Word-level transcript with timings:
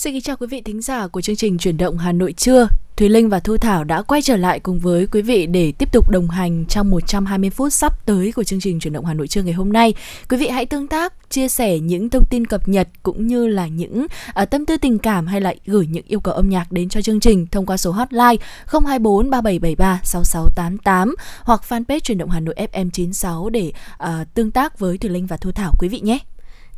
Xin 0.00 0.12
kính 0.12 0.22
chào 0.22 0.36
quý 0.36 0.46
vị 0.46 0.60
thính 0.60 0.80
giả 0.80 1.06
của 1.06 1.20
chương 1.20 1.36
trình 1.36 1.58
Chuyển 1.58 1.76
động 1.76 1.98
Hà 1.98 2.12
Nội 2.12 2.32
trưa. 2.32 2.68
Thùy 2.96 3.08
Linh 3.08 3.28
và 3.28 3.40
Thu 3.40 3.56
Thảo 3.56 3.84
đã 3.84 4.02
quay 4.02 4.22
trở 4.22 4.36
lại 4.36 4.60
cùng 4.60 4.78
với 4.78 5.06
quý 5.06 5.22
vị 5.22 5.46
để 5.46 5.72
tiếp 5.78 5.92
tục 5.92 6.10
đồng 6.10 6.30
hành 6.30 6.64
trong 6.66 6.90
120 6.90 7.50
phút 7.50 7.72
sắp 7.72 8.06
tới 8.06 8.32
của 8.32 8.44
chương 8.44 8.60
trình 8.60 8.80
Chuyển 8.80 8.92
động 8.92 9.04
Hà 9.04 9.14
Nội 9.14 9.28
trưa 9.28 9.42
ngày 9.42 9.52
hôm 9.52 9.72
nay. 9.72 9.94
Quý 10.28 10.36
vị 10.36 10.48
hãy 10.48 10.66
tương 10.66 10.86
tác, 10.86 11.30
chia 11.30 11.48
sẻ 11.48 11.78
những 11.78 12.10
thông 12.10 12.24
tin 12.30 12.46
cập 12.46 12.68
nhật 12.68 12.88
cũng 13.02 13.26
như 13.26 13.46
là 13.46 13.66
những 13.66 14.06
uh, 14.42 14.50
tâm 14.50 14.66
tư 14.66 14.76
tình 14.76 14.98
cảm 14.98 15.26
hay 15.26 15.40
là 15.40 15.54
gửi 15.66 15.86
những 15.86 16.04
yêu 16.06 16.20
cầu 16.20 16.34
âm 16.34 16.48
nhạc 16.48 16.72
đến 16.72 16.88
cho 16.88 17.02
chương 17.02 17.20
trình 17.20 17.46
thông 17.46 17.66
qua 17.66 17.76
số 17.76 17.90
hotline 17.90 18.36
024 18.66 19.30
3773 19.30 20.00
6688 20.04 21.14
hoặc 21.42 21.62
fanpage 21.68 22.00
Chuyển 22.00 22.18
động 22.18 22.30
Hà 22.30 22.40
Nội 22.40 22.54
FM 22.72 22.90
96 22.90 23.50
để 23.50 23.72
uh, 24.04 24.08
tương 24.34 24.50
tác 24.50 24.78
với 24.78 24.98
Thùy 24.98 25.10
Linh 25.10 25.26
và 25.26 25.36
Thu 25.36 25.52
Thảo 25.52 25.72
quý 25.78 25.88
vị 25.88 26.00
nhé. 26.00 26.18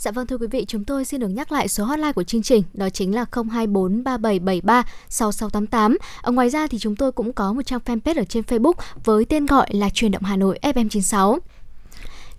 Dạ 0.03 0.11
vâng 0.11 0.27
thưa 0.27 0.39
quý 0.39 0.47
vị, 0.47 0.65
chúng 0.69 0.85
tôi 0.85 1.05
xin 1.05 1.21
được 1.21 1.29
nhắc 1.29 1.53
lại 1.53 1.69
số 1.69 1.85
hotline 1.85 2.13
của 2.13 2.23
chương 2.23 2.43
trình, 2.43 2.63
đó 2.75 2.89
chính 2.91 3.15
là 3.15 3.25
024 3.33 4.05
3773 4.05 4.83
6688. 5.09 5.99
Ở 6.23 6.33
ngoài 6.33 6.51
ra 6.51 6.67
thì 6.67 6.79
chúng 6.79 6.97
tôi 6.97 7.13
cũng 7.13 7.33
có 7.33 7.53
một 7.53 7.63
trang 7.67 7.81
fanpage 7.85 8.21
ở 8.21 8.25
trên 8.25 8.43
Facebook 8.43 8.73
với 9.05 9.25
tên 9.25 9.47
gọi 9.47 9.67
là 9.71 9.89
Truyền 9.91 10.11
động 10.11 10.23
Hà 10.23 10.37
Nội 10.37 10.59
FM96. 10.63 11.39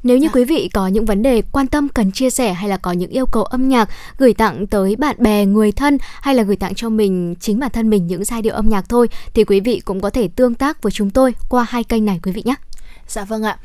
Nếu 0.04 0.18
như 0.18 0.28
à. 0.28 0.32
quý 0.34 0.46
vị 0.46 0.70
có 0.74 0.88
những 0.88 1.06
vấn 1.06 1.24
đề 1.24 1.42
quan 1.52 1.68
tâm 1.68 1.90
cần 1.90 2.12
chia 2.12 2.30
sẻ 2.30 2.54
hay 2.54 2.70
là 2.70 2.78
có 2.78 2.92
những 2.92 3.12
yêu 3.12 3.26
cầu 3.26 3.44
âm 3.44 3.70
nhạc 3.70 3.90
gửi 4.18 4.34
tặng 4.34 4.68
tới 4.68 4.96
bạn 4.96 5.16
bè, 5.20 5.46
người 5.46 5.72
thân 5.72 5.98
hay 6.22 6.36
là 6.36 6.44
gửi 6.44 6.56
tặng 6.56 6.76
cho 6.76 6.90
mình 6.90 7.36
chính 7.40 7.60
bản 7.60 7.72
thân 7.72 7.90
mình 7.90 8.08
những 8.08 8.26
giai 8.26 8.42
điệu 8.42 8.54
âm 8.54 8.70
nhạc 8.70 8.90
thôi 8.90 9.08
thì 9.34 9.44
quý 9.44 9.60
vị 9.60 9.82
cũng 9.86 10.02
có 10.02 10.10
thể 10.10 10.28
tương 10.28 10.56
tác 10.56 10.82
với 10.82 10.92
chúng 10.92 11.10
tôi 11.10 11.34
qua 11.50 11.66
hai 11.70 11.84
kênh 11.84 12.06
này 12.06 12.20
quý 12.24 12.32
vị 12.32 12.42
nhé. 12.46 12.56
Dạ 13.08 13.26
vâng 13.26 13.44
ạ. 13.44 13.58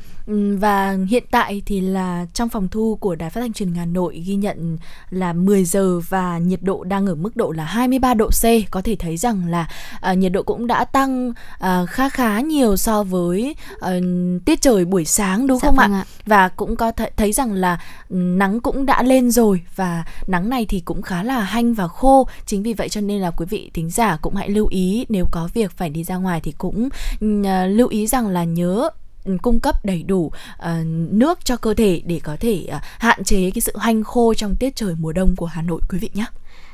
Và 0.57 0.97
hiện 1.09 1.23
tại 1.31 1.61
thì 1.65 1.81
là 1.81 2.25
trong 2.33 2.49
phòng 2.49 2.67
thu 2.67 2.97
của 3.01 3.15
Đài 3.15 3.29
Phát 3.29 3.41
thanh 3.41 3.53
Truyền 3.53 3.69
hình 3.69 3.77
Hà 3.77 3.85
Nội 3.85 4.23
ghi 4.27 4.35
nhận 4.35 4.77
là 5.09 5.33
10 5.33 5.63
giờ 5.63 5.99
và 6.09 6.37
nhiệt 6.37 6.63
độ 6.63 6.83
đang 6.83 7.07
ở 7.07 7.15
mức 7.15 7.35
độ 7.35 7.51
là 7.51 7.65
23 7.65 8.13
độ 8.13 8.29
C. 8.29 8.43
Có 8.71 8.81
thể 8.81 8.95
thấy 8.95 9.17
rằng 9.17 9.47
là 9.47 9.67
uh, 10.11 10.17
nhiệt 10.17 10.31
độ 10.31 10.43
cũng 10.43 10.67
đã 10.67 10.85
tăng 10.85 11.29
uh, 11.29 11.89
khá 11.89 12.09
khá 12.09 12.39
nhiều 12.39 12.77
so 12.77 13.03
với 13.03 13.55
uh, 13.75 14.03
tiết 14.45 14.61
trời 14.61 14.85
buổi 14.85 15.05
sáng 15.05 15.47
đúng 15.47 15.59
dạ 15.61 15.67
không 15.67 15.75
vâng 15.75 15.93
ạ? 15.93 15.99
ạ? 15.99 16.05
Và 16.25 16.47
cũng 16.47 16.75
có 16.75 16.91
th- 16.91 17.09
thấy 17.17 17.31
rằng 17.31 17.53
là 17.53 17.79
nắng 18.09 18.59
cũng 18.59 18.85
đã 18.85 19.03
lên 19.03 19.31
rồi 19.31 19.61
và 19.75 20.05
nắng 20.27 20.49
này 20.49 20.65
thì 20.65 20.79
cũng 20.79 21.01
khá 21.01 21.23
là 21.23 21.39
hanh 21.39 21.73
và 21.73 21.87
khô. 21.87 22.27
Chính 22.45 22.63
vì 22.63 22.73
vậy 22.73 22.89
cho 22.89 23.01
nên 23.01 23.21
là 23.21 23.31
quý 23.31 23.45
vị 23.49 23.71
thính 23.73 23.89
giả 23.89 24.17
cũng 24.21 24.35
hãy 24.35 24.49
lưu 24.49 24.67
ý 24.67 25.05
nếu 25.09 25.25
có 25.31 25.49
việc 25.53 25.71
phải 25.71 25.89
đi 25.89 26.03
ra 26.03 26.15
ngoài 26.15 26.41
thì 26.43 26.53
cũng 26.57 26.89
uh, 27.25 27.47
lưu 27.67 27.87
ý 27.87 28.07
rằng 28.07 28.27
là 28.27 28.43
nhớ 28.43 28.89
cung 29.37 29.59
cấp 29.59 29.85
đầy 29.85 30.03
đủ 30.03 30.19
uh, 30.25 30.67
nước 31.09 31.45
cho 31.45 31.57
cơ 31.57 31.73
thể 31.73 32.01
để 32.05 32.19
có 32.23 32.37
thể 32.39 32.65
uh, 32.67 32.81
hạn 32.99 33.23
chế 33.23 33.51
cái 33.51 33.61
sự 33.61 33.77
hanh 33.77 34.03
khô 34.03 34.33
trong 34.33 34.55
tiết 34.55 34.75
trời 34.75 34.95
mùa 34.99 35.11
đông 35.11 35.35
của 35.35 35.45
Hà 35.45 35.61
Nội 35.61 35.81
quý 35.89 35.97
vị 35.97 36.09
nhé. 36.13 36.25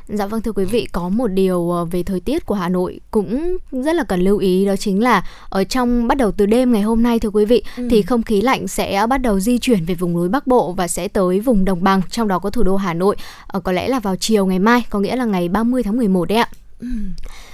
Dạ 0.08 0.28
vâng 0.28 0.42
thưa 0.42 0.52
quý 0.52 0.66
vị, 0.66 0.88
có 0.92 1.10
một 1.10 1.28
điều 1.28 1.72
ờ, 1.72 1.86
về 1.86 2.04
thời 2.04 2.20
tiết 2.20 2.46
của 2.46 2.56
Hà 2.56 2.70
Nội 2.70 3.00
cũng 3.12 3.58
rất 3.72 3.96
là 3.96 4.04
cần 4.04 4.22
lưu 4.22 4.38
ý 4.38 4.66
đó 4.66 4.76
chính 4.76 5.04
là 5.04 5.28
ở 5.50 5.64
trong 5.64 6.08
bắt 6.08 6.18
đầu 6.18 6.32
từ 6.32 6.46
đêm 6.46 6.72
ngày 6.72 6.82
hôm 6.82 7.04
nay 7.04 7.20
thưa 7.20 7.30
quý 7.30 7.46
vị 7.46 7.64
ừ. 7.78 7.88
thì 7.92 8.02
không 8.02 8.24
khí 8.24 8.42
lạnh 8.42 8.68
sẽ 8.68 9.06
bắt 9.10 9.18
đầu 9.18 9.40
di 9.40 9.58
chuyển 9.58 9.86
về 9.86 9.96
vùng 9.96 10.14
núi 10.14 10.30
Bắc 10.30 10.48
Bộ 10.48 10.72
và 10.72 10.88
sẽ 10.88 11.08
tới 11.08 11.40
vùng 11.40 11.66
đồng 11.66 11.84
bằng, 11.84 12.02
trong 12.10 12.28
đó 12.28 12.40
có 12.40 12.50
thủ 12.50 12.64
đô 12.64 12.76
Hà 12.76 12.94
Nội. 12.94 13.16
Có 13.64 13.72
lẽ 13.72 13.88
là 13.88 14.00
vào 14.00 14.16
chiều 14.16 14.46
ngày 14.46 14.60
mai, 14.60 14.86
có 14.90 15.00
nghĩa 15.00 15.16
là 15.16 15.26
ngày 15.26 15.50
30 15.50 15.84
tháng 15.84 15.98
11 15.98 16.30
đấy 16.30 16.38
ạ. 16.38 16.50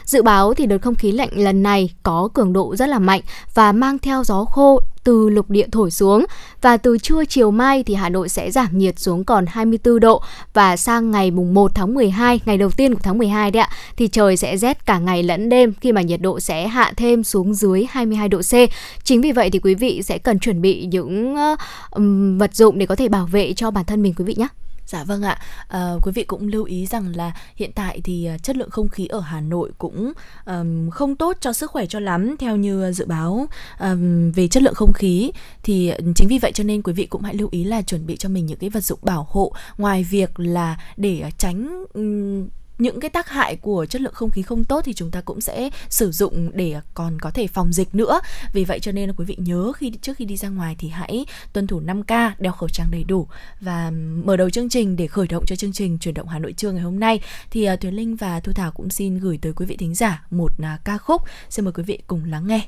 Dự 0.05 0.22
báo 0.22 0.53
thì 0.53 0.66
đợt 0.66 0.77
không 0.81 0.95
khí 0.95 1.11
lạnh 1.11 1.30
lần 1.33 1.64
này 1.64 1.89
có 2.03 2.30
cường 2.33 2.53
độ 2.53 2.76
rất 2.76 2.89
là 2.89 2.99
mạnh 2.99 3.21
và 3.54 3.71
mang 3.71 3.99
theo 3.99 4.23
gió 4.23 4.45
khô 4.45 4.82
từ 5.04 5.30
lục 5.30 5.49
địa 5.49 5.67
thổi 5.71 5.92
xuống 5.92 6.26
và 6.61 6.77
từ 6.77 6.98
trưa 6.98 7.26
chiều 7.26 7.52
mai 7.52 7.83
thì 7.83 7.93
Hà 7.93 8.09
Nội 8.09 8.30
sẽ 8.30 8.52
giảm 8.52 8.77
nhiệt 8.77 8.99
xuống 8.99 9.23
còn 9.23 9.45
24 9.48 9.99
độ 9.99 10.21
và 10.54 10.77
sang 10.77 11.11
ngày 11.11 11.32
mùng 11.32 11.54
1 11.54 11.71
tháng 11.76 11.93
12, 11.93 12.39
ngày 12.45 12.58
đầu 12.58 12.70
tiên 12.70 12.93
của 12.93 12.99
tháng 13.04 13.17
12 13.17 13.52
đấy 13.52 13.61
ạ, 13.64 13.70
thì 13.98 14.08
trời 14.08 14.37
sẽ 14.37 14.58
rét 14.58 14.86
cả 14.86 14.99
ngày 14.99 15.23
lẫn 15.23 15.49
đêm 15.49 15.73
khi 15.82 15.92
mà 15.92 16.02
nhiệt 16.02 16.21
độ 16.21 16.39
sẽ 16.39 16.67
hạ 16.67 16.93
thêm 16.98 17.23
xuống 17.23 17.53
dưới 17.53 17.86
22 17.89 18.30
độ 18.30 18.42
C. 18.42 18.53
Chính 19.03 19.21
vì 19.21 19.32
vậy 19.32 19.49
thì 19.49 19.59
quý 19.59 19.76
vị 19.76 20.02
sẽ 20.03 20.17
cần 20.17 20.39
chuẩn 20.39 20.61
bị 20.61 20.86
những 20.86 21.36
uh, 21.36 22.39
vật 22.39 22.55
dụng 22.55 22.77
để 22.77 22.86
có 22.86 22.95
thể 22.95 23.09
bảo 23.09 23.26
vệ 23.26 23.53
cho 23.53 23.71
bản 23.71 23.86
thân 23.86 24.02
mình 24.02 24.14
quý 24.14 24.26
vị 24.26 24.36
nhé. 24.38 24.48
Dạ 24.86 25.03
vâng 25.03 25.21
ạ, 25.21 25.42
à, 25.67 25.93
quý 26.02 26.11
vị 26.15 26.23
cũng 26.23 26.47
lưu 26.47 26.64
ý 26.64 26.86
rằng 26.86 27.15
là 27.15 27.31
hiện 27.55 27.71
tại 27.75 28.02
thì 28.03 28.25
ờ, 28.25 28.37
chất 28.37 28.58
lượng 28.58 28.69
không 28.69 28.89
khí 28.89 29.08
ở 29.08 29.19
Hà 29.19 29.42
Nội 29.42 29.71
cũng 29.77 30.14
um, 30.45 30.89
không 30.89 31.15
tốt 31.15 31.37
cho 31.39 31.53
sức 31.53 31.71
khỏe 31.71 31.86
cho 31.86 31.99
lắm 31.99 32.36
theo 32.39 32.55
như 32.55 32.83
ờ, 32.83 32.91
dự 32.91 33.05
báo 33.05 33.47
um, 33.80 34.31
về 34.31 34.47
chất 34.47 34.64
lượng 34.64 34.73
không 34.73 34.93
khí. 34.93 35.31
Thì 35.64 35.91
chính 36.15 36.27
vì 36.27 36.39
vậy 36.39 36.52
cho 36.52 36.64
nên 36.64 36.81
quý 36.81 36.93
vị 36.93 37.05
cũng 37.05 37.21
hãy 37.21 37.33
lưu 37.33 37.49
ý 37.52 37.64
là 37.64 37.81
chuẩn 37.81 38.05
bị 38.05 38.17
cho 38.17 38.30
mình 38.30 38.45
những 38.45 38.58
cái 38.58 38.70
vật 38.70 38.83
dụng 38.83 38.99
bảo 39.02 39.27
hộ. 39.30 39.53
Ngoài 39.77 40.03
việc 40.03 40.39
là 40.39 40.81
để 40.97 41.23
tránh 41.37 41.86
um, 41.93 42.47
những 42.81 42.99
cái 42.99 43.09
tác 43.09 43.30
hại 43.30 43.55
của 43.55 43.86
chất 43.86 44.02
lượng 44.02 44.14
không 44.14 44.30
khí 44.30 44.42
không 44.42 44.64
tốt 44.64 44.81
thì 44.86 44.93
chúng 44.93 45.11
ta 45.11 45.21
cũng 45.21 45.42
sẽ 45.42 45.69
sử 45.89 46.11
dụng 46.11 46.52
để 46.53 46.75
còn 46.93 47.19
có 47.19 47.31
thể 47.31 47.47
phòng 47.47 47.73
dịch 47.73 47.95
nữa. 47.95 48.19
Vì 48.53 48.65
vậy 48.65 48.80
cho 48.80 48.92
nên 48.92 49.09
là 49.09 49.14
quý 49.17 49.25
vị 49.25 49.36
nhớ 49.39 49.71
khi 49.75 49.92
trước 50.02 50.17
khi 50.17 50.25
đi 50.25 50.37
ra 50.37 50.49
ngoài 50.49 50.75
thì 50.80 50.87
hãy 50.89 51.25
tuân 51.53 51.67
thủ 51.67 51.81
5K 51.81 52.31
đeo 52.39 52.52
khẩu 52.52 52.70
trang 52.70 52.91
đầy 52.91 53.03
đủ 53.03 53.27
và 53.59 53.91
mở 54.23 54.37
đầu 54.37 54.49
chương 54.49 54.70
trình 54.70 54.95
để 54.95 55.08
khởi 55.08 55.27
động 55.27 55.45
cho 55.47 55.55
chương 55.55 55.73
trình 55.73 55.97
chuyển 55.97 56.14
động 56.14 56.27
Hà 56.27 56.39
Nội 56.39 56.53
trưa 56.53 56.71
ngày 56.71 56.83
hôm 56.83 56.99
nay. 56.99 57.20
Thì 57.52 57.64
à, 57.64 57.75
Thúy 57.75 57.91
Thuyền 57.91 57.95
Linh 57.95 58.15
và 58.15 58.39
Thu 58.39 58.53
Thảo 58.53 58.71
cũng 58.71 58.89
xin 58.89 59.20
gửi 59.20 59.39
tới 59.41 59.53
quý 59.53 59.65
vị 59.65 59.77
thính 59.77 59.95
giả 59.95 60.25
một 60.31 60.52
à, 60.64 60.80
ca 60.83 60.97
khúc. 60.97 61.21
Xin 61.49 61.65
mời 61.65 61.71
quý 61.71 61.83
vị 61.83 61.99
cùng 62.08 62.25
lắng 62.25 62.47
nghe. 62.47 62.67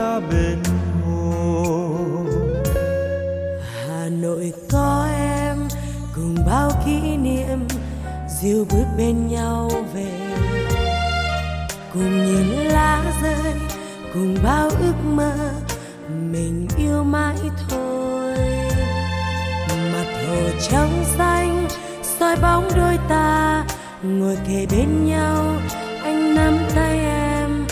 ta 0.00 0.20
bên 0.30 0.58
hồ 1.04 2.24
hà 3.86 4.08
nội 4.08 4.52
có 4.72 5.08
em, 5.16 5.56
cùng 6.14 6.36
bao 6.46 6.70
kỷ 6.86 7.16
niệm, 7.16 7.58
dìu 8.40 8.66
bước 8.70 8.84
bên 8.98 9.28
nhau 9.28 9.70
về. 9.94 10.12
Cùng 11.92 12.26
nhìn 12.26 12.46
lá 12.46 13.04
rơi, 13.22 13.52
cùng 14.14 14.36
bao 14.44 14.68
ước 14.68 14.94
mơ, 15.04 15.32
mình 16.08 16.68
yêu 16.78 17.04
mãi 17.04 17.36
thôi. 17.68 18.36
Mặt 19.68 20.06
hồ 20.28 20.40
trắng 20.70 21.04
xanh, 21.18 21.68
soi 22.02 22.36
bóng 22.42 22.68
đôi 22.76 22.98
ta, 23.08 23.64
ngồi 24.02 24.36
kề 24.48 24.66
bên 24.70 25.06
nhau, 25.06 25.56
anh 26.02 26.34
nắm 26.34 26.58
tay 26.74 26.98
em, 26.98 27.66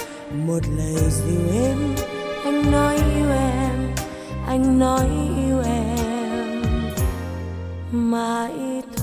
một 0.47 0.61
lời 0.77 1.11
dịu 1.11 1.63
êm 1.63 2.08
anh 2.49 2.73
nói 2.73 2.95
yêu 2.95 3.31
em 3.31 3.95
anh 4.47 4.79
nói 4.79 5.07
yêu 5.47 5.63
em 5.65 6.63
mãi 7.91 8.53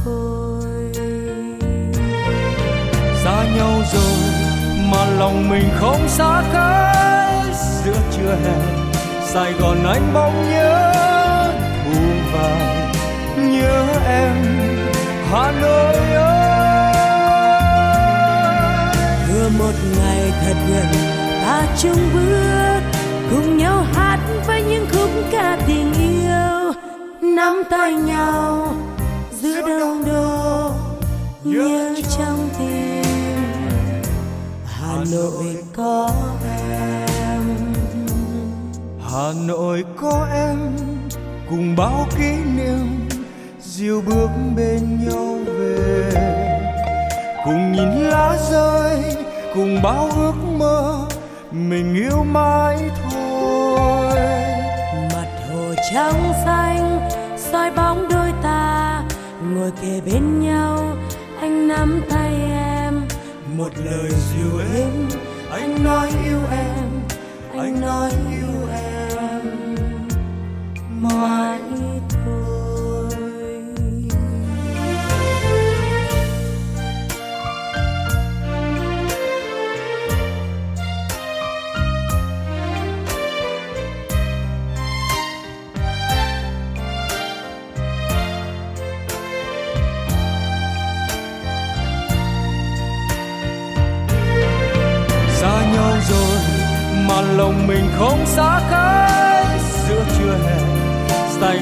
thôi. 0.03 0.91
Xa 3.23 3.43
nhau 3.57 3.81
rồi 3.93 4.15
lòng 5.19 5.49
mình 5.49 5.69
không 5.75 6.07
xa 6.07 6.43
cách 6.53 7.55
giữa 7.85 7.97
trưa 8.11 8.35
hè 8.43 8.55
sài 9.25 9.53
gòn 9.53 9.83
anh 9.83 10.13
bỗng 10.13 10.49
nhớ 10.49 10.91
thu 11.85 12.01
vào 12.33 12.57
nhớ 13.37 13.85
em 14.07 14.35
hà 15.31 15.51
nội 15.61 15.95
ơi. 16.15 16.45
Vừa 19.29 19.49
một 19.59 19.73
ngày 19.99 20.33
thật 20.45 20.55
gần 20.69 20.87
ta 21.41 21.67
chung 21.77 22.09
bước 22.13 22.74
cùng 23.29 23.57
nhau 23.57 23.85
hát 23.93 24.19
với 24.47 24.63
những 24.63 24.87
khúc 24.91 25.09
ca 25.31 25.57
tình 25.67 25.93
yêu, 25.93 26.73
nắm 27.21 27.63
tay 27.69 27.93
nhau 27.93 28.73
giữa 29.41 29.61
đông 29.61 30.03
đô 30.05 30.71
nhớ 31.43 31.95
trong 32.17 32.49
tim. 32.59 33.03
Hà 34.65 34.97
nội 35.11 35.63
có 35.75 36.09
em. 36.43 37.41
Hà 39.11 39.31
nội 39.47 39.83
có 39.95 40.27
em, 40.33 40.57
cùng 41.49 41.75
bao 41.75 42.07
kỷ 42.17 42.31
niệm 42.57 43.07
diêu 43.61 44.01
bước 44.01 44.29
bên 44.55 45.07
nhau 45.09 45.37
về. 45.45 46.11
Cùng 47.45 47.71
nhìn 47.71 47.89
lá 47.89 48.37
rơi, 48.51 49.03
cùng 49.53 49.81
bao 49.83 50.09
ước 50.15 50.33
mơ, 50.57 51.05
mình 51.51 51.95
yêu 51.95 52.23
mãi 52.23 52.89
thôi 53.03 53.14
trắng 55.91 56.33
xanh, 56.45 57.09
soi 57.37 57.71
bóng 57.71 58.07
đôi 58.09 58.31
ta, 58.43 59.03
ngồi 59.53 59.71
kề 59.81 60.01
bên 60.05 60.39
nhau. 60.39 60.95
Anh 61.41 61.67
nắm 61.67 62.01
tay 62.09 62.33
em, 62.51 63.07
một 63.57 63.69
lời 63.85 64.09
dịu 64.09 64.59
êm. 64.75 65.07
Anh 65.51 65.83
nói 65.83 66.11
yêu 66.25 66.39
em, 66.51 66.89
anh 67.59 67.81
nói 67.81 68.11
yêu 68.31 68.69
em. 68.71 69.75
Mãi 71.01 71.59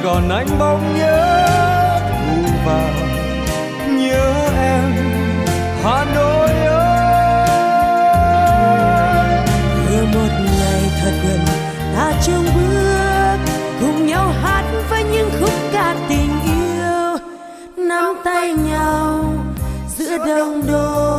còn 0.04 0.30
anh 0.30 0.48
bỗng 0.60 0.96
nhớ 0.98 1.48
thu 2.10 2.52
vào. 2.66 2.90
Nhớ 3.88 4.50
em, 4.58 4.94
hà 5.84 6.06
nội 6.16 6.50
ơi. 6.66 7.48
Vừa 9.88 10.06
một 10.06 10.30
ngày 10.58 10.82
thật 11.02 11.12
gần, 11.24 11.40
ta 11.96 12.14
chung 12.26 12.46
bước, 12.56 13.38
cùng 13.80 14.08
nhau 14.08 14.34
hát 14.42 14.64
với 14.90 15.04
những 15.04 15.30
khúc 15.40 15.54
ca 15.74 15.96
tình 16.10 16.32
yêu. 16.46 17.18
Nắm 17.78 18.14
tay 18.24 18.54
nhau, 18.54 19.34
giữa 19.98 20.18
đông 20.18 20.68
đô 20.68 21.13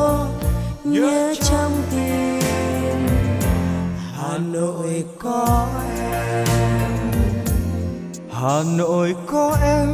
Hà 8.44 8.62
Nội 8.76 9.14
có 9.26 9.56
em 9.62 9.88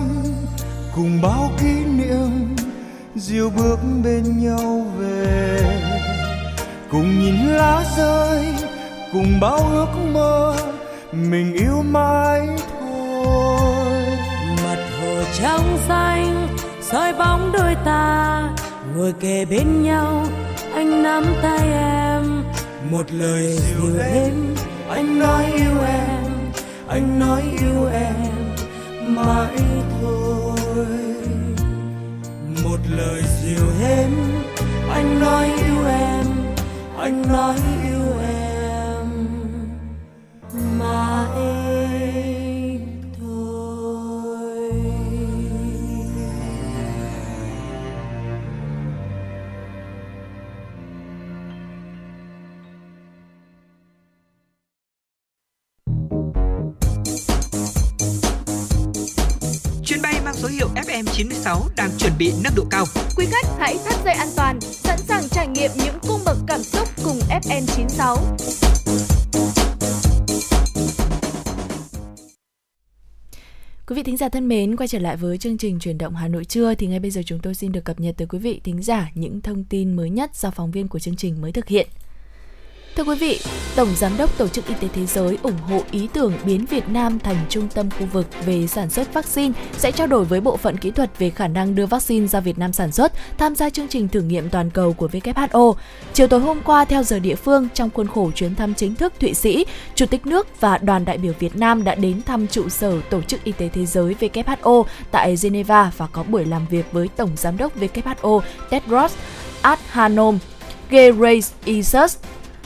cùng 0.97 1.21
bao 1.23 1.51
kỷ 1.61 1.85
niệm 1.85 2.57
diêu 3.17 3.51
bước 3.51 3.79
bên 4.05 4.39
nhau 4.39 4.87
về. 4.99 5.61
Cùng 6.91 7.21
nhìn 7.21 7.47
lá 7.47 7.85
rơi 7.97 8.47
cùng 9.13 9.41
bao 9.41 9.59
ước 9.59 9.87
mơ 10.13 10.57
mình 11.13 11.53
yêu 11.53 11.83
mãi 11.83 12.49
thôi. 12.81 14.07
Mặt 14.65 14.79
hồ 15.01 15.23
trong 15.43 15.79
xanh 15.89 16.49
soi 16.83 17.13
bóng 17.13 17.53
đôi 17.53 17.75
ta 17.85 18.43
ngồi 18.97 19.13
kề 19.21 19.45
bên 19.45 19.83
nhau 19.83 20.27
anh 20.75 21.03
nắm 21.03 21.25
tay 21.43 21.73
em. 21.73 22.45
Một 22.91 23.13
lời 23.13 23.59
dịu 23.59 24.01
êm 24.15 24.55
anh 24.89 25.19
nói 25.19 25.45
yêu 25.45 25.81
em 25.87 26.31
anh 26.89 27.19
nói 27.19 27.43
yêu 27.61 27.89
em 27.93 28.40
mãi 29.17 29.57
thôi. 30.01 30.57
Một 32.65 32.79
lời 32.91 33.23
dịu 33.43 33.67
êm 33.83 34.11
anh 34.91 35.21
nói 35.21 35.47
yêu 35.47 35.85
em 35.87 36.27
anh 36.99 37.23
nói 37.33 37.57
yêu 37.85 38.10
6. 68.01 68.17
Quý 73.87 73.97
vị 73.97 74.03
thính 74.03 74.17
giả 74.17 74.29
thân 74.29 74.49
mến, 74.49 74.77
quay 74.77 74.89
trở 74.89 74.99
lại 74.99 75.17
với 75.17 75.39
chương 75.39 75.59
trình 75.59 75.79
truyền 75.79 75.99
động 75.99 76.15
Hà 76.15 76.29
Nội 76.29 76.45
trưa 76.45 76.75
thì 76.75 76.87
ngay 76.87 77.01
bây 77.01 77.11
giờ 77.11 77.23
chúng 77.27 77.39
tôi 77.39 77.55
xin 77.55 77.73
được 77.73 77.85
cập 77.85 78.01
nhật 78.01 78.15
tới 78.19 78.27
quý 78.29 78.39
vị 78.39 78.61
thính 78.65 78.83
giả 78.83 79.11
những 79.15 79.41
thông 79.41 79.65
tin 79.65 79.97
mới 79.97 80.11
nhất 80.11 80.37
do 80.37 80.51
phóng 80.51 80.71
viên 80.71 80.89
của 80.89 80.99
chương 80.99 81.17
trình 81.17 81.41
mới 81.41 81.53
thực 81.53 81.69
hiện. 81.69 81.89
Thưa 83.01 83.05
quý 83.05 83.19
vị, 83.19 83.41
Tổng 83.77 83.89
Giám 83.97 84.17
đốc 84.17 84.39
Tổ 84.39 84.49
chức 84.49 84.67
Y 84.67 84.75
tế 84.75 84.89
Thế 84.95 85.07
giới 85.07 85.39
ủng 85.43 85.59
hộ 85.69 85.83
ý 85.91 86.09
tưởng 86.13 86.33
biến 86.45 86.67
Việt 86.67 86.89
Nam 86.89 87.19
thành 87.19 87.37
trung 87.49 87.69
tâm 87.75 87.91
khu 87.91 88.07
vực 88.13 88.27
về 88.47 88.67
sản 88.67 88.91
xuất 88.91 89.15
vaccine, 89.15 89.53
sẽ 89.73 89.93
trao 89.93 90.07
đổi 90.07 90.25
với 90.25 90.41
bộ 90.41 90.57
phận 90.57 90.77
kỹ 90.77 90.91
thuật 90.91 91.19
về 91.19 91.31
khả 91.31 91.49
năng 91.49 91.75
đưa 91.75 91.87
vaccine 91.87 92.27
ra 92.27 92.41
Việt 92.41 92.59
Nam 92.59 92.73
sản 92.73 92.93
xuất, 92.93 93.13
tham 93.39 93.55
gia 93.55 93.71
chương 93.71 93.89
trình 93.89 94.09
thử 94.09 94.21
nghiệm 94.21 94.49
toàn 94.49 94.71
cầu 94.71 94.93
của 94.93 95.09
WHO. 95.13 95.75
Chiều 96.13 96.27
tối 96.27 96.41
hôm 96.41 96.61
qua, 96.65 96.85
theo 96.85 97.03
giờ 97.03 97.19
địa 97.19 97.35
phương, 97.35 97.69
trong 97.75 97.91
khuôn 97.91 98.07
khổ 98.07 98.31
chuyến 98.35 98.55
thăm 98.55 98.75
chính 98.75 98.95
thức 98.95 99.13
Thụy 99.21 99.35
Sĩ, 99.35 99.67
Chủ 99.95 100.07
tịch 100.07 100.27
nước 100.27 100.61
và 100.61 100.79
đoàn 100.79 101.05
đại 101.05 101.19
biểu 101.19 101.33
Việt 101.39 101.57
Nam 101.57 101.85
đã 101.85 101.95
đến 101.95 102.23
thăm 102.23 102.47
trụ 102.47 102.69
sở 102.69 103.01
Tổ 103.11 103.23
chức 103.23 103.45
Y 103.45 103.53
tế 103.53 103.69
Thế 103.69 103.87
giới 103.87 104.15
WHO 104.21 104.85
tại 105.11 105.37
Geneva 105.43 105.93
và 105.97 106.07
có 106.07 106.23
buổi 106.23 106.45
làm 106.45 106.67
việc 106.71 106.93
với 106.93 107.09
Tổng 107.17 107.31
Giám 107.37 107.57
đốc 107.57 107.81
WHO 107.81 108.41
Tedros 108.71 109.15
Adhanom 109.63 110.39
Ghebreyesus 110.91 112.17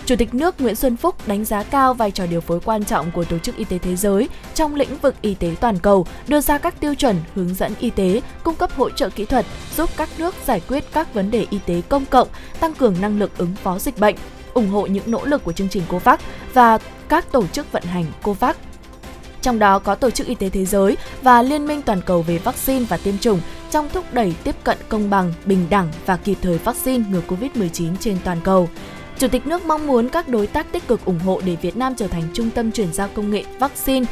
Chủ 0.07 0.17
tịch 0.17 0.35
nước 0.35 0.61
Nguyễn 0.61 0.75
Xuân 0.75 0.97
Phúc 0.97 1.15
đánh 1.27 1.45
giá 1.45 1.63
cao 1.63 1.95
vai 1.95 2.11
trò 2.11 2.27
điều 2.27 2.41
phối 2.41 2.61
quan 2.61 2.85
trọng 2.85 3.11
của 3.11 3.25
Tổ 3.25 3.39
chức 3.39 3.57
Y 3.57 3.65
tế 3.65 3.79
Thế 3.79 3.97
giới 3.97 4.29
trong 4.55 4.75
lĩnh 4.75 4.99
vực 5.03 5.15
y 5.23 5.35
tế 5.35 5.55
toàn 5.61 5.79
cầu, 5.79 6.07
đưa 6.29 6.41
ra 6.41 6.59
các 6.59 6.81
tiêu 6.81 6.95
chuẩn 6.95 7.17
hướng 7.35 7.55
dẫn 7.55 7.73
y 7.81 7.91
tế, 7.91 8.21
cung 8.43 8.55
cấp 8.55 8.71
hỗ 8.77 8.91
trợ 8.91 9.11
kỹ 9.11 9.25
thuật, 9.25 9.47
giúp 9.77 9.91
các 9.97 10.09
nước 10.19 10.35
giải 10.47 10.61
quyết 10.69 10.85
các 10.93 11.15
vấn 11.15 11.31
đề 11.31 11.47
y 11.51 11.59
tế 11.67 11.83
công 11.89 12.07
cộng, 12.07 12.29
tăng 12.61 12.75
cường 12.75 12.97
năng 13.01 13.19
lực 13.19 13.39
ứng 13.39 13.55
phó 13.63 13.79
dịch 13.79 13.99
bệnh, 13.99 14.17
ủng 14.55 14.69
hộ 14.69 14.87
những 14.87 15.11
nỗ 15.11 15.25
lực 15.25 15.45
của 15.45 15.53
chương 15.53 15.69
trình 15.69 15.83
COVAX 15.89 16.21
và 16.55 16.79
các 17.09 17.33
tổ 17.33 17.47
chức 17.47 17.73
vận 17.73 17.83
hành 17.83 18.05
COVAX 18.23 18.57
trong 19.45 19.59
đó 19.59 19.79
có 19.79 19.95
Tổ 19.95 20.11
chức 20.11 20.27
Y 20.27 20.35
tế 20.35 20.49
Thế 20.49 20.65
giới 20.65 20.97
và 21.23 21.43
Liên 21.43 21.67
minh 21.67 21.83
toàn 21.83 22.01
cầu 22.07 22.23
về 22.23 22.39
vaccine 22.39 22.85
và 22.85 22.97
tiêm 22.97 23.19
chủng 23.19 23.41
trong 23.71 23.89
thúc 23.93 24.05
đẩy 24.13 24.35
tiếp 24.45 24.55
cận 24.65 24.79
công 24.89 25.11
bằng, 25.11 25.33
bình 25.47 25.67
đẳng 25.71 25.89
và 26.07 26.17
kịp 26.17 26.37
thời 26.43 26.59
vaccine 26.59 27.05
ngừa 27.11 27.21
COVID-19 27.29 27.97
trên 28.01 28.17
toàn 28.25 28.41
cầu. 28.45 28.69
Chủ 29.19 29.29
tịch 29.29 29.47
nước 29.47 29.67
mong 29.67 29.87
muốn 29.87 30.09
các 30.09 30.29
đối 30.29 30.47
tác 30.47 30.73
tích 30.73 30.89
cực 30.89 31.05
ủng 31.05 31.19
hộ 31.19 31.41
để 31.45 31.57
Việt 31.63 31.77
Nam 31.77 31.95
trở 31.97 32.09
thành 32.09 32.23
trung 32.33 32.51
tâm 32.51 32.71
chuyển 32.71 32.93
giao 32.93 33.09
công 33.15 33.31
nghệ 33.31 33.45
vaccine 33.59 34.07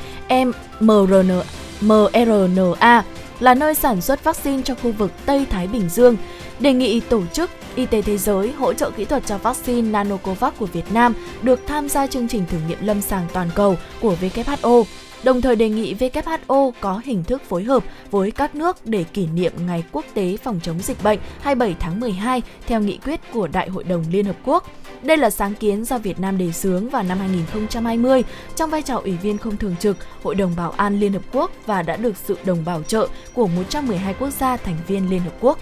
mRNA, 0.80 1.42
mRNA 1.80 3.04
là 3.40 3.54
nơi 3.54 3.75
sản 3.75 4.00
xuất 4.00 4.25
vaccine 4.25 4.62
cho 4.62 4.75
khu 4.75 4.92
vực 4.92 5.12
Tây 5.26 5.47
Thái 5.50 5.66
Bình 5.66 5.88
Dương, 5.88 6.16
đề 6.61 6.73
nghị 6.73 7.00
Tổ 7.00 7.23
chức 7.32 7.50
Y 7.75 7.87
tế 7.87 8.02
Thế 8.02 8.18
giới 8.18 8.52
hỗ 8.52 8.73
trợ 8.73 8.90
kỹ 8.90 9.04
thuật 9.04 9.26
cho 9.26 9.38
vaccine 9.38 9.90
Nanocovax 9.90 10.52
của 10.59 10.66
Việt 10.66 10.92
Nam 10.92 11.14
được 11.42 11.61
tham 11.66 11.88
gia 11.88 12.06
chương 12.06 12.28
trình 12.28 12.44
thử 12.50 12.59
nghiệm 12.68 12.78
lâm 12.80 13.00
sàng 13.00 13.26
toàn 13.32 13.50
cầu 13.54 13.76
của 14.00 14.16
WHO 14.21 14.85
đồng 15.25 15.41
thời 15.41 15.57
đề 15.57 15.69
nghị 15.69 15.95
WHO 15.95 16.73
có 16.81 17.00
hình 17.05 17.25
thức 17.25 17.43
phối 17.49 17.64
hợp 17.64 17.85
với 18.11 18.31
các 18.31 18.55
nước 18.55 18.87
để 18.87 19.05
kỷ 19.05 19.26
niệm 19.26 19.52
Ngày 19.67 19.85
Quốc 19.93 20.05
tế 20.14 20.37
phòng 20.37 20.61
chống 20.62 20.79
dịch 20.79 21.02
bệnh 21.02 21.19
27 21.41 21.76
tháng 21.81 22.00
12 22.00 22.43
theo 22.67 22.81
nghị 22.81 22.99
quyết 23.05 23.21
của 23.33 23.47
Đại 23.47 23.69
hội 23.69 23.85
đồng 23.85 24.05
Liên 24.11 24.25
Hợp 24.25 24.37
Quốc. 24.45 24.71
Đây 25.02 25.17
là 25.17 25.31
sáng 25.31 25.55
kiến 25.55 25.85
do 25.85 25.99
Việt 25.99 26.21
Nam 26.21 26.38
đề 26.38 26.52
xướng 26.52 26.88
vào 26.88 27.02
năm 27.02 27.19
2020 27.19 28.23
trong 28.57 28.71
vai 28.71 28.83
trò 28.83 28.97
Ủy 28.97 29.12
viên 29.12 29.38
không 29.38 29.57
thường 29.57 29.75
trực 29.81 29.97
Hội 30.23 30.35
đồng 30.35 30.52
Bảo 30.57 30.71
an 30.76 31.00
Liên 31.00 31.12
Hợp 31.12 31.23
Quốc 31.33 31.50
và 31.67 31.83
đã 31.83 31.97
được 31.97 32.14
sự 32.25 32.38
đồng 32.45 32.64
bảo 32.64 32.83
trợ 32.83 33.09
của 33.35 33.47
112 33.47 34.14
quốc 34.14 34.31
gia 34.31 34.57
thành 34.57 34.76
viên 34.87 35.11
Liên 35.11 35.21
Hợp 35.21 35.35
Quốc. 35.41 35.59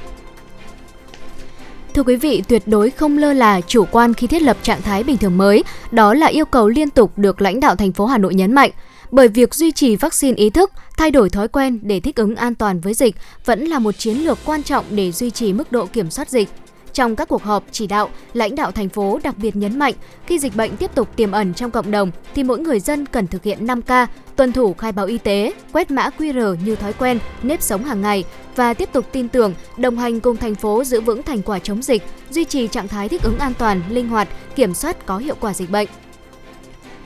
Thưa 1.95 2.03
quý 2.03 2.17
vị, 2.17 2.43
tuyệt 2.49 2.63
đối 2.67 2.91
không 2.91 3.19
lơ 3.19 3.33
là 3.33 3.61
chủ 3.61 3.85
quan 3.91 4.15
khi 4.15 4.27
thiết 4.27 4.43
lập 4.43 4.57
trạng 4.63 4.83
thái 4.83 5.03
bình 5.03 5.17
thường 5.17 5.39
mới, 5.39 5.65
đó 5.91 6.15
là 6.15 6.27
yêu 6.27 6.45
cầu 6.45 6.69
liên 6.69 6.91
tục 6.91 7.13
được 7.17 7.43
lãnh 7.43 7.61
đạo 7.61 7.77
thành 7.77 7.93
phố 7.93 8.07
Hà 8.07 8.19
Nội 8.19 8.35
nhấn 8.35 8.53
mạnh. 8.53 8.71
Bởi 9.11 9.29
việc 9.29 9.55
duy 9.55 9.73
trì 9.73 9.97
vaccine 9.97 10.37
ý 10.37 10.51
thức, 10.51 10.73
thay 10.97 11.11
đổi 11.11 11.31
thói 11.31 11.49
quen 11.49 11.79
để 11.83 12.01
thích 12.01 12.17
ứng 12.17 12.37
an 12.37 12.55
toàn 12.55 12.81
với 12.81 12.95
dịch 12.95 13.17
vẫn 13.45 13.65
là 13.65 13.79
một 13.79 13.93
chiến 13.93 14.17
lược 14.17 14.39
quan 14.45 14.63
trọng 14.63 14.85
để 14.91 15.13
duy 15.13 15.31
trì 15.31 15.53
mức 15.53 15.73
độ 15.73 15.87
kiểm 15.87 16.11
soát 16.11 16.29
dịch. 16.29 16.49
Trong 16.93 17.17
các 17.17 17.29
cuộc 17.29 17.43
họp 17.43 17.65
chỉ 17.73 17.87
đạo, 17.87 18.09
lãnh 18.33 18.55
đạo 18.55 18.73
thành 18.73 18.89
phố 18.89 19.21
đặc 19.23 19.39
biệt 19.39 19.57
nhấn 19.57 19.79
mạnh 19.79 19.95
khi 20.27 20.39
dịch 20.39 20.57
bệnh 20.57 20.77
tiếp 20.77 20.91
tục 20.95 21.17
tiềm 21.17 21.33
ẩn 21.33 21.55
trong 21.55 21.71
cộng 21.71 21.91
đồng 21.91 22.11
thì 22.35 22.45
mỗi 22.45 22.59
người 22.59 22.81
dân 22.81 23.07
cần 23.07 23.27
thực 23.27 23.43
hiện 23.43 23.67
5K, 23.67 24.07
tuân 24.37 24.53
thủ 24.53 24.75
khai 24.75 24.93
báo 24.93 25.07
y 25.07 25.19
tế, 25.19 25.53
quét 25.73 25.91
mã 25.91 26.11
QR 26.19 26.57
như 26.65 26.77
thói 26.77 26.93
quen, 26.93 27.19
nếp 27.43 27.63
sống 27.63 27.85
hàng 27.85 28.01
ngày 28.01 28.25
và 28.57 28.75
tiếp 28.75 28.89
tục 28.93 29.07
tin 29.13 29.29
tưởng, 29.29 29.55
đồng 29.77 29.99
hành 29.99 30.21
cùng 30.21 30.37
thành 30.37 30.55
phố 30.55 30.85
giữ 30.85 31.01
vững 31.01 31.23
thành 31.23 31.43
quả 31.43 31.59
chống 31.59 31.83
dịch, 31.83 32.03
duy 32.31 32.45
trì 32.45 32.69
trạng 32.69 32.89
thái 32.89 33.09
thích 33.09 33.23
ứng 33.23 33.39
an 33.39 33.53
toàn, 33.59 33.83
linh 33.91 34.09
hoạt, 34.09 34.29
kiểm 34.57 34.75
soát 34.75 35.07
có 35.07 35.19
hiệu 35.19 35.35
quả 35.41 35.55
dịch 35.55 35.71
bệnh. 35.71 35.89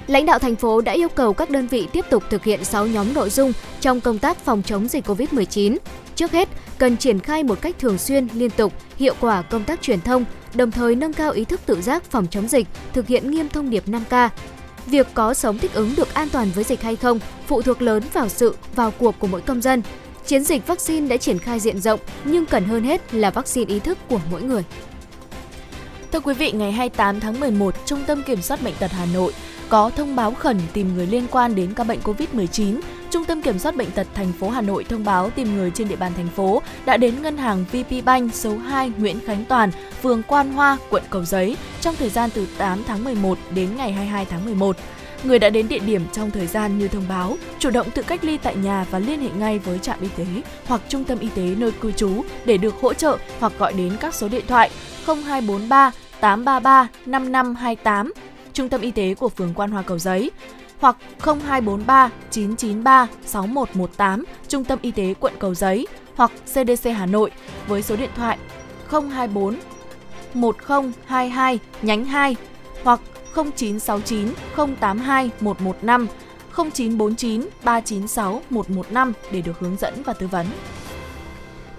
Lãnh 0.06 0.26
đạo 0.26 0.38
thành 0.38 0.56
phố 0.56 0.80
đã 0.80 0.92
yêu 0.92 1.08
cầu 1.08 1.32
các 1.32 1.50
đơn 1.50 1.66
vị 1.66 1.88
tiếp 1.92 2.04
tục 2.10 2.22
thực 2.30 2.44
hiện 2.44 2.64
6 2.64 2.86
nhóm 2.86 3.14
nội 3.14 3.30
dung 3.30 3.52
trong 3.80 4.00
công 4.00 4.18
tác 4.18 4.38
phòng 4.38 4.62
chống 4.62 4.88
dịch 4.88 5.06
COVID-19. 5.06 5.76
Trước 6.14 6.32
hết, 6.32 6.48
cần 6.78 6.96
triển 6.96 7.20
khai 7.20 7.42
một 7.42 7.60
cách 7.60 7.76
thường 7.78 7.98
xuyên, 7.98 8.28
liên 8.34 8.50
tục, 8.50 8.72
hiệu 8.96 9.14
quả 9.20 9.42
công 9.42 9.64
tác 9.64 9.82
truyền 9.82 10.00
thông, 10.00 10.24
đồng 10.54 10.70
thời 10.70 10.94
nâng 10.94 11.12
cao 11.12 11.32
ý 11.32 11.44
thức 11.44 11.60
tự 11.66 11.82
giác 11.82 12.04
phòng 12.04 12.26
chống 12.30 12.48
dịch, 12.48 12.66
thực 12.92 13.06
hiện 13.06 13.30
nghiêm 13.30 13.48
thông 13.48 13.70
điệp 13.70 13.88
5K. 13.88 14.28
Việc 14.86 15.06
có 15.14 15.34
sống 15.34 15.58
thích 15.58 15.74
ứng 15.74 15.94
được 15.96 16.14
an 16.14 16.28
toàn 16.28 16.50
với 16.54 16.64
dịch 16.64 16.82
hay 16.82 16.96
không 16.96 17.18
phụ 17.46 17.62
thuộc 17.62 17.82
lớn 17.82 18.02
vào 18.12 18.28
sự 18.28 18.56
vào 18.74 18.90
cuộc 18.98 19.14
của 19.18 19.26
mỗi 19.26 19.40
công 19.40 19.62
dân. 19.62 19.82
Chiến 20.26 20.44
dịch 20.44 20.66
vaccine 20.66 21.08
đã 21.08 21.16
triển 21.16 21.38
khai 21.38 21.60
diện 21.60 21.80
rộng 21.80 22.00
nhưng 22.24 22.46
cần 22.46 22.64
hơn 22.64 22.84
hết 22.84 23.14
là 23.14 23.30
vaccine 23.30 23.74
ý 23.74 23.80
thức 23.80 23.98
của 24.08 24.20
mỗi 24.30 24.42
người. 24.42 24.64
Thưa 26.12 26.20
quý 26.20 26.34
vị, 26.34 26.52
ngày 26.52 26.72
28 26.72 27.20
tháng 27.20 27.40
11, 27.40 27.74
Trung 27.86 28.00
tâm 28.06 28.22
Kiểm 28.22 28.42
soát 28.42 28.62
Bệnh 28.62 28.74
tật 28.78 28.92
Hà 28.92 29.06
Nội 29.14 29.32
có 29.68 29.90
thông 29.90 30.16
báo 30.16 30.34
khẩn 30.34 30.60
tìm 30.72 30.94
người 30.94 31.06
liên 31.06 31.26
quan 31.30 31.54
đến 31.54 31.74
ca 31.74 31.84
bệnh 31.84 32.00
COVID-19. 32.04 32.80
Trung 33.10 33.24
tâm 33.24 33.42
Kiểm 33.42 33.58
soát 33.58 33.76
Bệnh 33.76 33.90
tật 33.90 34.06
thành 34.14 34.32
phố 34.32 34.48
Hà 34.48 34.60
Nội 34.60 34.84
thông 34.84 35.04
báo 35.04 35.30
tìm 35.30 35.56
người 35.56 35.70
trên 35.70 35.88
địa 35.88 35.96
bàn 35.96 36.12
thành 36.16 36.28
phố 36.28 36.62
đã 36.84 36.96
đến 36.96 37.22
ngân 37.22 37.36
hàng 37.36 37.64
VP 37.72 38.04
Bank 38.04 38.34
số 38.34 38.56
2 38.56 38.92
Nguyễn 38.98 39.20
Khánh 39.26 39.44
Toàn, 39.44 39.70
phường 40.02 40.22
Quan 40.22 40.52
Hoa, 40.52 40.78
quận 40.90 41.02
Cầu 41.10 41.24
Giấy 41.24 41.56
trong 41.80 41.94
thời 41.98 42.08
gian 42.08 42.30
từ 42.34 42.46
8 42.58 42.82
tháng 42.86 43.04
11 43.04 43.38
đến 43.54 43.68
ngày 43.76 43.92
22 43.92 44.24
tháng 44.24 44.44
11 44.44 44.76
người 45.24 45.38
đã 45.38 45.50
đến 45.50 45.68
địa 45.68 45.78
điểm 45.78 46.02
trong 46.12 46.30
thời 46.30 46.46
gian 46.46 46.78
như 46.78 46.88
thông 46.88 47.08
báo, 47.08 47.36
chủ 47.58 47.70
động 47.70 47.90
tự 47.90 48.02
cách 48.02 48.24
ly 48.24 48.38
tại 48.38 48.56
nhà 48.56 48.86
và 48.90 48.98
liên 48.98 49.20
hệ 49.20 49.28
ngay 49.38 49.58
với 49.58 49.78
trạm 49.78 50.00
y 50.00 50.08
tế 50.16 50.26
hoặc 50.66 50.80
trung 50.88 51.04
tâm 51.04 51.18
y 51.18 51.28
tế 51.28 51.42
nơi 51.42 51.72
cư 51.80 51.92
trú 51.92 52.24
để 52.44 52.56
được 52.56 52.74
hỗ 52.80 52.94
trợ 52.94 53.18
hoặc 53.40 53.52
gọi 53.58 53.72
đến 53.72 53.92
các 54.00 54.14
số 54.14 54.28
điện 54.28 54.44
thoại 54.48 54.70
0243 55.06 55.90
833 56.20 56.88
5528 57.06 58.12
Trung 58.54 58.68
tâm 58.68 58.80
y 58.80 58.90
tế 58.90 59.14
của 59.14 59.28
phường 59.28 59.54
Quan 59.54 59.70
Hoa 59.70 59.82
Cầu 59.82 59.98
Giấy 59.98 60.30
hoặc 60.80 60.96
0243 61.20 62.10
993 62.30 63.06
6118 63.24 64.24
Trung 64.48 64.64
tâm 64.64 64.78
y 64.82 64.90
tế 64.90 65.14
quận 65.20 65.34
Cầu 65.38 65.54
Giấy 65.54 65.86
hoặc 66.14 66.32
CDC 66.46 66.90
Hà 66.96 67.06
Nội 67.06 67.30
với 67.66 67.82
số 67.82 67.96
điện 67.96 68.10
thoại 68.16 68.38
024 68.90 69.56
1022 70.34 71.58
nhánh 71.82 72.04
2 72.04 72.36
hoặc 72.82 73.00
0969 73.34 74.28
082 74.80 75.30
115 75.40 76.06
0949 76.56 77.40
396 77.64 78.42
115 78.50 79.12
để 79.30 79.40
được 79.40 79.58
hướng 79.58 79.76
dẫn 79.76 80.02
và 80.02 80.12
tư 80.12 80.26
vấn. 80.26 80.46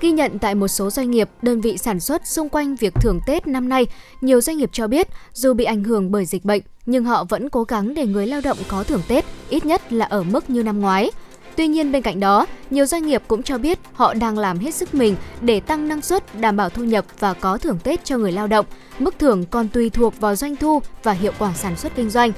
Ghi 0.01 0.11
nhận 0.11 0.39
tại 0.39 0.55
một 0.55 0.67
số 0.67 0.89
doanh 0.89 1.11
nghiệp, 1.11 1.29
đơn 1.41 1.61
vị 1.61 1.77
sản 1.77 1.99
xuất 1.99 2.27
xung 2.27 2.49
quanh 2.49 2.75
việc 2.75 2.93
thưởng 2.93 3.19
Tết 3.27 3.47
năm 3.47 3.69
nay, 3.69 3.85
nhiều 4.21 4.41
doanh 4.41 4.57
nghiệp 4.57 4.69
cho 4.73 4.87
biết 4.87 5.07
dù 5.33 5.53
bị 5.53 5.63
ảnh 5.63 5.83
hưởng 5.83 6.11
bởi 6.11 6.25
dịch 6.25 6.45
bệnh, 6.45 6.61
nhưng 6.85 7.05
họ 7.05 7.23
vẫn 7.23 7.49
cố 7.49 7.63
gắng 7.63 7.93
để 7.93 8.05
người 8.05 8.27
lao 8.27 8.41
động 8.41 8.57
có 8.67 8.83
thưởng 8.83 9.01
Tết, 9.07 9.25
ít 9.49 9.65
nhất 9.65 9.93
là 9.93 10.05
ở 10.05 10.23
mức 10.23 10.49
như 10.49 10.63
năm 10.63 10.81
ngoái. 10.81 11.11
Tuy 11.55 11.67
nhiên 11.67 11.91
bên 11.91 12.01
cạnh 12.01 12.19
đó, 12.19 12.45
nhiều 12.69 12.85
doanh 12.85 13.05
nghiệp 13.05 13.23
cũng 13.27 13.43
cho 13.43 13.57
biết 13.57 13.79
họ 13.93 14.13
đang 14.13 14.37
làm 14.37 14.59
hết 14.59 14.75
sức 14.75 14.93
mình 14.93 15.15
để 15.41 15.59
tăng 15.59 15.87
năng 15.87 16.01
suất, 16.01 16.39
đảm 16.39 16.57
bảo 16.57 16.69
thu 16.69 16.83
nhập 16.83 17.05
và 17.19 17.33
có 17.33 17.57
thưởng 17.57 17.79
Tết 17.83 18.05
cho 18.05 18.17
người 18.17 18.31
lao 18.31 18.47
động. 18.47 18.65
Mức 18.99 19.19
thưởng 19.19 19.45
còn 19.45 19.67
tùy 19.67 19.89
thuộc 19.89 20.19
vào 20.19 20.35
doanh 20.35 20.55
thu 20.55 20.81
và 21.03 21.11
hiệu 21.11 21.31
quả 21.39 21.53
sản 21.53 21.75
xuất 21.75 21.95
kinh 21.95 22.09
doanh. 22.09 22.31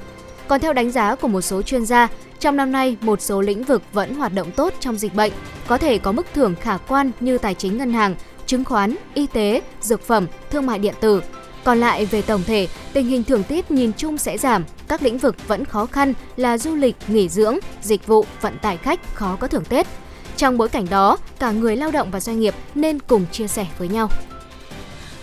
Còn 0.47 0.61
theo 0.61 0.73
đánh 0.73 0.91
giá 0.91 1.15
của 1.15 1.27
một 1.27 1.41
số 1.41 1.61
chuyên 1.61 1.85
gia, 1.85 2.07
trong 2.39 2.57
năm 2.57 2.71
nay, 2.71 2.97
một 3.01 3.21
số 3.21 3.41
lĩnh 3.41 3.63
vực 3.63 3.81
vẫn 3.93 4.15
hoạt 4.15 4.33
động 4.33 4.51
tốt 4.51 4.73
trong 4.79 4.97
dịch 4.97 5.15
bệnh, 5.15 5.31
có 5.67 5.77
thể 5.77 5.97
có 5.97 6.11
mức 6.11 6.25
thưởng 6.33 6.55
khả 6.61 6.77
quan 6.77 7.11
như 7.19 7.37
tài 7.37 7.53
chính 7.53 7.77
ngân 7.77 7.93
hàng, 7.93 8.15
chứng 8.45 8.65
khoán, 8.65 8.95
y 9.13 9.27
tế, 9.27 9.61
dược 9.81 10.01
phẩm, 10.01 10.27
thương 10.49 10.65
mại 10.65 10.79
điện 10.79 10.93
tử. 10.99 11.21
Còn 11.63 11.79
lại 11.79 12.05
về 12.05 12.21
tổng 12.21 12.43
thể, 12.47 12.67
tình 12.93 13.07
hình 13.07 13.23
thưởng 13.23 13.43
Tết 13.43 13.71
nhìn 13.71 13.91
chung 13.97 14.17
sẽ 14.17 14.37
giảm, 14.37 14.63
các 14.87 15.01
lĩnh 15.01 15.17
vực 15.17 15.47
vẫn 15.47 15.65
khó 15.65 15.85
khăn 15.85 16.13
là 16.35 16.57
du 16.57 16.75
lịch, 16.75 16.95
nghỉ 17.07 17.29
dưỡng, 17.29 17.57
dịch 17.81 18.07
vụ, 18.07 18.25
vận 18.41 18.57
tải 18.57 18.77
khách 18.77 19.15
khó 19.15 19.37
có 19.39 19.47
thưởng 19.47 19.65
Tết. 19.69 19.87
Trong 20.37 20.57
bối 20.57 20.69
cảnh 20.69 20.85
đó, 20.89 21.17
cả 21.39 21.51
người 21.51 21.75
lao 21.75 21.91
động 21.91 22.11
và 22.11 22.19
doanh 22.19 22.39
nghiệp 22.39 22.53
nên 22.75 22.99
cùng 22.99 23.25
chia 23.31 23.47
sẻ 23.47 23.65
với 23.77 23.87
nhau. 23.87 24.09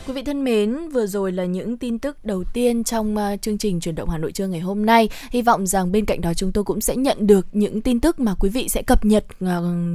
Quý 0.07 0.13
vị 0.13 0.23
thân 0.23 0.45
mến, 0.45 0.89
vừa 0.89 1.07
rồi 1.07 1.33
là 1.33 1.45
những 1.45 1.77
tin 1.77 1.99
tức 1.99 2.25
đầu 2.25 2.45
tiên 2.53 2.85
trong 2.85 3.17
uh, 3.17 3.43
chương 3.43 3.59
trình 3.59 3.81
chuyển 3.81 3.95
động 3.95 4.09
Hà 4.09 4.19
Nội 4.19 4.33
trưa 4.33 4.47
ngày 4.47 4.61
hôm 4.61 4.87
nay. 4.87 5.09
Hy 5.31 5.43
vọng 5.43 5.67
rằng 5.67 5.93
bên 5.93 6.05
cạnh 6.05 6.21
đó 6.21 6.35
chúng 6.35 6.53
tôi 6.53 6.65
cũng 6.65 6.81
sẽ 6.81 6.97
nhận 6.97 7.27
được 7.27 7.47
những 7.53 7.81
tin 7.81 8.01
tức 8.01 8.21
mà 8.21 8.35
quý 8.41 8.49
vị 8.49 8.69
sẽ 8.69 8.83
cập 8.83 9.05
nhật 9.05 9.25
uh, 9.45 9.49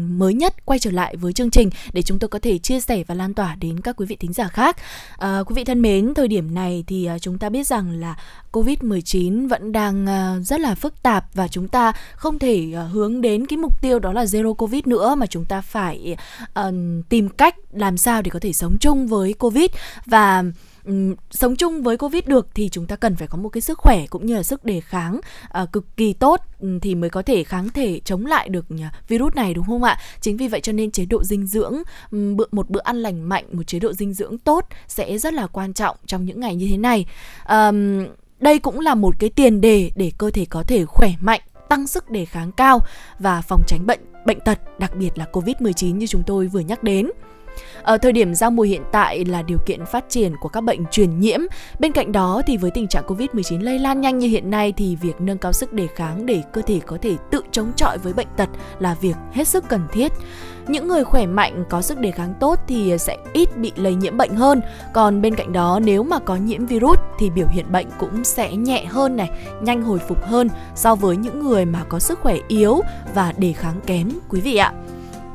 mới 0.10 0.34
nhất 0.34 0.66
quay 0.66 0.80
trở 0.80 0.92
lại 0.92 1.16
với 1.16 1.34
chương 1.34 1.52
trình 1.52 1.70
để 1.94 2.02
chúng 2.02 2.20
tôi 2.20 2.28
có 2.28 2.40
thể 2.40 2.58
chia 2.58 2.80
sẻ 2.80 3.04
và 3.08 3.16
lan 3.16 3.34
tỏa 3.34 3.56
đến 3.56 3.80
các 3.80 3.96
quý 3.98 4.06
vị 4.06 4.16
thính 4.16 4.34
giả 4.34 4.48
khác. 4.48 4.78
Uh, 5.14 5.48
quý 5.48 5.56
vị 5.56 5.64
thân 5.64 5.82
mến, 5.82 6.14
thời 6.14 6.28
điểm 6.28 6.54
này 6.54 6.84
thì 6.88 7.10
chúng 7.22 7.38
ta 7.38 7.50
biết 7.50 7.68
rằng 7.68 7.92
là 7.92 8.20
Covid-19 8.52 9.50
vẫn 9.50 9.72
đang 9.72 10.06
à, 10.10 10.36
rất 10.42 10.60
là 10.60 10.76
phức 10.76 11.04
tạp 11.04 11.26
và 11.34 11.48
chúng 11.48 11.68
ta 11.68 11.94
không 12.16 12.40
thể 12.40 12.72
à, 12.76 12.84
hướng 12.84 13.22
đến 13.22 13.46
cái 13.46 13.58
mục 13.58 13.82
tiêu 13.82 14.00
đó 14.00 14.14
là 14.14 14.24
zero 14.24 14.54
Covid 14.54 14.88
nữa 14.88 15.16
mà 15.16 15.26
chúng 15.26 15.46
ta 15.46 15.62
phải 15.62 16.18
uh, 16.60 16.74
tìm 17.10 17.30
cách 17.30 17.56
làm 17.72 17.98
sao 17.98 18.22
để 18.22 18.30
có 18.30 18.40
thể 18.40 18.54
sống 18.54 18.78
chung 18.80 19.08
với 19.08 19.34
Covid. 19.34 19.70
Và 20.06 20.44
ừ, 20.90 21.16
sống 21.32 21.56
chung 21.56 21.84
với 21.84 21.98
covid 21.98 22.24
được 22.26 22.48
thì 22.54 22.70
chúng 22.70 22.86
ta 22.86 22.96
cần 22.96 23.16
phải 23.16 23.28
có 23.28 23.38
một 23.38 23.50
cái 23.50 23.62
sức 23.62 23.78
khỏe 23.78 24.06
cũng 24.08 24.26
như 24.26 24.36
là 24.36 24.44
sức 24.44 24.66
đề 24.66 24.80
kháng 24.82 25.20
uh, 25.64 25.72
cực 25.72 25.98
kỳ 25.98 26.14
tốt 26.14 26.42
ừ, 26.60 26.80
thì 26.82 26.96
mới 26.96 27.10
có 27.10 27.22
thể 27.22 27.44
kháng 27.44 27.70
thể 27.70 28.02
chống 28.06 28.26
lại 28.26 28.50
được 28.50 28.66
à, 28.82 28.92
virus 29.08 29.34
này 29.34 29.54
đúng 29.54 29.66
không 29.66 29.84
ạ? 29.84 30.00
Chính 30.22 30.38
vì 30.38 30.48
vậy 30.48 30.62
cho 30.62 30.72
nên 30.72 30.92
chế 30.92 31.06
độ 31.06 31.24
dinh 31.24 31.48
dưỡng 31.48 31.76
ừ, 32.12 32.34
bữa 32.36 32.46
một 32.52 32.70
bữa 32.70 32.82
ăn 32.84 32.98
lành 32.98 33.30
mạnh 33.30 33.46
một 33.52 33.64
chế 33.68 33.80
độ 33.80 33.94
dinh 33.94 34.14
dưỡng 34.14 34.38
tốt 34.38 34.66
sẽ 34.88 35.18
rất 35.18 35.34
là 35.34 35.48
quan 35.48 35.74
trọng 35.74 35.98
trong 36.06 36.26
những 36.26 36.40
ngày 36.40 36.56
như 36.56 36.68
thế 36.70 36.78
này. 36.78 37.06
Um, 37.50 38.06
đây 38.40 38.60
cũng 38.60 38.80
là 38.80 38.96
một 38.96 39.16
cái 39.20 39.30
tiền 39.30 39.62
đề 39.62 39.92
để 39.96 40.12
cơ 40.18 40.32
thể 40.32 40.46
có 40.46 40.64
thể 40.64 40.86
khỏe 40.86 41.12
mạnh, 41.20 41.42
tăng 41.70 41.88
sức 41.88 42.10
đề 42.10 42.26
kháng 42.26 42.52
cao 42.52 42.80
và 43.20 43.42
phòng 43.42 43.62
tránh 43.68 43.86
bệnh 43.86 44.00
bệnh 44.26 44.40
tật, 44.40 44.80
đặc 44.80 44.96
biệt 44.96 45.18
là 45.18 45.26
Covid-19 45.32 45.96
như 45.96 46.08
chúng 46.08 46.24
tôi 46.24 46.48
vừa 46.48 46.60
nhắc 46.60 46.84
đến. 46.84 47.10
Ở 47.84 47.98
thời 47.98 48.12
điểm 48.12 48.36
giao 48.36 48.52
mùa 48.52 48.64
hiện 48.64 48.82
tại 48.92 49.26
là 49.26 49.42
điều 49.42 49.58
kiện 49.66 49.86
phát 49.86 50.10
triển 50.10 50.34
của 50.42 50.50
các 50.50 50.62
bệnh 50.62 50.86
truyền 50.92 51.20
nhiễm. 51.20 51.40
Bên 51.80 51.92
cạnh 51.92 52.12
đó 52.12 52.42
thì 52.48 52.58
với 52.58 52.72
tình 52.72 52.88
trạng 52.88 53.04
Covid-19 53.08 53.64
lây 53.64 53.80
lan 53.80 54.02
nhanh 54.02 54.20
như 54.20 54.28
hiện 54.28 54.50
nay 54.50 54.74
thì 54.78 54.96
việc 54.96 55.22
nâng 55.22 55.38
cao 55.38 55.54
sức 55.54 55.74
đề 55.74 55.88
kháng 55.96 56.26
để 56.26 56.44
cơ 56.54 56.62
thể 56.62 56.80
có 56.86 56.98
thể 57.02 57.16
tự 57.32 57.42
chống 57.52 57.72
chọi 57.76 57.98
với 57.98 58.14
bệnh 58.14 58.28
tật 58.38 58.50
là 58.80 58.96
việc 59.02 59.16
hết 59.32 59.48
sức 59.48 59.64
cần 59.70 59.82
thiết. 59.92 60.12
Những 60.68 60.88
người 60.88 61.04
khỏe 61.04 61.26
mạnh 61.26 61.66
có 61.70 61.82
sức 61.82 62.00
đề 62.00 62.12
kháng 62.12 62.34
tốt 62.40 62.60
thì 62.68 62.98
sẽ 62.98 63.18
ít 63.34 63.58
bị 63.58 63.72
lây 63.76 63.96
nhiễm 63.96 64.18
bệnh 64.18 64.36
hơn. 64.36 64.62
Còn 64.94 65.22
bên 65.22 65.36
cạnh 65.36 65.54
đó 65.54 65.80
nếu 65.84 66.04
mà 66.04 66.20
có 66.20 66.36
nhiễm 66.36 66.66
virus 66.66 67.00
thì 67.20 67.30
biểu 67.30 67.48
hiện 67.48 67.72
bệnh 67.72 67.88
cũng 68.00 68.24
sẽ 68.24 68.56
nhẹ 68.56 68.86
hơn 68.86 69.18
này, 69.18 69.30
nhanh 69.62 69.82
hồi 69.82 70.00
phục 70.00 70.26
hơn 70.26 70.50
so 70.76 70.96
với 70.96 71.18
những 71.18 71.40
người 71.40 71.66
mà 71.66 71.84
có 71.90 72.00
sức 72.00 72.20
khỏe 72.20 72.38
yếu 72.48 72.82
và 73.16 73.34
đề 73.38 73.54
kháng 73.54 73.80
kém 73.86 74.10
quý 74.30 74.42
vị 74.42 74.56
ạ 74.56 74.74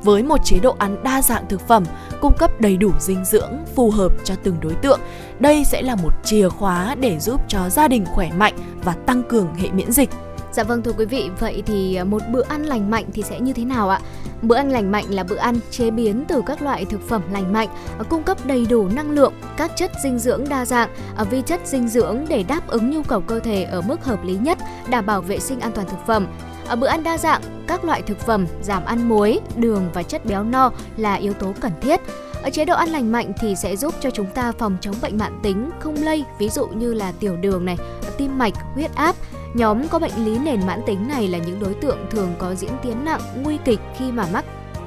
với 0.04 0.22
một 0.22 0.44
chế 0.44 0.58
độ 0.58 0.76
ăn 0.78 0.96
đa 1.04 1.22
dạng 1.22 1.48
thực 1.48 1.68
phẩm, 1.68 1.84
cung 2.20 2.32
cấp 2.38 2.60
đầy 2.60 2.76
đủ 2.76 2.90
dinh 2.98 3.24
dưỡng 3.24 3.52
phù 3.74 3.90
hợp 3.90 4.12
cho 4.24 4.34
từng 4.42 4.56
đối 4.60 4.74
tượng. 4.74 5.00
Đây 5.38 5.64
sẽ 5.64 5.82
là 5.82 5.96
một 5.96 6.12
chìa 6.24 6.48
khóa 6.48 6.94
để 7.00 7.18
giúp 7.18 7.40
cho 7.48 7.68
gia 7.68 7.88
đình 7.88 8.04
khỏe 8.06 8.30
mạnh 8.36 8.54
và 8.84 8.92
tăng 9.06 9.22
cường 9.22 9.54
hệ 9.54 9.70
miễn 9.70 9.92
dịch. 9.92 10.10
Dạ 10.52 10.62
vâng 10.62 10.82
thưa 10.82 10.92
quý 10.92 11.04
vị, 11.04 11.30
vậy 11.40 11.62
thì 11.66 11.94
à, 11.94 12.04
một 12.04 12.22
bữa 12.32 12.42
ăn 12.42 12.62
lành 12.62 12.90
mạnh 12.90 13.04
thì 13.14 13.22
sẽ 13.22 13.40
như 13.40 13.52
thế 13.52 13.64
nào 13.64 13.88
ạ? 13.88 14.00
Bữa 14.42 14.56
ăn 14.56 14.70
lành 14.70 14.92
mạnh 14.92 15.04
là 15.08 15.24
bữa 15.24 15.36
ăn 15.36 15.54
chế 15.70 15.90
biến 15.90 16.24
từ 16.28 16.42
các 16.46 16.62
loại 16.62 16.84
thực 16.84 17.08
phẩm 17.08 17.22
lành 17.32 17.52
mạnh, 17.52 17.68
à, 17.98 18.02
cung 18.08 18.22
cấp 18.22 18.46
đầy 18.46 18.66
đủ 18.66 18.88
năng 18.88 19.10
lượng, 19.10 19.32
các 19.56 19.70
chất 19.76 19.90
dinh 20.02 20.18
dưỡng 20.18 20.48
đa 20.48 20.64
dạng, 20.64 20.88
à, 21.16 21.24
vi 21.24 21.42
chất 21.42 21.60
dinh 21.64 21.88
dưỡng 21.88 22.24
để 22.28 22.42
đáp 22.42 22.68
ứng 22.68 22.90
nhu 22.90 23.02
cầu 23.02 23.20
cơ 23.20 23.38
thể 23.38 23.62
ở 23.62 23.80
mức 23.80 24.04
hợp 24.04 24.24
lý 24.24 24.34
nhất, 24.34 24.58
đảm 24.90 25.06
bảo 25.06 25.20
vệ 25.20 25.38
sinh 25.38 25.60
an 25.60 25.72
toàn 25.74 25.86
thực 25.88 26.06
phẩm 26.06 26.26
ở 26.68 26.76
bữa 26.76 26.86
ăn 26.86 27.02
đa 27.02 27.18
dạng, 27.18 27.42
các 27.66 27.84
loại 27.84 28.02
thực 28.02 28.18
phẩm 28.18 28.46
giảm 28.62 28.84
ăn 28.84 29.08
muối, 29.08 29.40
đường 29.56 29.90
và 29.94 30.02
chất 30.02 30.26
béo 30.26 30.44
no 30.44 30.70
là 30.96 31.14
yếu 31.14 31.32
tố 31.32 31.52
cần 31.60 31.72
thiết. 31.80 32.00
Ở 32.42 32.50
chế 32.50 32.64
độ 32.64 32.74
ăn 32.74 32.88
lành 32.88 33.12
mạnh 33.12 33.32
thì 33.40 33.56
sẽ 33.56 33.76
giúp 33.76 33.94
cho 34.00 34.10
chúng 34.10 34.26
ta 34.26 34.52
phòng 34.58 34.76
chống 34.80 34.94
bệnh 35.02 35.18
mãn 35.18 35.40
tính 35.42 35.70
không 35.80 35.94
lây, 35.94 36.24
ví 36.38 36.48
dụ 36.48 36.66
như 36.66 36.94
là 36.94 37.12
tiểu 37.20 37.36
đường 37.36 37.64
này, 37.64 37.76
tim 38.18 38.38
mạch, 38.38 38.52
huyết 38.74 38.94
áp. 38.94 39.16
Nhóm 39.54 39.88
có 39.88 39.98
bệnh 39.98 40.24
lý 40.24 40.38
nền 40.38 40.66
mãn 40.66 40.80
tính 40.86 41.08
này 41.08 41.28
là 41.28 41.38
những 41.38 41.60
đối 41.60 41.74
tượng 41.74 41.98
thường 42.10 42.34
có 42.38 42.54
diễn 42.54 42.70
tiến 42.82 43.04
nặng, 43.04 43.20
nguy 43.42 43.58
kịch 43.64 43.80
khi 43.98 44.12
mà 44.12 44.26
mắc 44.32 44.44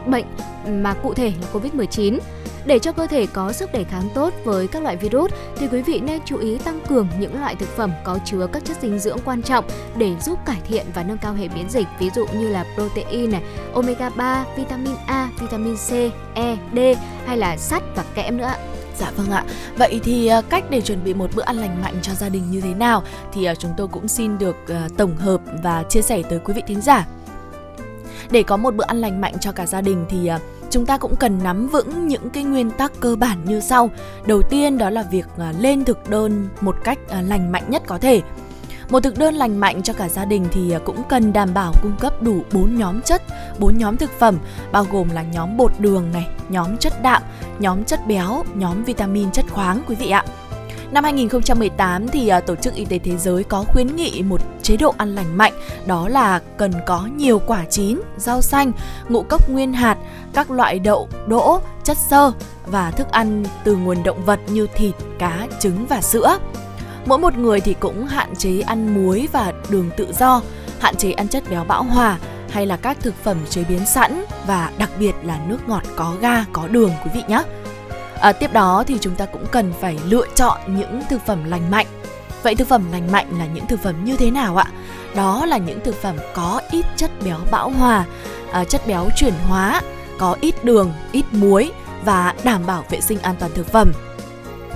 bệnh 0.08 0.26
mà 0.68 0.94
cụ 0.94 1.14
thể 1.14 1.34
là 1.42 1.48
Covid-19. 1.54 2.20
Để 2.68 2.80
cho 2.80 2.92
cơ 2.92 3.08
thể 3.08 3.26
có 3.34 3.52
sức 3.52 3.72
đề 3.72 3.84
kháng 3.84 4.10
tốt 4.14 4.34
với 4.44 4.68
các 4.68 4.84
loại 4.84 4.98
virus 4.98 5.32
thì 5.58 5.68
quý 5.68 5.82
vị 5.82 6.00
nên 6.00 6.22
chú 6.26 6.38
ý 6.38 6.58
tăng 6.58 6.80
cường 6.88 7.08
những 7.20 7.40
loại 7.40 7.56
thực 7.56 7.70
phẩm 7.78 7.92
có 8.04 8.20
chứa 8.26 8.48
các 8.54 8.66
chất 8.66 8.78
dinh 8.82 9.00
dưỡng 9.00 9.18
quan 9.26 9.42
trọng 9.42 9.66
để 9.98 10.16
giúp 10.22 10.40
cải 10.46 10.58
thiện 10.68 10.86
và 10.94 11.04
nâng 11.04 11.18
cao 11.18 11.34
hệ 11.34 11.48
miễn 11.56 11.70
dịch, 11.70 11.88
ví 12.00 12.10
dụ 12.16 12.26
như 12.34 12.50
là 12.50 12.66
protein 12.76 13.32
này, 13.32 13.42
omega 13.74 14.10
3, 14.10 14.46
vitamin 14.58 14.96
A, 15.08 15.30
vitamin 15.42 15.76
C, 15.76 15.92
E, 16.34 16.58
D 16.76 16.80
hay 17.26 17.38
là 17.38 17.58
sắt 17.58 17.84
và 17.96 18.04
kẽm 18.16 18.38
nữa. 18.38 18.54
Dạ 18.98 19.12
vâng 19.16 19.32
ạ. 19.32 19.44
Vậy 19.78 20.00
thì 20.04 20.28
à, 20.28 20.42
cách 20.50 20.64
để 20.70 20.82
chuẩn 20.82 21.04
bị 21.04 21.14
một 21.14 21.30
bữa 21.36 21.44
ăn 21.44 21.58
lành 21.58 21.82
mạnh 21.82 21.96
cho 22.02 22.14
gia 22.14 22.30
đình 22.30 22.52
như 22.52 22.62
thế 22.62 22.74
nào 22.74 23.04
thì 23.34 23.46
à, 23.46 23.56
chúng 23.56 23.72
tôi 23.78 23.88
cũng 23.88 24.08
xin 24.08 24.38
được 24.38 24.56
à, 24.68 24.88
tổng 24.98 25.18
hợp 25.18 25.42
và 25.64 25.84
chia 25.90 26.02
sẻ 26.02 26.22
tới 26.30 26.40
quý 26.44 26.54
vị 26.54 26.62
thính 26.68 26.82
giả. 26.82 27.08
Để 28.32 28.44
có 28.44 28.58
một 28.58 28.76
bữa 28.76 28.86
ăn 28.88 28.98
lành 28.98 29.22
mạnh 29.22 29.34
cho 29.40 29.52
cả 29.52 29.66
gia 29.66 29.82
đình 29.82 30.06
thì 30.10 30.30
chúng 30.70 30.86
ta 30.86 30.98
cũng 30.98 31.16
cần 31.16 31.40
nắm 31.44 31.68
vững 31.68 32.08
những 32.08 32.30
cái 32.30 32.44
nguyên 32.44 32.72
tắc 32.72 32.92
cơ 33.00 33.16
bản 33.16 33.46
như 33.46 33.60
sau. 33.60 33.90
Đầu 34.26 34.42
tiên 34.42 34.78
đó 34.78 34.90
là 34.90 35.04
việc 35.12 35.26
à, 35.38 35.54
lên 35.60 35.86
thực 35.86 36.10
đơn 36.10 36.48
một 36.62 36.76
cách 36.84 37.00
à, 37.10 37.22
lành 37.22 37.52
mạnh 37.52 37.64
nhất 37.70 37.84
có 37.88 37.98
thể. 37.98 38.22
Một 38.90 39.04
thực 39.04 39.18
đơn 39.18 39.36
lành 39.36 39.58
mạnh 39.58 39.84
cho 39.84 39.94
cả 39.94 40.10
gia 40.10 40.26
đình 40.26 40.48
thì 40.52 40.72
à, 40.72 40.80
cũng 40.86 41.04
cần 41.10 41.34
đảm 41.34 41.54
bảo 41.54 41.74
cung 41.82 41.96
cấp 42.00 42.22
đủ 42.22 42.42
4 42.54 42.76
nhóm 42.76 43.02
chất, 43.02 43.22
4 43.60 43.78
nhóm 43.78 43.98
thực 43.98 44.12
phẩm 44.20 44.38
bao 44.72 44.86
gồm 44.92 45.10
là 45.10 45.24
nhóm 45.24 45.58
bột 45.58 45.72
đường 45.80 46.12
này, 46.14 46.28
nhóm 46.50 46.78
chất 46.78 46.94
đạm, 47.04 47.22
nhóm 47.60 47.84
chất 47.84 48.08
béo, 48.08 48.44
nhóm 48.56 48.84
vitamin 48.84 49.32
chất 49.32 49.46
khoáng 49.52 49.82
quý 49.88 49.96
vị 49.96 50.10
ạ. 50.10 50.26
Năm 50.92 51.04
2018 51.04 52.08
thì 52.08 52.28
à, 52.28 52.40
Tổ 52.40 52.56
chức 52.56 52.74
Y 52.74 52.86
tế 52.86 53.00
Thế 53.00 53.18
giới 53.18 53.44
có 53.44 53.64
khuyến 53.64 53.96
nghị 53.96 54.24
một 54.24 54.42
chế 54.62 54.78
độ 54.78 54.94
ăn 54.98 55.16
lành 55.16 55.38
mạnh, 55.38 55.54
đó 55.86 56.10
là 56.10 56.40
cần 56.58 56.72
có 56.86 57.08
nhiều 57.18 57.42
quả 57.48 57.66
chín, 57.70 58.02
rau 58.18 58.42
xanh, 58.42 58.72
ngũ 59.10 59.24
cốc 59.24 59.50
nguyên 59.50 59.74
hạt, 59.74 59.98
các 60.34 60.52
loại 60.52 60.80
đậu, 60.80 61.10
đỗ, 61.28 61.62
chất 61.84 61.98
xơ 61.98 62.32
và 62.66 62.92
thức 62.92 63.08
ăn 63.12 63.46
từ 63.64 63.76
nguồn 63.76 64.04
động 64.04 64.26
vật 64.26 64.40
như 64.48 64.68
thịt, 64.76 64.96
cá, 65.20 65.48
trứng 65.60 65.86
và 65.90 66.02
sữa. 66.02 66.38
Mỗi 67.06 67.20
một 67.20 67.38
người 67.38 67.60
thì 67.60 67.74
cũng 67.80 68.06
hạn 68.06 68.36
chế 68.36 68.60
ăn 68.60 68.96
muối 68.96 69.28
và 69.32 69.54
đường 69.70 69.90
tự 69.98 70.14
do, 70.20 70.42
hạn 70.80 70.96
chế 70.96 71.12
ăn 71.12 71.28
chất 71.28 71.44
béo 71.50 71.64
bão 71.64 71.84
hòa 71.84 72.18
hay 72.50 72.66
là 72.66 72.78
các 72.78 72.98
thực 73.00 73.14
phẩm 73.24 73.38
chế 73.50 73.64
biến 73.64 73.86
sẵn 73.86 74.26
và 74.48 74.72
đặc 74.78 74.90
biệt 75.00 75.14
là 75.24 75.40
nước 75.48 75.58
ngọt 75.68 75.84
có 75.96 76.14
ga, 76.22 76.46
có 76.54 76.68
đường 76.68 76.92
quý 77.04 77.12
vị 77.14 77.22
nhé. 77.28 77.44
À, 78.22 78.32
tiếp 78.32 78.54
đó 78.54 78.84
thì 78.88 78.98
chúng 79.02 79.16
ta 79.16 79.26
cũng 79.26 79.46
cần 79.52 79.74
phải 79.82 80.00
lựa 80.06 80.26
chọn 80.36 80.58
những 80.68 81.02
thực 81.10 81.26
phẩm 81.26 81.44
lành 81.44 81.72
mạnh. 81.72 81.86
Vậy 82.44 82.56
thực 82.56 82.68
phẩm 82.68 82.92
lành 82.92 83.12
mạnh 83.12 83.28
là 83.40 83.46
những 83.46 83.68
thực 83.68 83.84
phẩm 83.84 84.06
như 84.06 84.18
thế 84.18 84.32
nào 84.32 84.58
ạ? 84.58 84.66
Đó 85.16 85.46
là 85.46 85.58
những 85.58 85.80
thực 85.84 85.96
phẩm 86.02 86.16
có 86.34 86.62
ít 86.72 86.86
chất 86.96 87.12
béo 87.26 87.38
bão 87.52 87.70
hòa, 87.70 88.06
à, 88.52 88.64
chất 88.64 88.88
béo 88.88 89.10
chuyển 89.16 89.34
hóa, 89.48 89.82
có 90.20 90.38
ít 90.42 90.64
đường, 90.64 90.94
ít 91.12 91.26
muối 91.32 91.72
và 92.06 92.34
đảm 92.44 92.66
bảo 92.66 92.86
vệ 92.90 93.02
sinh 93.02 93.20
an 93.20 93.36
toàn 93.40 93.52
thực 93.56 93.68
phẩm. 93.68 93.92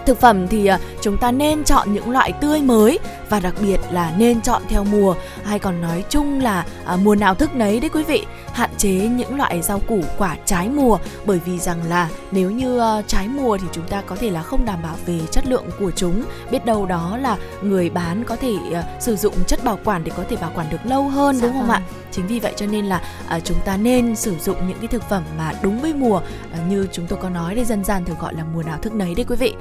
Thực 0.05 0.20
phẩm 0.20 0.48
thì 0.48 0.65
à, 0.65 0.79
chúng 1.01 1.17
ta 1.17 1.31
nên 1.31 1.63
chọn 1.63 1.93
những 1.93 2.12
loại 2.12 2.31
tươi 2.31 2.62
mới 2.62 3.00
và 3.29 3.39
đặc 3.39 3.53
biệt 3.62 3.77
là 3.91 4.13
nên 4.17 4.41
chọn 4.41 4.62
theo 4.70 4.84
mùa. 4.84 5.15
Hay 5.43 5.60
còn 5.60 5.81
nói 5.81 6.03
chung 6.10 6.39
là 6.41 6.65
à, 6.86 6.98
mùa 7.03 7.15
nào 7.15 7.36
thức 7.36 7.55
nấy 7.55 7.79
đấy 7.79 7.89
quý 7.93 8.03
vị. 8.03 8.25
Hạn 8.53 8.70
chế 8.77 8.89
những 8.89 9.36
loại 9.36 9.62
rau 9.62 9.79
củ 9.79 10.01
quả 10.17 10.38
trái 10.46 10.70
mùa 10.70 10.98
bởi 11.25 11.39
vì 11.46 11.60
rằng 11.60 11.79
là 11.89 12.10
nếu 12.31 12.51
như 12.51 12.81
uh, 13.00 13.08
trái 13.08 13.27
mùa 13.27 13.58
thì 13.58 13.67
chúng 13.72 13.88
ta 13.88 14.01
có 14.01 14.15
thể 14.15 14.29
là 14.29 14.43
không 14.43 14.65
đảm 14.65 14.79
bảo 14.84 14.96
về 15.05 15.20
chất 15.31 15.48
lượng 15.48 15.65
của 15.79 15.91
chúng. 15.91 16.23
Biết 16.52 16.65
đâu 16.65 16.86
đó 16.86 17.17
là 17.17 17.38
người 17.62 17.89
bán 17.89 18.23
có 18.23 18.36
thể 18.36 18.54
uh, 18.69 18.76
sử 18.99 19.15
dụng 19.15 19.34
chất 19.47 19.63
bảo 19.63 19.80
quản 19.86 20.04
để 20.04 20.12
có 20.17 20.23
thể 20.30 20.36
bảo 20.36 20.52
quản 20.56 20.69
được 20.69 20.86
lâu 20.86 21.04
hơn 21.04 21.36
dạ 21.36 21.47
đúng 21.47 21.54
không 21.54 21.67
vâng. 21.67 21.76
ạ 21.76 21.82
chính 22.12 22.28
vì 22.28 22.39
vậy 22.39 22.54
cho 22.56 22.65
nên 22.65 22.86
là 22.86 23.02
uh, 23.38 23.43
chúng 23.43 23.58
ta 23.65 23.78
nên 23.78 24.15
sử 24.15 24.36
dụng 24.39 24.67
những 24.67 24.78
cái 24.78 24.88
thực 24.88 25.04
phẩm 25.10 25.23
mà 25.38 25.54
đúng 25.62 25.82
với 25.82 25.93
mùa. 25.93 26.17
Uh, 26.17 26.67
như 26.69 26.88
chúng 26.91 27.08
tôi 27.08 27.19
có 27.21 27.30
nói 27.30 27.56
đây 27.56 27.65
dân 27.65 27.84
gian 27.84 28.06
thường 28.06 28.17
gọi 28.19 28.34
là 28.34 28.43
mùa 28.54 28.63
nào 28.63 28.78
thức 28.82 28.93
nấy 28.93 29.15
đấy 29.15 29.26
quý 29.30 29.36
vị 29.36 29.54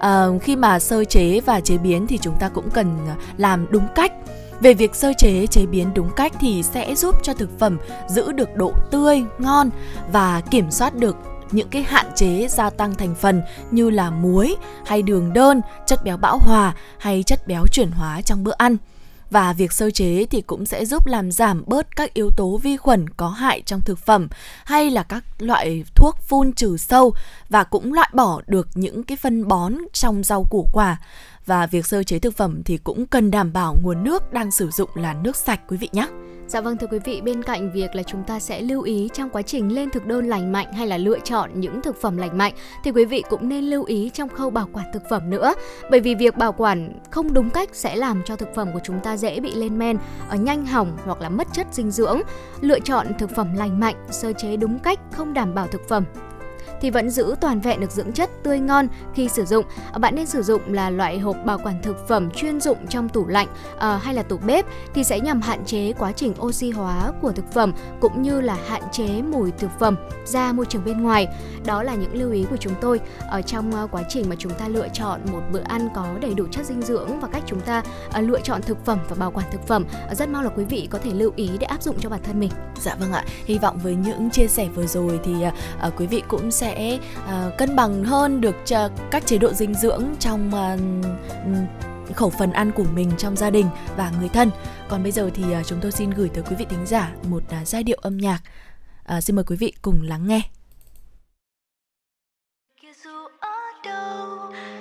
à, 0.00 0.26
khi 0.42 0.56
mà 0.56 0.78
sơ 0.78 1.04
chế 1.04 1.40
và 1.40 1.60
chế 1.60 1.78
biến 1.78 2.06
thì 2.06 2.18
chúng 2.18 2.34
ta 2.40 2.48
cũng 2.48 2.70
cần 2.70 2.98
ờ, 3.08 3.14
làm 3.36 3.66
đúng 3.70 3.86
cách 3.94 4.12
về 4.60 4.74
việc 4.74 4.94
sơ 4.94 5.12
chế 5.18 5.46
chế 5.46 5.66
biến 5.66 5.94
đúng 5.94 6.10
cách 6.16 6.32
thì 6.40 6.62
sẽ 6.62 6.94
giúp 6.94 7.14
cho 7.22 7.34
thực 7.34 7.58
phẩm 7.58 7.78
giữ 8.08 8.32
được 8.32 8.56
độ 8.56 8.72
tươi, 8.90 9.24
ngon 9.38 9.70
và 10.12 10.40
kiểm 10.50 10.70
soát 10.70 10.94
được 10.94 11.16
những 11.50 11.68
cái 11.68 11.82
hạn 11.82 12.06
chế 12.14 12.46
gia 12.48 12.70
tăng 12.70 12.94
thành 12.94 13.14
phần 13.14 13.42
như 13.70 13.90
là 13.90 14.10
muối 14.10 14.56
hay 14.86 15.02
đường 15.02 15.32
đơn, 15.32 15.60
chất 15.86 16.04
béo 16.04 16.16
bão 16.16 16.38
hòa 16.38 16.74
hay 16.98 17.22
chất 17.22 17.46
béo 17.46 17.66
chuyển 17.66 17.90
hóa 17.90 18.20
trong 18.22 18.44
bữa 18.44 18.54
ăn. 18.58 18.76
Và 19.30 19.52
việc 19.52 19.72
sơ 19.72 19.90
chế 19.90 20.26
thì 20.30 20.40
cũng 20.40 20.66
sẽ 20.66 20.84
giúp 20.84 21.06
làm 21.06 21.32
giảm 21.32 21.64
bớt 21.66 21.96
các 21.96 22.14
yếu 22.14 22.30
tố 22.36 22.56
vi 22.56 22.76
khuẩn 22.76 23.08
có 23.08 23.28
hại 23.28 23.62
trong 23.66 23.80
thực 23.80 23.98
phẩm 23.98 24.28
hay 24.64 24.90
là 24.90 25.02
các 25.02 25.24
loại 25.38 25.84
thuốc 25.94 26.16
phun 26.22 26.52
trừ 26.52 26.76
sâu 26.76 27.14
và 27.48 27.64
cũng 27.64 27.92
loại 27.92 28.10
bỏ 28.14 28.40
được 28.46 28.68
những 28.74 29.02
cái 29.02 29.16
phân 29.16 29.48
bón 29.48 29.74
trong 29.92 30.24
rau 30.24 30.44
củ 30.50 30.68
quả 30.72 30.96
và 31.46 31.66
việc 31.66 31.86
sơ 31.86 32.02
chế 32.02 32.18
thực 32.18 32.36
phẩm 32.36 32.62
thì 32.64 32.78
cũng 32.78 33.06
cần 33.06 33.30
đảm 33.30 33.52
bảo 33.52 33.76
nguồn 33.82 34.04
nước 34.04 34.32
đang 34.32 34.50
sử 34.50 34.70
dụng 34.70 34.90
là 34.94 35.14
nước 35.14 35.36
sạch, 35.36 35.60
quý 35.68 35.76
vị 35.76 35.88
nhé. 35.92 36.06
Dạ 36.48 36.60
vâng 36.60 36.76
thưa 36.76 36.86
quý 36.86 36.98
vị, 36.98 37.20
bên 37.20 37.42
cạnh 37.42 37.70
việc 37.70 37.94
là 37.94 38.02
chúng 38.02 38.24
ta 38.24 38.40
sẽ 38.40 38.60
lưu 38.60 38.82
ý 38.82 39.08
trong 39.14 39.30
quá 39.30 39.42
trình 39.42 39.74
lên 39.74 39.90
thực 39.90 40.06
đơn 40.06 40.28
lành 40.28 40.52
mạnh 40.52 40.72
hay 40.72 40.86
là 40.86 40.98
lựa 40.98 41.18
chọn 41.18 41.50
những 41.54 41.82
thực 41.82 42.00
phẩm 42.00 42.16
lành 42.16 42.38
mạnh 42.38 42.52
thì 42.84 42.90
quý 42.90 43.04
vị 43.04 43.22
cũng 43.30 43.48
nên 43.48 43.64
lưu 43.64 43.84
ý 43.84 44.10
trong 44.14 44.28
khâu 44.28 44.50
bảo 44.50 44.68
quản 44.72 44.86
thực 44.92 45.02
phẩm 45.10 45.30
nữa. 45.30 45.54
Bởi 45.90 46.00
vì 46.00 46.14
việc 46.14 46.36
bảo 46.36 46.52
quản 46.52 46.98
không 47.10 47.34
đúng 47.34 47.50
cách 47.50 47.68
sẽ 47.72 47.96
làm 47.96 48.22
cho 48.26 48.36
thực 48.36 48.54
phẩm 48.54 48.68
của 48.72 48.80
chúng 48.84 49.00
ta 49.00 49.16
dễ 49.16 49.40
bị 49.40 49.54
lên 49.54 49.78
men, 49.78 49.98
ở 50.28 50.36
nhanh 50.36 50.66
hỏng 50.66 50.96
hoặc 51.04 51.20
là 51.20 51.28
mất 51.28 51.48
chất 51.52 51.66
dinh 51.72 51.90
dưỡng. 51.90 52.20
Lựa 52.60 52.80
chọn 52.80 53.06
thực 53.18 53.30
phẩm 53.30 53.54
lành 53.56 53.80
mạnh, 53.80 53.96
sơ 54.10 54.32
chế 54.32 54.56
đúng 54.56 54.78
cách 54.78 55.00
không 55.12 55.34
đảm 55.34 55.54
bảo 55.54 55.66
thực 55.66 55.88
phẩm 55.88 56.04
thì 56.80 56.90
vẫn 56.90 57.10
giữ 57.10 57.34
toàn 57.40 57.60
vẹn 57.60 57.80
được 57.80 57.90
dưỡng 57.90 58.12
chất 58.12 58.30
tươi 58.42 58.58
ngon 58.58 58.88
khi 59.14 59.28
sử 59.28 59.44
dụng. 59.44 59.64
À, 59.92 59.98
bạn 59.98 60.14
nên 60.14 60.26
sử 60.26 60.42
dụng 60.42 60.72
là 60.72 60.90
loại 60.90 61.18
hộp 61.18 61.36
bảo 61.44 61.58
quản 61.58 61.82
thực 61.82 62.08
phẩm 62.08 62.30
chuyên 62.30 62.60
dụng 62.60 62.86
trong 62.86 63.08
tủ 63.08 63.26
lạnh 63.26 63.48
à, 63.78 63.96
hay 63.96 64.14
là 64.14 64.22
tủ 64.22 64.36
bếp 64.36 64.66
thì 64.94 65.04
sẽ 65.04 65.20
nhằm 65.20 65.40
hạn 65.40 65.64
chế 65.64 65.92
quá 65.92 66.12
trình 66.12 66.34
oxy 66.40 66.70
hóa 66.70 67.12
của 67.20 67.32
thực 67.32 67.52
phẩm 67.52 67.72
cũng 68.00 68.22
như 68.22 68.40
là 68.40 68.58
hạn 68.68 68.82
chế 68.92 69.22
mùi 69.22 69.50
thực 69.50 69.70
phẩm 69.78 69.96
ra 70.24 70.52
môi 70.52 70.66
trường 70.66 70.84
bên 70.84 71.02
ngoài. 71.02 71.28
Đó 71.64 71.82
là 71.82 71.94
những 71.94 72.14
lưu 72.14 72.32
ý 72.32 72.46
của 72.50 72.56
chúng 72.56 72.74
tôi 72.80 73.00
ở 73.28 73.42
trong 73.42 73.74
à, 73.74 73.86
quá 73.90 74.02
trình 74.08 74.28
mà 74.28 74.36
chúng 74.38 74.52
ta 74.52 74.68
lựa 74.68 74.88
chọn 74.92 75.20
một 75.32 75.40
bữa 75.52 75.62
ăn 75.64 75.88
có 75.94 76.06
đầy 76.20 76.34
đủ 76.34 76.46
chất 76.50 76.66
dinh 76.66 76.82
dưỡng 76.82 77.20
và 77.20 77.28
cách 77.28 77.42
chúng 77.46 77.60
ta 77.60 77.82
à, 78.12 78.20
lựa 78.20 78.40
chọn 78.40 78.62
thực 78.62 78.84
phẩm 78.84 78.98
và 79.08 79.16
bảo 79.16 79.30
quản 79.30 79.46
thực 79.52 79.66
phẩm. 79.66 79.84
Rất 80.12 80.28
mong 80.28 80.44
là 80.44 80.50
quý 80.56 80.64
vị 80.64 80.88
có 80.90 80.98
thể 80.98 81.10
lưu 81.14 81.32
ý 81.36 81.50
để 81.60 81.66
áp 81.66 81.82
dụng 81.82 81.96
cho 82.00 82.08
bản 82.08 82.20
thân 82.22 82.40
mình. 82.40 82.50
Dạ 82.80 82.94
vâng 82.94 83.12
ạ. 83.12 83.24
Hy 83.44 83.58
vọng 83.58 83.78
với 83.82 83.94
những 83.94 84.30
chia 84.30 84.46
sẻ 84.46 84.68
vừa 84.74 84.86
rồi 84.86 85.20
thì 85.24 85.32
uh, 85.86 85.92
quý 85.96 86.06
vị 86.06 86.22
cũng 86.28 86.50
sẽ 86.50 86.65
sẽ 86.66 86.98
uh, 87.18 87.58
cân 87.58 87.76
bằng 87.76 88.04
hơn 88.04 88.40
được 88.40 88.56
cho 88.64 88.88
các 89.10 89.26
chế 89.26 89.38
độ 89.38 89.52
dinh 89.52 89.74
dưỡng 89.74 90.04
trong 90.20 90.50
uh, 90.50 92.16
khẩu 92.16 92.30
phần 92.30 92.52
ăn 92.52 92.72
của 92.72 92.84
mình 92.94 93.10
trong 93.18 93.36
gia 93.36 93.50
đình 93.50 93.66
và 93.96 94.12
người 94.20 94.28
thân. 94.28 94.50
Còn 94.88 95.02
bây 95.02 95.12
giờ 95.12 95.30
thì 95.34 95.42
uh, 95.60 95.66
chúng 95.66 95.78
tôi 95.82 95.92
xin 95.92 96.10
gửi 96.10 96.28
tới 96.28 96.44
quý 96.50 96.56
vị 96.58 96.66
thính 96.68 96.86
giả 96.86 97.12
một 97.28 97.42
uh, 97.62 97.68
giai 97.68 97.82
điệu 97.82 97.98
âm 98.02 98.18
nhạc. 98.18 98.40
Uh, 99.16 99.24
xin 99.24 99.36
mời 99.36 99.44
quý 99.44 99.56
vị 99.56 99.72
cùng 99.82 100.02
lắng 100.02 100.28
nghe. 100.28 100.40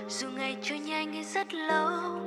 dù 0.08 0.28
ngày 0.30 0.58
trôi 0.62 0.80
nhanh 0.80 1.24
rất 1.34 1.54
lâu 1.54 2.20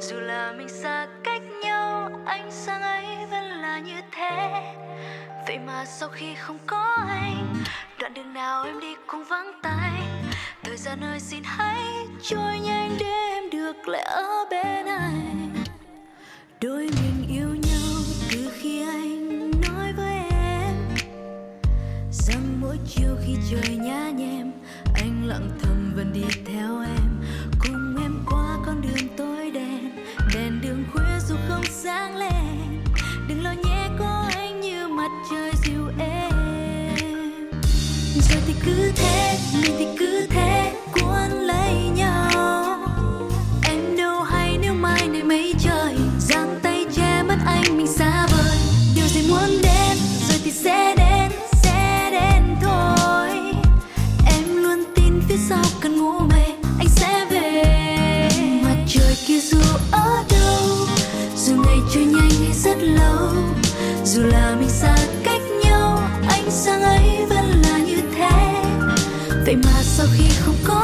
dù 0.00 0.16
là 0.20 0.52
mình 0.58 0.68
xa 0.68 1.08
cách 1.24 1.42
nhau 1.64 2.10
anh 2.26 2.50
sang 2.50 2.82
ấy 2.82 3.26
vẫn 3.30 3.44
là 3.44 3.78
như 3.78 4.00
thế 4.12 4.62
vậy 5.46 5.58
mà 5.58 5.84
sau 5.84 6.08
khi 6.08 6.34
không 6.34 6.58
có 6.66 6.96
anh 7.08 7.54
đoạn 8.02 8.14
đường 8.14 8.34
nào 8.34 8.64
em 8.64 8.80
đi 8.80 8.94
cũng 9.06 9.24
vắng 9.24 9.52
tay. 9.62 10.02
Thời 10.62 10.76
gian 10.76 11.00
ơi, 11.00 11.20
xin 11.20 11.42
hãy 11.44 11.82
trôi 12.22 12.58
nhanh 12.58 12.96
để 13.00 13.06
em 13.06 13.50
được 13.50 13.88
lại 13.88 14.02
ở 14.02 14.44
bên 14.50 14.86
anh 14.86 15.54
đôi 16.60 16.82
mình 16.82 17.26
yêu 17.28 17.48
nhau 17.48 18.02
từ 18.30 18.52
khi 18.54 18.82
anh 18.82 19.50
nói 19.50 19.92
với 19.96 20.14
em. 20.30 20.74
Rằng 22.12 22.60
mỗi 22.60 22.78
chiều 22.86 23.16
khi 23.26 23.36
trời 23.50 23.76
nhá 23.76 24.10
nhem, 24.10 24.52
anh 24.94 25.22
lặng 25.26 25.50
thầm 25.62 25.92
vẫn 25.96 26.12
đi 26.12 26.24
theo 26.46 26.80
em. 26.80 27.20
Cùng 27.60 27.96
em 28.02 28.24
qua 28.30 28.56
con 28.66 28.82
đường 28.82 29.16
tối 29.16 29.50
đen, 29.50 30.04
đèn 30.34 30.60
đường 30.62 30.84
khuya 30.92 31.18
dù 31.28 31.36
không 31.48 31.64
sáng 31.70 32.16
lên. 32.16 32.84
Đừng 33.28 33.44
lo 33.44 33.52
nhé, 33.52 33.88
có 33.98 34.28
anh 34.34 34.60
như 34.60 34.88
mặt 34.88 35.10
trời 35.30 35.51
cứ 38.64 38.92
thế 38.96 39.38
mình 39.62 39.74
thì 39.78 39.86
cứ 39.98 40.26
thế, 40.30 40.72
cuốn 40.92 41.30
lấy 41.30 41.74
nhau. 41.96 42.78
Em 43.62 43.96
đâu 43.96 44.22
hay 44.22 44.58
nếu 44.62 44.74
mai 44.74 45.08
này 45.08 45.22
mây 45.22 45.54
trời 45.58 45.94
dang 46.20 46.60
tay 46.62 46.86
che 46.96 47.22
mất 47.22 47.36
anh 47.46 47.76
mình 47.76 47.86
xa 47.86 48.26
vời. 48.30 48.56
Điều 48.96 49.06
gì 49.06 49.28
muốn 49.28 49.62
đến, 49.62 49.96
rồi 50.28 50.38
thì 50.44 50.50
sẽ 50.50 50.94
đến 50.96 51.30
sẽ 51.62 52.10
đến 52.12 52.56
thôi. 52.62 53.28
Em 54.26 54.56
luôn 54.56 54.84
tin 54.94 55.22
phía 55.28 55.38
sau 55.48 55.64
cơn 55.80 55.96
ngủ 55.96 56.18
mây 56.18 56.54
anh 56.78 56.88
sẽ 56.88 57.26
về. 57.30 58.28
Mặt 58.64 58.76
trời 58.86 59.16
kia 59.26 59.40
dù 59.40 59.58
ở 59.90 60.24
đâu, 60.30 60.86
dù 61.36 61.54
ngày 61.56 61.78
trôi 61.94 62.04
nhanh 62.04 62.30
hay 62.40 62.52
rất 62.64 62.76
lâu, 62.82 63.28
dù 64.04 64.22
là 64.22 64.56
mình 64.60 64.70
xa 64.70 64.96
cách 65.24 65.42
nhau 65.64 66.02
anh 66.28 66.50
sáng 66.50 66.82
ấy 66.82 67.26
vẫn 67.28 67.41
sau 69.96 70.06
khi 70.16 70.24
không 70.44 70.56
có 70.64 70.81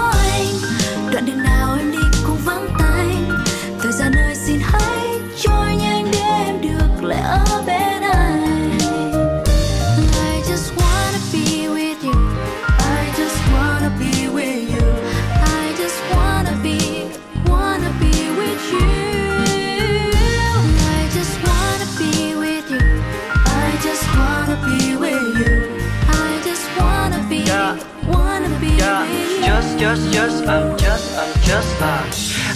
just, 29.78 30.12
just, 30.12 30.42
I'm 30.48 30.76
just, 30.76 31.18
I'm 31.18 31.32
just 31.46 31.82
à. 31.82 32.04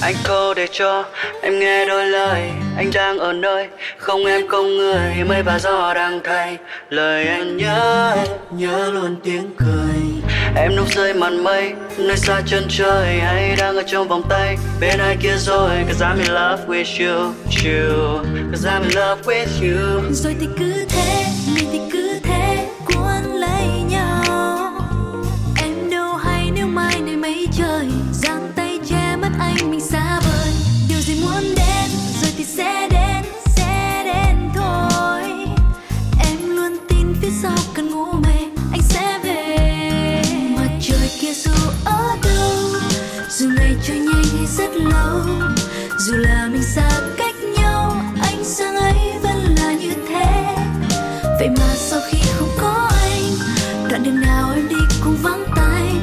Anh 0.01 0.15
câu 0.25 0.55
để 0.55 0.67
cho 0.73 1.05
em 1.43 1.59
nghe 1.59 1.85
đôi 1.85 2.07
lời. 2.07 2.51
Anh 2.77 2.91
đang 2.95 3.19
ở 3.19 3.33
nơi 3.33 3.69
không 3.97 4.25
em 4.27 4.49
không 4.49 4.77
người. 4.77 5.25
Mây 5.29 5.43
và 5.43 5.59
gió 5.59 5.95
đang 5.95 6.21
thay 6.25 6.59
lời 6.91 7.27
anh 7.27 7.57
nhớ 7.57 8.13
em 8.17 8.27
Nhớ 8.51 8.91
luôn 8.93 9.17
tiếng 9.25 9.51
cười. 9.57 10.33
Em 10.57 10.77
núp 10.77 10.95
rơi 10.95 11.15
màn 11.15 11.45
mây 11.45 11.73
Nơi 11.99 12.17
xa 12.17 12.41
chân 12.47 12.65
trời. 12.69 13.21
Hay 13.21 13.57
đang 13.59 13.77
ở 13.77 13.83
trong 13.87 14.09
vòng 14.09 14.23
tay 14.29 14.57
Bên 14.81 14.99
ai 14.99 15.17
kia 15.23 15.37
rồi? 15.37 15.71
Cause 15.89 16.05
I'm 16.07 16.19
in 16.19 16.35
love 16.35 16.67
with 16.67 17.07
you, 17.07 17.33
you. 17.65 18.23
Cause 18.51 18.69
I'm 18.69 18.83
in 18.83 18.93
love 18.93 19.23
with 19.25 19.47
you. 19.63 20.01
Rồi 20.11 20.37
thì 20.41 20.47
cứ 20.59 20.85
thế 20.89 21.25
mình 21.55 21.69
thì 21.73 21.81
cứ 21.93 22.02
dù 41.35 41.51
ở 41.85 42.17
đâu, 42.23 42.81
dù 43.31 43.49
ngày 43.57 43.77
trôi 43.87 43.97
nhanh 43.97 44.25
hay 44.37 44.47
rất 44.47 44.77
lâu, 44.77 45.21
dù 45.99 46.15
là 46.17 46.49
mình 46.53 46.63
xa 46.63 46.91
cách 47.17 47.35
nhau 47.57 47.97
anh 48.23 48.45
sáng 48.45 48.77
ấy 48.77 48.95
vẫn 49.23 49.55
là 49.59 49.73
như 49.73 49.93
thế. 50.09 50.57
Vậy 51.39 51.49
mà 51.59 51.75
sau 51.75 52.01
khi 52.11 52.19
không 52.39 52.51
có 52.59 52.91
anh, 53.03 53.23
đoạn 53.91 54.03
đường 54.03 54.21
nào 54.21 54.53
em 54.55 54.69
đi 54.69 54.77
cũng 55.05 55.17
vắng 55.23 55.45
tay. 55.57 55.95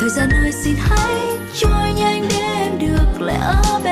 Thời 0.00 0.10
gian 0.10 0.30
ơi, 0.30 0.52
xin 0.64 0.74
hãy 0.78 1.38
trôi 1.60 1.92
nhanh 1.96 2.28
để 2.30 2.36
em 2.36 2.78
được 2.78 3.20
lại 3.20 3.38
ở 3.40 3.80
bên 3.84 3.91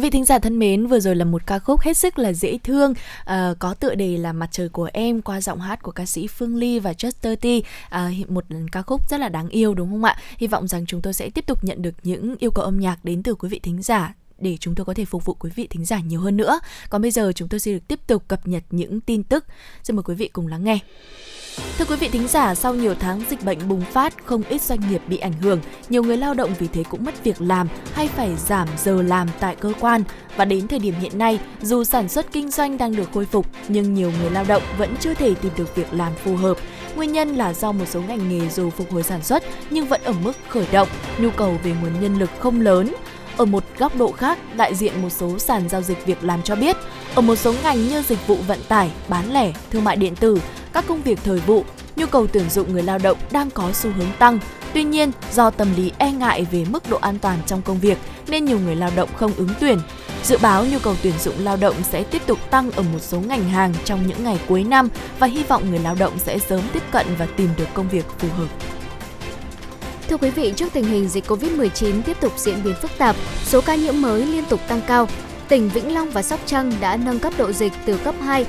Quý 0.00 0.02
vị 0.02 0.10
thính 0.10 0.24
giả 0.24 0.38
thân 0.38 0.58
mến, 0.58 0.86
vừa 0.86 1.00
rồi 1.00 1.16
là 1.16 1.24
một 1.24 1.46
ca 1.46 1.58
khúc 1.58 1.80
hết 1.80 1.96
sức 1.96 2.18
là 2.18 2.32
dễ 2.32 2.58
thương, 2.64 2.90
uh, 2.90 3.58
có 3.58 3.74
tựa 3.74 3.94
đề 3.94 4.16
là 4.16 4.32
Mặt 4.32 4.48
trời 4.50 4.68
của 4.68 4.90
em 4.92 5.22
qua 5.22 5.40
giọng 5.40 5.60
hát 5.60 5.82
của 5.82 5.92
ca 5.92 6.06
sĩ 6.06 6.26
Phương 6.26 6.56
Ly 6.56 6.78
và 6.78 6.92
Chester 6.92 7.38
T, 7.40 7.46
uh, 7.46 8.30
một 8.30 8.44
ca 8.72 8.82
khúc 8.82 9.08
rất 9.10 9.20
là 9.20 9.28
đáng 9.28 9.48
yêu 9.48 9.74
đúng 9.74 9.90
không 9.90 10.04
ạ? 10.04 10.16
Hy 10.36 10.46
vọng 10.46 10.68
rằng 10.68 10.86
chúng 10.86 11.02
tôi 11.02 11.12
sẽ 11.12 11.30
tiếp 11.30 11.46
tục 11.46 11.64
nhận 11.64 11.82
được 11.82 11.94
những 12.02 12.34
yêu 12.38 12.50
cầu 12.50 12.64
âm 12.64 12.80
nhạc 12.80 13.04
đến 13.04 13.22
từ 13.22 13.34
quý 13.34 13.48
vị 13.48 13.60
thính 13.62 13.82
giả 13.82 14.14
để 14.40 14.56
chúng 14.60 14.74
tôi 14.74 14.84
có 14.84 14.94
thể 14.94 15.04
phục 15.04 15.24
vụ 15.24 15.34
quý 15.34 15.50
vị 15.54 15.66
thính 15.70 15.84
giả 15.84 16.00
nhiều 16.00 16.20
hơn 16.20 16.36
nữa. 16.36 16.60
Còn 16.90 17.02
bây 17.02 17.10
giờ 17.10 17.32
chúng 17.34 17.48
tôi 17.48 17.60
sẽ 17.60 17.72
được 17.72 17.88
tiếp 17.88 18.00
tục 18.06 18.28
cập 18.28 18.48
nhật 18.48 18.62
những 18.70 19.00
tin 19.00 19.22
tức. 19.22 19.44
Xin 19.82 19.96
mời 19.96 20.02
quý 20.02 20.14
vị 20.14 20.28
cùng 20.32 20.46
lắng 20.46 20.64
nghe. 20.64 20.78
Thưa 21.78 21.84
quý 21.84 21.96
vị 21.96 22.08
thính 22.08 22.28
giả, 22.28 22.54
sau 22.54 22.74
nhiều 22.74 22.94
tháng 22.94 23.22
dịch 23.30 23.44
bệnh 23.44 23.68
bùng 23.68 23.80
phát, 23.80 24.26
không 24.26 24.42
ít 24.48 24.62
doanh 24.62 24.90
nghiệp 24.90 25.02
bị 25.06 25.16
ảnh 25.16 25.32
hưởng, 25.32 25.60
nhiều 25.88 26.02
người 26.02 26.16
lao 26.16 26.34
động 26.34 26.54
vì 26.58 26.66
thế 26.66 26.84
cũng 26.90 27.04
mất 27.04 27.24
việc 27.24 27.40
làm 27.40 27.68
hay 27.92 28.08
phải 28.08 28.36
giảm 28.36 28.68
giờ 28.78 29.02
làm 29.02 29.28
tại 29.40 29.56
cơ 29.56 29.72
quan. 29.80 30.02
Và 30.36 30.44
đến 30.44 30.68
thời 30.68 30.78
điểm 30.78 30.94
hiện 31.00 31.18
nay, 31.18 31.40
dù 31.62 31.84
sản 31.84 32.08
xuất 32.08 32.32
kinh 32.32 32.50
doanh 32.50 32.78
đang 32.78 32.96
được 32.96 33.08
khôi 33.14 33.26
phục, 33.26 33.46
nhưng 33.68 33.94
nhiều 33.94 34.12
người 34.20 34.30
lao 34.30 34.44
động 34.44 34.62
vẫn 34.78 34.96
chưa 35.00 35.14
thể 35.14 35.34
tìm 35.34 35.52
được 35.56 35.74
việc 35.74 35.92
làm 35.92 36.12
phù 36.24 36.36
hợp. 36.36 36.56
Nguyên 36.96 37.12
nhân 37.12 37.34
là 37.36 37.52
do 37.52 37.72
một 37.72 37.84
số 37.88 38.02
ngành 38.02 38.28
nghề 38.28 38.48
dù 38.48 38.70
phục 38.70 38.92
hồi 38.92 39.02
sản 39.02 39.22
xuất 39.22 39.42
nhưng 39.70 39.86
vẫn 39.86 40.02
ở 40.04 40.12
mức 40.12 40.32
khởi 40.48 40.66
động, 40.72 40.88
nhu 41.18 41.30
cầu 41.30 41.58
về 41.62 41.74
nguồn 41.82 42.00
nhân 42.00 42.18
lực 42.18 42.30
không 42.38 42.60
lớn. 42.60 42.92
Ở 43.36 43.44
một 43.44 43.64
góc 43.78 43.96
độ 43.96 44.12
khác, 44.12 44.38
đại 44.56 44.74
diện 44.74 45.02
một 45.02 45.10
số 45.10 45.38
sàn 45.38 45.68
giao 45.68 45.82
dịch 45.82 46.06
việc 46.06 46.24
làm 46.24 46.42
cho 46.42 46.56
biết, 46.56 46.76
ở 47.14 47.22
một 47.22 47.36
số 47.36 47.54
ngành 47.62 47.88
như 47.88 48.02
dịch 48.02 48.26
vụ 48.26 48.36
vận 48.46 48.58
tải, 48.68 48.90
bán 49.08 49.32
lẻ, 49.32 49.52
thương 49.70 49.84
mại 49.84 49.96
điện 49.96 50.16
tử, 50.16 50.40
các 50.72 50.84
công 50.88 51.02
việc 51.02 51.18
thời 51.24 51.38
vụ, 51.38 51.64
nhu 51.96 52.06
cầu 52.06 52.26
tuyển 52.26 52.50
dụng 52.50 52.72
người 52.72 52.82
lao 52.82 52.98
động 52.98 53.18
đang 53.30 53.50
có 53.50 53.72
xu 53.72 53.90
hướng 53.90 54.10
tăng. 54.18 54.38
Tuy 54.74 54.84
nhiên, 54.84 55.12
do 55.32 55.50
tâm 55.50 55.68
lý 55.76 55.92
e 55.98 56.12
ngại 56.12 56.46
về 56.52 56.64
mức 56.70 56.90
độ 56.90 56.98
an 57.00 57.18
toàn 57.18 57.38
trong 57.46 57.62
công 57.62 57.80
việc 57.80 57.98
nên 58.28 58.44
nhiều 58.44 58.58
người 58.58 58.76
lao 58.76 58.90
động 58.96 59.08
không 59.16 59.32
ứng 59.36 59.50
tuyển. 59.60 59.78
Dự 60.24 60.38
báo 60.42 60.66
nhu 60.66 60.78
cầu 60.78 60.94
tuyển 61.02 61.14
dụng 61.18 61.34
lao 61.38 61.56
động 61.56 61.74
sẽ 61.82 62.02
tiếp 62.02 62.22
tục 62.26 62.38
tăng 62.50 62.70
ở 62.70 62.82
một 62.82 62.98
số 63.00 63.20
ngành 63.20 63.48
hàng 63.48 63.74
trong 63.84 64.06
những 64.06 64.24
ngày 64.24 64.40
cuối 64.48 64.64
năm 64.64 64.88
và 65.18 65.26
hy 65.26 65.42
vọng 65.42 65.70
người 65.70 65.78
lao 65.78 65.94
động 65.94 66.12
sẽ 66.18 66.38
sớm 66.38 66.60
tiếp 66.72 66.82
cận 66.90 67.06
và 67.18 67.26
tìm 67.36 67.48
được 67.56 67.68
công 67.74 67.88
việc 67.88 68.04
phù 68.18 68.28
hợp. 68.28 68.46
Thưa 70.10 70.16
quý 70.16 70.30
vị, 70.30 70.52
trước 70.56 70.72
tình 70.72 70.84
hình 70.84 71.08
dịch 71.08 71.24
Covid-19 71.26 72.02
tiếp 72.02 72.16
tục 72.20 72.32
diễn 72.36 72.62
biến 72.64 72.74
phức 72.82 72.90
tạp, 72.98 73.16
số 73.44 73.60
ca 73.60 73.74
nhiễm 73.74 74.00
mới 74.00 74.26
liên 74.26 74.44
tục 74.48 74.60
tăng 74.68 74.80
cao, 74.86 75.08
tỉnh 75.48 75.68
Vĩnh 75.68 75.94
Long 75.94 76.10
và 76.10 76.22
Sóc 76.22 76.40
Trăng 76.46 76.72
đã 76.80 76.96
nâng 76.96 77.18
cấp 77.18 77.32
độ 77.38 77.52
dịch 77.52 77.72
từ 77.86 77.96
cấp 77.96 78.14
2 78.20 78.46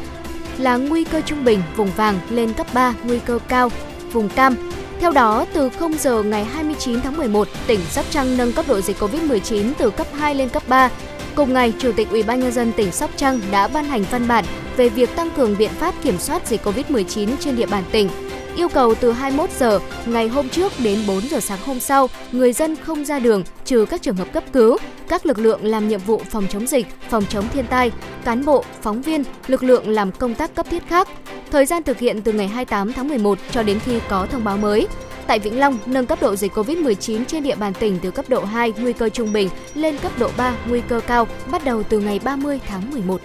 là 0.57 0.77
nguy 0.77 1.03
cơ 1.03 1.21
trung 1.21 1.43
bình, 1.43 1.61
vùng 1.75 1.91
vàng 1.95 2.19
lên 2.29 2.53
cấp 2.53 2.67
3, 2.73 2.93
nguy 3.03 3.19
cơ 3.19 3.39
cao, 3.47 3.69
vùng 4.11 4.29
cam. 4.29 4.55
Theo 4.99 5.11
đó, 5.11 5.45
từ 5.53 5.69
0 5.69 5.93
giờ 5.99 6.23
ngày 6.23 6.45
29 6.45 7.01
tháng 7.01 7.17
11, 7.17 7.47
tỉnh 7.67 7.79
Sóc 7.89 8.05
Trăng 8.09 8.37
nâng 8.37 8.53
cấp 8.53 8.65
độ 8.67 8.81
dịch 8.81 8.99
COVID-19 8.99 9.71
từ 9.77 9.89
cấp 9.89 10.07
2 10.13 10.35
lên 10.35 10.49
cấp 10.49 10.63
3. 10.67 10.89
Cùng 11.35 11.53
ngày, 11.53 11.73
Chủ 11.79 11.91
tịch 11.91 12.09
Ủy 12.09 12.23
ban 12.23 12.39
nhân 12.39 12.51
dân 12.51 12.71
tỉnh 12.71 12.91
Sóc 12.91 13.09
Trăng 13.15 13.39
đã 13.51 13.67
ban 13.67 13.85
hành 13.85 14.03
văn 14.11 14.27
bản 14.27 14.45
về 14.77 14.89
việc 14.89 15.15
tăng 15.15 15.29
cường 15.29 15.57
biện 15.57 15.71
pháp 15.79 15.95
kiểm 16.03 16.17
soát 16.19 16.47
dịch 16.47 16.61
COVID-19 16.63 17.29
trên 17.39 17.55
địa 17.55 17.65
bàn 17.65 17.83
tỉnh 17.91 18.09
yêu 18.55 18.69
cầu 18.69 18.95
từ 18.95 19.11
21 19.11 19.49
giờ 19.59 19.79
ngày 20.05 20.27
hôm 20.27 20.49
trước 20.49 20.71
đến 20.83 20.99
4 21.07 21.21
giờ 21.29 21.39
sáng 21.39 21.59
hôm 21.65 21.79
sau, 21.79 22.09
người 22.31 22.53
dân 22.53 22.75
không 22.75 23.05
ra 23.05 23.19
đường 23.19 23.43
trừ 23.65 23.85
các 23.89 24.01
trường 24.01 24.15
hợp 24.15 24.33
cấp 24.33 24.43
cứu, 24.53 24.77
các 25.07 25.25
lực 25.25 25.39
lượng 25.39 25.65
làm 25.65 25.87
nhiệm 25.87 25.99
vụ 25.99 26.21
phòng 26.29 26.47
chống 26.49 26.67
dịch, 26.67 26.87
phòng 27.09 27.23
chống 27.29 27.45
thiên 27.53 27.67
tai, 27.67 27.91
cán 28.23 28.45
bộ, 28.45 28.63
phóng 28.81 29.01
viên, 29.01 29.23
lực 29.47 29.63
lượng 29.63 29.89
làm 29.89 30.11
công 30.11 30.35
tác 30.35 30.55
cấp 30.55 30.65
thiết 30.69 30.87
khác. 30.87 31.07
Thời 31.51 31.65
gian 31.65 31.83
thực 31.83 31.99
hiện 31.99 32.21
từ 32.21 32.31
ngày 32.31 32.47
28 32.47 32.93
tháng 32.93 33.07
11 33.07 33.37
cho 33.51 33.63
đến 33.63 33.79
khi 33.79 33.99
có 34.09 34.27
thông 34.31 34.43
báo 34.43 34.57
mới. 34.57 34.87
Tại 35.27 35.39
Vĩnh 35.39 35.59
Long, 35.59 35.77
nâng 35.85 36.05
cấp 36.05 36.21
độ 36.21 36.35
dịch 36.35 36.51
COVID-19 36.53 37.25
trên 37.25 37.43
địa 37.43 37.55
bàn 37.55 37.73
tỉnh 37.73 37.99
từ 38.01 38.11
cấp 38.11 38.25
độ 38.29 38.43
2 38.43 38.73
nguy 38.77 38.93
cơ 38.93 39.09
trung 39.09 39.33
bình 39.33 39.49
lên 39.73 39.97
cấp 39.97 40.11
độ 40.19 40.29
3 40.37 40.55
nguy 40.69 40.81
cơ 40.81 40.99
cao 41.07 41.27
bắt 41.51 41.65
đầu 41.65 41.83
từ 41.83 41.99
ngày 41.99 42.19
30 42.23 42.59
tháng 42.67 42.91
11. 42.91 43.21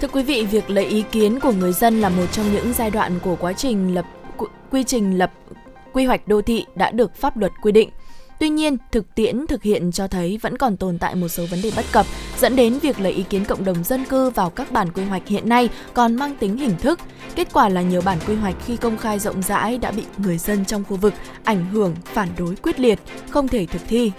Thưa 0.00 0.08
quý 0.08 0.22
vị, 0.22 0.46
việc 0.50 0.70
lấy 0.70 0.84
ý 0.84 1.04
kiến 1.12 1.40
của 1.40 1.52
người 1.52 1.72
dân 1.72 2.00
là 2.00 2.08
một 2.08 2.26
trong 2.32 2.52
những 2.52 2.72
giai 2.72 2.90
đoạn 2.90 3.18
của 3.22 3.36
quá 3.36 3.52
trình 3.52 3.94
lập 3.94 4.04
quy 4.70 4.84
trình 4.84 5.18
lập 5.18 5.32
quy 5.92 6.04
hoạch 6.04 6.28
đô 6.28 6.42
thị 6.42 6.64
đã 6.74 6.90
được 6.90 7.16
pháp 7.16 7.36
luật 7.36 7.52
quy 7.62 7.72
định. 7.72 7.90
Tuy 8.40 8.48
nhiên, 8.48 8.76
thực 8.92 9.14
tiễn 9.14 9.46
thực 9.46 9.62
hiện 9.62 9.92
cho 9.92 10.08
thấy 10.08 10.38
vẫn 10.42 10.58
còn 10.58 10.76
tồn 10.76 10.98
tại 10.98 11.14
một 11.14 11.28
số 11.28 11.46
vấn 11.50 11.62
đề 11.62 11.72
bất 11.76 11.84
cập, 11.92 12.06
dẫn 12.38 12.56
đến 12.56 12.78
việc 12.78 13.00
lấy 13.00 13.12
ý 13.12 13.22
kiến 13.22 13.44
cộng 13.44 13.64
đồng 13.64 13.84
dân 13.84 14.04
cư 14.04 14.30
vào 14.30 14.50
các 14.50 14.72
bản 14.72 14.92
quy 14.92 15.04
hoạch 15.04 15.28
hiện 15.28 15.48
nay 15.48 15.68
còn 15.94 16.16
mang 16.16 16.36
tính 16.36 16.56
hình 16.56 16.76
thức. 16.78 17.00
Kết 17.34 17.48
quả 17.52 17.68
là 17.68 17.82
nhiều 17.82 18.02
bản 18.02 18.18
quy 18.26 18.34
hoạch 18.34 18.54
khi 18.66 18.76
công 18.76 18.96
khai 18.96 19.18
rộng 19.18 19.42
rãi 19.42 19.78
đã 19.78 19.90
bị 19.90 20.02
người 20.18 20.38
dân 20.38 20.64
trong 20.64 20.84
khu 20.84 20.96
vực 20.96 21.14
ảnh 21.44 21.66
hưởng, 21.66 21.94
phản 22.04 22.28
đối 22.38 22.56
quyết 22.56 22.80
liệt, 22.80 22.98
không 23.30 23.48
thể 23.48 23.66
thực 23.66 23.82
thi. 23.88 24.12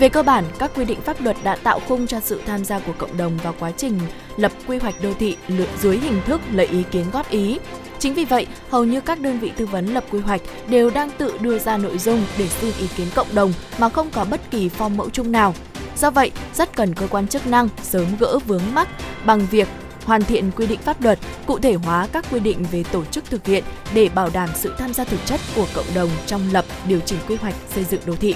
Về 0.00 0.08
cơ 0.08 0.22
bản, 0.22 0.44
các 0.58 0.70
quy 0.76 0.84
định 0.84 1.00
pháp 1.00 1.20
luật 1.20 1.36
đã 1.42 1.56
tạo 1.56 1.80
khung 1.88 2.06
cho 2.06 2.20
sự 2.20 2.40
tham 2.46 2.64
gia 2.64 2.78
của 2.78 2.92
cộng 2.98 3.16
đồng 3.16 3.38
vào 3.42 3.54
quá 3.60 3.70
trình 3.76 4.00
lập 4.36 4.52
quy 4.66 4.78
hoạch 4.78 4.94
đô 5.02 5.14
thị 5.14 5.36
dưới 5.80 5.98
hình 5.98 6.20
thức 6.26 6.40
lấy 6.52 6.66
ý 6.66 6.82
kiến 6.90 7.04
góp 7.12 7.30
ý. 7.30 7.58
Chính 7.98 8.14
vì 8.14 8.24
vậy, 8.24 8.46
hầu 8.70 8.84
như 8.84 9.00
các 9.00 9.20
đơn 9.20 9.38
vị 9.38 9.52
tư 9.56 9.66
vấn 9.66 9.86
lập 9.86 10.04
quy 10.10 10.20
hoạch 10.20 10.40
đều 10.68 10.90
đang 10.90 11.10
tự 11.10 11.38
đưa 11.40 11.58
ra 11.58 11.76
nội 11.76 11.98
dung 11.98 12.24
để 12.38 12.48
xin 12.48 12.72
ý 12.78 12.86
kiến 12.96 13.06
cộng 13.14 13.34
đồng 13.34 13.52
mà 13.78 13.88
không 13.88 14.10
có 14.10 14.24
bất 14.24 14.50
kỳ 14.50 14.70
form 14.78 14.96
mẫu 14.96 15.10
chung 15.10 15.32
nào. 15.32 15.54
Do 15.96 16.10
vậy, 16.10 16.30
rất 16.54 16.76
cần 16.76 16.94
cơ 16.94 17.06
quan 17.06 17.28
chức 17.28 17.46
năng 17.46 17.68
sớm 17.82 18.06
gỡ 18.20 18.38
vướng 18.38 18.62
mắc 18.74 18.88
bằng 19.24 19.46
việc 19.50 19.68
hoàn 20.04 20.22
thiện 20.22 20.50
quy 20.56 20.66
định 20.66 20.80
pháp 20.80 21.02
luật, 21.02 21.18
cụ 21.46 21.58
thể 21.58 21.74
hóa 21.74 22.08
các 22.12 22.24
quy 22.30 22.40
định 22.40 22.64
về 22.72 22.84
tổ 22.92 23.04
chức 23.04 23.24
thực 23.30 23.46
hiện 23.46 23.64
để 23.94 24.08
bảo 24.08 24.30
đảm 24.32 24.48
sự 24.54 24.74
tham 24.78 24.94
gia 24.94 25.04
thực 25.04 25.26
chất 25.26 25.40
của 25.56 25.66
cộng 25.74 25.94
đồng 25.94 26.10
trong 26.26 26.42
lập, 26.52 26.64
điều 26.88 27.00
chỉnh 27.00 27.18
quy 27.28 27.36
hoạch 27.36 27.54
xây 27.74 27.84
dựng 27.84 28.00
đô 28.06 28.14
thị. 28.16 28.34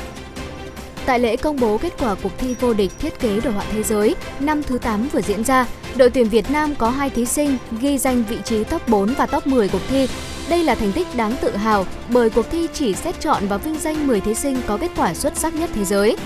Tại 1.07 1.21
lễ 1.21 1.37
công 1.37 1.61
bố 1.61 1.79
kết 1.79 1.93
quả 1.99 2.15
cuộc 2.23 2.33
thi 2.39 2.55
vô 2.61 2.75
địch 2.75 2.93
thiết 2.99 3.21
kế 3.21 3.41
đồ 3.41 3.51
họa 3.51 3.65
thế 3.73 3.83
giới 3.83 4.15
năm 4.41 4.63
thứ 4.63 4.79
8 4.79 5.09
vừa 5.13 5.21
diễn 5.21 5.45
ra, 5.45 5.67
đội 5.97 6.11
tuyển 6.11 6.29
Việt 6.29 6.51
Nam 6.51 6.75
có 6.75 6.91
hai 6.91 7.11
thí 7.11 7.25
sinh 7.25 7.57
ghi 7.81 7.99
danh 7.99 8.25
vị 8.29 8.39
trí 8.45 8.65
top 8.65 8.89
4 8.89 9.15
và 9.19 9.27
top 9.27 9.47
10 9.47 9.69
cuộc 9.69 9.81
thi. 9.89 10.09
Đây 10.49 10.65
là 10.65 10.75
thành 10.75 10.93
tích 10.93 11.07
đáng 11.17 11.37
tự 11.41 11.57
hào 11.57 11.87
bởi 12.09 12.31
cuộc 12.31 12.51
thi 12.51 12.69
chỉ 12.73 12.95
xét 12.95 13.21
chọn 13.21 13.43
và 13.49 13.57
vinh 13.57 13.79
danh 13.79 14.07
10 14.07 14.21
thí 14.21 14.35
sinh 14.35 14.57
có 14.67 14.77
kết 14.77 14.91
quả 14.97 15.15
xuất 15.15 15.37
sắc 15.37 15.55
nhất 15.55 15.71
thế 15.75 15.85
giới. 15.85 16.17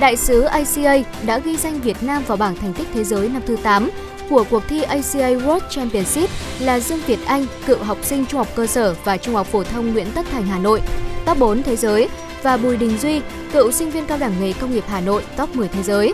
Đại 0.00 0.16
sứ 0.16 0.42
ACA 0.42 0.96
đã 1.26 1.38
ghi 1.38 1.56
danh 1.56 1.80
Việt 1.80 2.02
Nam 2.02 2.22
vào 2.26 2.36
bảng 2.36 2.56
thành 2.56 2.74
tích 2.74 2.88
thế 2.94 3.04
giới 3.04 3.28
năm 3.28 3.42
thứ 3.46 3.56
8 3.62 3.90
của 4.30 4.44
cuộc 4.50 4.62
thi 4.68 4.82
ACA 4.82 5.28
World 5.30 5.60
Championship 5.70 6.30
là 6.60 6.80
Dương 6.80 7.00
Việt 7.06 7.18
Anh, 7.26 7.46
cựu 7.66 7.78
học 7.78 7.98
sinh 8.02 8.26
trung 8.26 8.38
học 8.38 8.48
cơ 8.56 8.66
sở 8.66 8.94
và 9.04 9.16
trung 9.16 9.34
học 9.34 9.46
phổ 9.46 9.64
thông 9.64 9.92
Nguyễn 9.92 10.06
Tất 10.14 10.26
Thành 10.32 10.46
Hà 10.46 10.58
Nội. 10.58 10.80
Top 11.26 11.38
4 11.38 11.62
thế 11.62 11.76
giới 11.76 12.08
và 12.42 12.56
Bùi 12.56 12.76
Đình 12.76 12.98
Duy, 12.98 13.20
cựu 13.52 13.70
sinh 13.70 13.90
viên 13.90 14.06
cao 14.06 14.18
đẳng 14.18 14.32
nghề 14.40 14.52
công 14.52 14.72
nghiệp 14.72 14.84
Hà 14.88 15.00
Nội, 15.00 15.22
top 15.36 15.56
10 15.56 15.68
thế 15.68 15.82
giới. 15.82 16.12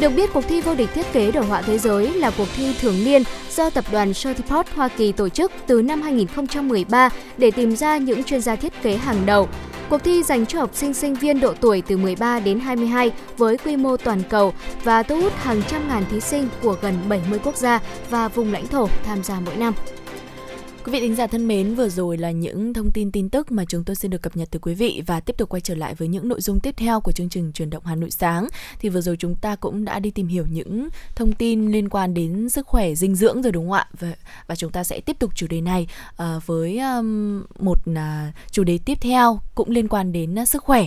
Được 0.00 0.10
biết, 0.16 0.30
cuộc 0.32 0.44
thi 0.48 0.60
vô 0.60 0.74
địch 0.74 0.88
thiết 0.94 1.12
kế 1.12 1.30
đồ 1.30 1.40
họa 1.40 1.62
thế 1.62 1.78
giới 1.78 2.14
là 2.14 2.30
cuộc 2.30 2.48
thi 2.56 2.74
thường 2.80 3.04
niên 3.04 3.22
do 3.50 3.70
tập 3.70 3.84
đoàn 3.92 4.12
Certiport 4.14 4.68
Hoa 4.74 4.88
Kỳ 4.88 5.12
tổ 5.12 5.28
chức 5.28 5.52
từ 5.66 5.82
năm 5.82 6.02
2013 6.02 7.10
để 7.38 7.50
tìm 7.50 7.76
ra 7.76 7.96
những 7.96 8.24
chuyên 8.24 8.40
gia 8.40 8.56
thiết 8.56 8.82
kế 8.82 8.96
hàng 8.96 9.26
đầu. 9.26 9.48
Cuộc 9.88 9.98
thi 10.04 10.22
dành 10.22 10.46
cho 10.46 10.58
học 10.58 10.70
sinh 10.72 10.94
sinh 10.94 11.14
viên 11.14 11.40
độ 11.40 11.54
tuổi 11.60 11.82
từ 11.86 11.96
13 11.96 12.40
đến 12.40 12.60
22 12.60 13.10
với 13.36 13.56
quy 13.56 13.76
mô 13.76 13.96
toàn 13.96 14.22
cầu 14.30 14.52
và 14.84 15.02
thu 15.02 15.20
hút 15.20 15.32
hàng 15.36 15.62
trăm 15.68 15.88
ngàn 15.88 16.04
thí 16.10 16.20
sinh 16.20 16.48
của 16.62 16.76
gần 16.82 16.94
70 17.08 17.38
quốc 17.44 17.56
gia 17.56 17.80
và 18.10 18.28
vùng 18.28 18.52
lãnh 18.52 18.66
thổ 18.66 18.88
tham 19.04 19.22
gia 19.22 19.40
mỗi 19.40 19.56
năm. 19.56 19.74
Quý 20.84 20.92
vị 20.92 21.00
thính 21.00 21.14
giả 21.14 21.26
thân 21.26 21.48
mến, 21.48 21.74
vừa 21.74 21.88
rồi 21.88 22.18
là 22.18 22.30
những 22.30 22.74
thông 22.74 22.90
tin 22.90 23.12
tin 23.12 23.30
tức 23.30 23.52
mà 23.52 23.64
chúng 23.68 23.84
tôi 23.84 23.96
xin 23.96 24.10
được 24.10 24.22
cập 24.22 24.36
nhật 24.36 24.48
từ 24.50 24.58
quý 24.58 24.74
vị 24.74 25.02
và 25.06 25.20
tiếp 25.20 25.36
tục 25.38 25.48
quay 25.48 25.60
trở 25.60 25.74
lại 25.74 25.94
với 25.94 26.08
những 26.08 26.28
nội 26.28 26.40
dung 26.40 26.60
tiếp 26.60 26.74
theo 26.76 27.00
của 27.00 27.12
chương 27.12 27.28
trình 27.28 27.52
truyền 27.52 27.70
động 27.70 27.82
Hà 27.86 27.94
Nội 27.94 28.10
sáng. 28.10 28.48
Thì 28.78 28.88
vừa 28.88 29.00
rồi 29.00 29.16
chúng 29.16 29.36
ta 29.36 29.56
cũng 29.56 29.84
đã 29.84 29.98
đi 29.98 30.10
tìm 30.10 30.26
hiểu 30.26 30.46
những 30.50 30.88
thông 31.14 31.32
tin 31.32 31.72
liên 31.72 31.88
quan 31.88 32.14
đến 32.14 32.48
sức 32.48 32.66
khỏe 32.66 32.94
dinh 32.94 33.14
dưỡng 33.14 33.42
rồi 33.42 33.52
đúng 33.52 33.64
không 33.64 33.72
ạ? 33.72 33.88
Và, 34.00 34.12
và 34.46 34.56
chúng 34.56 34.72
ta 34.72 34.84
sẽ 34.84 35.00
tiếp 35.00 35.16
tục 35.18 35.30
chủ 35.34 35.46
đề 35.46 35.60
này 35.60 35.86
uh, 36.10 36.46
với 36.46 36.78
um, 36.78 37.42
một 37.58 37.78
uh, 37.90 37.96
chủ 38.50 38.64
đề 38.64 38.78
tiếp 38.84 38.98
theo 39.00 39.40
cũng 39.54 39.70
liên 39.70 39.88
quan 39.88 40.12
đến 40.12 40.34
uh, 40.42 40.48
sức 40.48 40.64
khỏe. 40.64 40.86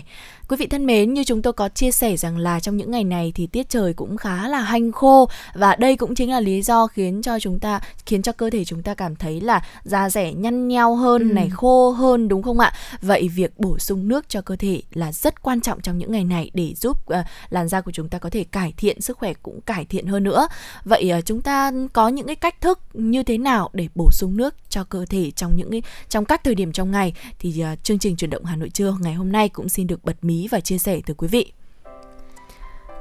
Quý 0.49 0.57
vị 0.57 0.67
thân 0.67 0.85
mến, 0.85 1.13
như 1.13 1.23
chúng 1.23 1.41
tôi 1.41 1.53
có 1.53 1.69
chia 1.69 1.91
sẻ 1.91 2.17
rằng 2.17 2.37
là 2.37 2.59
trong 2.59 2.77
những 2.77 2.91
ngày 2.91 3.03
này 3.03 3.31
thì 3.35 3.47
tiết 3.47 3.69
trời 3.69 3.93
cũng 3.93 4.17
khá 4.17 4.47
là 4.47 4.59
hanh 4.59 4.91
khô 4.91 5.29
và 5.53 5.75
đây 5.75 5.95
cũng 5.95 6.15
chính 6.15 6.31
là 6.31 6.39
lý 6.39 6.61
do 6.61 6.87
khiến 6.87 7.21
cho 7.21 7.39
chúng 7.39 7.59
ta 7.59 7.79
khiến 8.05 8.21
cho 8.21 8.31
cơ 8.31 8.49
thể 8.49 8.65
chúng 8.65 8.83
ta 8.83 8.93
cảm 8.93 9.15
thấy 9.15 9.41
là 9.41 9.61
da 9.83 10.09
rẻ 10.09 10.33
nhăn 10.33 10.67
nheo 10.67 10.95
hơn 10.95 11.29
ừ. 11.29 11.33
này, 11.33 11.49
khô 11.49 11.89
hơn 11.91 12.27
đúng 12.27 12.43
không 12.43 12.59
ạ? 12.59 12.73
Vậy 13.01 13.29
việc 13.35 13.59
bổ 13.59 13.77
sung 13.79 14.07
nước 14.07 14.29
cho 14.29 14.41
cơ 14.41 14.55
thể 14.55 14.81
là 14.93 15.11
rất 15.11 15.41
quan 15.41 15.61
trọng 15.61 15.81
trong 15.81 15.97
những 15.97 16.11
ngày 16.11 16.23
này 16.23 16.51
để 16.53 16.73
giúp 16.75 16.97
uh, 17.13 17.25
làn 17.49 17.67
da 17.67 17.81
của 17.81 17.91
chúng 17.91 18.09
ta 18.09 18.17
có 18.17 18.29
thể 18.29 18.43
cải 18.43 18.73
thiện 18.77 19.01
sức 19.01 19.17
khỏe 19.17 19.33
cũng 19.33 19.61
cải 19.61 19.85
thiện 19.85 20.07
hơn 20.07 20.23
nữa. 20.23 20.47
Vậy 20.83 21.11
uh, 21.17 21.25
chúng 21.25 21.41
ta 21.41 21.71
có 21.93 22.07
những 22.07 22.27
cái 22.27 22.35
cách 22.35 22.61
thức 22.61 22.79
như 22.93 23.23
thế 23.23 23.37
nào 23.37 23.69
để 23.73 23.87
bổ 23.95 24.09
sung 24.11 24.37
nước 24.37 24.55
cho 24.69 24.83
cơ 24.83 25.05
thể 25.09 25.31
trong 25.31 25.57
những 25.57 25.71
cái 25.71 25.81
trong 26.09 26.25
các 26.25 26.43
thời 26.43 26.55
điểm 26.55 26.71
trong 26.71 26.91
ngày 26.91 27.13
thì 27.39 27.63
uh, 27.73 27.83
chương 27.83 27.99
trình 27.99 28.15
chuyển 28.15 28.29
động 28.29 28.45
Hà 28.45 28.55
Nội 28.55 28.69
trưa 28.69 28.95
ngày 29.01 29.13
hôm 29.13 29.31
nay 29.31 29.49
cũng 29.49 29.69
xin 29.69 29.87
được 29.87 30.05
bật 30.05 30.15
mí 30.21 30.36
và 30.51 30.59
chia 30.59 30.77
sẻ 30.77 31.01
từ 31.05 31.13
quý 31.13 31.27
vị. 31.27 31.51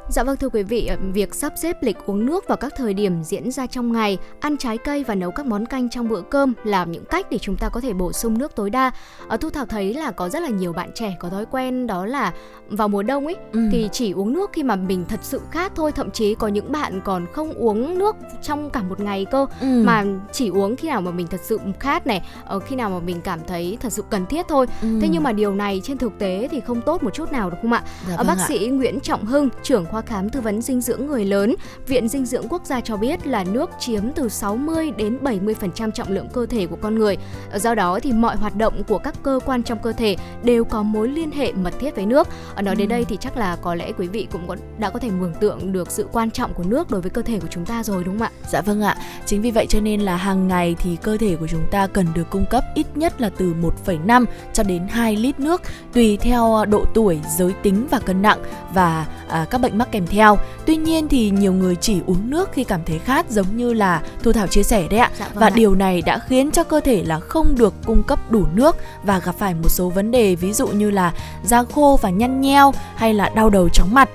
Dạ 0.09 0.23
vâng 0.23 0.37
thưa 0.37 0.49
quý 0.49 0.63
vị, 0.63 0.91
việc 1.13 1.35
sắp 1.35 1.53
xếp 1.57 1.83
lịch 1.83 1.97
uống 2.07 2.27
nước 2.27 2.49
vào 2.49 2.57
các 2.57 2.73
thời 2.77 2.95
điểm 2.95 3.23
diễn 3.23 3.51
ra 3.51 3.67
trong 3.67 3.93
ngày, 3.93 4.19
ăn 4.41 4.57
trái 4.57 4.79
cây 4.79 5.05
và 5.05 5.15
nấu 5.15 5.31
các 5.31 5.47
món 5.47 5.67
canh 5.67 5.91
trong 5.91 6.09
bữa 6.09 6.21
cơm 6.21 6.55
là 6.65 6.85
những 6.85 7.05
cách 7.05 7.27
để 7.31 7.39
chúng 7.39 7.57
ta 7.57 7.69
có 7.69 7.81
thể 7.81 7.93
bổ 7.93 8.13
sung 8.13 8.39
nước 8.39 8.57
tối 8.57 8.71
đa. 8.71 8.91
Ở 9.29 9.37
Thu 9.37 9.51
Thảo 9.51 9.67
thấy 9.67 9.95
là 9.95 10.11
có 10.11 10.29
rất 10.29 10.43
là 10.43 10.49
nhiều 10.49 10.73
bạn 10.73 10.91
trẻ 10.95 11.17
có 11.21 11.29
thói 11.29 11.47
quen 11.51 11.87
đó 11.87 12.07
là 12.07 12.33
vào 12.69 12.89
mùa 12.89 13.03
đông 13.03 13.27
ấy 13.27 13.37
ừ. 13.53 13.61
thì 13.73 13.89
chỉ 13.93 14.13
uống 14.13 14.33
nước 14.33 14.51
khi 14.53 14.63
mà 14.63 14.77
mình 14.77 15.05
thật 15.09 15.21
sự 15.23 15.41
khát 15.51 15.73
thôi, 15.75 15.93
thậm 15.93 16.11
chí 16.11 16.35
có 16.35 16.49
những 16.49 16.73
bạn 16.73 17.01
còn 17.05 17.27
không 17.33 17.53
uống 17.53 17.99
nước 17.99 18.17
trong 18.43 18.71
cả 18.71 18.83
một 18.83 19.01
ngày 19.01 19.27
cơ 19.31 19.47
ừ. 19.61 19.83
mà 19.85 20.05
chỉ 20.33 20.49
uống 20.49 20.77
khi 20.77 20.89
nào 20.89 21.01
mà 21.01 21.11
mình 21.11 21.27
thật 21.27 21.41
sự 21.43 21.59
khát 21.81 22.07
này, 22.07 22.23
ở 22.45 22.59
khi 22.59 22.77
nào 22.77 22.91
mà 22.91 23.01
mình 23.01 23.21
cảm 23.21 23.41
thấy 23.47 23.79
thật 23.81 23.93
sự 23.93 24.05
cần 24.11 24.27
thiết 24.27 24.47
thôi. 24.49 24.67
Ừ. 24.83 24.99
Thế 25.03 25.09
nhưng 25.09 25.23
mà 25.23 25.33
điều 25.33 25.55
này 25.55 25.81
trên 25.85 25.99
thực 25.99 26.19
tế 26.19 26.49
thì 26.51 26.61
không 26.61 26.83
tốt 26.83 27.03
một 27.03 27.15
chút 27.15 27.33
nào 27.33 27.51
đúng 27.51 27.61
không 27.63 27.73
ạ? 27.73 27.83
Dạ, 28.09 28.17
vâng 28.17 28.27
bác 28.27 28.39
ạ. 28.39 28.45
sĩ 28.49 28.69
Nguyễn 28.69 29.01
Trọng 29.01 29.25
Hưng, 29.25 29.49
trưởng 29.63 29.85
khoa 29.85 29.96
khám 30.03 30.29
tư 30.29 30.41
vấn 30.41 30.63
dinh 30.63 30.81
dưỡng 30.81 31.07
người 31.07 31.25
lớn, 31.25 31.55
Viện 31.87 32.09
Dinh 32.09 32.27
dưỡng 32.27 32.49
Quốc 32.49 32.67
gia 32.67 32.81
cho 32.81 32.97
biết 32.97 33.27
là 33.27 33.45
nước 33.45 33.71
chiếm 33.79 34.03
từ 34.15 34.29
60 34.29 34.91
đến 34.91 35.19
70% 35.23 35.91
trọng 35.91 36.09
lượng 36.09 36.29
cơ 36.33 36.47
thể 36.47 36.67
của 36.67 36.77
con 36.83 36.99
người. 36.99 37.17
Do 37.55 37.75
đó 37.75 37.99
thì 38.03 38.13
mọi 38.13 38.37
hoạt 38.37 38.57
động 38.57 38.85
của 38.85 38.99
các 38.99 39.15
cơ 39.23 39.41
quan 39.47 39.63
trong 39.63 39.79
cơ 39.79 39.93
thể 39.93 40.17
đều 40.43 40.65
có 40.65 40.83
mối 40.83 41.09
liên 41.09 41.31
hệ 41.31 41.53
mật 41.53 41.75
thiết 41.81 41.97
với 41.97 42.07
nước. 42.07 42.29
Nói 42.63 42.77
đến 42.77 42.89
ừ. 42.89 42.93
đây 42.93 43.05
thì 43.05 43.17
chắc 43.21 43.37
là 43.37 43.57
có 43.57 43.75
lẽ 43.75 43.93
quý 43.99 44.09
vị 44.09 44.27
cũng 44.33 44.47
đã 44.79 44.91
có 44.91 44.99
thể 44.99 45.11
mường 45.11 45.35
tượng 45.41 45.73
được 45.73 45.91
sự 45.91 46.09
quan 46.13 46.31
trọng 46.31 46.55
của 46.55 46.65
nước 46.67 46.91
đối 46.91 47.01
với 47.01 47.11
cơ 47.11 47.23
thể 47.23 47.41
của 47.41 47.49
chúng 47.51 47.65
ta 47.65 47.83
rồi 47.83 48.05
đúng 48.05 48.19
không 48.19 48.29
ạ? 48.29 48.31
Dạ 48.51 48.61
vâng 48.61 48.83
ạ. 48.83 48.97
Chính 49.27 49.43
vì 49.43 49.51
vậy 49.51 49.67
cho 49.69 49.81
nên 49.81 50.01
là 50.01 50.17
hàng 50.17 50.49
ngày 50.49 50.77
thì 50.79 50.97
cơ 51.03 51.17
thể 51.17 51.37
của 51.37 51.47
chúng 51.47 51.67
ta 51.71 51.87
cần 51.87 52.07
được 52.15 52.31
cung 52.31 52.47
cấp 52.51 52.65
ít 52.75 52.87
nhất 52.95 53.21
là 53.21 53.31
từ 53.37 53.55
1,5 53.85 54.25
cho 54.53 54.63
đến 54.63 54.89
2 54.89 55.17
lít 55.17 55.41
nước 55.41 55.63
tùy 55.93 56.17
theo 56.17 56.65
độ 56.69 56.85
tuổi, 56.95 57.21
giới 57.39 57.53
tính 57.63 57.87
và 57.91 57.99
cân 57.99 58.23
nặng 58.23 58.39
và 58.75 59.07
à, 59.29 59.47
các 59.51 59.61
bệnh 59.61 59.79
mắc 59.87 59.93
kèm 59.93 60.07
theo. 60.07 60.39
Tuy 60.67 60.77
nhiên 60.77 61.09
thì 61.09 61.31
nhiều 61.31 61.53
người 61.53 61.77
chỉ 61.77 62.01
uống 62.07 62.31
nước 62.31 62.51
khi 62.53 62.65
cảm 62.65 62.81
thấy 62.87 62.99
khát 62.99 63.31
giống 63.31 63.57
như 63.57 63.73
là 63.73 64.03
Thu 64.23 64.33
Thảo 64.33 64.47
chia 64.47 64.63
sẻ 64.63 64.87
đấy 64.91 65.01
ạ. 65.01 65.11
Dạ, 65.19 65.29
vâng 65.29 65.41
và 65.41 65.47
ạ. 65.47 65.55
điều 65.55 65.75
này 65.75 66.03
đã 66.03 66.19
khiến 66.19 66.51
cho 66.51 66.65
cơ 66.65 66.81
thể 66.81 67.03
là 67.05 67.21
không 67.21 67.55
được 67.59 67.75
cung 67.87 68.03
cấp 68.03 68.19
đủ 68.31 68.47
nước 68.55 68.77
và 69.05 69.19
gặp 69.19 69.35
phải 69.39 69.55
một 69.55 69.69
số 69.69 69.89
vấn 69.89 70.11
đề 70.11 70.35
ví 70.35 70.53
dụ 70.53 70.67
như 70.67 70.91
là 70.91 71.13
da 71.45 71.63
khô 71.63 71.99
và 72.03 72.11
nhăn 72.11 72.41
nheo 72.41 72.73
hay 72.97 73.15
là 73.15 73.29
đau 73.29 73.51
đầu 73.51 73.69
chóng 73.69 73.95
mặt 73.95 74.09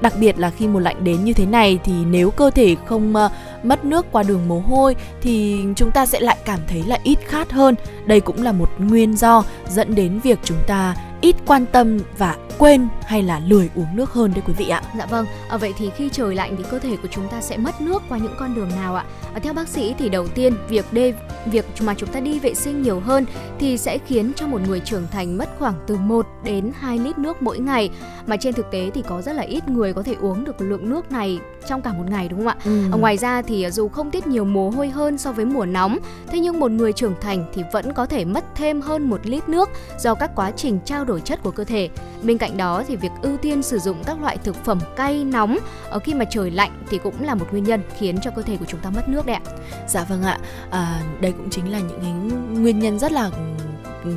đặc 0.00 0.12
biệt 0.20 0.38
là 0.38 0.50
khi 0.50 0.66
mùa 0.66 0.78
lạnh 0.78 1.04
đến 1.04 1.24
như 1.24 1.32
thế 1.32 1.46
này 1.46 1.78
thì 1.84 1.92
nếu 1.92 2.30
cơ 2.30 2.50
thể 2.50 2.76
không 2.86 3.14
uh, 3.16 3.30
mất 3.64 3.84
nước 3.84 4.06
qua 4.12 4.22
đường 4.22 4.48
mồ 4.48 4.60
hôi 4.60 4.96
thì 5.22 5.64
chúng 5.76 5.90
ta 5.90 6.06
sẽ 6.06 6.20
lại 6.20 6.36
cảm 6.44 6.60
thấy 6.68 6.82
là 6.86 6.98
ít 7.02 7.18
khát 7.26 7.52
hơn 7.52 7.74
đây 8.06 8.20
cũng 8.20 8.42
là 8.42 8.52
một 8.52 8.70
nguyên 8.78 9.16
do 9.16 9.44
dẫn 9.68 9.94
đến 9.94 10.20
việc 10.22 10.38
chúng 10.44 10.58
ta 10.66 10.94
ít 11.20 11.36
quan 11.46 11.66
tâm 11.66 11.98
và 12.18 12.36
quên 12.58 12.88
hay 13.02 13.22
là 13.22 13.40
lười 13.46 13.70
uống 13.74 13.96
nước 13.96 14.10
hơn 14.10 14.32
đấy 14.34 14.42
quý 14.46 14.52
vị 14.56 14.68
ạ. 14.68 14.82
Dạ 14.98 15.06
vâng, 15.06 15.26
à, 15.48 15.56
vậy 15.56 15.74
thì 15.78 15.90
khi 15.96 16.08
trời 16.12 16.34
lạnh 16.34 16.54
thì 16.58 16.64
cơ 16.70 16.78
thể 16.78 16.96
của 17.02 17.08
chúng 17.10 17.28
ta 17.28 17.40
sẽ 17.40 17.56
mất 17.56 17.80
nước 17.80 18.02
qua 18.08 18.18
những 18.18 18.34
con 18.38 18.54
đường 18.54 18.70
nào 18.76 18.94
ạ? 18.94 19.04
À, 19.34 19.40
theo 19.42 19.52
bác 19.52 19.68
sĩ 19.68 19.94
thì 19.98 20.08
đầu 20.08 20.28
tiên 20.28 20.54
việc 20.68 20.92
đê 20.92 21.14
việc 21.46 21.64
mà 21.80 21.94
chúng 21.94 22.08
ta 22.08 22.20
đi 22.20 22.38
vệ 22.38 22.54
sinh 22.54 22.82
nhiều 22.82 23.00
hơn 23.00 23.24
thì 23.58 23.78
sẽ 23.78 23.98
khiến 24.06 24.32
cho 24.36 24.46
một 24.46 24.60
người 24.68 24.80
trưởng 24.80 25.06
thành 25.10 25.38
mất 25.38 25.48
khoảng 25.58 25.74
từ 25.86 25.96
1 25.96 26.26
đến 26.44 26.72
2 26.78 26.98
lít 26.98 27.18
nước 27.18 27.42
mỗi 27.42 27.58
ngày. 27.58 27.90
Mà 28.26 28.36
trên 28.36 28.54
thực 28.54 28.70
tế 28.70 28.90
thì 28.94 29.02
có 29.02 29.22
rất 29.22 29.32
là 29.32 29.42
ít 29.42 29.68
người 29.68 29.92
có 29.92 30.02
thể 30.02 30.14
uống 30.20 30.44
được 30.44 30.60
lượng 30.60 30.90
nước 30.90 31.12
này 31.12 31.38
trong 31.68 31.82
cả 31.82 31.92
một 31.92 32.04
ngày 32.08 32.28
đúng 32.28 32.38
không 32.38 32.48
ạ? 32.48 32.56
Ừ. 32.64 32.82
À, 32.92 32.96
ngoài 32.96 33.16
ra 33.16 33.42
thì 33.42 33.70
dù 33.70 33.88
không 33.88 34.10
tiết 34.10 34.26
nhiều 34.26 34.44
mồ 34.44 34.70
hôi 34.70 34.88
hơn 34.88 35.18
so 35.18 35.32
với 35.32 35.44
mùa 35.44 35.66
nóng, 35.66 35.98
thế 36.28 36.38
nhưng 36.38 36.60
một 36.60 36.70
người 36.70 36.92
trưởng 36.92 37.14
thành 37.20 37.44
thì 37.54 37.62
vẫn 37.72 37.92
có 37.92 38.06
thể 38.06 38.24
mất 38.24 38.44
thêm 38.54 38.80
hơn 38.80 39.10
một 39.10 39.20
lít 39.26 39.48
nước 39.48 39.68
do 39.98 40.14
các 40.14 40.30
quá 40.34 40.50
trình 40.50 40.78
trao 40.84 41.04
đổi 41.04 41.15
chất 41.20 41.42
của 41.42 41.50
cơ 41.50 41.64
thể. 41.64 41.88
Bên 42.22 42.38
cạnh 42.38 42.56
đó 42.56 42.82
thì 42.88 42.96
việc 42.96 43.12
ưu 43.22 43.36
tiên 43.36 43.62
sử 43.62 43.78
dụng 43.78 44.02
các 44.06 44.20
loại 44.20 44.36
thực 44.36 44.64
phẩm 44.64 44.80
cay 44.96 45.24
nóng 45.24 45.58
ở 45.90 45.98
khi 45.98 46.14
mà 46.14 46.24
trời 46.30 46.50
lạnh 46.50 46.82
thì 46.90 46.98
cũng 46.98 47.22
là 47.22 47.34
một 47.34 47.46
nguyên 47.50 47.64
nhân 47.64 47.82
khiến 47.98 48.18
cho 48.22 48.30
cơ 48.30 48.42
thể 48.42 48.56
của 48.56 48.64
chúng 48.68 48.80
ta 48.80 48.90
mất 48.90 49.08
nước 49.08 49.26
đấy 49.26 49.36
ạ. 49.36 49.52
Dạ 49.88 50.04
vâng 50.04 50.22
ạ. 50.22 50.38
À, 50.70 51.02
đây 51.20 51.32
cũng 51.32 51.50
chính 51.50 51.72
là 51.72 51.80
những 51.80 52.30
nguyên 52.62 52.78
nhân 52.78 52.98
rất 52.98 53.12
là 53.12 53.30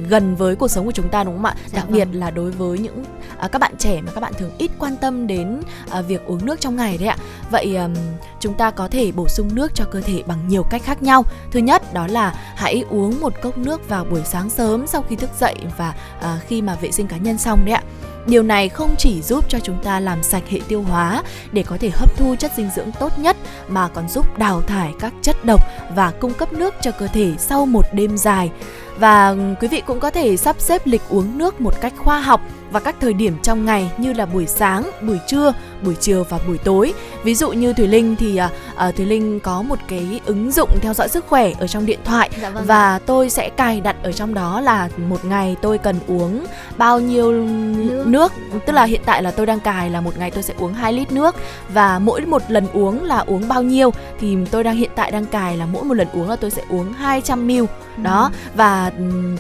gần 0.10 0.36
với 0.36 0.56
cuộc 0.56 0.68
sống 0.68 0.86
của 0.86 0.92
chúng 0.92 1.10
ta 1.10 1.24
đúng 1.24 1.36
không 1.36 1.46
ạ? 1.46 1.56
Dạ 1.66 1.80
Đặc 1.80 1.86
vâng. 1.90 1.94
biệt 1.94 2.08
là 2.12 2.32
đối 2.32 2.52
với 2.52 2.80
những 2.80 3.04
à, 3.40 3.48
các 3.48 3.60
bạn 3.60 3.74
trẻ 3.80 4.02
mà 4.02 4.12
các 4.12 4.22
bạn 4.22 4.34
thường 4.38 4.52
ít 4.58 4.72
quan 4.80 4.96
tâm 4.98 5.28
đến 5.28 5.62
à, 5.90 6.02
việc 6.02 6.26
uống 6.26 6.46
nước 6.46 6.62
trong 6.62 6.76
ngày 6.76 6.98
đấy 6.98 7.08
ạ. 7.08 7.18
Vậy 7.52 7.76
um, 7.76 7.94
chúng 8.40 8.54
ta 8.54 8.72
có 8.72 8.88
thể 8.88 9.12
bổ 9.12 9.28
sung 9.28 9.50
nước 9.54 9.72
cho 9.76 9.86
cơ 9.92 10.02
thể 10.02 10.24
bằng 10.28 10.48
nhiều 10.48 10.64
cách 10.64 10.84
khác 10.84 11.04
nhau. 11.04 11.24
Thứ 11.52 11.60
nhất 11.60 11.94
đó 11.94 12.08
là 12.08 12.34
hãy 12.56 12.84
uống 12.90 13.22
một 13.22 13.34
cốc 13.42 13.58
nước 13.58 13.90
vào 13.90 14.06
buổi 14.06 14.22
sáng 14.26 14.50
sớm 14.50 14.88
sau 14.88 15.02
khi 15.10 15.16
thức 15.16 15.30
dậy 15.40 15.56
và 15.78 15.96
à, 16.22 16.40
khi 16.48 16.62
mà 16.62 16.76
vệ 16.76 16.92
sinh 16.92 17.08
cá 17.08 17.18
nhân 17.18 17.38
xong 17.38 17.66
đấy 17.66 17.74
ạ. 17.74 17.84
Điều 18.26 18.44
này 18.44 18.70
không 18.70 18.96
chỉ 18.98 19.22
giúp 19.22 19.46
cho 19.50 19.60
chúng 19.60 19.84
ta 19.84 20.00
làm 20.00 20.24
sạch 20.24 20.44
hệ 20.50 20.60
tiêu 20.68 20.82
hóa 20.82 21.24
để 21.52 21.64
có 21.64 21.78
thể 21.80 21.90
hấp 21.90 22.18
thu 22.18 22.36
chất 22.40 22.52
dinh 22.58 22.70
dưỡng 22.76 22.92
tốt 23.00 23.20
nhất 23.20 23.38
mà 23.68 23.88
còn 23.88 24.10
giúp 24.10 24.38
đào 24.38 24.62
thải 24.62 24.94
các 25.00 25.14
chất 25.22 25.46
độc 25.46 25.64
và 25.96 26.12
cung 26.12 26.34
cấp 26.34 26.54
nước 26.54 26.74
cho 26.82 26.92
cơ 26.92 27.08
thể 27.08 27.34
sau 27.38 27.66
một 27.66 27.86
đêm 27.94 28.18
dài. 28.18 28.52
Và 29.00 29.30
ừ, 29.30 29.40
quý 29.62 29.68
vị 29.68 29.82
cũng 29.86 30.00
có 30.00 30.12
thể 30.12 30.38
sắp 30.38 30.56
xếp 30.60 30.82
lịch 30.86 31.02
uống 31.10 31.38
nước 31.38 31.62
một 31.62 31.82
cách 31.82 31.94
khoa 31.98 32.20
học 32.20 32.42
và 32.72 32.80
các 32.80 32.96
thời 33.00 33.14
điểm 33.14 33.38
trong 33.44 33.66
ngày 33.66 33.92
như 33.98 34.14
là 34.14 34.26
buổi 34.26 34.46
sáng, 34.46 34.90
buổi 35.02 35.20
trưa, 35.28 35.54
buổi 35.84 35.96
chiều 36.00 36.24
và 36.30 36.40
buổi 36.48 36.58
tối. 36.58 36.94
Ví 37.24 37.36
dụ 37.36 37.52
như 37.52 37.74
Thùy 37.74 37.88
Linh 37.88 38.16
thì 38.16 38.40
uh, 38.88 38.96
Thùy 38.96 39.06
Linh 39.06 39.40
có 39.40 39.62
một 39.62 39.80
cái 39.88 40.22
ứng 40.26 40.52
dụng 40.52 40.70
theo 40.82 40.94
dõi 40.94 41.10
sức 41.10 41.26
khỏe 41.28 41.52
ở 41.60 41.68
trong 41.68 41.86
điện 41.86 42.00
thoại 42.06 42.30
dạ 42.42 42.50
vâng 42.50 42.66
và 42.66 42.96
ạ. 42.96 43.00
tôi 43.06 43.30
sẽ 43.30 43.50
cài 43.50 43.82
đặt 43.82 43.96
ở 44.04 44.12
trong 44.12 44.34
đó 44.34 44.62
là 44.62 44.90
một 44.98 45.26
ngày 45.26 45.56
tôi 45.62 45.78
cần 45.78 45.96
uống 46.08 46.46
bao 46.78 47.00
nhiêu 47.00 47.32
nước. 47.32 48.04
nước. 48.08 48.34
Tức 48.66 48.74
là 48.74 48.84
hiện 48.84 49.02
tại 49.06 49.24
là 49.24 49.32
tôi 49.32 49.46
đang 49.46 49.60
cài 49.60 49.90
là 49.90 50.02
một 50.02 50.18
ngày 50.18 50.32
tôi 50.32 50.44
sẽ 50.44 50.54
uống 50.58 50.74
2 50.74 50.94
lít 50.94 51.12
nước 51.12 51.36
và 51.74 52.00
mỗi 52.00 52.22
một 52.22 52.42
lần 52.48 52.68
uống 52.74 53.04
là 53.04 53.20
uống 53.20 53.48
bao 53.48 53.64
nhiêu 53.64 53.92
thì 54.20 54.38
tôi 54.52 54.64
đang 54.64 54.76
hiện 54.76 54.92
tại 54.96 55.12
đang 55.12 55.26
cài 55.26 55.58
là 55.58 55.66
mỗi 55.66 55.84
một 55.84 55.94
lần 55.94 56.08
uống 56.14 56.30
là 56.30 56.36
tôi 56.36 56.52
sẽ 56.52 56.62
uống 56.70 56.94
200 56.94 57.48
ml. 57.48 57.64
Đó 57.98 58.32
và 58.56 58.92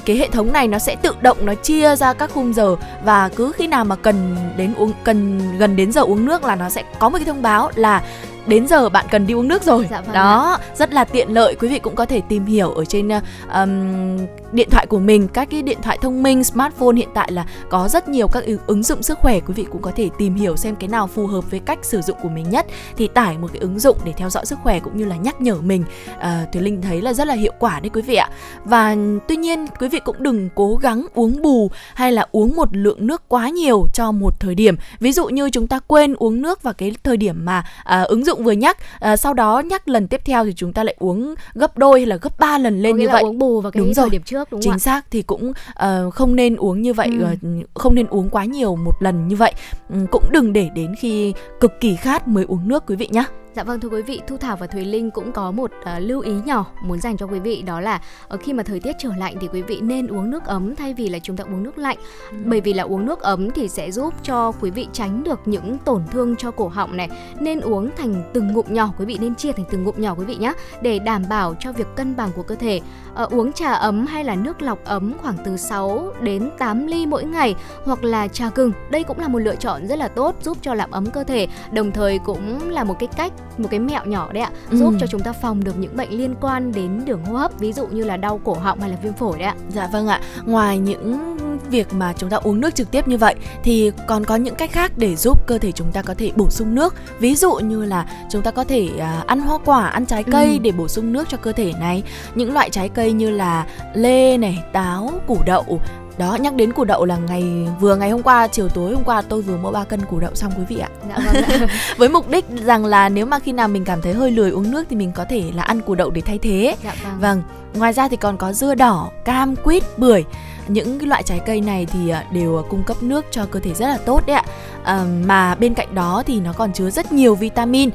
cái 0.06 0.17
hệ 0.17 0.28
thống 0.28 0.54
này 0.54 0.67
nó 0.67 0.80
sẽ 0.80 0.95
tự 0.95 1.15
động 1.21 1.38
nó 1.45 1.56
chia 1.56 1.95
ra 1.95 2.13
các 2.13 2.32
khung 2.34 2.54
giờ 2.54 2.75
và 3.04 3.30
cứ 3.30 3.52
khi 3.52 3.67
nào 3.67 3.86
mà 3.86 3.95
cần 3.95 4.36
đến 4.58 4.73
uống 4.78 4.91
cần 5.04 5.39
gần 5.58 5.75
đến 5.75 5.91
giờ 5.91 6.02
uống 6.02 6.25
nước 6.25 6.29
là 6.44 6.56
nó 6.56 6.70
sẽ 6.70 6.84
có 7.00 7.10
một 7.10 7.18
cái 7.18 7.26
thông 7.26 7.42
báo 7.42 7.72
là 7.76 8.04
đến 8.50 8.68
giờ 8.68 8.90
bạn 8.90 9.06
cần 9.12 9.28
đi 9.28 9.34
uống 9.34 9.48
nước 9.48 9.64
rồi. 9.64 9.88
Dạ, 9.92 10.02
vâng 10.02 10.14
đó 10.14 10.58
ạ. 10.60 10.66
rất 10.76 10.94
là 10.94 11.04
tiện 11.04 11.34
lợi. 11.34 11.56
Quý 11.60 11.68
vị 11.68 11.80
cũng 11.80 11.96
có 11.96 12.06
thể 12.06 12.22
tìm 12.30 12.46
hiểu 12.46 12.70
ở 12.72 12.86
trên 12.86 13.10
um, 13.54 14.18
điện 14.52 14.70
thoại 14.70 14.86
của 14.86 15.00
mình 15.00 15.28
các 15.28 15.48
cái 15.52 15.62
điện 15.62 15.78
thoại 15.84 15.98
thông 16.02 16.24
minh 16.24 16.44
smartphone 16.44 16.96
hiện 16.96 17.10
tại 17.14 17.32
là 17.32 17.46
có 17.70 17.88
rất 17.88 18.10
nhiều 18.10 18.28
các 18.28 18.44
ứng 18.68 18.84
dụng 18.84 19.04
sức 19.04 19.20
khỏe. 19.20 19.40
Quý 19.40 19.54
vị 19.54 19.66
cũng 19.72 19.82
có 19.82 19.92
thể 19.96 20.10
tìm 20.18 20.36
hiểu 20.36 20.56
xem 20.56 20.76
cái 20.76 20.88
nào 20.88 21.08
phù 21.08 21.28
hợp 21.28 21.52
với 21.52 21.60
cách 21.60 21.80
sử 21.82 22.02
dụng 22.02 22.18
của 22.24 22.30
mình 22.30 22.50
nhất. 22.50 22.66
Thì 22.98 23.08
tải 23.08 23.38
một 23.38 23.48
cái 23.54 23.60
ứng 23.60 23.80
dụng 23.80 23.98
để 24.06 24.14
theo 24.18 24.30
dõi 24.30 24.46
sức 24.46 24.60
khỏe 24.64 24.80
cũng 24.80 24.98
như 24.98 25.06
là 25.06 25.16
nhắc 25.16 25.42
nhở 25.42 25.56
mình. 25.56 25.84
À, 26.20 26.46
Thùy 26.54 26.62
Linh 26.62 26.82
thấy 26.82 27.02
là 27.02 27.14
rất 27.14 27.28
là 27.28 27.34
hiệu 27.34 27.54
quả 27.60 27.80
đấy 27.80 27.90
quý 27.94 28.02
vị 28.02 28.16
ạ. 28.16 28.30
Và 28.66 28.96
tuy 29.28 29.36
nhiên 29.36 29.66
quý 29.80 29.90
vị 29.90 30.00
cũng 30.00 30.16
đừng 30.20 30.50
cố 30.56 30.76
gắng 30.76 31.06
uống 31.14 31.42
bù 31.42 31.72
hay 31.94 32.12
là 32.12 32.28
uống 32.32 32.56
một 32.56 32.70
lượng 32.72 33.08
nước 33.08 33.22
quá 33.28 33.50
nhiều 33.50 33.86
cho 33.94 34.12
một 34.12 34.40
thời 34.40 34.56
điểm. 34.56 34.76
Ví 35.00 35.12
dụ 35.12 35.28
như 35.28 35.50
chúng 35.50 35.68
ta 35.68 35.80
quên 35.88 36.16
uống 36.16 36.42
nước 36.42 36.64
vào 36.64 36.74
cái 36.74 36.96
thời 37.04 37.18
điểm 37.18 37.46
mà 37.46 37.64
à, 37.84 38.02
ứng 38.02 38.26
dụng 38.26 38.38
vừa 38.43 38.52
nhắc 38.52 38.78
à, 38.99 39.17
sau 39.17 39.34
đó 39.34 39.60
nhắc 39.60 39.88
lần 39.88 40.08
tiếp 40.08 40.21
theo 40.25 40.45
thì 40.45 40.54
chúng 40.56 40.73
ta 40.73 40.84
lại 40.84 40.95
uống 40.99 41.36
gấp 41.54 41.78
đôi 41.78 41.99
hay 41.99 42.06
là 42.06 42.15
gấp 42.15 42.39
3 42.39 42.58
lần 42.58 42.82
lên 42.82 42.91
Có 42.91 42.97
như 42.97 43.10
vậy. 43.10 43.23
uống 43.23 43.39
bù 43.39 43.62
vào 43.62 43.71
cái 43.71 43.84
đúng 43.84 43.93
thời 43.93 44.10
điểm 44.10 44.21
trước 44.23 44.52
đúng 44.52 44.62
chính 44.62 44.80
xác 44.80 45.06
thì 45.12 45.21
cũng 45.21 45.52
uh, 45.52 46.13
không 46.13 46.36
nên 46.36 46.56
uống 46.56 46.82
như 46.82 46.93
vậy 46.93 47.10
ừ. 47.19 47.25
uh, 47.60 47.67
không 47.73 47.95
nên 47.95 48.08
uống 48.08 48.30
quá 48.30 48.45
nhiều 48.45 48.75
một 48.75 48.93
lần 48.99 49.28
như 49.28 49.36
vậy. 49.36 49.54
Um, 49.89 50.06
cũng 50.12 50.23
đừng 50.32 50.54
để 50.54 50.69
đến 50.75 50.95
khi 50.99 51.34
cực 51.60 51.71
kỳ 51.80 51.95
khát 51.95 52.28
mới 52.28 52.45
uống 52.47 52.67
nước 52.67 52.84
quý 52.88 52.95
vị 52.95 53.08
nhé 53.12 53.23
Dạ 53.60 53.63
vâng 53.63 53.80
thưa 53.80 53.89
quý 53.89 54.02
vị, 54.02 54.22
Thu 54.28 54.38
Thảo 54.38 54.58
và 54.58 54.67
Thùy 54.67 54.86
Linh 54.86 55.12
cũng 55.12 55.32
có 55.32 55.52
một 55.52 55.72
uh, 55.82 55.88
lưu 56.00 56.22
ý 56.22 56.32
nhỏ 56.45 56.65
muốn 56.84 57.00
dành 57.00 57.17
cho 57.17 57.26
quý 57.26 57.39
vị 57.39 57.62
đó 57.62 57.82
là 57.82 58.02
ở 58.28 58.38
khi 58.38 58.54
mà 58.54 58.63
thời 58.63 58.80
tiết 58.80 58.95
trở 59.00 59.10
lạnh 59.17 59.36
thì 59.41 59.48
quý 59.54 59.62
vị 59.62 59.80
nên 59.82 60.08
uống 60.08 60.30
nước 60.30 60.45
ấm 60.45 60.76
thay 60.76 60.93
vì 60.93 61.10
là 61.10 61.19
chúng 61.19 61.38
ta 61.38 61.43
uống 61.43 61.63
nước 61.63 61.78
lạnh. 61.78 61.98
Ừ. 62.32 62.38
Bởi 62.45 62.62
vì 62.62 62.74
là 62.74 62.84
uống 62.84 63.06
nước 63.06 63.19
ấm 63.19 63.52
thì 63.52 63.67
sẽ 63.67 63.91
giúp 63.91 64.13
cho 64.24 64.52
quý 64.62 64.72
vị 64.72 64.88
tránh 64.93 65.24
được 65.24 65.39
những 65.45 65.78
tổn 65.78 66.04
thương 66.12 66.36
cho 66.36 66.52
cổ 66.52 66.67
họng 66.67 66.98
này. 66.98 67.10
Nên 67.39 67.60
uống 67.60 67.89
thành 67.98 68.32
từng 68.34 68.54
ngụm 68.54 68.65
nhỏ, 68.69 68.93
quý 69.00 69.06
vị 69.06 69.17
nên 69.22 69.36
chia 69.36 69.52
thành 69.52 69.65
từng 69.72 69.84
ngụm 69.84 69.95
nhỏ 69.98 70.15
quý 70.17 70.26
vị 70.26 70.36
nhé 70.36 70.54
để 70.82 71.00
đảm 71.00 71.24
bảo 71.30 71.56
cho 71.60 71.72
việc 71.72 71.88
cân 71.95 72.15
bằng 72.15 72.30
của 72.36 72.43
cơ 72.43 72.56
thể. 72.56 72.82
Uh, 73.24 73.32
uống 73.32 73.54
trà 73.54 73.74
ấm 73.74 74.06
hay 74.06 74.24
là 74.24 74.36
nước 74.36 74.62
lọc 74.62 74.86
ấm 74.86 75.13
khoảng 75.22 75.38
từ 75.45 75.58
6 75.58 76.13
đến 76.22 76.50
8 76.58 76.88
ly 76.88 77.06
mỗi 77.06 77.24
ngày 77.24 77.56
hoặc 77.84 78.04
là 78.04 78.28
trà 78.28 78.50
gừng. 78.56 78.72
Đây 78.89 79.04
cũng 79.04 79.19
là 79.19 79.28
một 79.28 79.39
lựa 79.39 79.56
chọn 79.56 79.88
rất 79.88 80.00
là 80.00 80.08
tốt 80.08 80.36
giúp 80.41 80.58
cho 80.62 80.74
làm 80.74 80.91
ấm 80.91 81.06
cơ 81.06 81.24
thể, 81.24 81.48
đồng 81.72 81.91
thời 81.91 82.19
cũng 82.19 82.69
là 82.69 82.84
một 82.84 83.00
cái 83.00 83.10
cách 83.17 83.34
một 83.60 83.67
cái 83.72 83.80
mẹo 83.80 84.06
nhỏ 84.06 84.30
đấy 84.34 84.43
ạ 84.43 84.52
ừ. 84.69 84.78
giúp 84.78 84.93
cho 85.00 85.08
chúng 85.08 85.22
ta 85.22 85.34
phòng 85.34 85.63
được 85.63 85.80
những 85.80 85.98
bệnh 85.98 86.17
liên 86.17 86.36
quan 86.41 86.72
đến 86.72 87.06
đường 87.06 87.26
hô 87.26 87.36
hấp 87.36 87.60
ví 87.60 87.74
dụ 87.74 87.88
như 87.88 88.04
là 88.04 88.17
đau 88.17 88.41
cổ 88.43 88.54
họng 88.54 88.80
hay 88.80 88.89
là 88.89 88.98
viêm 89.04 89.13
phổi 89.13 89.39
đấy 89.39 89.48
ạ 89.48 89.56
dạ 89.69 89.89
vâng 89.91 90.08
ạ 90.08 90.22
ngoài 90.45 90.78
những 90.78 91.36
việc 91.69 91.93
mà 91.93 92.13
chúng 92.17 92.30
ta 92.30 92.38
uống 92.38 92.62
nước 92.62 92.76
trực 92.76 92.91
tiếp 92.91 93.08
như 93.08 93.17
vậy 93.17 93.36
thì 93.63 93.91
còn 94.08 94.26
có 94.26 94.36
những 94.36 94.56
cách 94.56 94.72
khác 94.72 94.91
để 94.98 95.15
giúp 95.15 95.48
cơ 95.48 95.58
thể 95.58 95.72
chúng 95.72 95.91
ta 95.91 96.02
có 96.02 96.13
thể 96.13 96.32
bổ 96.36 96.50
sung 96.50 96.76
nước 96.76 96.95
ví 97.19 97.36
dụ 97.36 97.54
như 97.56 97.86
là 97.86 98.06
chúng 98.30 98.41
ta 98.41 98.52
có 98.52 98.63
thể 98.63 98.89
uh, 98.95 99.28
ăn 99.28 99.41
hoa 99.41 99.58
quả 99.65 99.88
ăn 99.88 100.06
trái 100.06 100.24
cây 100.24 100.52
ừ. 100.52 100.58
để 100.62 100.72
bổ 100.72 100.88
sung 100.88 101.13
nước 101.13 101.30
cho 101.30 101.38
cơ 101.38 101.52
thể 101.52 101.74
này 101.80 102.04
những 102.36 102.54
loại 102.54 102.69
trái 102.69 102.89
cây 102.89 103.12
như 103.12 103.30
là 103.30 103.65
lê 103.93 104.38
này 104.38 104.63
táo 104.74 105.12
củ 105.28 105.38
đậu 105.45 105.80
đó 106.20 106.38
nhắc 106.40 106.54
đến 106.56 106.74
củ 106.74 106.84
đậu 106.84 107.06
là 107.06 107.18
ngày 107.18 107.68
vừa 107.80 107.96
ngày 107.96 108.10
hôm 108.10 108.24
qua 108.24 108.48
chiều 108.48 108.70
tối 108.70 108.94
hôm 108.94 109.04
qua 109.04 109.22
tôi 109.22 109.42
vừa 109.42 109.58
mua 109.58 109.72
ba 109.72 109.84
cân 109.84 110.02
củ 110.06 110.20
đậu 110.20 110.36
xong 110.36 110.52
quý 110.58 110.64
vị 110.70 110.80
ạ 110.80 110.90
dạ, 111.10 111.16
vâng 111.26 111.44
ạ. 111.44 111.68
với 111.98 112.10
mục 112.10 112.30
đích 112.30 112.46
rằng 112.66 112.86
là 112.86 113.10
nếu 113.10 113.26
mà 113.26 113.40
khi 113.40 113.52
nào 113.52 113.68
mình 113.68 113.86
cảm 113.86 114.02
thấy 114.02 114.14
hơi 114.14 114.32
lười 114.32 114.52
uống 114.52 114.72
nước 114.72 114.84
thì 114.90 114.96
mình 114.96 115.12
có 115.12 115.26
thể 115.30 115.44
là 115.56 115.64
ăn 115.64 115.82
củ 115.82 115.96
đậu 115.96 116.12
để 116.12 116.22
thay 116.22 116.38
thế 116.38 116.76
dạ, 116.84 116.96
vâng. 117.04 117.20
vâng 117.20 117.44
ngoài 117.74 117.94
ra 117.94 118.08
thì 118.08 118.18
còn 118.18 118.38
có 118.38 118.54
dưa 118.54 118.76
đỏ 118.76 119.10
cam 119.26 119.56
quýt 119.56 119.84
bưởi 119.98 120.24
những 120.68 121.00
cái 121.00 121.08
loại 121.08 121.24
trái 121.24 121.40
cây 121.46 121.62
này 121.62 121.86
thì 121.86 122.10
à, 122.10 122.26
đều 122.34 122.66
cung 122.70 122.84
cấp 122.84 123.04
nước 123.04 123.26
cho 123.32 123.46
cơ 123.46 123.60
thể 123.60 123.74
rất 123.74 123.88
là 123.88 123.98
tốt 123.98 124.24
đấy 124.28 124.36
ạ 124.36 124.44
à, 124.84 125.06
mà 125.26 125.56
bên 125.56 125.74
cạnh 125.74 125.96
đó 125.96 126.24
thì 126.26 126.39
nó 126.39 126.54
còn 126.54 126.74
chứa 126.74 126.89
rất 126.89 127.12
nhiều 127.12 127.36
vitamin 127.36 127.89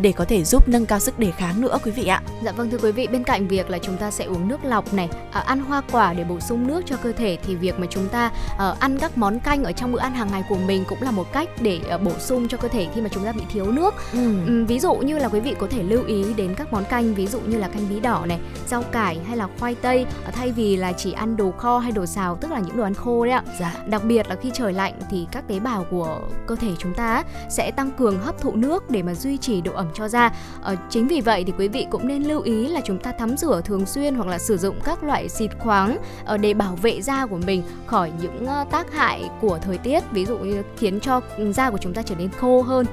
để 0.00 0.12
có 0.12 0.24
thể 0.24 0.44
giúp 0.44 0.68
nâng 0.68 0.86
cao 0.86 0.98
sức 0.98 1.18
đề 1.18 1.30
kháng 1.30 1.60
nữa 1.60 1.78
quý 1.84 1.90
vị 1.90 2.06
ạ 2.06 2.22
dạ 2.44 2.52
vâng 2.52 2.70
thưa 2.70 2.78
quý 2.78 2.92
vị 2.92 3.06
bên 3.06 3.24
cạnh 3.24 3.48
việc 3.48 3.70
là 3.70 3.78
chúng 3.78 3.96
ta 3.96 4.10
sẽ 4.10 4.24
uống 4.24 4.48
nước 4.48 4.64
lọc 4.64 4.94
này 4.94 5.08
à, 5.32 5.40
ăn 5.40 5.60
hoa 5.60 5.82
quả 5.92 6.12
để 6.12 6.24
bổ 6.24 6.40
sung 6.40 6.66
nước 6.66 6.82
cho 6.86 6.96
cơ 6.96 7.12
thể 7.12 7.38
thì 7.42 7.54
việc 7.54 7.78
mà 7.78 7.86
chúng 7.90 8.08
ta 8.08 8.30
à, 8.58 8.74
ăn 8.80 8.98
các 8.98 9.18
món 9.18 9.40
canh 9.40 9.64
ở 9.64 9.72
trong 9.72 9.92
bữa 9.92 10.00
ăn 10.00 10.14
hàng 10.14 10.28
ngày 10.32 10.42
của 10.48 10.56
mình 10.66 10.84
cũng 10.88 11.02
là 11.02 11.10
một 11.10 11.32
cách 11.32 11.48
để 11.60 11.80
à, 11.90 11.98
bổ 11.98 12.12
sung 12.18 12.48
cho 12.48 12.58
cơ 12.58 12.68
thể 12.68 12.86
khi 12.94 13.00
mà 13.00 13.08
chúng 13.08 13.24
ta 13.24 13.32
bị 13.32 13.42
thiếu 13.52 13.72
nước 13.72 13.94
ừ. 14.12 14.64
ví 14.68 14.78
dụ 14.78 14.94
như 14.94 15.18
là 15.18 15.28
quý 15.28 15.40
vị 15.40 15.54
có 15.58 15.66
thể 15.70 15.82
lưu 15.82 16.04
ý 16.06 16.24
đến 16.36 16.54
các 16.54 16.72
món 16.72 16.84
canh 16.84 17.14
ví 17.14 17.26
dụ 17.26 17.40
như 17.40 17.58
là 17.58 17.68
canh 17.68 17.88
bí 17.88 18.00
đỏ 18.00 18.24
này 18.26 18.38
rau 18.66 18.82
cải 18.82 19.18
hay 19.26 19.36
là 19.36 19.48
khoai 19.58 19.74
tây 19.74 20.06
thay 20.32 20.52
vì 20.52 20.76
là 20.76 20.92
chỉ 20.92 21.12
ăn 21.12 21.36
đồ 21.36 21.50
kho 21.50 21.78
hay 21.78 21.92
đồ 21.92 22.06
xào 22.06 22.36
tức 22.40 22.50
là 22.50 22.58
những 22.58 22.76
đồ 22.76 22.82
ăn 22.84 22.94
khô 22.94 23.24
đấy 23.24 23.34
ạ 23.34 23.42
dạ. 23.60 23.74
đặc 23.86 24.04
biệt 24.04 24.28
là 24.28 24.36
khi 24.42 24.50
trời 24.54 24.72
lạnh 24.72 24.94
thì 25.10 25.26
các 25.32 25.48
tế 25.48 25.60
bào 25.60 25.86
của 25.90 26.20
cơ 26.46 26.56
thể 26.56 26.72
chúng 26.78 26.94
ta 26.94 27.24
sẽ 27.50 27.70
tăng 27.70 27.90
cường 27.90 28.20
hấp 28.20 28.40
thụ 28.40 28.56
nước 28.56 28.90
để 28.90 29.02
mà 29.02 29.14
duy 29.14 29.36
trì 29.36 29.60
độ 29.60 29.72
ẩm 29.72 29.86
cho 29.94 30.08
da. 30.08 30.32
Ờ, 30.62 30.76
chính 30.90 31.08
vì 31.08 31.20
vậy 31.20 31.44
thì 31.46 31.52
quý 31.58 31.68
vị 31.68 31.86
cũng 31.90 32.08
nên 32.08 32.22
lưu 32.22 32.42
ý 32.42 32.66
là 32.66 32.80
chúng 32.84 32.98
ta 32.98 33.12
tắm 33.12 33.36
rửa 33.36 33.60
thường 33.64 33.86
xuyên 33.86 34.14
hoặc 34.14 34.28
là 34.28 34.38
sử 34.38 34.56
dụng 34.56 34.76
các 34.84 35.04
loại 35.04 35.28
xịt 35.28 35.50
khoáng 35.58 35.98
ờ, 36.24 36.36
để 36.36 36.54
bảo 36.54 36.76
vệ 36.82 37.02
da 37.02 37.26
của 37.26 37.38
mình 37.46 37.62
khỏi 37.86 38.12
những 38.22 38.46
ờ, 38.46 38.64
tác 38.70 38.92
hại 38.92 39.30
của 39.40 39.58
thời 39.62 39.78
tiết 39.78 40.00
ví 40.10 40.26
dụ 40.26 40.38
như 40.38 40.62
khiến 40.76 41.00
cho 41.00 41.20
ừ, 41.36 41.52
da 41.52 41.70
của 41.70 41.78
chúng 41.78 41.94
ta 41.94 42.02
trở 42.02 42.14
nên 42.14 42.30
khô 42.30 42.62
hơn. 42.62 42.86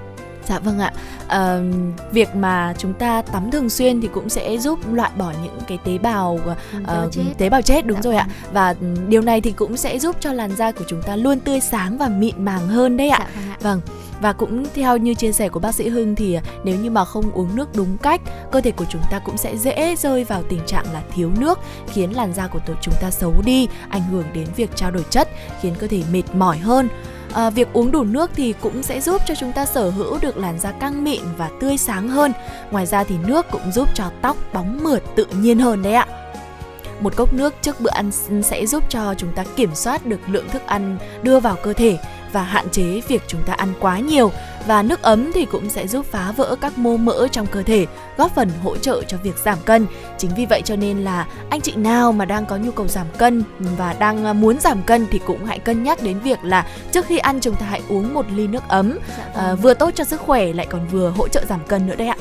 Dạ 0.48 0.60
vâng 0.60 0.80
ạ. 0.80 0.94
À, 1.28 1.60
việc 2.12 2.36
mà 2.36 2.74
chúng 2.78 2.94
ta 2.94 3.22
tắm 3.22 3.52
thường 3.52 3.70
xuyên 3.70 4.02
thì 4.02 4.10
cũng 4.14 4.30
sẽ 4.30 4.58
giúp 4.58 4.80
loại 4.94 5.12
bỏ 5.18 5.34
những 5.44 5.60
cái 5.68 5.78
tế 5.84 5.98
bào 5.98 6.34
uh, 6.34 6.58
tế, 6.74 6.84
bào 6.86 7.10
chết. 7.12 7.24
tế 7.38 7.50
bào 7.50 7.62
chết 7.62 7.86
đúng 7.86 7.98
dạ. 7.98 8.02
rồi 8.02 8.16
ạ. 8.16 8.28
Vâng. 8.28 8.54
Và 8.54 8.76
điều 9.08 9.22
này 9.22 9.42
thì 9.42 9.52
cũng 9.52 9.78
sẽ 9.78 10.00
giúp 10.00 10.16
cho 10.20 10.34
làn 10.34 10.56
da 10.56 10.72
của 10.72 10.86
chúng 10.88 11.02
ta 11.02 11.16
luôn 11.16 11.40
tươi 11.40 11.60
sáng 11.60 11.98
và 11.98 12.08
mịn 12.08 12.46
màng 12.46 12.68
hơn 12.68 12.98
đấy 12.98 13.10
ạ. 13.10 13.20
Dạ, 13.20 13.42
vâng, 13.42 13.50
ạ. 13.50 13.58
vâng 13.62 13.82
và 14.22 14.34
cũng 14.34 14.66
theo 14.74 14.98
như 14.98 15.14
chia 15.14 15.32
sẻ 15.32 15.50
của 15.50 15.60
bác 15.60 15.76
sĩ 15.76 15.90
Hưng 15.90 16.16
thì 16.16 16.38
nếu 16.64 16.76
như 16.76 16.90
mà 16.90 17.06
không 17.06 17.32
uống 17.32 17.56
nước 17.56 17.70
đúng 17.76 17.98
cách, 17.98 18.22
cơ 18.52 18.62
thể 18.62 18.72
của 18.72 18.86
chúng 18.90 19.02
ta 19.12 19.20
cũng 19.20 19.38
sẽ 19.38 19.58
dễ 19.58 19.96
rơi 19.96 20.24
vào 20.24 20.44
tình 20.50 20.60
trạng 20.66 20.86
là 20.94 21.02
thiếu 21.16 21.32
nước, 21.40 21.60
khiến 21.88 22.16
làn 22.16 22.34
da 22.34 22.48
của 22.48 22.60
chúng 22.82 22.94
ta 23.02 23.12
xấu 23.12 23.34
đi, 23.46 23.68
ảnh 23.90 24.04
hưởng 24.12 24.26
đến 24.34 24.48
việc 24.56 24.76
trao 24.76 24.92
đổi 24.92 25.06
chất, 25.10 25.30
khiến 25.62 25.76
cơ 25.80 25.88
thể 25.88 26.02
mệt 26.12 26.24
mỏi 26.34 26.58
hơn 26.58 26.90
à, 27.34 27.50
việc 27.50 27.74
uống 27.74 27.92
đủ 27.92 28.04
nước 28.04 28.32
thì 28.36 28.54
cũng 28.62 28.84
sẽ 28.84 29.02
giúp 29.02 29.22
cho 29.26 29.36
chúng 29.36 29.52
ta 29.52 29.66
sở 29.66 29.90
hữu 29.90 30.18
được 30.22 30.38
làn 30.38 30.60
da 30.60 30.72
căng 30.72 31.04
mịn 31.04 31.22
và 31.38 31.50
tươi 31.60 31.78
sáng 31.78 32.10
hơn. 32.10 32.32
Ngoài 32.72 32.86
ra 32.86 33.04
thì 33.04 33.16
nước 33.28 33.46
cũng 33.52 33.72
giúp 33.72 33.88
cho 33.94 34.12
tóc 34.22 34.38
bóng 34.54 34.84
mượt 34.84 35.04
tự 35.16 35.26
nhiên 35.26 35.60
hơn 35.60 35.84
đấy 35.84 35.94
ạ. 35.94 36.08
Một 37.00 37.16
cốc 37.16 37.34
nước 37.34 37.54
trước 37.62 37.82
bữa 37.82 37.90
ăn 37.90 38.12
sẽ 38.44 38.66
giúp 38.66 38.84
cho 38.90 39.14
chúng 39.18 39.32
ta 39.36 39.44
kiểm 39.56 39.76
soát 39.76 40.06
được 40.06 40.20
lượng 40.28 40.50
thức 40.50 40.62
ăn 40.66 40.98
đưa 41.24 41.40
vào 41.40 41.56
cơ 41.64 41.74
thể 41.74 41.98
và 42.32 42.44
hạn 42.44 42.70
chế 42.72 43.02
việc 43.08 43.24
chúng 43.28 43.44
ta 43.46 43.54
ăn 43.54 43.74
quá 43.80 44.00
nhiều 44.00 44.32
và 44.68 44.84
nước 44.84 45.02
ấm 45.02 45.32
thì 45.34 45.46
cũng 45.46 45.70
sẽ 45.70 45.88
giúp 45.88 46.06
phá 46.12 46.32
vỡ 46.32 46.56
các 46.62 46.78
mô 46.78 46.98
mỡ 46.98 47.28
trong 47.28 47.48
cơ 47.48 47.64
thể, 47.64 47.86
góp 48.18 48.36
phần 48.36 48.50
hỗ 48.64 48.78
trợ 48.78 49.04
cho 49.08 49.18
việc 49.24 49.38
giảm 49.38 49.58
cân. 49.66 49.88
Chính 50.18 50.32
vì 50.38 50.46
vậy 50.46 50.62
cho 50.66 50.76
nên 50.76 50.98
là 50.98 51.28
anh 51.50 51.62
chị 51.62 51.76
nào 51.76 52.12
mà 52.12 52.26
đang 52.26 52.46
có 52.46 52.58
nhu 52.58 52.72
cầu 52.72 52.88
giảm 52.88 53.08
cân 53.18 53.44
và 53.60 53.94
đang 54.00 54.26
à, 54.26 54.34
muốn 54.34 54.60
giảm 54.60 54.82
cân 54.84 55.08
thì 55.12 55.20
cũng 55.26 55.46
hãy 55.46 55.60
cân 55.60 55.84
nhắc 55.84 56.04
đến 56.04 56.20
việc 56.20 56.40
là 56.44 56.68
trước 56.92 57.06
khi 57.06 57.18
ăn 57.18 57.40
chúng 57.42 57.56
ta 57.56 57.66
hãy 57.66 57.82
uống 57.90 58.14
một 58.14 58.26
ly 58.32 58.48
nước 58.48 58.64
ấm, 58.68 59.00
dạ 59.18 59.26
vâng. 59.36 59.46
à, 59.46 59.56
vừa 59.56 59.74
tốt 59.74 59.92
cho 59.96 60.04
sức 60.04 60.22
khỏe 60.22 60.54
lại 60.54 60.68
còn 60.70 60.88
vừa 60.88 61.10
hỗ 61.10 61.28
trợ 61.28 61.46
giảm 61.50 61.60
cân 61.68 61.88
nữa 61.88 61.96
đấy 61.96 62.08
ạ. 62.08 62.18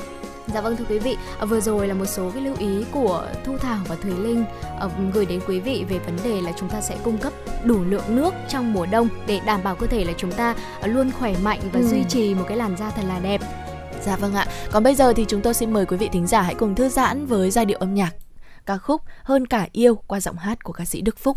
Dạ 0.54 0.60
vâng 0.60 0.76
thưa 0.76 0.84
quý 0.88 0.98
vị, 0.98 1.16
à, 1.38 1.44
vừa 1.44 1.60
rồi 1.60 1.88
là 1.88 1.94
một 1.94 2.06
số 2.06 2.30
cái 2.30 2.42
lưu 2.42 2.54
ý 2.58 2.84
của 2.92 3.26
Thu 3.44 3.58
Thảo 3.58 3.78
và 3.88 3.96
Thùy 3.96 4.12
Linh 4.12 4.44
à, 4.80 4.88
gửi 5.14 5.26
đến 5.26 5.40
quý 5.48 5.60
vị 5.60 5.84
về 5.88 5.98
vấn 5.98 6.16
đề 6.24 6.40
là 6.40 6.52
chúng 6.58 6.68
ta 6.68 6.80
sẽ 6.80 6.96
cung 7.04 7.18
cấp 7.18 7.32
đủ 7.64 7.84
lượng 7.84 8.16
nước 8.16 8.34
trong 8.48 8.72
mùa 8.72 8.86
đông 8.86 9.08
để 9.26 9.40
đảm 9.46 9.60
bảo 9.64 9.76
cơ 9.76 9.86
thể 9.86 10.04
là 10.04 10.12
chúng 10.16 10.32
ta 10.32 10.54
luôn 10.84 11.10
khỏe 11.18 11.34
mạnh 11.42 11.60
và 11.72 11.80
ừ. 11.80 11.86
duy 11.86 12.04
trì 12.08 12.34
một 12.34 12.44
cái 12.48 12.56
làn 12.56 12.76
da 12.76 12.90
thật 12.90 13.02
là 13.08 13.18
đẹp. 13.18 13.40
Dạ 14.04 14.16
vâng 14.16 14.34
ạ. 14.34 14.46
Còn 14.72 14.82
bây 14.82 14.94
giờ 14.94 15.12
thì 15.12 15.24
chúng 15.28 15.42
tôi 15.42 15.54
xin 15.54 15.72
mời 15.72 15.86
quý 15.86 15.96
vị 15.96 16.08
thính 16.12 16.26
giả 16.26 16.42
hãy 16.42 16.54
cùng 16.54 16.74
thư 16.74 16.88
giãn 16.88 17.26
với 17.26 17.50
giai 17.50 17.64
điệu 17.64 17.78
âm 17.78 17.94
nhạc 17.94 18.14
ca 18.66 18.78
khúc 18.78 19.02
Hơn 19.22 19.46
cả 19.46 19.68
yêu 19.72 19.94
qua 20.06 20.20
giọng 20.20 20.36
hát 20.36 20.64
của 20.64 20.72
ca 20.72 20.84
sĩ 20.84 21.00
Đức 21.00 21.18
Phúc. 21.18 21.36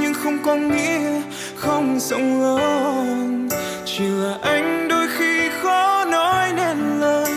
không 0.23 0.37
có 0.43 0.55
nghĩa 0.55 1.21
không 1.55 1.99
rộng 1.99 2.41
lớn. 2.41 3.49
Chỉ 3.85 4.03
là 4.03 4.37
anh 4.41 4.87
đôi 4.87 5.07
khi 5.17 5.49
khó 5.61 6.05
nói 6.05 6.53
nên 6.55 6.99
lời, 6.99 7.31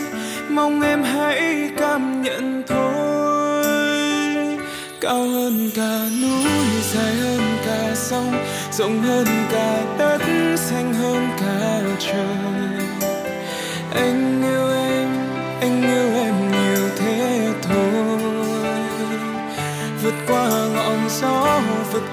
mong 0.49 0.83
em 0.83 1.03
hãy 1.03 1.71
cảm 1.77 2.23
nhận 2.23 2.63
thôi. 2.67 3.65
Cao 5.01 5.29
hơn 5.29 5.71
cả 5.77 5.99
núi, 6.23 6.51
dài 6.93 7.15
hơn 7.15 7.41
cả 7.67 7.95
sông, 7.95 8.33
rộng 8.73 9.03
hơn 9.03 9.27
cả 9.53 9.83
đất, 9.99 10.21
xanh 10.57 10.95
hơn 10.95 11.29
cả 11.41 11.81
trời. 11.99 12.87
Anh 13.95 14.24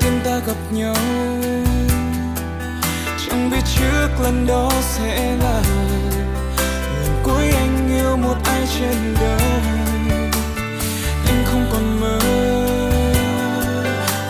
Tiên 0.00 0.20
ta 0.24 0.38
gặp 0.46 0.56
nhau. 0.70 0.94
Chẳng 3.26 3.50
biết 3.50 3.60
trước 3.76 4.08
lần 4.22 4.46
đó 4.46 4.72
sẽ 4.80 5.36
là 5.36 5.60
lần 5.60 7.22
cuối 7.22 7.50
anh 7.50 7.88
yêu 7.96 8.16
một 8.16 8.36
ai 8.44 8.66
trên 8.78 9.14
đời. 9.20 9.60
Anh 11.26 11.44
không 11.44 11.66
còn 11.72 12.00
mơ 12.00 12.18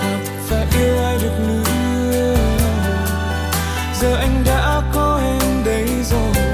hoặc 0.00 0.20
và 0.48 0.66
yêu 0.78 1.04
ai 1.04 1.18
được 1.22 1.38
nữa. 1.48 2.36
Giờ 4.00 4.16
anh 4.16 4.44
đã 4.46 4.82
có 4.94 5.20
em 5.22 5.64
đây 5.64 5.88
rồi. 6.10 6.44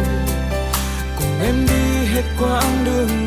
Cùng 1.19 1.41
em 1.43 1.67
đi 1.67 2.07
hết 2.15 2.25
quãng 2.41 2.85
đường 2.85 3.22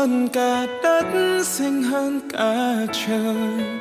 hơn 0.00 0.28
cả 0.28 0.66
đất 0.82 1.04
xanh 1.44 1.82
hơn 1.82 2.20
cả 2.32 2.86
trời. 2.92 3.79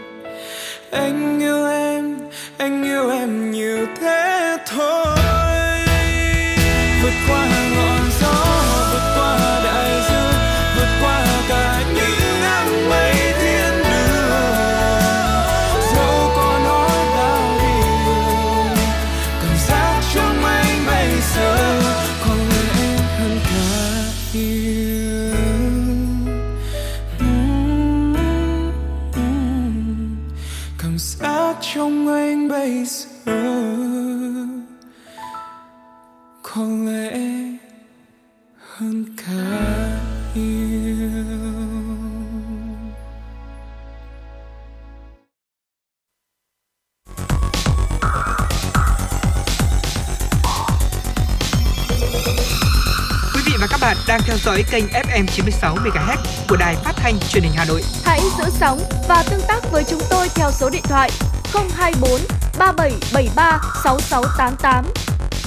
Dõi 54.60 54.66
kênh 54.72 54.86
FM 54.88 55.26
96 55.26 55.76
MHz 55.76 56.18
của 56.50 56.56
đài 56.56 56.76
phát 56.76 56.94
thanh 56.96 57.20
truyền 57.30 57.44
hình 57.44 57.54
Hà 57.56 57.66
Nội. 57.66 57.82
Hãy 58.04 58.20
giữ 58.38 58.44
sóng 58.50 58.80
và 59.08 59.24
tương 59.30 59.42
tác 59.48 59.72
với 59.72 59.84
chúng 59.84 60.02
tôi 60.10 60.28
theo 60.36 60.52
số 60.52 60.70
điện 60.70 60.82
thoại 60.84 61.10
024 61.54 62.12
3773 62.60 63.62
6688. 63.84 64.86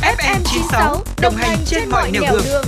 FM 0.02 0.40
96 0.44 1.02
đồng 1.20 1.34
hành 1.36 1.58
trên 1.66 1.88
mọi 1.90 2.10
nẻo 2.10 2.22
đường. 2.32 2.42
đường. 2.44 2.64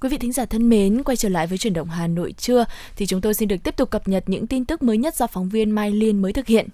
Quý 0.00 0.08
vị 0.08 0.18
thính 0.18 0.32
giả 0.32 0.44
thân 0.44 0.68
mến, 0.68 1.02
quay 1.02 1.16
trở 1.16 1.28
lại 1.28 1.46
với 1.46 1.58
chuyển 1.58 1.72
động 1.72 1.88
Hà 1.88 2.06
Nội 2.06 2.32
trưa 2.32 2.64
thì 2.96 3.06
chúng 3.06 3.20
tôi 3.20 3.34
xin 3.34 3.48
được 3.48 3.56
tiếp 3.64 3.76
tục 3.76 3.90
cập 3.90 4.08
nhật 4.08 4.24
những 4.26 4.46
tin 4.46 4.64
tức 4.64 4.82
mới 4.82 4.98
nhất 4.98 5.14
do 5.16 5.26
phóng 5.26 5.48
viên 5.48 5.70
Mai 5.70 5.90
Liên 5.90 6.22
mới 6.22 6.32
thực 6.32 6.46
hiện. 6.46 6.68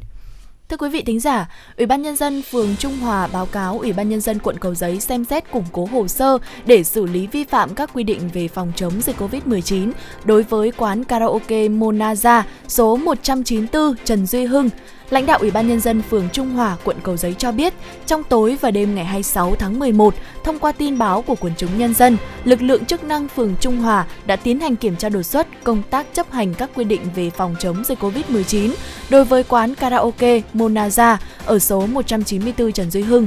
Thưa 0.68 0.76
quý 0.76 0.88
vị 0.88 1.02
thính 1.02 1.20
giả, 1.20 1.48
Ủy 1.76 1.86
ban 1.86 2.02
nhân 2.02 2.16
dân 2.16 2.42
phường 2.42 2.76
Trung 2.78 2.98
Hòa 2.98 3.26
báo 3.26 3.46
cáo 3.46 3.78
Ủy 3.78 3.92
ban 3.92 4.08
nhân 4.08 4.20
dân 4.20 4.38
quận 4.38 4.58
Cầu 4.58 4.74
Giấy 4.74 5.00
xem 5.00 5.24
xét 5.24 5.50
củng 5.50 5.64
cố 5.72 5.88
hồ 5.92 6.08
sơ 6.08 6.38
để 6.66 6.84
xử 6.84 7.06
lý 7.06 7.26
vi 7.26 7.44
phạm 7.44 7.74
các 7.74 7.90
quy 7.94 8.02
định 8.02 8.30
về 8.34 8.48
phòng 8.48 8.72
chống 8.76 8.92
dịch 9.00 9.16
Covid-19 9.18 9.92
đối 10.24 10.42
với 10.42 10.72
quán 10.76 11.04
karaoke 11.04 11.68
Monaza 11.68 12.42
số 12.68 12.96
194 12.96 13.94
Trần 14.04 14.26
Duy 14.26 14.44
Hưng. 14.44 14.70
Lãnh 15.10 15.26
đạo 15.26 15.38
Ủy 15.38 15.50
ban 15.50 15.68
Nhân 15.68 15.80
dân 15.80 16.02
phường 16.02 16.28
Trung 16.32 16.50
Hòa, 16.50 16.76
quận 16.84 16.96
Cầu 17.02 17.16
Giấy 17.16 17.34
cho 17.38 17.52
biết, 17.52 17.74
trong 18.06 18.24
tối 18.24 18.58
và 18.60 18.70
đêm 18.70 18.94
ngày 18.94 19.04
26 19.04 19.54
tháng 19.54 19.78
11, 19.78 20.14
thông 20.44 20.58
qua 20.58 20.72
tin 20.72 20.98
báo 20.98 21.22
của 21.22 21.34
quần 21.34 21.52
chúng 21.56 21.78
nhân 21.78 21.94
dân, 21.94 22.16
lực 22.44 22.62
lượng 22.62 22.84
chức 22.84 23.04
năng 23.04 23.28
phường 23.28 23.54
Trung 23.60 23.76
Hòa 23.76 24.06
đã 24.26 24.36
tiến 24.36 24.60
hành 24.60 24.76
kiểm 24.76 24.96
tra 24.96 25.08
đột 25.08 25.22
xuất 25.22 25.64
công 25.64 25.82
tác 25.90 26.06
chấp 26.12 26.32
hành 26.32 26.54
các 26.54 26.70
quy 26.74 26.84
định 26.84 27.00
về 27.14 27.30
phòng 27.30 27.56
chống 27.60 27.84
dịch 27.84 27.98
COVID-19 27.98 28.72
đối 29.10 29.24
với 29.24 29.42
quán 29.42 29.74
karaoke 29.74 30.40
Monaza 30.54 31.16
ở 31.44 31.58
số 31.58 31.86
194 31.86 32.72
Trần 32.72 32.90
Duy 32.90 33.02
Hưng, 33.02 33.26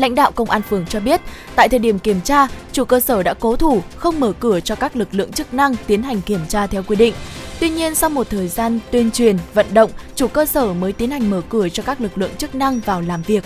Lãnh 0.00 0.14
đạo 0.14 0.32
công 0.32 0.50
an 0.50 0.62
phường 0.62 0.86
cho 0.86 1.00
biết, 1.00 1.20
tại 1.54 1.68
thời 1.68 1.78
điểm 1.78 1.98
kiểm 1.98 2.20
tra, 2.20 2.46
chủ 2.72 2.84
cơ 2.84 3.00
sở 3.00 3.22
đã 3.22 3.34
cố 3.34 3.56
thủ 3.56 3.82
không 3.96 4.20
mở 4.20 4.32
cửa 4.40 4.60
cho 4.60 4.74
các 4.74 4.96
lực 4.96 5.08
lượng 5.12 5.32
chức 5.32 5.54
năng 5.54 5.76
tiến 5.86 6.02
hành 6.02 6.20
kiểm 6.20 6.40
tra 6.48 6.66
theo 6.66 6.82
quy 6.82 6.96
định. 6.96 7.14
Tuy 7.60 7.70
nhiên, 7.70 7.94
sau 7.94 8.10
một 8.10 8.30
thời 8.30 8.48
gian 8.48 8.78
tuyên 8.90 9.10
truyền, 9.10 9.36
vận 9.54 9.66
động, 9.74 9.90
chủ 10.14 10.28
cơ 10.28 10.46
sở 10.46 10.72
mới 10.72 10.92
tiến 10.92 11.10
hành 11.10 11.30
mở 11.30 11.42
cửa 11.48 11.68
cho 11.68 11.82
các 11.82 12.00
lực 12.00 12.18
lượng 12.18 12.30
chức 12.38 12.54
năng 12.54 12.80
vào 12.80 13.00
làm 13.00 13.22
việc. 13.22 13.44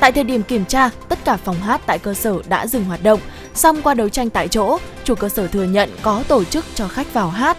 Tại 0.00 0.12
thời 0.12 0.24
điểm 0.24 0.42
kiểm 0.42 0.64
tra, 0.64 0.90
tất 1.08 1.18
cả 1.24 1.36
phòng 1.36 1.56
hát 1.56 1.80
tại 1.86 1.98
cơ 1.98 2.14
sở 2.14 2.38
đã 2.48 2.66
dừng 2.66 2.84
hoạt 2.84 3.02
động. 3.02 3.20
Xong 3.54 3.82
qua 3.82 3.94
đấu 3.94 4.08
tranh 4.08 4.30
tại 4.30 4.48
chỗ, 4.48 4.78
chủ 5.04 5.14
cơ 5.14 5.28
sở 5.28 5.46
thừa 5.46 5.64
nhận 5.64 5.90
có 6.02 6.22
tổ 6.28 6.44
chức 6.44 6.64
cho 6.74 6.88
khách 6.88 7.12
vào 7.12 7.28
hát. 7.28 7.56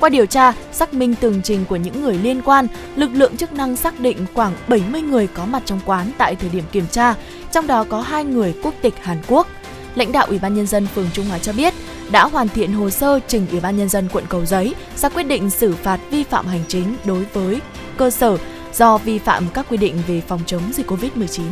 Qua 0.00 0.08
điều 0.08 0.26
tra, 0.26 0.52
xác 0.72 0.94
minh 0.94 1.14
tường 1.14 1.40
trình 1.44 1.64
của 1.68 1.76
những 1.76 2.02
người 2.02 2.14
liên 2.14 2.42
quan, 2.42 2.66
lực 2.96 3.10
lượng 3.12 3.36
chức 3.36 3.52
năng 3.52 3.76
xác 3.76 4.00
định 4.00 4.26
khoảng 4.34 4.52
70 4.68 5.02
người 5.02 5.26
có 5.26 5.46
mặt 5.46 5.62
trong 5.64 5.80
quán 5.86 6.10
tại 6.18 6.36
thời 6.36 6.50
điểm 6.50 6.64
kiểm 6.72 6.86
tra, 6.90 7.14
trong 7.52 7.66
đó 7.66 7.84
có 7.88 8.00
hai 8.00 8.24
người 8.24 8.54
quốc 8.62 8.74
tịch 8.82 8.94
Hàn 9.02 9.18
Quốc. 9.28 9.46
Lãnh 9.96 10.12
đạo 10.12 10.26
Ủy 10.28 10.38
ban 10.38 10.54
nhân 10.54 10.66
dân 10.66 10.86
phường 10.86 11.08
Trung 11.12 11.26
Hòa 11.26 11.38
cho 11.38 11.52
biết, 11.52 11.74
đã 12.10 12.24
hoàn 12.24 12.48
thiện 12.48 12.72
hồ 12.72 12.90
sơ 12.90 13.20
trình 13.28 13.46
Ủy 13.50 13.60
ban 13.60 13.76
nhân 13.76 13.88
dân 13.88 14.08
quận 14.12 14.24
Cầu 14.28 14.46
Giấy 14.46 14.74
ra 14.96 15.08
quyết 15.08 15.22
định 15.22 15.50
xử 15.50 15.72
phạt 15.72 16.00
vi 16.10 16.24
phạm 16.24 16.46
hành 16.46 16.64
chính 16.68 16.96
đối 17.04 17.24
với 17.32 17.60
cơ 17.96 18.10
sở 18.10 18.38
do 18.74 18.98
vi 18.98 19.18
phạm 19.18 19.44
các 19.54 19.66
quy 19.70 19.76
định 19.76 19.94
về 20.08 20.20
phòng 20.20 20.40
chống 20.46 20.62
dịch 20.72 20.90
Covid-19. 20.90 21.42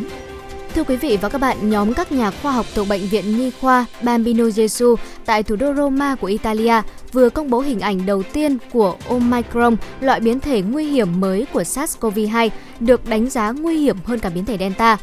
Thưa 0.75 0.83
quý 0.83 0.95
vị 0.95 1.17
và 1.21 1.29
các 1.29 1.37
bạn, 1.37 1.69
nhóm 1.69 1.93
các 1.93 2.11
nhà 2.11 2.31
khoa 2.31 2.51
học 2.51 2.65
thuộc 2.75 2.87
Bệnh 2.87 3.07
viện 3.07 3.37
Nhi 3.37 3.51
khoa 3.61 3.85
Bambino 4.01 4.45
Gesù 4.55 4.95
tại 5.25 5.43
thủ 5.43 5.55
đô 5.55 5.73
Roma 5.73 6.15
của 6.15 6.27
Italia 6.27 6.81
vừa 7.11 7.29
công 7.29 7.49
bố 7.49 7.59
hình 7.59 7.79
ảnh 7.79 8.05
đầu 8.05 8.23
tiên 8.23 8.57
của 8.71 8.95
Omicron, 9.09 9.75
loại 9.99 10.19
biến 10.19 10.39
thể 10.39 10.61
nguy 10.61 10.85
hiểm 10.85 11.19
mới 11.19 11.45
của 11.53 11.61
SARS-CoV-2, 11.61 12.49
được 12.79 13.09
đánh 13.09 13.29
giá 13.29 13.51
nguy 13.51 13.77
hiểm 13.77 13.97
hơn 14.05 14.19
cả 14.19 14.29
biến 14.29 14.45
thể 14.45 14.57
Delta. 14.57 14.97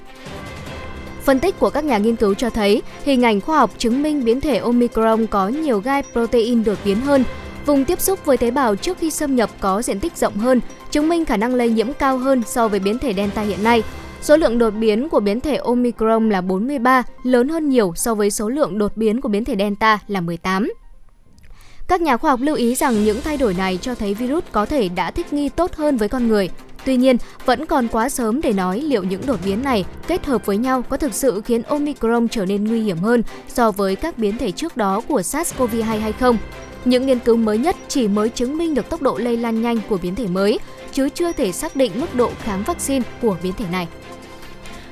Phân 1.25 1.41
tích 1.41 1.59
của 1.59 1.71
các 1.71 1.85
nhà 1.85 1.99
nghiên 1.99 2.17
cứu 2.17 2.35
cho 2.35 2.51
thấy, 2.51 2.83
hình 3.05 3.25
ảnh 3.25 3.41
khoa 3.41 3.59
học 3.59 3.71
chứng 3.79 4.03
minh 4.03 4.25
biến 4.25 4.41
thể 4.41 4.59
Omicron 4.59 5.27
có 5.27 5.49
nhiều 5.49 5.81
gai 5.81 6.03
protein 6.13 6.65
đột 6.65 6.79
biến 6.85 7.01
hơn, 7.01 7.25
vùng 7.67 7.85
tiếp 7.85 8.01
xúc 8.01 8.25
với 8.25 8.37
tế 8.37 8.51
bào 8.51 8.77
trước 8.77 8.99
khi 8.99 9.11
xâm 9.11 9.37
nhập 9.37 9.51
có 9.61 9.83
diện 9.83 10.01
tích 10.01 10.17
rộng 10.17 10.37
hơn, 10.37 10.61
chứng 10.91 11.09
minh 11.09 11.25
khả 11.25 11.37
năng 11.37 11.55
lây 11.55 11.71
nhiễm 11.71 11.93
cao 11.93 12.19
hơn 12.19 12.43
so 12.47 12.69
với 12.69 12.81
biến 12.81 12.99
thể 12.99 13.15
Delta 13.15 13.43
hiện 13.43 13.63
nay. 13.65 13.83
Số 14.23 14.37
lượng 14.37 14.59
đột 14.59 14.71
biến 14.71 15.09
của 15.09 15.21
biến 15.21 15.41
thể 15.41 15.57
Omicron 15.57 16.31
là 16.31 16.41
43, 16.41 17.03
lớn 17.23 17.49
hơn 17.49 17.69
nhiều 17.69 17.93
so 17.97 18.15
với 18.15 18.31
số 18.31 18.49
lượng 18.49 18.79
đột 18.79 18.97
biến 18.97 19.21
của 19.21 19.29
biến 19.29 19.45
thể 19.45 19.57
Delta 19.59 19.99
là 20.09 20.21
18. 20.21 20.73
Các 21.89 22.01
nhà 22.01 22.17
khoa 22.17 22.31
học 22.31 22.41
lưu 22.43 22.57
ý 22.57 22.75
rằng 22.75 23.05
những 23.05 23.21
thay 23.25 23.37
đổi 23.37 23.55
này 23.55 23.79
cho 23.83 23.95
thấy 23.95 24.15
virus 24.15 24.45
có 24.53 24.67
thể 24.67 24.89
đã 24.89 25.11
thích 25.11 25.33
nghi 25.33 25.49
tốt 25.49 25.75
hơn 25.75 25.97
với 25.97 26.09
con 26.09 26.29
người. 26.29 26.51
Tuy 26.85 26.97
nhiên, 26.97 27.17
vẫn 27.45 27.67
còn 27.67 27.89
quá 27.89 28.09
sớm 28.09 28.41
để 28.41 28.53
nói 28.53 28.81
liệu 28.81 29.03
những 29.03 29.27
đột 29.27 29.41
biến 29.45 29.63
này 29.63 29.85
kết 30.09 30.27
hợp 30.27 30.47
với 30.47 30.57
nhau 30.57 30.83
có 30.89 30.97
thực 30.97 31.15
sự 31.15 31.41
khiến 31.45 31.63
Omicron 31.63 32.29
trở 32.29 32.45
nên 32.45 32.65
nguy 32.65 32.83
hiểm 32.83 32.99
hơn 32.99 33.23
so 33.49 33.71
với 33.71 33.97
các 33.97 34.19
biến 34.19 34.39
thể 34.39 34.51
trước 34.51 34.77
đó 34.77 35.01
của 35.09 35.21
SARS-CoV-2 35.21 36.01
hay 36.01 36.13
không. 36.13 36.39
Những 36.85 37.07
nghiên 37.07 37.19
cứu 37.19 37.37
mới 37.37 37.59
nhất 37.59 37.77
chỉ 37.89 38.09
mới 38.09 38.29
chứng 38.29 38.59
minh 38.59 38.75
được 38.75 38.89
tốc 38.91 39.03
độ 39.03 39.19
lây 39.19 39.37
lan 39.37 39.63
nhanh 39.63 39.81
của 39.89 39.99
biến 40.03 40.15
thể 40.15 40.27
mới, 40.27 40.59
chứ 40.93 41.09
chưa 41.09 41.33
thể 41.33 41.53
xác 41.53 41.77
định 41.77 41.93
mức 41.95 42.15
độ 42.15 42.31
kháng 42.43 42.63
vaccine 42.67 43.05
của 43.23 43.37
biến 43.43 43.53
thể 43.59 43.65
này. 43.73 43.89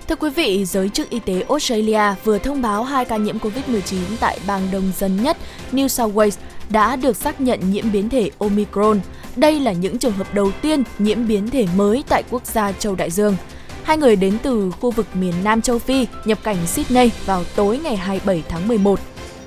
Thưa 0.08 0.16
quý 0.16 0.30
vị, 0.30 0.64
giới 0.64 0.88
chức 0.88 1.10
y 1.10 1.18
tế 1.18 1.44
Australia 1.48 2.14
vừa 2.24 2.38
thông 2.38 2.62
báo 2.62 2.84
hai 2.84 3.04
ca 3.04 3.16
nhiễm 3.16 3.38
COVID-19 3.38 3.96
tại 4.20 4.38
bang 4.46 4.68
đông 4.72 4.92
dân 4.98 5.22
nhất 5.22 5.36
New 5.72 5.88
South 5.88 6.14
Wales 6.14 6.36
đã 6.70 6.96
được 6.96 7.16
xác 7.16 7.40
nhận 7.40 7.70
nhiễm 7.72 7.92
biến 7.92 8.08
thể 8.08 8.30
Omicron. 8.38 9.00
Đây 9.36 9.60
là 9.60 9.72
những 9.72 9.98
trường 9.98 10.12
hợp 10.12 10.34
đầu 10.34 10.50
tiên 10.62 10.82
nhiễm 10.98 11.28
biến 11.28 11.50
thể 11.50 11.66
mới 11.76 12.04
tại 12.08 12.22
quốc 12.30 12.46
gia 12.46 12.72
châu 12.72 12.94
Đại 12.94 13.10
Dương. 13.10 13.36
Hai 13.82 13.96
người 13.96 14.16
đến 14.16 14.38
từ 14.42 14.70
khu 14.80 14.90
vực 14.90 15.06
miền 15.14 15.34
Nam 15.44 15.62
châu 15.62 15.78
Phi 15.78 16.06
nhập 16.24 16.38
cảnh 16.44 16.66
Sydney 16.66 17.10
vào 17.26 17.44
tối 17.56 17.80
ngày 17.84 17.96
27 17.96 18.42
tháng 18.48 18.68
11. 18.68 19.00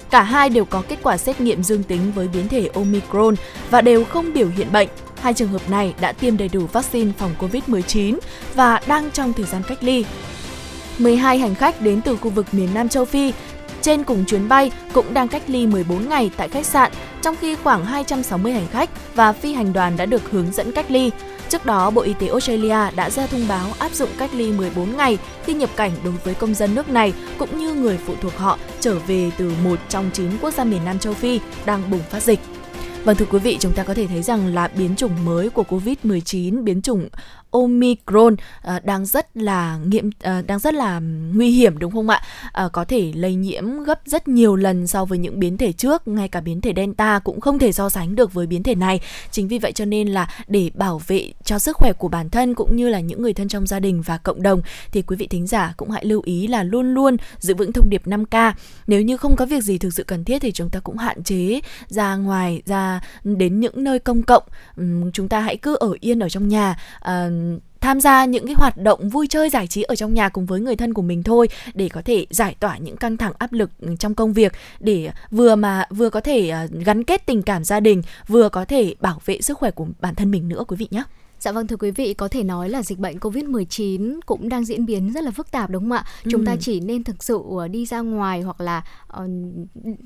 Cả 0.09 0.24
hai 0.24 0.49
đều 0.49 0.65
có 0.65 0.84
kết 0.89 0.99
quả 1.03 1.17
xét 1.17 1.41
nghiệm 1.41 1.63
dương 1.63 1.84
tính 1.84 2.11
với 2.15 2.28
biến 2.28 2.47
thể 2.47 2.69
Omicron 2.74 3.36
và 3.69 3.82
đều 3.82 4.05
không 4.05 4.34
biểu 4.34 4.47
hiện 4.57 4.71
bệnh. 4.71 4.89
Hai 5.21 5.34
trường 5.34 5.47
hợp 5.47 5.69
này 5.69 5.93
đã 6.01 6.11
tiêm 6.11 6.38
đầy 6.38 6.47
đủ 6.47 6.67
vaccine 6.71 7.11
phòng 7.17 7.32
COVID-19 7.39 8.17
và 8.55 8.82
đang 8.88 9.11
trong 9.11 9.34
thời 9.34 9.45
gian 9.45 9.61
cách 9.67 9.84
ly. 9.84 10.05
12 10.97 11.38
hành 11.38 11.55
khách 11.55 11.82
đến 11.82 12.01
từ 12.01 12.17
khu 12.17 12.30
vực 12.30 12.53
miền 12.53 12.69
Nam 12.74 12.89
châu 12.89 13.05
Phi 13.05 13.34
trên 13.84 14.03
cùng 14.03 14.25
chuyến 14.25 14.49
bay 14.49 14.71
cũng 14.93 15.13
đang 15.13 15.27
cách 15.27 15.41
ly 15.47 15.67
14 15.67 16.09
ngày 16.09 16.31
tại 16.38 16.49
khách 16.49 16.65
sạn, 16.65 16.91
trong 17.21 17.36
khi 17.41 17.55
khoảng 17.55 17.86
260 17.86 18.53
hành 18.53 18.67
khách 18.71 18.89
và 19.15 19.34
phi 19.34 19.53
hành 19.53 19.73
đoàn 19.73 19.97
đã 19.97 20.05
được 20.05 20.31
hướng 20.31 20.51
dẫn 20.51 20.71
cách 20.71 20.91
ly. 20.91 21.11
Trước 21.49 21.65
đó, 21.65 21.89
Bộ 21.89 22.01
Y 22.01 22.13
tế 22.13 22.27
Australia 22.27 22.95
đã 22.95 23.09
ra 23.09 23.27
thông 23.27 23.47
báo 23.47 23.67
áp 23.79 23.91
dụng 23.91 24.09
cách 24.17 24.29
ly 24.34 24.51
14 24.51 24.97
ngày 24.97 25.17
khi 25.45 25.53
nhập 25.53 25.69
cảnh 25.75 25.91
đối 26.03 26.13
với 26.13 26.34
công 26.34 26.53
dân 26.53 26.75
nước 26.75 26.89
này 26.89 27.13
cũng 27.38 27.57
như 27.57 27.73
người 27.73 27.97
phụ 28.05 28.13
thuộc 28.21 28.38
họ 28.38 28.57
trở 28.79 28.99
về 28.99 29.31
từ 29.38 29.51
một 29.63 29.79
trong 29.89 30.09
9 30.13 30.29
quốc 30.41 30.53
gia 30.53 30.63
miền 30.63 30.86
Nam 30.86 30.99
châu 30.99 31.13
Phi 31.13 31.39
đang 31.65 31.91
bùng 31.91 32.03
phát 32.09 32.23
dịch. 32.23 32.39
Vâng 33.03 33.15
thưa 33.15 33.25
quý 33.25 33.39
vị, 33.39 33.57
chúng 33.59 33.73
ta 33.73 33.84
có 33.84 33.93
thể 33.93 34.07
thấy 34.07 34.21
rằng 34.21 34.53
là 34.53 34.67
biến 34.77 34.95
chủng 34.95 35.25
mới 35.25 35.49
của 35.49 35.63
Covid-19, 35.69 36.63
biến 36.63 36.81
chủng 36.81 37.09
Omicron 37.54 38.36
ờ, 38.62 38.80
đang 38.80 39.06
rất 39.06 39.38
là 39.38 39.78
nghiệm 39.78 40.10
ờ, 40.22 40.41
đang 40.41 40.60
rất 40.60 40.74
là 40.74 40.99
nguy 41.34 41.51
hiểm 41.51 41.80
đúng 41.80 41.91
không 41.91 42.10
ạ? 42.10 42.22
Ờ, 42.51 42.70
có 42.70 42.86
thể 42.86 43.12
lây 43.16 43.36
nhiễm 43.36 43.84
gấp 43.84 43.99
rất 44.06 44.28
nhiều 44.28 44.56
lần 44.56 44.88
so 44.88 45.06
với 45.06 45.18
những 45.18 45.39
biến 45.39 45.58
thể 45.58 45.72
trước, 45.72 46.08
ngay 46.08 46.28
cả 46.28 46.41
biến 46.41 46.62
thể 46.62 46.74
Delta 46.76 47.20
cũng 47.20 47.41
không 47.41 47.60
thể 47.60 47.72
so 47.72 47.89
sánh 47.89 48.16
được 48.16 48.34
với 48.34 48.47
biến 48.47 48.64
thể 48.64 48.76
này. 48.76 48.99
Chính 49.32 49.47
vì 49.47 49.60
vậy 49.60 49.72
cho 49.72 49.86
nên 49.86 50.08
là 50.08 50.30
để 50.47 50.72
bảo 50.74 51.01
vệ 51.08 51.32
cho 51.43 51.60
sức 51.60 51.78
khỏe 51.78 51.93
của 51.93 52.08
bản 52.08 52.30
thân 52.30 52.56
cũng 52.56 52.76
như 52.76 52.89
là 52.89 52.99
những 52.99 53.22
người 53.22 53.34
thân 53.34 53.47
trong 53.47 53.68
gia 53.68 53.80
đình 53.80 54.01
và 54.01 54.18
cộng 54.18 54.41
đồng 54.41 54.62
thì 54.91 55.01
quý 55.01 55.16
vị 55.16 55.28
thính 55.28 55.47
giả 55.47 55.74
cũng 55.78 55.89
hãy 55.89 56.06
lưu 56.06 56.22
ý 56.26 56.47
là 56.47 56.64
luôn 56.64 56.93
luôn 56.93 57.18
giữ 57.38 57.54
vững 57.54 57.74
thông 57.74 57.89
điệp 57.89 58.08
5K. 58.08 58.54
Nếu 58.88 59.01
như 59.01 59.18
không 59.18 59.36
có 59.36 59.45
việc 59.45 59.64
gì 59.64 59.78
thực 59.78 59.93
sự 59.93 60.04
cần 60.04 60.24
thiết 60.24 60.39
thì 60.39 60.51
chúng 60.51 60.70
ta 60.70 60.80
cũng 60.80 60.97
hạn 60.97 61.24
chế 61.24 61.60
ra 61.88 62.16
ngoài 62.16 62.62
ra 62.66 63.01
đến 63.24 63.60
những 63.60 63.84
nơi 63.84 63.99
công 63.99 64.24
cộng. 64.24 64.43
Chúng 65.14 65.30
ta 65.30 65.39
hãy 65.39 65.58
cứ 65.58 65.76
ở 65.76 65.95
yên 65.99 66.20
ở 66.20 66.30
trong 66.30 66.47
nhà. 66.47 66.78
Uh, 66.97 67.43
tham 67.82 68.02
gia 68.02 68.26
những 68.26 68.46
cái 68.46 68.56
hoạt 68.56 68.78
động 68.78 69.10
vui 69.10 69.28
chơi 69.28 69.50
giải 69.50 69.68
trí 69.68 69.84
ở 69.84 69.96
trong 69.96 70.14
nhà 70.14 70.30
cùng 70.30 70.46
với 70.46 70.60
người 70.60 70.76
thân 70.76 70.94
của 70.94 71.02
mình 71.02 71.24
thôi 71.24 71.50
để 71.74 71.89
có 71.89 72.02
thể 72.06 72.26
giải 72.30 72.56
tỏa 72.60 72.78
những 72.78 72.98
căng 72.98 73.18
thẳng 73.18 73.34
áp 73.38 73.54
lực 73.54 73.70
ừ, 73.80 73.96
trong 74.00 74.16
công 74.16 74.34
việc 74.34 74.54
để 74.80 75.12
vừa 75.32 75.56
mà 75.56 75.86
vừa 75.89 76.10
có 76.10 76.22
thể 76.22 76.50
ờ, 76.50 76.68
gắn 76.72 77.04
kết 77.04 77.26
tình 77.26 77.41
cảm 77.41 77.64
gia 77.64 77.80
đình 77.80 78.02
vừa 78.28 78.50
có 78.50 78.66
thể 78.66 78.96
bảo 79.00 79.22
vệ 79.26 79.41
sức 79.41 79.58
khỏe 79.58 79.72
của 79.72 79.88
bản 80.00 80.16
thân 80.16 80.32
mình 80.32 80.48
nữa 80.48 80.64
quý 80.68 80.76
vị 80.78 80.88
nhé. 80.91 81.04
Dạ 81.44 81.52
vâng 81.52 81.68
thưa 81.68 81.76
quý 81.76 81.91
vị, 81.91 82.14
có 82.14 82.28
thể 82.28 82.44
nói 82.44 82.70
là 82.70 82.84
dịch 82.84 83.00
bệnh 83.00 83.18
Covid-19 83.18 84.20
cũng 84.26 84.50
đang 84.50 84.66
diễn 84.66 84.86
biến 84.86 85.14
rất 85.14 85.24
là 85.24 85.32
phức 85.32 85.52
tạp 85.52 85.70
đúng 85.70 85.84
không 85.84 85.91
ạ? 85.91 86.06
Ừ. 86.24 86.30
Chúng 86.32 86.46
ta 86.46 86.56
chỉ 86.60 86.80
nên 86.80 87.04
thực 87.04 87.24
sự 87.24 87.39
ờ, 87.58 87.68
đi 87.68 87.86
ra 87.86 88.00
ngoài 88.00 88.41
hoặc 88.41 88.62
là 88.62 88.84
uh, 89.18 89.30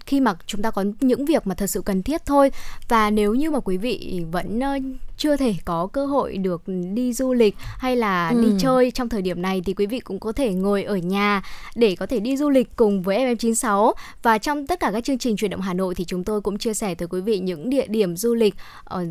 khi 0.05 0.19
mà 0.19 0.33
chúng 0.45 0.61
ta 0.61 0.71
có 0.71 0.85
những 0.99 1.25
việc 1.25 1.47
mà 1.47 1.55
thật 1.55 1.67
sự 1.67 1.81
cần 1.81 2.03
thiết 2.03 2.25
thôi. 2.25 2.51
Và 2.87 3.09
nếu 3.09 3.35
như 3.35 3.51
mà 3.51 3.59
quý 3.59 3.77
vị 3.77 4.23
vẫn 4.31 4.59
uh, 4.59 4.97
chưa 5.17 5.35
thể 5.35 5.55
có 5.65 5.87
cơ 5.87 6.05
hội 6.05 6.37
được 6.37 6.61
đi 6.93 7.13
du 7.13 7.33
lịch 7.33 7.55
hay 7.77 7.95
là 7.95 8.29
ừ. 8.29 8.41
đi 8.41 8.49
chơi 8.59 8.91
trong 8.91 9.09
thời 9.09 9.21
điểm 9.21 9.41
này 9.41 9.61
thì 9.65 9.73
quý 9.73 9.85
vị 9.85 9.99
cũng 9.99 10.19
có 10.19 10.31
thể 10.31 10.53
ngồi 10.53 10.83
ở 10.83 10.95
nhà 10.95 11.41
để 11.75 11.95
có 11.95 12.05
thể 12.05 12.19
đi 12.19 12.37
du 12.37 12.49
lịch 12.49 12.75
cùng 12.75 13.01
với 13.01 13.35
FM96 13.35 13.93
và 14.23 14.37
trong 14.37 14.67
tất 14.67 14.79
cả 14.79 14.91
các 14.93 15.03
chương 15.03 15.17
trình 15.17 15.35
truyền 15.35 15.51
động 15.51 15.61
Hà 15.61 15.73
Nội 15.73 15.95
thì 15.95 16.05
chúng 16.05 16.23
tôi 16.23 16.41
cũng 16.41 16.57
chia 16.57 16.73
sẻ 16.73 16.95
tới 16.95 17.07
quý 17.07 17.21
vị 17.21 17.39
những 17.39 17.69
địa 17.69 17.87
điểm 17.87 18.17
du 18.17 18.33
lịch 18.33 18.53
uh, 18.95 19.01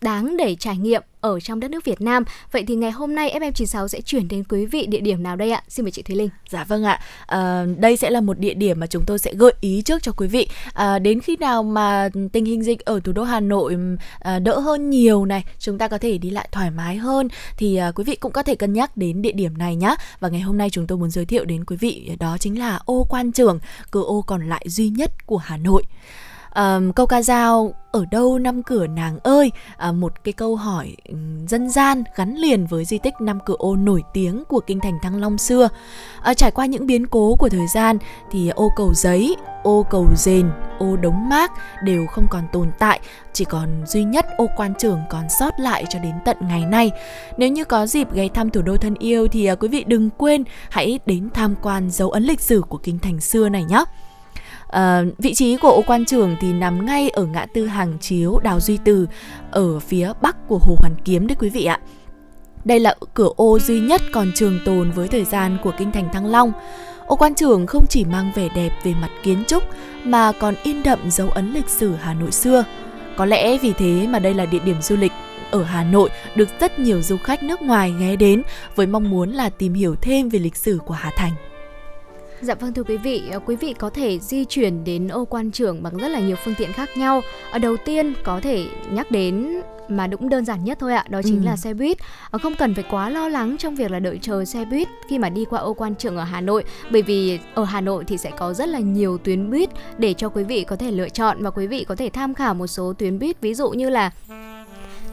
đáng 0.00 0.36
để 0.36 0.54
trải 0.54 0.76
nghiệm 0.76 1.02
ở 1.26 1.40
trong 1.40 1.60
đất 1.60 1.70
nước 1.70 1.84
Việt 1.84 2.00
Nam. 2.00 2.24
Vậy 2.52 2.64
thì 2.66 2.74
ngày 2.74 2.90
hôm 2.90 3.14
nay 3.14 3.38
FM96 3.40 3.88
sẽ 3.88 4.00
chuyển 4.00 4.28
đến 4.28 4.44
quý 4.48 4.66
vị 4.66 4.86
địa 4.86 5.00
điểm 5.00 5.22
nào 5.22 5.36
đây 5.36 5.50
ạ? 5.50 5.62
Xin 5.68 5.84
mời 5.84 5.90
chị 5.90 6.02
Thúy 6.02 6.16
Linh. 6.16 6.28
Dạ 6.50 6.64
vâng 6.64 6.84
ạ. 6.84 7.00
À, 7.26 7.66
đây 7.78 7.96
sẽ 7.96 8.10
là 8.10 8.20
một 8.20 8.38
địa 8.38 8.54
điểm 8.54 8.80
mà 8.80 8.86
chúng 8.86 9.04
tôi 9.06 9.18
sẽ 9.18 9.34
gợi 9.34 9.52
ý 9.60 9.82
trước 9.82 10.02
cho 10.02 10.12
quý 10.12 10.28
vị. 10.28 10.48
À, 10.72 10.98
đến 10.98 11.20
khi 11.20 11.36
nào 11.36 11.62
mà 11.62 12.08
tình 12.32 12.44
hình 12.44 12.64
dịch 12.64 12.84
ở 12.84 13.00
thủ 13.04 13.12
đô 13.12 13.22
Hà 13.22 13.40
Nội 13.40 13.76
à, 14.20 14.38
đỡ 14.38 14.58
hơn 14.58 14.90
nhiều 14.90 15.24
này, 15.24 15.44
chúng 15.58 15.78
ta 15.78 15.88
có 15.88 15.98
thể 15.98 16.18
đi 16.18 16.30
lại 16.30 16.48
thoải 16.52 16.70
mái 16.70 16.96
hơn 16.96 17.28
thì 17.56 17.76
à, 17.76 17.92
quý 17.94 18.04
vị 18.04 18.16
cũng 18.16 18.32
có 18.32 18.42
thể 18.42 18.54
cân 18.54 18.72
nhắc 18.72 18.96
đến 18.96 19.22
địa 19.22 19.32
điểm 19.32 19.58
này 19.58 19.76
nhé. 19.76 19.94
Và 20.20 20.28
ngày 20.28 20.40
hôm 20.40 20.58
nay 20.58 20.70
chúng 20.70 20.86
tôi 20.86 20.98
muốn 20.98 21.10
giới 21.10 21.24
thiệu 21.24 21.44
đến 21.44 21.64
quý 21.64 21.76
vị 21.76 22.16
đó 22.20 22.36
chính 22.40 22.58
là 22.58 22.80
ô 22.84 23.06
quan 23.08 23.32
trường, 23.32 23.58
cửa 23.90 24.02
ô 24.02 24.22
còn 24.22 24.48
lại 24.48 24.64
duy 24.68 24.88
nhất 24.88 25.26
của 25.26 25.38
Hà 25.38 25.56
Nội 25.56 25.82
um, 26.54 26.92
câu 26.92 27.06
ca 27.06 27.22
dao 27.22 27.74
ở 27.96 28.04
đâu 28.10 28.38
năm 28.38 28.62
cửa 28.62 28.86
nàng 28.86 29.18
ơi? 29.22 29.52
À, 29.76 29.92
một 29.92 30.24
cái 30.24 30.32
câu 30.32 30.56
hỏi 30.56 30.96
ừ, 31.08 31.14
dân 31.48 31.70
gian 31.70 32.04
gắn 32.14 32.34
liền 32.34 32.66
với 32.66 32.84
di 32.84 32.98
tích 32.98 33.14
năm 33.20 33.38
cửa 33.46 33.54
ô 33.58 33.76
nổi 33.76 34.02
tiếng 34.12 34.44
của 34.48 34.60
kinh 34.60 34.80
thành 34.80 34.98
thăng 35.02 35.20
long 35.20 35.38
xưa. 35.38 35.68
À, 36.22 36.34
trải 36.34 36.50
qua 36.50 36.66
những 36.66 36.86
biến 36.86 37.06
cố 37.06 37.36
của 37.38 37.48
thời 37.48 37.66
gian 37.74 37.98
thì 38.30 38.48
ô 38.48 38.72
cầu 38.76 38.94
giấy 38.94 39.36
ô 39.62 39.86
cầu 39.90 40.06
dền 40.16 40.50
ô 40.78 40.96
đống 40.96 41.28
mác 41.28 41.52
đều 41.82 42.06
không 42.06 42.26
còn 42.30 42.42
tồn 42.52 42.68
tại 42.78 43.00
chỉ 43.32 43.44
còn 43.44 43.68
duy 43.86 44.04
nhất 44.04 44.26
ô 44.36 44.46
quan 44.56 44.74
trường 44.78 45.00
còn 45.10 45.24
sót 45.40 45.54
lại 45.60 45.84
cho 45.88 45.98
đến 45.98 46.14
tận 46.24 46.36
ngày 46.40 46.64
nay. 46.64 46.90
Nếu 47.36 47.48
như 47.48 47.64
có 47.64 47.86
dịp 47.86 48.12
ghé 48.12 48.28
thăm 48.28 48.50
thủ 48.50 48.62
đô 48.62 48.76
thân 48.76 48.94
yêu 48.98 49.28
thì 49.28 49.46
à, 49.46 49.54
quý 49.54 49.68
vị 49.68 49.84
đừng 49.86 50.10
quên 50.10 50.44
hãy 50.70 50.98
đến 51.06 51.28
tham 51.34 51.54
quan 51.62 51.90
dấu 51.90 52.10
ấn 52.10 52.22
lịch 52.22 52.40
sử 52.40 52.62
của 52.68 52.78
kinh 52.78 52.98
thành 52.98 53.20
xưa 53.20 53.48
này 53.48 53.64
nhé 53.64 53.84
À, 54.68 55.02
vị 55.18 55.34
trí 55.34 55.56
của 55.56 55.70
ô 55.70 55.82
quan 55.86 56.04
trường 56.04 56.36
thì 56.40 56.52
nằm 56.52 56.86
ngay 56.86 57.08
ở 57.08 57.24
ngã 57.24 57.46
tư 57.54 57.66
hàng 57.66 57.98
chiếu 58.00 58.38
Đào 58.38 58.60
Duy 58.60 58.78
Từ 58.84 59.06
ở 59.50 59.80
phía 59.80 60.12
bắc 60.22 60.48
của 60.48 60.58
Hồ 60.58 60.76
Hoàn 60.80 60.94
Kiếm 61.04 61.26
đấy 61.26 61.36
quý 61.40 61.48
vị 61.48 61.64
ạ. 61.64 61.80
Đây 62.64 62.80
là 62.80 62.94
cửa 63.14 63.28
ô 63.36 63.58
duy 63.58 63.80
nhất 63.80 64.00
còn 64.12 64.32
trường 64.34 64.58
tồn 64.64 64.90
với 64.90 65.08
thời 65.08 65.24
gian 65.24 65.58
của 65.62 65.72
kinh 65.78 65.92
thành 65.92 66.08
Thăng 66.12 66.26
Long. 66.26 66.52
Ô 67.06 67.16
quan 67.16 67.34
trường 67.34 67.66
không 67.66 67.86
chỉ 67.88 68.04
mang 68.04 68.32
vẻ 68.34 68.48
đẹp 68.54 68.70
về 68.84 68.94
mặt 69.00 69.10
kiến 69.22 69.44
trúc 69.46 69.62
mà 70.04 70.32
còn 70.32 70.54
in 70.62 70.82
đậm 70.82 71.10
dấu 71.10 71.30
ấn 71.30 71.52
lịch 71.52 71.68
sử 71.68 71.94
Hà 72.00 72.14
Nội 72.14 72.32
xưa. 72.32 72.64
Có 73.16 73.24
lẽ 73.24 73.58
vì 73.58 73.72
thế 73.72 74.06
mà 74.06 74.18
đây 74.18 74.34
là 74.34 74.46
địa 74.46 74.58
điểm 74.64 74.82
du 74.82 74.96
lịch 74.96 75.12
ở 75.50 75.64
Hà 75.64 75.84
Nội 75.84 76.10
được 76.34 76.48
rất 76.60 76.78
nhiều 76.78 77.02
du 77.02 77.16
khách 77.16 77.42
nước 77.42 77.62
ngoài 77.62 77.94
ghé 78.00 78.16
đến 78.16 78.42
với 78.74 78.86
mong 78.86 79.10
muốn 79.10 79.30
là 79.30 79.50
tìm 79.50 79.74
hiểu 79.74 79.96
thêm 80.02 80.28
về 80.28 80.38
lịch 80.38 80.56
sử 80.56 80.78
của 80.86 80.94
Hà 80.94 81.10
Thành. 81.16 81.32
Dạ 82.46 82.54
vâng 82.54 82.72
thưa 82.72 82.82
quý 82.82 82.96
vị, 82.96 83.22
ờ, 83.32 83.38
quý 83.46 83.56
vị 83.56 83.74
có 83.78 83.90
thể 83.90 84.18
di 84.18 84.44
chuyển 84.44 84.84
đến 84.84 85.08
ô 85.08 85.24
quan 85.24 85.50
trưởng 85.50 85.82
bằng 85.82 85.96
rất 85.96 86.08
là 86.08 86.20
nhiều 86.20 86.36
phương 86.44 86.54
tiện 86.58 86.72
khác 86.72 86.88
nhau. 86.96 87.20
Ở 87.50 87.58
đầu 87.58 87.76
tiên 87.76 88.14
có 88.24 88.40
thể 88.40 88.66
nhắc 88.90 89.10
đến 89.10 89.60
mà 89.88 90.08
cũng 90.08 90.28
đơn 90.28 90.44
giản 90.44 90.64
nhất 90.64 90.78
thôi 90.80 90.94
ạ, 90.94 91.04
đó 91.08 91.20
chính 91.24 91.42
ừ. 91.42 91.46
là 91.46 91.56
xe 91.56 91.74
buýt. 91.74 91.98
Ờ, 92.30 92.38
không 92.38 92.54
cần 92.54 92.74
phải 92.74 92.84
quá 92.90 93.10
lo 93.10 93.28
lắng 93.28 93.56
trong 93.58 93.74
việc 93.74 93.90
là 93.90 93.98
đợi 93.98 94.18
chờ 94.22 94.44
xe 94.44 94.64
buýt 94.64 94.88
khi 95.08 95.18
mà 95.18 95.28
đi 95.28 95.44
qua 95.44 95.60
ô 95.60 95.74
quan 95.74 95.94
trưởng 95.94 96.16
ở 96.16 96.24
Hà 96.24 96.40
Nội, 96.40 96.64
bởi 96.90 97.02
vì 97.02 97.38
ở 97.54 97.64
Hà 97.64 97.80
Nội 97.80 98.04
thì 98.06 98.18
sẽ 98.18 98.30
có 98.38 98.54
rất 98.54 98.68
là 98.68 98.78
nhiều 98.78 99.18
tuyến 99.18 99.50
buýt 99.50 99.70
để 99.98 100.14
cho 100.14 100.28
quý 100.28 100.44
vị 100.44 100.64
có 100.64 100.76
thể 100.76 100.90
lựa 100.90 101.08
chọn 101.08 101.42
và 101.42 101.50
quý 101.50 101.66
vị 101.66 101.84
có 101.84 101.96
thể 101.96 102.10
tham 102.10 102.34
khảo 102.34 102.54
một 102.54 102.66
số 102.66 102.92
tuyến 102.98 103.18
buýt 103.18 103.40
ví 103.40 103.54
dụ 103.54 103.70
như 103.70 103.90
là 103.90 104.10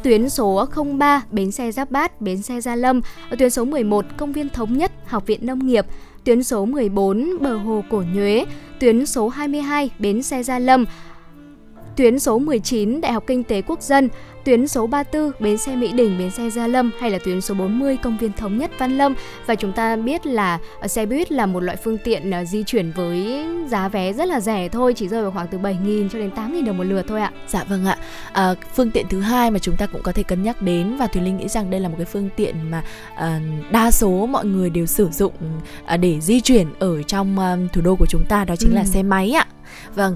tuyến 0.04 0.30
số 0.30 0.66
03 0.98 1.24
bến 1.32 1.52
xe 1.52 1.72
Giáp 1.72 1.92
Bát, 1.92 2.22
bến 2.22 2.42
xe 2.42 2.62
Gia 2.62 2.76
Lâm, 2.76 3.02
tuyến 3.40 3.50
số 3.50 3.66
11 3.66 4.06
công 4.18 4.34
viên 4.34 4.50
Thống 4.50 4.78
Nhất, 4.78 4.92
Học 5.06 5.28
viện 5.28 5.46
Nông 5.46 5.68
nghiệp, 5.68 5.86
tuyến 6.24 6.44
số 6.44 6.66
14 6.66 7.38
bờ 7.42 7.58
hồ 7.58 7.84
Cổ 7.90 8.04
Nhuế, 8.14 8.46
tuyến 8.80 9.06
số 9.06 9.30
22 9.30 9.90
bến 10.00 10.24
xe 10.24 10.44
Gia 10.44 10.60
Lâm, 10.60 10.86
tuyến 11.96 12.20
số 12.20 12.40
19 12.40 13.02
Đại 13.02 13.14
học 13.14 13.24
Kinh 13.28 13.44
tế 13.44 13.62
Quốc 13.62 13.82
dân, 13.82 14.10
tuyến 14.44 14.68
số 14.68 14.88
34 14.88 15.32
bến 15.40 15.58
xe 15.58 15.76
Mỹ 15.76 15.92
Đình, 15.92 16.18
bến 16.18 16.32
xe 16.32 16.50
Gia 16.50 16.68
Lâm 16.68 16.92
hay 17.00 17.12
là 17.12 17.20
tuyến 17.26 17.42
số 17.42 17.54
40 17.54 17.98
công 18.04 18.18
viên 18.18 18.32
Thống 18.34 18.58
nhất 18.58 18.72
Văn 18.78 18.98
Lâm 18.98 19.14
và 19.46 19.56
chúng 19.56 19.72
ta 19.72 19.96
biết 19.96 20.26
là 20.26 20.60
ờ, 20.80 20.88
xe 20.88 21.06
buýt 21.06 21.32
là 21.32 21.46
một 21.46 21.60
loại 21.60 21.78
phương 21.78 21.98
tiện 22.04 22.32
ờ, 22.32 22.46
di 22.46 22.64
chuyển 22.64 22.92
với 22.92 23.46
giá 23.68 23.88
vé 23.88 24.14
rất 24.14 24.28
là 24.28 24.40
rẻ 24.40 24.70
thôi, 24.70 24.94
chỉ 24.94 25.08
rơi 25.08 25.22
vào 25.22 25.32
khoảng 25.32 25.48
từ 25.48 25.58
7.000 25.58 26.10
cho 26.10 26.20
đến 26.20 26.30
8.000 26.36 26.66
đồng 26.66 26.78
một 26.78 26.84
lượt 26.84 27.06
thôi 27.08 27.22
ạ. 27.22 27.32
Dạ 27.48 27.64
vâng 27.64 27.86
ạ. 27.86 27.98
À, 28.34 28.56
phương 28.76 28.92
tiện 28.92 29.06
thứ 29.10 29.20
hai 29.20 29.52
mà 29.52 29.60
chúng 29.60 29.78
ta 29.78 29.86
cũng 29.86 30.02
có 30.04 30.12
thể 30.12 30.24
cân 30.24 30.44
nhắc 30.44 30.62
đến 30.62 30.98
và 30.98 31.08
Thùy 31.08 31.22
Linh 31.22 31.38
nghĩ 31.38 31.48
rằng 31.48 31.70
đây 31.70 31.80
là 31.80 31.90
một 31.90 31.96
cái 31.98 32.06
phương 32.06 32.30
tiện 32.36 32.56
mà 32.72 32.84
à, 33.16 33.40
đa 33.72 33.92
số 33.92 34.26
mọi 34.26 34.46
người 34.46 34.70
đều 34.70 34.86
sử 34.86 35.10
dụng 35.10 35.34
à, 35.86 35.98
để 35.98 36.22
di 36.22 36.42
chuyển 36.42 36.68
ở 36.80 37.04
trong 37.04 37.40
à, 37.40 37.58
thủ 37.74 37.82
đô 37.82 37.96
của 37.96 38.08
chúng 38.10 38.26
ta 38.30 38.46
đó 38.46 38.56
chính 38.56 38.72
ừ. 38.72 38.76
là 38.76 38.84
xe 38.84 39.04
máy 39.04 39.32
ạ. 39.32 39.48
Vâng, 39.96 40.16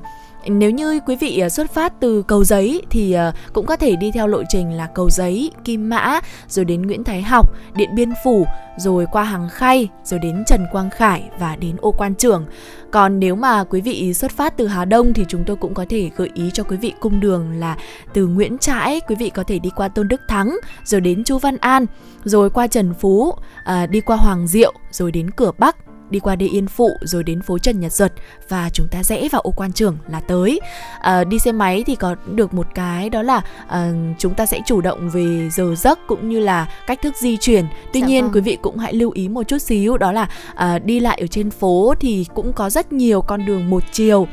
nếu 0.50 0.72
như 0.72 1.00
quý 1.06 1.16
vị 1.16 1.40
à, 1.40 1.50
xuất 1.50 1.74
phát 1.74 1.94
từ 2.00 2.24
cầu 2.28 2.44
giấy 2.44 2.82
thì 2.90 3.14
à, 3.14 3.34
cũng 3.54 3.66
có 3.66 3.76
thể 3.76 3.96
đi 3.96 4.12
theo 4.12 4.28
lộ 4.28 4.44
trình 4.50 4.72
là 4.72 4.88
cầu 4.96 5.10
giấy 5.10 5.52
kim 5.64 5.90
mã 5.90 6.20
rồi 6.48 6.66
đến 6.66 6.82
nguyễn 6.82 7.04
thái 7.04 7.22
học 7.22 7.54
điện 7.76 7.96
biên 7.96 8.10
phủ 8.24 8.46
rồi 8.78 9.06
qua 9.12 9.24
hàng 9.24 9.50
khay 9.50 9.90
rồi 10.04 10.20
đến 10.20 10.44
trần 10.48 10.66
quang 10.72 10.90
khải 10.90 11.30
và 11.40 11.56
đến 11.56 11.76
ô 11.82 11.92
quan 11.92 12.16
trưởng 12.16 12.46
còn 12.92 13.20
nếu 13.20 13.36
mà 13.36 13.64
quý 13.64 13.82
vị 13.82 14.14
xuất 14.14 14.32
phát 14.32 14.58
từ 14.58 14.68
hà 14.68 14.86
đông 14.86 15.14
thì 15.14 15.26
chúng 15.28 15.44
tôi 15.48 15.56
cũng 15.56 15.74
có 15.74 15.86
thể 15.90 16.10
gợi 16.18 16.30
ý 16.34 16.50
cho 16.54 16.64
quý 16.64 16.78
vị 16.78 16.94
cung 17.00 17.20
đường 17.20 17.52
là 17.52 17.78
từ 18.14 18.28
nguyễn 18.28 18.58
trãi 18.58 19.02
quý 19.08 19.16
vị 19.16 19.30
có 19.30 19.44
thể 19.44 19.60
đi 19.60 19.70
qua 19.76 19.88
tôn 19.88 20.08
đức 20.08 20.22
thắng 20.28 20.58
rồi 20.84 21.02
đến 21.02 21.24
chu 21.24 21.38
văn 21.38 21.58
an 21.58 21.86
rồi 22.24 22.50
qua 22.50 22.68
trần 22.68 22.94
phú 22.94 23.34
à, 23.64 23.86
đi 23.86 24.02
qua 24.02 24.18
hoàng 24.18 24.48
diệu 24.48 24.74
rồi 24.92 25.12
đến 25.12 25.32
cửa 25.32 25.52
bắc 25.58 25.78
đi 26.10 26.20
qua 26.20 26.36
đê 26.36 26.46
Yên 26.46 26.68
Phụ 26.68 26.90
rồi 27.02 27.24
đến 27.24 27.42
phố 27.42 27.58
Trần 27.58 27.80
Nhật 27.80 27.94
Duật 27.94 28.14
và 28.50 28.70
chúng 28.74 28.88
ta 28.92 29.04
rẽ 29.04 29.28
vào 29.32 29.42
ô 29.42 29.52
quan 29.52 29.74
trường 29.74 29.98
là 30.12 30.20
tới. 30.20 30.60
À, 31.00 31.24
đi 31.24 31.40
xe 31.40 31.52
máy 31.52 31.84
thì 31.88 31.96
có 31.96 32.16
được 32.26 32.54
một 32.54 32.68
cái 32.76 33.10
đó 33.10 33.22
là 33.22 33.42
à, 33.68 33.92
chúng 34.18 34.34
ta 34.34 34.46
sẽ 34.46 34.60
chủ 34.66 34.82
động 34.82 35.10
về 35.10 35.50
giờ 35.50 35.76
giấc 35.76 36.00
cũng 36.08 36.30
như 36.30 36.40
là 36.40 36.70
cách 36.88 37.02
thức 37.02 37.16
di 37.16 37.38
chuyển. 37.38 37.66
Tuy 37.94 38.02
dạ 38.02 38.08
nhiên 38.08 38.24
vâng. 38.24 38.34
quý 38.34 38.42
vị 38.42 38.58
cũng 38.62 38.78
hãy 38.78 38.94
lưu 38.94 39.12
ý 39.12 39.30
một 39.30 39.44
chút 39.44 39.58
xíu 39.58 39.98
đó 39.98 40.12
là 40.12 40.30
à, 40.56 40.80
đi 40.80 41.00
lại 41.00 41.18
ở 41.22 41.28
trên 41.28 41.52
phố 41.52 41.94
thì 42.00 42.26
cũng 42.34 42.54
có 42.54 42.70
rất 42.70 42.94
nhiều 42.94 43.22
con 43.22 43.46
đường 43.46 43.70
một 43.70 43.84
chiều. 43.92 44.28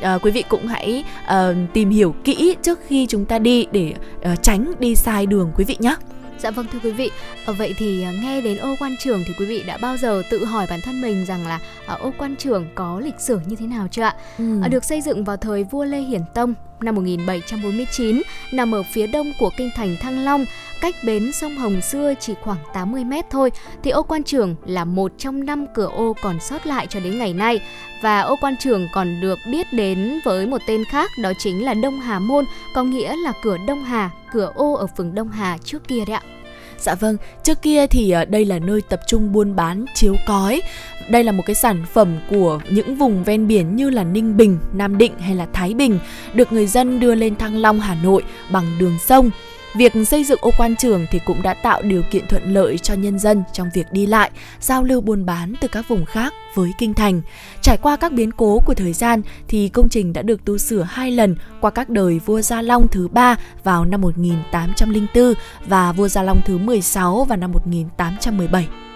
À, 0.00 0.18
quý 0.22 0.30
vị 0.30 0.44
cũng 0.48 0.66
hãy 0.66 1.04
uh, 1.24 1.56
tìm 1.72 1.90
hiểu 1.90 2.14
kỹ 2.24 2.56
trước 2.62 2.78
khi 2.86 3.06
chúng 3.06 3.24
ta 3.24 3.38
đi 3.38 3.66
để 3.72 3.94
uh, 4.32 4.42
tránh 4.42 4.72
đi 4.78 4.94
sai 4.94 5.26
đường 5.26 5.52
quý 5.56 5.64
vị 5.64 5.76
nhé. 5.80 5.96
Dạ 6.42 6.50
vâng 6.50 6.66
thưa 6.72 6.78
quý 6.82 6.90
vị, 6.90 7.10
ờ, 7.46 7.52
vậy 7.52 7.74
thì 7.78 8.02
à, 8.02 8.12
nghe 8.22 8.40
đến 8.40 8.58
ô 8.58 8.74
quan 8.78 8.96
trưởng 8.96 9.24
thì 9.26 9.32
quý 9.38 9.46
vị 9.46 9.62
đã 9.66 9.78
bao 9.78 9.96
giờ 9.96 10.22
tự 10.30 10.44
hỏi 10.44 10.66
bản 10.70 10.80
thân 10.80 11.00
mình 11.00 11.24
rằng 11.26 11.46
là 11.46 11.60
à, 11.86 11.94
ô 11.94 12.12
quan 12.18 12.36
trưởng 12.36 12.66
có 12.74 13.00
lịch 13.00 13.20
sử 13.20 13.40
như 13.46 13.56
thế 13.56 13.66
nào 13.66 13.88
chưa 13.90 14.02
ạ? 14.02 14.14
Ừ. 14.38 14.60
À, 14.62 14.68
được 14.68 14.84
xây 14.84 15.00
dựng 15.00 15.24
vào 15.24 15.36
thời 15.36 15.64
vua 15.64 15.84
Lê 15.84 16.00
Hiển 16.00 16.22
Tông 16.34 16.54
năm 16.82 16.94
1749, 16.94 18.22
nằm 18.52 18.74
ở 18.74 18.82
phía 18.82 19.06
đông 19.06 19.32
của 19.38 19.50
kinh 19.56 19.70
thành 19.76 19.96
Thăng 20.00 20.24
Long, 20.24 20.44
cách 20.80 20.94
bến 21.04 21.32
sông 21.32 21.56
Hồng 21.56 21.80
xưa 21.80 22.14
chỉ 22.20 22.34
khoảng 22.42 22.58
80 22.74 23.04
mét 23.04 23.24
thôi, 23.30 23.50
thì 23.82 23.90
ô 23.90 24.02
quan 24.02 24.24
trường 24.24 24.56
là 24.66 24.84
một 24.84 25.12
trong 25.18 25.44
năm 25.44 25.66
cửa 25.74 25.90
ô 25.94 26.16
còn 26.22 26.40
sót 26.40 26.66
lại 26.66 26.86
cho 26.86 27.00
đến 27.00 27.18
ngày 27.18 27.32
nay. 27.32 27.60
Và 28.02 28.20
ô 28.20 28.36
quan 28.40 28.56
trường 28.56 28.88
còn 28.92 29.20
được 29.20 29.38
biết 29.50 29.72
đến 29.72 30.20
với 30.24 30.46
một 30.46 30.60
tên 30.66 30.84
khác 30.84 31.10
đó 31.22 31.32
chính 31.38 31.64
là 31.64 31.74
Đông 31.74 32.00
Hà 32.00 32.18
Môn, 32.18 32.44
có 32.74 32.82
nghĩa 32.82 33.16
là 33.16 33.32
cửa 33.42 33.56
Đông 33.66 33.84
Hà, 33.84 34.10
cửa 34.32 34.52
ô 34.54 34.72
ở 34.74 34.86
phường 34.96 35.14
Đông 35.14 35.28
Hà 35.28 35.58
trước 35.64 35.88
kia 35.88 36.04
đấy 36.06 36.16
ạ. 36.16 36.39
Dạ 36.80 36.94
vâng, 36.94 37.16
trước 37.42 37.62
kia 37.62 37.86
thì 37.86 38.10
ờ, 38.10 38.24
đây 38.24 38.44
là 38.44 38.58
nơi 38.58 38.80
tập 38.88 39.00
trung 39.06 39.32
buôn 39.32 39.56
bán 39.56 39.84
chiếu 39.94 40.16
cói. 40.26 40.62
Đây 41.08 41.24
là 41.24 41.32
một 41.32 41.42
cái 41.46 41.54
sản 41.54 41.84
phẩm 41.92 42.18
của 42.30 42.60
những 42.70 42.96
vùng 42.96 43.24
ven 43.24 43.48
biển 43.48 43.76
như 43.76 43.90
là 43.90 44.04
Ninh 44.04 44.36
Bình, 44.36 44.58
Nam 44.72 44.98
Định 44.98 45.12
hay 45.18 45.34
là 45.34 45.46
Thái 45.52 45.74
Bình, 45.74 45.98
được 46.34 46.52
người 46.52 46.66
dân 46.66 47.00
đưa 47.00 47.14
lên 47.14 47.36
Thăng 47.36 47.56
Long, 47.56 47.80
Hà 47.80 47.96
Nội 48.02 48.22
bằng 48.52 48.64
đường 48.78 48.98
sông. 49.06 49.30
Việc 49.74 49.92
xây 50.06 50.24
dựng 50.24 50.38
ô 50.42 50.50
quan 50.58 50.76
trường 50.76 51.06
thì 51.10 51.20
cũng 51.24 51.42
đã 51.42 51.54
tạo 51.54 51.82
điều 51.82 52.02
kiện 52.02 52.26
thuận 52.26 52.54
lợi 52.54 52.78
cho 52.78 52.94
nhân 52.94 53.18
dân 53.18 53.42
trong 53.52 53.70
việc 53.74 53.86
đi 53.92 54.06
lại, 54.06 54.30
giao 54.60 54.82
lưu 54.82 55.00
buôn 55.00 55.26
bán 55.26 55.54
từ 55.60 55.68
các 55.68 55.88
vùng 55.88 56.04
khác 56.04 56.34
với 56.54 56.70
kinh 56.78 56.94
thành. 56.94 57.22
Trải 57.60 57.76
qua 57.76 57.96
các 57.96 58.12
biến 58.12 58.30
cố 58.32 58.60
của 58.66 58.74
thời 58.74 58.92
gian 58.92 59.22
thì 59.48 59.68
công 59.68 59.88
trình 59.88 60.12
đã 60.12 60.22
được 60.22 60.44
tu 60.44 60.58
sửa 60.58 60.82
hai 60.82 61.10
lần 61.10 61.36
qua 61.60 61.70
các 61.70 61.88
đời 61.88 62.18
vua 62.18 62.40
Gia 62.40 62.62
Long 62.62 62.88
thứ 62.88 63.08
ba 63.08 63.36
vào 63.64 63.84
năm 63.84 64.00
1804 64.00 65.34
và 65.66 65.92
vua 65.92 66.08
Gia 66.08 66.22
Long 66.22 66.40
thứ 66.44 66.58
16 66.58 67.24
vào 67.24 67.38
năm 67.38 67.52
1817. 67.52 68.89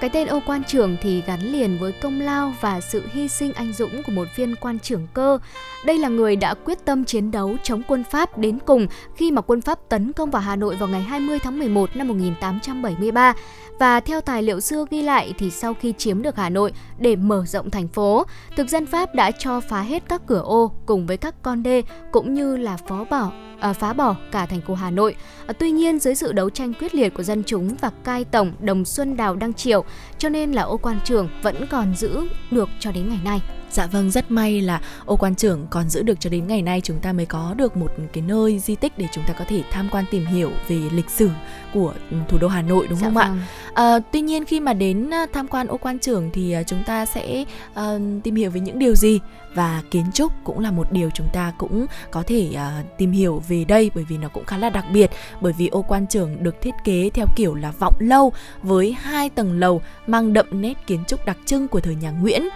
Cái 0.00 0.10
tên 0.10 0.28
ô 0.28 0.40
quan 0.46 0.64
trưởng 0.64 0.96
thì 1.02 1.22
gắn 1.26 1.40
liền 1.40 1.78
với 1.78 1.92
công 1.92 2.20
lao 2.20 2.54
và 2.60 2.80
sự 2.80 3.02
hy 3.12 3.28
sinh 3.28 3.52
anh 3.52 3.72
dũng 3.72 4.02
của 4.02 4.12
một 4.12 4.28
viên 4.36 4.54
quan 4.56 4.78
trưởng 4.78 5.06
cơ. 5.14 5.38
Đây 5.86 5.98
là 5.98 6.08
người 6.08 6.36
đã 6.36 6.54
quyết 6.54 6.84
tâm 6.84 7.04
chiến 7.04 7.30
đấu 7.30 7.56
chống 7.62 7.82
quân 7.88 8.04
Pháp 8.10 8.38
đến 8.38 8.58
cùng 8.66 8.86
khi 9.16 9.30
mà 9.30 9.40
quân 9.40 9.60
Pháp 9.60 9.78
tấn 9.88 10.12
công 10.12 10.30
vào 10.30 10.42
Hà 10.42 10.56
Nội 10.56 10.76
vào 10.76 10.88
ngày 10.88 11.02
20 11.02 11.38
tháng 11.38 11.58
11 11.58 11.96
năm 11.96 12.08
1873. 12.08 13.34
Và 13.78 14.00
theo 14.00 14.20
tài 14.20 14.42
liệu 14.42 14.60
xưa 14.60 14.84
ghi 14.90 15.02
lại 15.02 15.34
thì 15.38 15.50
sau 15.50 15.74
khi 15.74 15.94
chiếm 15.98 16.22
được 16.22 16.36
Hà 16.36 16.48
Nội 16.48 16.72
để 16.98 17.16
mở 17.16 17.44
rộng 17.46 17.70
thành 17.70 17.88
phố, 17.88 18.24
thực 18.56 18.68
dân 18.68 18.86
Pháp 18.86 19.14
đã 19.14 19.30
cho 19.30 19.60
phá 19.60 19.80
hết 19.80 20.02
các 20.08 20.22
cửa 20.26 20.42
ô 20.44 20.72
cùng 20.86 21.06
với 21.06 21.16
các 21.16 21.34
con 21.42 21.62
đê 21.62 21.82
cũng 22.12 22.34
như 22.34 22.56
là 22.56 22.76
phó 22.76 23.04
bỏ 23.04 23.32
à, 23.60 23.72
phá 23.72 23.92
bỏ 23.92 24.16
cả 24.32 24.46
thành 24.46 24.60
phố 24.60 24.74
Hà 24.74 24.90
Nội. 24.90 25.16
À, 25.46 25.52
tuy 25.52 25.70
nhiên 25.70 25.98
dưới 25.98 26.14
sự 26.14 26.32
đấu 26.32 26.50
tranh 26.50 26.72
quyết 26.74 26.94
liệt 26.94 27.14
của 27.14 27.22
dân 27.22 27.42
chúng 27.46 27.76
và 27.80 27.90
cai 28.04 28.24
tổng 28.24 28.52
Đồng 28.60 28.84
Xuân 28.84 29.16
Đào 29.16 29.36
Đăng 29.36 29.54
Triệu, 29.54 29.84
cho 30.18 30.28
nên 30.28 30.52
là 30.52 30.62
ô 30.62 30.76
quan 30.76 30.98
trường 31.04 31.28
vẫn 31.42 31.66
còn 31.70 31.94
giữ 31.96 32.28
được 32.50 32.68
cho 32.80 32.92
đến 32.92 33.08
ngày 33.08 33.20
nay. 33.24 33.40
Dạ 33.72 33.86
vâng, 33.86 34.10
rất 34.10 34.30
may 34.30 34.60
là 34.60 34.80
ô 35.04 35.16
quan 35.16 35.34
trưởng 35.34 35.66
còn 35.70 35.88
giữ 35.88 36.02
được 36.02 36.20
cho 36.20 36.30
đến 36.30 36.46
ngày 36.46 36.62
nay 36.62 36.80
chúng 36.80 36.98
ta 36.98 37.12
mới 37.12 37.26
có 37.26 37.54
được 37.56 37.76
một 37.76 37.92
cái 38.12 38.22
nơi 38.26 38.58
di 38.58 38.74
tích 38.74 38.98
để 38.98 39.06
chúng 39.12 39.24
ta 39.26 39.34
có 39.38 39.44
thể 39.48 39.62
tham 39.72 39.88
quan 39.92 40.04
tìm 40.10 40.26
hiểu 40.26 40.50
về 40.68 40.80
lịch 40.92 41.10
sử 41.10 41.30
của 41.74 41.94
thủ 42.28 42.38
đô 42.38 42.48
Hà 42.48 42.62
Nội 42.62 42.86
đúng 42.90 42.98
dạ 42.98 43.06
không 43.06 43.14
vâng. 43.14 43.24
ạ? 43.24 43.46
À, 43.74 43.98
tuy 44.12 44.20
nhiên 44.20 44.44
khi 44.44 44.60
mà 44.60 44.72
đến 44.72 45.10
tham 45.32 45.48
quan 45.48 45.66
ô 45.66 45.76
quan 45.76 45.98
trưởng 45.98 46.30
thì 46.32 46.56
chúng 46.66 46.82
ta 46.86 47.06
sẽ 47.06 47.44
uh, 47.70 47.84
tìm 48.24 48.34
hiểu 48.34 48.50
về 48.50 48.60
những 48.60 48.78
điều 48.78 48.94
gì 48.94 49.20
và 49.54 49.82
kiến 49.90 50.04
trúc 50.14 50.32
cũng 50.44 50.58
là 50.60 50.70
một 50.70 50.92
điều 50.92 51.10
chúng 51.14 51.28
ta 51.32 51.52
cũng 51.58 51.86
có 52.10 52.22
thể 52.26 52.50
uh, 52.52 52.98
tìm 52.98 53.12
hiểu 53.12 53.42
về 53.48 53.64
đây 53.64 53.90
bởi 53.94 54.04
vì 54.08 54.18
nó 54.18 54.28
cũng 54.28 54.44
khá 54.44 54.58
là 54.58 54.70
đặc 54.70 54.84
biệt 54.92 55.10
bởi 55.40 55.52
vì 55.58 55.68
ô 55.68 55.82
quan 55.82 56.06
trưởng 56.06 56.42
được 56.42 56.62
thiết 56.62 56.74
kế 56.84 57.10
theo 57.14 57.26
kiểu 57.36 57.54
là 57.54 57.70
vọng 57.70 57.94
lâu 57.98 58.32
với 58.62 58.92
hai 58.92 59.30
tầng 59.30 59.58
lầu 59.58 59.82
mang 60.06 60.32
đậm 60.32 60.46
nét 60.50 60.74
kiến 60.86 61.04
trúc 61.08 61.26
đặc 61.26 61.36
trưng 61.46 61.68
của 61.68 61.80
thời 61.80 61.94
nhà 61.94 62.10
Nguyễn 62.10 62.48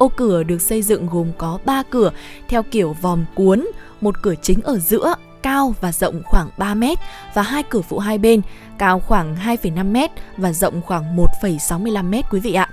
Ô 0.00 0.08
cửa 0.08 0.42
được 0.42 0.62
xây 0.62 0.82
dựng 0.82 1.06
gồm 1.06 1.32
có 1.38 1.58
3 1.64 1.82
cửa 1.90 2.10
theo 2.48 2.62
kiểu 2.62 2.96
vòm 3.00 3.24
cuốn, 3.34 3.66
một 4.00 4.22
cửa 4.22 4.34
chính 4.42 4.62
ở 4.62 4.78
giữa 4.78 5.14
cao 5.42 5.74
và 5.80 5.92
rộng 5.92 6.22
khoảng 6.24 6.48
3 6.58 6.74
mét 6.74 6.98
và 7.34 7.42
hai 7.42 7.62
cửa 7.62 7.80
phụ 7.80 7.98
hai 7.98 8.18
bên 8.18 8.40
cao 8.78 9.00
khoảng 9.00 9.36
2,5 9.36 9.92
mét 9.92 10.10
và 10.36 10.52
rộng 10.52 10.82
khoảng 10.82 11.16
1,65 11.16 12.04
mét 12.04 12.24
quý 12.30 12.40
vị 12.40 12.54
ạ. 12.54 12.70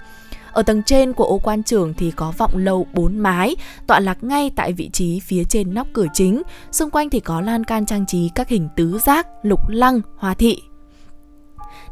Ở 0.51 0.63
tầng 0.63 0.84
trên 0.84 1.13
của 1.13 1.23
ô 1.23 1.38
quan 1.38 1.63
trường 1.63 1.93
thì 1.93 2.11
có 2.11 2.34
vọng 2.38 2.57
lâu 2.57 2.88
4 2.93 3.17
mái, 3.17 3.55
tọa 3.88 3.99
lạc 3.99 4.23
ngay 4.23 4.51
tại 4.55 4.73
vị 4.73 4.89
trí 4.93 5.19
phía 5.19 5.43
trên 5.43 5.73
nóc 5.73 5.88
cửa 5.93 6.07
chính. 6.13 6.41
Xung 6.71 6.89
quanh 6.89 7.09
thì 7.09 7.19
có 7.19 7.41
lan 7.41 7.63
can 7.63 7.86
trang 7.86 8.05
trí 8.05 8.30
các 8.36 8.49
hình 8.49 8.69
tứ 8.75 8.99
giác, 8.99 9.28
lục 9.43 9.69
lăng, 9.69 10.01
hoa 10.17 10.34
thị, 10.34 10.61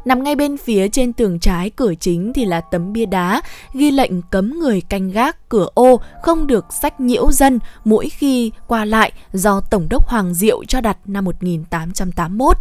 Nằm 0.06 0.22
ngay 0.22 0.36
bên 0.36 0.56
phía 0.56 0.88
trên 0.88 1.12
tường 1.12 1.38
trái 1.38 1.70
cửa 1.70 1.94
chính 2.00 2.32
thì 2.32 2.44
là 2.44 2.60
tấm 2.60 2.92
bia 2.92 3.06
đá, 3.06 3.42
ghi 3.74 3.90
lệnh 3.90 4.22
cấm 4.22 4.58
người 4.58 4.80
canh 4.80 5.10
gác, 5.10 5.48
cửa 5.48 5.68
ô, 5.74 6.00
không 6.22 6.46
được 6.46 6.64
sách 6.82 7.00
nhiễu 7.00 7.32
dân 7.32 7.58
mỗi 7.84 8.08
khi 8.08 8.52
qua 8.66 8.84
lại, 8.84 9.12
do 9.32 9.60
Tổng 9.70 9.86
đốc 9.90 10.08
Hoàng 10.08 10.34
Diệu 10.34 10.64
cho 10.64 10.80
đặt 10.80 10.98
năm 11.04 11.24
1881. 11.24 12.56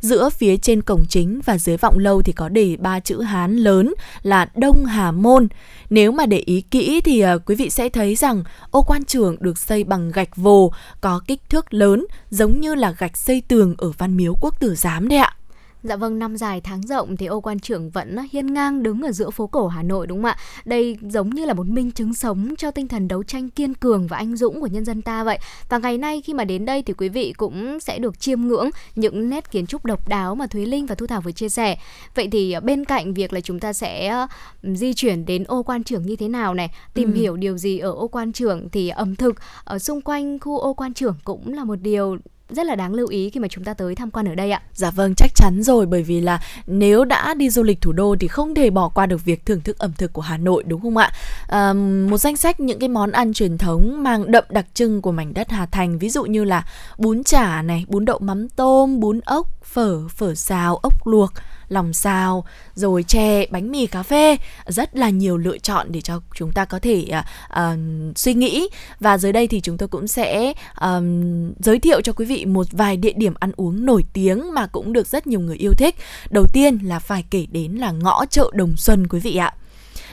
Giữa 0.00 0.28
phía 0.30 0.56
trên 0.56 0.82
cổng 0.82 1.04
chính 1.08 1.40
và 1.44 1.58
dưới 1.58 1.76
vọng 1.76 1.98
lâu 1.98 2.22
thì 2.22 2.32
có 2.32 2.48
để 2.48 2.76
ba 2.80 3.00
chữ 3.00 3.20
Hán 3.20 3.56
lớn 3.56 3.94
là 4.22 4.48
Đông 4.54 4.84
Hà 4.84 5.12
Môn. 5.12 5.48
Nếu 5.90 6.12
mà 6.12 6.26
để 6.26 6.38
ý 6.38 6.60
kỹ 6.60 7.00
thì 7.04 7.20
ờ, 7.20 7.38
quý 7.38 7.54
vị 7.54 7.70
sẽ 7.70 7.88
thấy 7.88 8.14
rằng 8.14 8.44
ô 8.70 8.82
quan 8.82 9.04
trường 9.04 9.36
được 9.40 9.58
xây 9.58 9.84
bằng 9.84 10.10
gạch 10.10 10.36
vồ, 10.36 10.72
có 11.00 11.20
kích 11.26 11.40
thước 11.50 11.74
lớn, 11.74 12.06
giống 12.30 12.60
như 12.60 12.74
là 12.74 12.94
gạch 12.98 13.16
xây 13.16 13.42
tường 13.48 13.74
ở 13.78 13.92
Văn 13.98 14.16
Miếu 14.16 14.34
Quốc 14.40 14.60
Tử 14.60 14.74
Giám 14.74 15.08
đấy 15.08 15.18
ạ. 15.18 15.37
Dạ 15.82 15.96
vâng, 15.96 16.18
năm 16.18 16.36
dài 16.36 16.60
tháng 16.60 16.82
rộng 16.82 17.16
thì 17.16 17.26
ô 17.26 17.40
quan 17.40 17.58
trưởng 17.58 17.90
vẫn 17.90 18.16
hiên 18.32 18.54
ngang 18.54 18.82
đứng 18.82 19.02
ở 19.02 19.12
giữa 19.12 19.30
phố 19.30 19.46
cổ 19.46 19.68
Hà 19.68 19.82
Nội 19.82 20.06
đúng 20.06 20.18
không 20.18 20.24
ạ? 20.24 20.36
Đây 20.64 20.96
giống 21.02 21.30
như 21.30 21.44
là 21.44 21.54
một 21.54 21.66
minh 21.66 21.90
chứng 21.90 22.14
sống 22.14 22.54
cho 22.58 22.70
tinh 22.70 22.88
thần 22.88 23.08
đấu 23.08 23.22
tranh 23.22 23.50
kiên 23.50 23.74
cường 23.74 24.06
và 24.06 24.16
anh 24.16 24.36
dũng 24.36 24.60
của 24.60 24.66
nhân 24.66 24.84
dân 24.84 25.02
ta 25.02 25.24
vậy. 25.24 25.38
Và 25.68 25.78
ngày 25.78 25.98
nay 25.98 26.22
khi 26.24 26.34
mà 26.34 26.44
đến 26.44 26.64
đây 26.64 26.82
thì 26.82 26.92
quý 26.92 27.08
vị 27.08 27.34
cũng 27.36 27.80
sẽ 27.80 27.98
được 27.98 28.20
chiêm 28.20 28.40
ngưỡng 28.40 28.70
những 28.96 29.30
nét 29.30 29.50
kiến 29.50 29.66
trúc 29.66 29.84
độc 29.84 30.08
đáo 30.08 30.34
mà 30.34 30.46
Thúy 30.46 30.66
Linh 30.66 30.86
và 30.86 30.94
Thu 30.94 31.06
Thảo 31.06 31.20
vừa 31.20 31.32
chia 31.32 31.48
sẻ. 31.48 31.78
Vậy 32.14 32.28
thì 32.32 32.54
bên 32.62 32.84
cạnh 32.84 33.14
việc 33.14 33.32
là 33.32 33.40
chúng 33.40 33.60
ta 33.60 33.72
sẽ 33.72 34.26
di 34.62 34.94
chuyển 34.94 35.26
đến 35.26 35.44
ô 35.44 35.62
quan 35.62 35.84
trưởng 35.84 36.02
như 36.02 36.16
thế 36.16 36.28
nào 36.28 36.54
này, 36.54 36.70
tìm 36.94 37.12
ừ. 37.12 37.20
hiểu 37.20 37.36
điều 37.36 37.58
gì 37.58 37.78
ở 37.78 37.92
ô 37.92 38.08
quan 38.08 38.32
trưởng 38.32 38.68
thì 38.68 38.88
ẩm 38.88 39.16
thực 39.16 39.36
ở 39.64 39.78
xung 39.78 40.00
quanh 40.00 40.38
khu 40.38 40.58
ô 40.58 40.74
quan 40.74 40.94
trưởng 40.94 41.16
cũng 41.24 41.52
là 41.52 41.64
một 41.64 41.76
điều 41.82 42.16
rất 42.50 42.66
là 42.66 42.74
đáng 42.74 42.94
lưu 42.94 43.08
ý 43.08 43.30
khi 43.30 43.40
mà 43.40 43.48
chúng 43.48 43.64
ta 43.64 43.74
tới 43.74 43.94
tham 43.94 44.10
quan 44.10 44.28
ở 44.28 44.34
đây 44.34 44.50
ạ. 44.50 44.62
Dạ 44.74 44.90
vâng, 44.90 45.14
chắc 45.14 45.34
chắn 45.34 45.62
rồi 45.62 45.86
bởi 45.86 46.02
vì 46.02 46.20
là 46.20 46.40
nếu 46.66 47.04
đã 47.04 47.34
đi 47.34 47.50
du 47.50 47.62
lịch 47.62 47.80
thủ 47.80 47.92
đô 47.92 48.16
thì 48.20 48.28
không 48.28 48.54
thể 48.54 48.70
bỏ 48.70 48.88
qua 48.88 49.06
được 49.06 49.24
việc 49.24 49.46
thưởng 49.46 49.60
thức 49.60 49.78
ẩm 49.78 49.92
thực 49.98 50.12
của 50.12 50.22
Hà 50.22 50.36
Nội 50.36 50.64
đúng 50.66 50.80
không 50.80 50.96
ạ? 50.96 51.12
À, 51.46 51.72
một 52.08 52.18
danh 52.18 52.36
sách 52.36 52.60
những 52.60 52.78
cái 52.78 52.88
món 52.88 53.12
ăn 53.12 53.32
truyền 53.32 53.58
thống 53.58 54.02
mang 54.02 54.30
đậm 54.30 54.44
đặc 54.48 54.66
trưng 54.74 55.02
của 55.02 55.12
mảnh 55.12 55.34
đất 55.34 55.50
Hà 55.50 55.66
Thành 55.66 55.98
ví 55.98 56.10
dụ 56.10 56.24
như 56.24 56.44
là 56.44 56.64
bún 56.98 57.24
chả 57.24 57.62
này, 57.62 57.84
bún 57.88 58.04
đậu 58.04 58.18
mắm 58.18 58.48
tôm, 58.48 59.00
bún 59.00 59.20
ốc, 59.20 59.64
phở, 59.64 60.08
phở 60.08 60.34
xào, 60.34 60.76
ốc 60.76 61.06
luộc 61.06 61.32
lòng 61.68 61.92
xào, 61.92 62.44
rồi 62.74 63.02
chè, 63.02 63.46
bánh 63.50 63.70
mì, 63.70 63.86
cà 63.86 64.02
phê, 64.02 64.36
rất 64.66 64.96
là 64.96 65.10
nhiều 65.10 65.36
lựa 65.36 65.58
chọn 65.58 65.86
để 65.92 66.00
cho 66.00 66.20
chúng 66.34 66.52
ta 66.52 66.64
có 66.64 66.78
thể 66.78 67.04
uh, 67.08 67.24
uh, 67.60 67.78
suy 68.18 68.34
nghĩ. 68.34 68.68
Và 69.00 69.18
dưới 69.18 69.32
đây 69.32 69.46
thì 69.46 69.60
chúng 69.60 69.76
tôi 69.76 69.88
cũng 69.88 70.08
sẽ 70.08 70.52
um, 70.80 71.52
giới 71.58 71.78
thiệu 71.78 72.00
cho 72.00 72.12
quý 72.12 72.24
vị 72.24 72.44
một 72.44 72.66
vài 72.72 72.96
địa 72.96 73.12
điểm 73.16 73.34
ăn 73.38 73.52
uống 73.56 73.86
nổi 73.86 74.04
tiếng 74.12 74.54
mà 74.54 74.66
cũng 74.66 74.92
được 74.92 75.06
rất 75.06 75.26
nhiều 75.26 75.40
người 75.40 75.56
yêu 75.56 75.74
thích. 75.74 75.94
Đầu 76.30 76.46
tiên 76.52 76.78
là 76.82 76.98
phải 76.98 77.24
kể 77.30 77.46
đến 77.50 77.72
là 77.72 77.90
ngõ 77.90 78.26
chợ 78.26 78.50
Đồng 78.54 78.76
Xuân 78.76 79.06
quý 79.08 79.20
vị 79.20 79.36
ạ. 79.36 79.54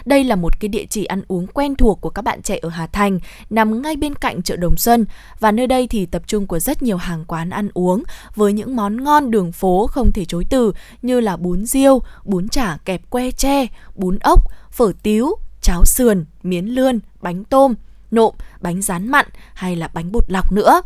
Đây 0.05 0.23
là 0.23 0.35
một 0.35 0.59
cái 0.59 0.69
địa 0.69 0.85
chỉ 0.89 1.05
ăn 1.05 1.21
uống 1.27 1.47
quen 1.47 1.75
thuộc 1.75 2.01
của 2.01 2.09
các 2.09 2.21
bạn 2.21 2.41
trẻ 2.41 2.59
ở 2.61 2.69
Hà 2.69 2.87
Thành, 2.87 3.19
nằm 3.49 3.81
ngay 3.81 3.95
bên 3.95 4.15
cạnh 4.15 4.41
chợ 4.41 4.55
Đồng 4.55 4.77
Xuân 4.77 5.05
và 5.39 5.51
nơi 5.51 5.67
đây 5.67 5.87
thì 5.87 6.05
tập 6.05 6.21
trung 6.27 6.47
của 6.47 6.59
rất 6.59 6.81
nhiều 6.81 6.97
hàng 6.97 7.25
quán 7.27 7.49
ăn 7.49 7.69
uống 7.73 8.03
với 8.35 8.53
những 8.53 8.75
món 8.75 9.03
ngon 9.03 9.31
đường 9.31 9.51
phố 9.51 9.87
không 9.87 10.11
thể 10.11 10.25
chối 10.25 10.45
từ 10.49 10.73
như 11.01 11.19
là 11.19 11.37
bún 11.37 11.65
riêu, 11.65 12.01
bún 12.23 12.47
chả 12.47 12.77
kẹp 12.85 13.09
que 13.09 13.31
tre, 13.31 13.67
bún 13.95 14.17
ốc, 14.19 14.51
phở 14.71 14.91
tiếu, 15.03 15.35
cháo 15.61 15.85
sườn, 15.85 16.25
miến 16.43 16.65
lươn, 16.65 16.99
bánh 17.21 17.43
tôm, 17.43 17.73
nộm, 18.11 18.35
bánh 18.61 18.81
rán 18.81 19.07
mặn 19.07 19.25
hay 19.53 19.75
là 19.75 19.87
bánh 19.93 20.11
bột 20.11 20.23
lọc 20.27 20.51
nữa. 20.51 20.81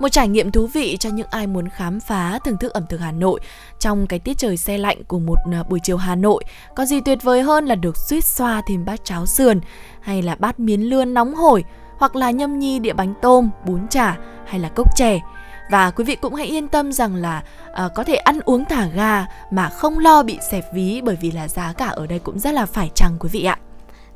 Một 0.00 0.08
trải 0.08 0.28
nghiệm 0.28 0.50
thú 0.50 0.66
vị 0.66 0.96
cho 1.00 1.10
những 1.10 1.26
ai 1.30 1.46
muốn 1.46 1.68
khám 1.68 2.00
phá 2.00 2.38
thưởng 2.44 2.56
thức 2.56 2.72
ẩm 2.72 2.86
thực 2.88 3.00
Hà 3.00 3.12
Nội 3.12 3.40
trong 3.78 4.06
cái 4.06 4.18
tiết 4.18 4.38
trời 4.38 4.56
xe 4.56 4.78
lạnh 4.78 5.04
của 5.04 5.18
một 5.18 5.36
à, 5.52 5.62
buổi 5.62 5.80
chiều 5.82 5.96
Hà 5.96 6.14
Nội. 6.14 6.44
Có 6.74 6.84
gì 6.84 7.00
tuyệt 7.00 7.22
vời 7.22 7.42
hơn 7.42 7.66
là 7.66 7.74
được 7.74 7.96
suýt 7.96 8.24
xoa 8.24 8.62
thêm 8.68 8.84
bát 8.84 9.00
cháo 9.04 9.26
sườn 9.26 9.60
hay 10.00 10.22
là 10.22 10.34
bát 10.34 10.60
miến 10.60 10.80
lươn 10.80 11.14
nóng 11.14 11.34
hổi 11.34 11.64
hoặc 11.98 12.16
là 12.16 12.30
nhâm 12.30 12.58
nhi 12.58 12.78
địa 12.78 12.92
bánh 12.92 13.14
tôm, 13.22 13.50
bún 13.66 13.88
chả 13.88 14.18
hay 14.46 14.60
là 14.60 14.68
cốc 14.68 14.96
chè. 14.96 15.20
Và 15.70 15.90
quý 15.90 16.04
vị 16.04 16.16
cũng 16.16 16.34
hãy 16.34 16.46
yên 16.46 16.68
tâm 16.68 16.92
rằng 16.92 17.14
là 17.14 17.42
à, 17.72 17.88
có 17.94 18.04
thể 18.04 18.14
ăn 18.14 18.40
uống 18.44 18.64
thả 18.64 18.86
ga 18.86 19.26
mà 19.50 19.68
không 19.68 19.98
lo 19.98 20.22
bị 20.22 20.38
xẹp 20.50 20.64
ví 20.74 21.00
bởi 21.04 21.16
vì 21.20 21.30
là 21.30 21.48
giá 21.48 21.72
cả 21.72 21.86
ở 21.86 22.06
đây 22.06 22.18
cũng 22.18 22.38
rất 22.38 22.54
là 22.54 22.66
phải 22.66 22.90
chăng 22.94 23.16
quý 23.20 23.28
vị 23.32 23.44
ạ. 23.44 23.58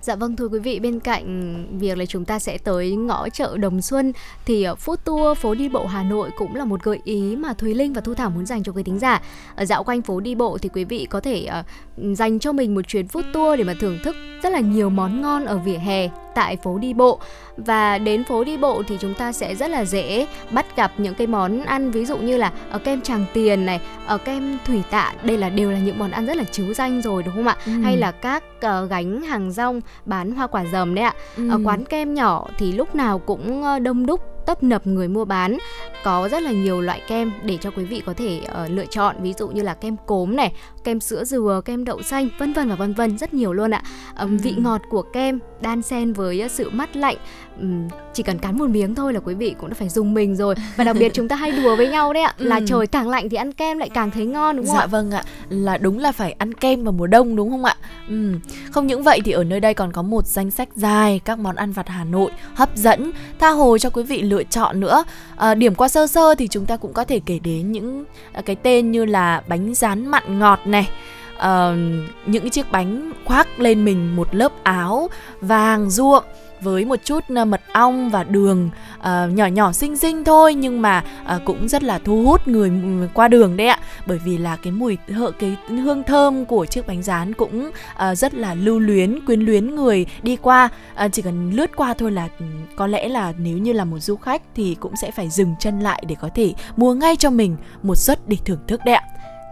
Dạ 0.05 0.17
vâng 0.17 0.37
thưa 0.37 0.49
quý 0.49 0.59
vị, 0.59 0.81
bên 0.81 1.01
cạnh 1.01 1.79
việc 1.79 1.99
là 1.99 2.07
chúng 2.07 2.25
ta 2.25 2.39
sẽ 2.39 2.59
tới 2.59 2.97
ngõ 2.97 3.29
chợ 3.29 3.57
Đồng 3.57 3.83
Xuân 3.83 4.13
thì 4.45 4.67
food 4.67 4.97
tour 4.97 5.39
phố 5.39 5.55
đi 5.55 5.69
bộ 5.69 5.87
Hà 5.87 6.03
Nội 6.03 6.31
cũng 6.37 6.55
là 6.57 6.65
một 6.65 6.83
gợi 6.83 7.01
ý 7.05 7.37
mà 7.37 7.53
Thùy 7.53 7.75
Linh 7.75 7.93
và 7.93 8.01
Thu 8.01 8.15
Thảo 8.15 8.31
muốn 8.31 8.47
dành 8.47 8.63
cho 8.63 8.73
quý 8.73 8.83
thính 8.83 8.99
giả. 8.99 9.23
Ở 9.57 9.65
dạo 9.65 9.85
quanh 9.85 10.03
phố 10.03 10.21
đi 10.21 10.35
bộ 10.35 10.59
thì 10.59 10.69
quý 10.69 10.85
vị 10.85 11.07
có 11.11 11.21
thể 11.21 11.49
uh, 11.61 12.17
dành 12.17 12.39
cho 12.39 12.53
mình 12.53 12.75
một 12.75 12.83
chuyến 12.89 13.07
food 13.07 13.33
tour 13.33 13.59
để 13.59 13.65
mà 13.65 13.75
thưởng 13.81 13.99
thức 14.05 14.17
rất 14.43 14.53
là 14.53 14.61
nhiều 14.61 14.91
món 14.91 15.21
ngon 15.21 15.45
ở 15.45 15.59
vỉa 15.59 15.79
hè 15.79 16.09
tại 16.35 16.57
phố 16.57 16.79
đi 16.79 16.95
bộ 16.95 17.21
và 17.57 17.99
đến 17.99 18.25
phố 18.25 18.45
đi 18.45 18.57
bộ 18.57 18.83
thì 18.89 18.99
chúng 19.01 19.15
ta 19.15 19.33
sẽ 19.33 19.55
rất 19.55 19.71
là 19.71 19.85
dễ 19.85 20.27
bắt 20.51 20.77
gặp 20.77 20.93
những 20.99 21.15
cái 21.15 21.27
món 21.27 21.63
ăn 21.63 21.91
ví 21.91 22.05
dụ 22.05 22.17
như 22.17 22.37
là 22.37 22.53
ở 22.71 22.79
kem 22.79 23.01
Tràng 23.01 23.25
Tiền 23.33 23.67
này, 23.67 23.81
ở 24.07 24.19
kem 24.19 24.59
Thủy 24.67 24.83
Tạ, 24.91 25.15
đây 25.23 25.39
là 25.39 25.51
đều 25.51 25.71
là 25.71 25.79
những 25.79 25.99
món 25.99 26.11
ăn 26.11 26.27
rất 26.27 26.37
là 26.37 26.45
chiếu 26.45 26.75
danh 26.75 27.03
rồi 27.03 27.23
đúng 27.23 27.35
không 27.35 27.47
ạ? 27.47 27.57
Ừ. 27.67 27.73
Hay 27.83 27.97
là 27.97 28.13
các 28.13 28.43
uh, 28.65 28.91
gánh 28.91 29.23
hàng 29.23 29.53
rong 29.53 29.81
bán 30.05 30.31
hoa 30.31 30.47
quả 30.47 30.65
dầm 30.73 30.95
đấy 30.95 31.05
ạ. 31.05 31.15
Ừ. 31.37 31.51
Ở 31.51 31.59
quán 31.65 31.85
kem 31.85 32.15
nhỏ 32.15 32.47
thì 32.59 32.73
lúc 32.73 32.95
nào 32.95 33.19
cũng 33.19 33.63
ờ, 33.63 33.79
đông 33.79 34.07
đúc 34.07 34.34
tấp 34.47 34.63
nập 34.63 34.87
người 34.87 35.09
mua 35.09 35.25
bán 35.25 35.59
có 36.05 36.29
rất 36.29 36.43
là 36.43 36.53
nhiều 36.53 36.81
loại 36.81 37.01
kem 37.09 37.33
để 37.43 37.59
cho 37.61 37.71
quý 37.71 37.85
vị 37.85 38.03
có 38.07 38.15
thể 38.15 38.41
uh, 38.45 38.71
lựa 38.71 38.87
chọn 38.87 39.17
ví 39.21 39.35
dụ 39.39 39.49
như 39.49 39.63
là 39.63 39.75
kem 39.75 39.97
cốm 40.07 40.37
này 40.37 40.53
kem 40.85 41.01
sữa 41.01 41.25
dừa 41.25 41.61
kem 41.65 41.85
đậu 41.85 42.03
xanh 42.03 42.29
vân 42.39 42.53
vân 42.53 42.69
và 42.69 42.75
vân 42.75 42.95
vân 42.95 43.19
rất 43.19 43.35
nhiều 43.35 43.53
luôn 43.53 43.75
ạ 43.75 43.83
um, 44.21 44.31
ừ. 44.31 44.37
vị 44.43 44.55
ngọt 44.57 44.81
của 44.91 45.03
kem 45.03 45.39
đan 45.61 45.83
xen 45.83 46.13
với 46.13 46.49
sự 46.49 46.71
mát 46.71 46.97
lạnh 46.97 47.17
um, 47.61 47.89
chỉ 48.13 48.23
cần 48.23 48.39
cắn 48.39 48.59
một 48.59 48.71
miếng 48.71 48.95
thôi 48.95 49.13
là 49.13 49.21
quý 49.21 49.35
vị 49.35 49.55
cũng 49.61 49.69
đã 49.69 49.75
phải 49.75 49.89
dùng 49.89 50.15
mình 50.15 50.37
rồi 50.37 50.55
và 50.77 50.85
đặc 50.85 50.97
biệt 51.01 51.15
chúng 51.15 51.29
ta 51.29 51.37
hay 51.37 51.53
đùa 51.53 51.77
với 51.77 51.89
nhau 51.89 52.13
đấy 52.13 52.23
ạ 52.23 52.35
là 52.39 52.57
ừ. 52.57 52.65
trời 52.69 52.87
càng 52.87 53.09
lạnh 53.09 53.29
thì 53.29 53.37
ăn 53.37 53.53
kem 53.53 53.79
lại 53.79 53.91
càng 53.95 54.11
thấy 54.11 54.27
ngon 54.27 54.57
đúng 54.57 54.67
không 54.67 54.77
dạ 54.77 54.83
ạ 54.83 54.87
vâng 54.87 55.11
ạ 55.11 55.25
là 55.49 55.79
đúng 55.79 55.99
là 55.99 56.13
phải 56.13 56.33
ăn 56.33 56.55
kem 56.55 56.85
vào 56.85 56.93
mùa 56.93 57.07
đông 57.07 57.37
đúng 57.37 57.51
không 57.51 57.65
ạ 57.65 57.77
ừ. 58.09 58.35
không 58.71 58.87
những 58.87 59.03
vậy 59.03 59.21
thì 59.25 59.33
ở 59.33 59.45
nơi 59.45 59.61
đây 59.61 59.75
còn 59.75 59.93
có 59.93 60.03
một 60.03 60.27
danh 60.27 60.51
sách 60.51 60.69
dài 60.75 61.21
các 61.25 61.39
món 61.39 61.57
ăn 61.57 61.73
vặt 61.73 61.89
Hà 61.89 62.05
Nội 62.05 62.31
hấp 62.55 62.77
dẫn 62.77 63.11
tha 63.39 63.49
hồ 63.49 63.79
cho 63.79 63.91
quý 63.91 64.03
vị 64.03 64.23
lựa 64.23 64.34
lựa 64.35 64.45
chọn 64.45 64.81
nữa. 64.81 65.05
À, 65.37 65.55
điểm 65.55 65.75
qua 65.75 65.89
sơ 65.89 66.07
sơ 66.07 66.35
thì 66.35 66.49
chúng 66.49 66.67
ta 66.67 66.77
cũng 66.77 66.93
có 66.93 67.05
thể 67.05 67.21
kể 67.27 67.39
đến 67.39 67.73
những 67.73 68.05
à, 68.33 68.43
cái 68.43 68.57
tên 68.57 68.91
như 68.91 69.05
là 69.05 69.43
bánh 69.49 69.75
rán 69.75 70.07
mặn 70.07 70.39
ngọt 70.39 70.61
này 70.65 70.89
uh, 71.37 71.79
những 72.27 72.51
chiếc 72.51 72.73
bánh 72.73 73.13
khoác 73.25 73.61
lên 73.61 73.85
mình 73.85 74.17
một 74.17 74.35
lớp 74.35 74.53
áo 74.63 75.11
vàng 75.41 75.91
ruộng 75.91 76.25
với 76.65 76.85
một 76.85 77.01
chút 77.05 77.25
ờ, 77.37 77.45
mật 77.45 77.61
ong 77.73 78.11
và 78.11 78.25
đường 78.25 78.71
uh, 78.99 79.05
nhỏ 79.33 79.47
nhỏ 79.47 79.73
xinh 79.73 79.97
xinh 79.97 80.25
thôi 80.25 80.55
nhưng 80.55 80.83
mà 80.83 81.05
uh, 81.37 81.43
cũng 81.45 81.69
rất 81.69 81.83
là 81.83 81.99
thu 81.99 82.23
hút 82.23 82.49
người 82.49 82.69
ừ, 82.69 83.09
qua 83.15 83.29
đường 83.29 83.57
đấy 83.57 83.67
ạ. 83.67 83.79
Bởi 84.07 84.19
vì 84.25 84.39
là 84.39 84.57
cái 84.57 84.73
mùi 84.73 84.99
hợ 85.09 85.31
cái 85.31 85.57
hương 85.69 86.03
thơm 86.03 86.45
của 86.45 86.67
chiếc 86.67 86.87
bánh 86.87 87.03
rán 87.03 87.33
cũng 87.33 87.71
uh, 87.71 88.19
rất 88.19 88.35
là 88.35 88.55
lưu 88.55 88.79
luyến 88.79 89.27
quyến 89.27 89.41
luyến 89.41 89.75
người 89.75 90.07
đi 90.23 90.37
qua. 90.37 90.69
Uh, 91.05 91.13
chỉ 91.13 91.23
cần 91.23 91.51
lướt 91.51 91.71
qua 91.77 91.95
thôi 91.95 92.13
là 92.13 92.29
ừ, 92.39 92.45
có 92.77 92.87
lẽ 92.87 93.09
là 93.09 93.33
nếu 93.39 93.59
như 93.59 93.73
là 93.73 93.85
một 93.85 93.99
du 93.99 94.17
khách 94.17 94.43
thì 94.55 94.77
cũng 94.81 94.97
sẽ 94.97 95.11
phải 95.11 95.31
dừng 95.31 95.55
chân 95.61 95.81
lại 95.81 96.05
để 96.09 96.17
có 96.21 96.29
thể 96.35 96.55
mua 96.77 96.95
ngay 96.95 97.17
cho 97.17 97.31
mình 97.31 97.57
một 97.83 97.95
suất 97.95 98.29
để 98.29 98.37
thưởng 98.45 98.61
thức 98.67 98.81
đấy 98.85 98.95
ạ. 98.95 99.03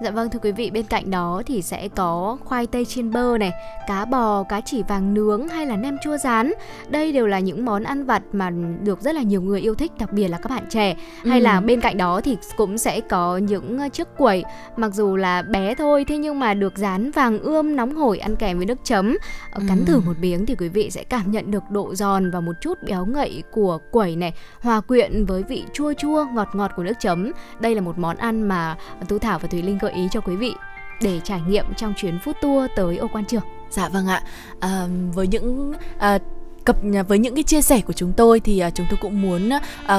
Dạ 0.03 0.11
vâng 0.11 0.31
thưa 0.31 0.39
quý 0.43 0.53
vị, 0.53 0.71
bên 0.71 0.87
cạnh 0.87 1.11
đó 1.11 1.43
thì 1.47 1.63
sẽ 1.63 1.89
có 1.89 2.39
khoai 2.45 2.67
tây 2.67 2.85
chiên 2.85 3.13
bơ 3.13 3.39
này, 3.39 3.53
cá 3.89 4.05
bò, 4.05 4.43
cá 4.43 4.61
chỉ 4.61 4.83
vàng 4.83 5.15
nướng 5.15 5.49
hay 5.49 5.67
là 5.67 5.77
nem 5.77 5.99
chua 6.05 6.17
rán. 6.17 6.53
Đây 6.89 7.13
đều 7.13 7.27
là 7.27 7.39
những 7.39 7.65
món 7.65 7.83
ăn 7.83 8.05
vặt 8.05 8.23
mà 8.33 8.51
được 8.83 9.01
rất 9.01 9.15
là 9.15 9.23
nhiều 9.23 9.43
người 9.43 9.61
yêu 9.61 9.75
thích, 9.75 9.93
đặc 9.99 10.13
biệt 10.13 10.29
là 10.29 10.39
các 10.39 10.51
bạn 10.51 10.65
trẻ. 10.71 10.97
Hay 11.25 11.39
ừ. 11.39 11.45
là 11.45 11.61
bên 11.61 11.81
cạnh 11.81 11.97
đó 11.97 12.21
thì 12.21 12.37
cũng 12.57 12.79
sẽ 12.79 13.01
có 13.01 13.37
những 13.37 13.79
ờ, 13.79 13.89
chiếc 13.89 14.09
quẩy 14.19 14.45
mặc 14.77 14.95
dù 14.95 15.17
là 15.17 15.43
bé 15.43 15.75
thôi 15.75 16.05
thế 16.09 16.19
nhưng 16.19 16.41
mà 16.41 16.55
được 16.55 16.79
rán 16.79 17.11
vàng 17.11 17.39
ươm 17.39 17.77
nóng 17.77 17.95
hổi 17.95 18.19
ăn 18.19 18.37
kèm 18.37 18.57
với 18.57 18.67
nước 18.67 18.79
chấm. 18.85 19.17
Ừ. 19.55 19.63
Cắn 19.69 19.85
thử 19.85 20.01
một 20.01 20.15
miếng 20.21 20.47
thì 20.47 20.55
quý 20.55 20.69
vị 20.69 20.91
sẽ 20.91 21.05
cảm 21.05 21.31
nhận 21.31 21.51
được 21.51 21.63
độ 21.71 21.95
giòn 21.95 22.31
và 22.31 22.41
một 22.41 22.55
chút 22.61 22.79
béo 22.83 23.07
ngậy 23.07 23.43
của 23.51 23.79
quẩy 23.91 24.17
này, 24.17 24.35
hòa 24.61 24.81
quyện 24.81 25.25
với 25.25 25.43
vị 25.43 25.65
chua 25.73 25.93
chua 25.93 26.27
ngọt 26.35 26.49
ngọt 26.53 26.73
của 26.77 26.83
nước 26.83 27.01
chấm. 27.01 27.33
Đây 27.61 27.75
là 27.75 27.81
một 27.81 27.99
món 27.99 28.17
ăn 28.17 28.43
mà 28.43 28.77
Tú 29.09 29.19
Thảo 29.19 29.39
và 29.39 29.49
Thùy 29.49 29.63
Linh 29.63 29.79
gợi 29.79 29.92
ý 29.95 30.09
cho 30.11 30.21
quý 30.21 30.37
vị 30.37 30.55
để 31.01 31.21
trải 31.25 31.41
nghiệm 31.49 31.75
trong 31.77 31.95
chuyến 31.97 32.19
food 32.19 32.33
tour 32.43 32.71
tới 32.77 32.97
ô 32.97 33.09
quan 33.13 33.25
trường. 33.25 33.43
Dạ 33.71 33.89
vâng 33.89 34.07
ạ. 34.07 34.23
À, 34.61 34.87
với 35.15 35.27
những 35.27 35.73
à, 35.99 36.19
cập 36.65 36.77
với 37.09 37.19
những 37.19 37.35
cái 37.35 37.43
chia 37.43 37.63
sẻ 37.63 37.81
của 37.81 37.93
chúng 37.93 38.13
tôi 38.13 38.41
thì 38.41 38.63
uh, 38.67 38.75
chúng 38.75 38.87
tôi 38.91 38.99
cũng 39.03 39.23
muốn 39.23 39.49
uh, 39.49 39.91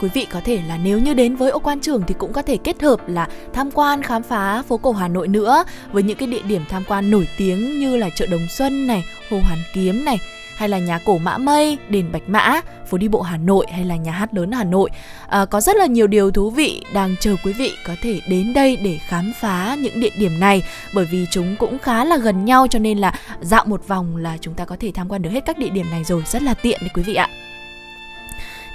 quý 0.00 0.08
vị 0.14 0.26
có 0.30 0.40
thể 0.44 0.60
là 0.68 0.78
nếu 0.84 0.98
như 0.98 1.14
đến 1.14 1.36
với 1.36 1.50
ô 1.50 1.58
quan 1.58 1.80
trường 1.80 2.02
thì 2.06 2.14
cũng 2.18 2.32
có 2.32 2.42
thể 2.42 2.56
kết 2.56 2.82
hợp 2.82 3.08
là 3.08 3.28
tham 3.52 3.70
quan 3.70 4.02
khám 4.02 4.22
phá 4.22 4.62
phố 4.62 4.76
cổ 4.76 4.92
Hà 4.92 5.08
Nội 5.08 5.28
nữa 5.28 5.64
với 5.92 6.02
những 6.02 6.16
cái 6.16 6.28
địa 6.28 6.42
điểm 6.42 6.64
tham 6.68 6.84
quan 6.88 7.10
nổi 7.10 7.28
tiếng 7.38 7.80
như 7.80 7.96
là 7.96 8.10
chợ 8.10 8.26
Đồng 8.26 8.46
Xuân 8.48 8.86
này, 8.86 9.04
Hồ 9.30 9.38
Hoàn 9.42 9.58
Kiếm 9.74 10.04
này, 10.04 10.18
hay 10.56 10.68
là 10.68 10.78
nhà 10.78 10.98
cổ 11.06 11.18
Mã 11.18 11.38
Mây, 11.38 11.78
đền 11.88 12.12
Bạch 12.12 12.28
Mã, 12.28 12.60
phố 12.90 12.98
đi 12.98 13.08
bộ 13.08 13.20
Hà 13.22 13.36
Nội 13.36 13.66
hay 13.72 13.84
là 13.84 13.96
nhà 13.96 14.12
hát 14.12 14.34
lớn 14.34 14.52
Hà 14.52 14.64
Nội. 14.64 14.90
À, 15.28 15.44
có 15.44 15.60
rất 15.60 15.76
là 15.76 15.86
nhiều 15.86 16.06
điều 16.06 16.30
thú 16.30 16.50
vị 16.50 16.82
đang 16.94 17.14
chờ 17.20 17.36
quý 17.44 17.52
vị 17.52 17.72
có 17.86 17.92
thể 18.02 18.20
đến 18.28 18.52
đây 18.52 18.76
để 18.76 18.98
khám 19.08 19.32
phá 19.40 19.76
những 19.78 20.00
địa 20.00 20.12
điểm 20.18 20.40
này 20.40 20.62
bởi 20.94 21.04
vì 21.04 21.26
chúng 21.30 21.56
cũng 21.56 21.78
khá 21.78 22.04
là 22.04 22.16
gần 22.16 22.44
nhau 22.44 22.66
cho 22.70 22.78
nên 22.78 22.98
là 22.98 23.14
dạo 23.40 23.64
một 23.66 23.88
vòng 23.88 24.16
là 24.16 24.36
chúng 24.40 24.54
ta 24.54 24.64
có 24.64 24.76
thể 24.80 24.92
tham 24.94 25.08
quan 25.08 25.22
được 25.22 25.30
hết 25.30 25.44
các 25.46 25.58
địa 25.58 25.70
điểm 25.70 25.86
này 25.90 26.04
rồi 26.04 26.22
rất 26.26 26.42
là 26.42 26.54
tiện 26.54 26.80
đấy 26.80 26.90
quý 26.94 27.02
vị 27.02 27.14
ạ. 27.14 27.28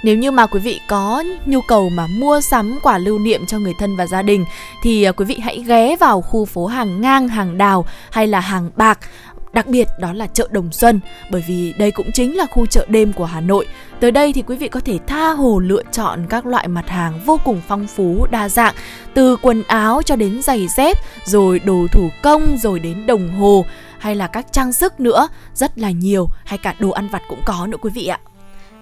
Nếu 0.02 0.16
như 0.16 0.30
mà 0.30 0.46
quý 0.46 0.60
vị 0.60 0.80
có 0.88 1.24
nhu 1.46 1.60
cầu 1.60 1.88
mà 1.88 2.06
mua 2.06 2.40
sắm 2.40 2.78
quà 2.82 2.98
lưu 2.98 3.18
niệm 3.18 3.46
cho 3.46 3.58
người 3.58 3.74
thân 3.78 3.96
và 3.96 4.06
gia 4.06 4.22
đình 4.22 4.44
thì 4.82 5.02
à, 5.02 5.12
quý 5.12 5.24
vị 5.24 5.38
hãy 5.42 5.64
ghé 5.66 5.96
vào 5.96 6.20
khu 6.20 6.44
phố 6.44 6.66
hàng 6.66 7.00
ngang, 7.00 7.28
hàng 7.28 7.58
đào 7.58 7.86
hay 8.10 8.26
là 8.26 8.40
hàng 8.40 8.70
bạc 8.76 8.98
Đặc 9.52 9.66
biệt 9.66 9.88
đó 9.98 10.12
là 10.12 10.26
chợ 10.26 10.48
Đồng 10.50 10.72
Xuân 10.72 11.00
bởi 11.30 11.44
vì 11.48 11.74
đây 11.78 11.90
cũng 11.90 12.12
chính 12.12 12.36
là 12.36 12.46
khu 12.46 12.66
chợ 12.66 12.86
đêm 12.88 13.12
của 13.12 13.24
Hà 13.24 13.40
Nội. 13.40 13.66
Tới 14.00 14.10
đây 14.10 14.32
thì 14.32 14.42
quý 14.42 14.56
vị 14.56 14.68
có 14.68 14.80
thể 14.80 14.98
tha 15.06 15.30
hồ 15.30 15.58
lựa 15.58 15.82
chọn 15.92 16.26
các 16.28 16.46
loại 16.46 16.68
mặt 16.68 16.88
hàng 16.88 17.20
vô 17.26 17.40
cùng 17.44 17.60
phong 17.68 17.86
phú, 17.86 18.26
đa 18.30 18.48
dạng, 18.48 18.74
từ 19.14 19.36
quần 19.36 19.62
áo 19.62 20.02
cho 20.02 20.16
đến 20.16 20.42
giày 20.42 20.68
dép, 20.68 20.96
rồi 21.24 21.58
đồ 21.58 21.86
thủ 21.92 22.08
công, 22.22 22.56
rồi 22.58 22.80
đến 22.80 23.06
đồng 23.06 23.28
hồ 23.28 23.64
hay 23.98 24.14
là 24.14 24.26
các 24.26 24.46
trang 24.52 24.72
sức 24.72 25.00
nữa, 25.00 25.28
rất 25.54 25.78
là 25.78 25.90
nhiều, 25.90 26.28
hay 26.44 26.58
cả 26.58 26.74
đồ 26.78 26.90
ăn 26.90 27.08
vặt 27.08 27.22
cũng 27.28 27.40
có 27.44 27.66
nữa 27.66 27.78
quý 27.80 27.90
vị 27.94 28.06
ạ. 28.06 28.18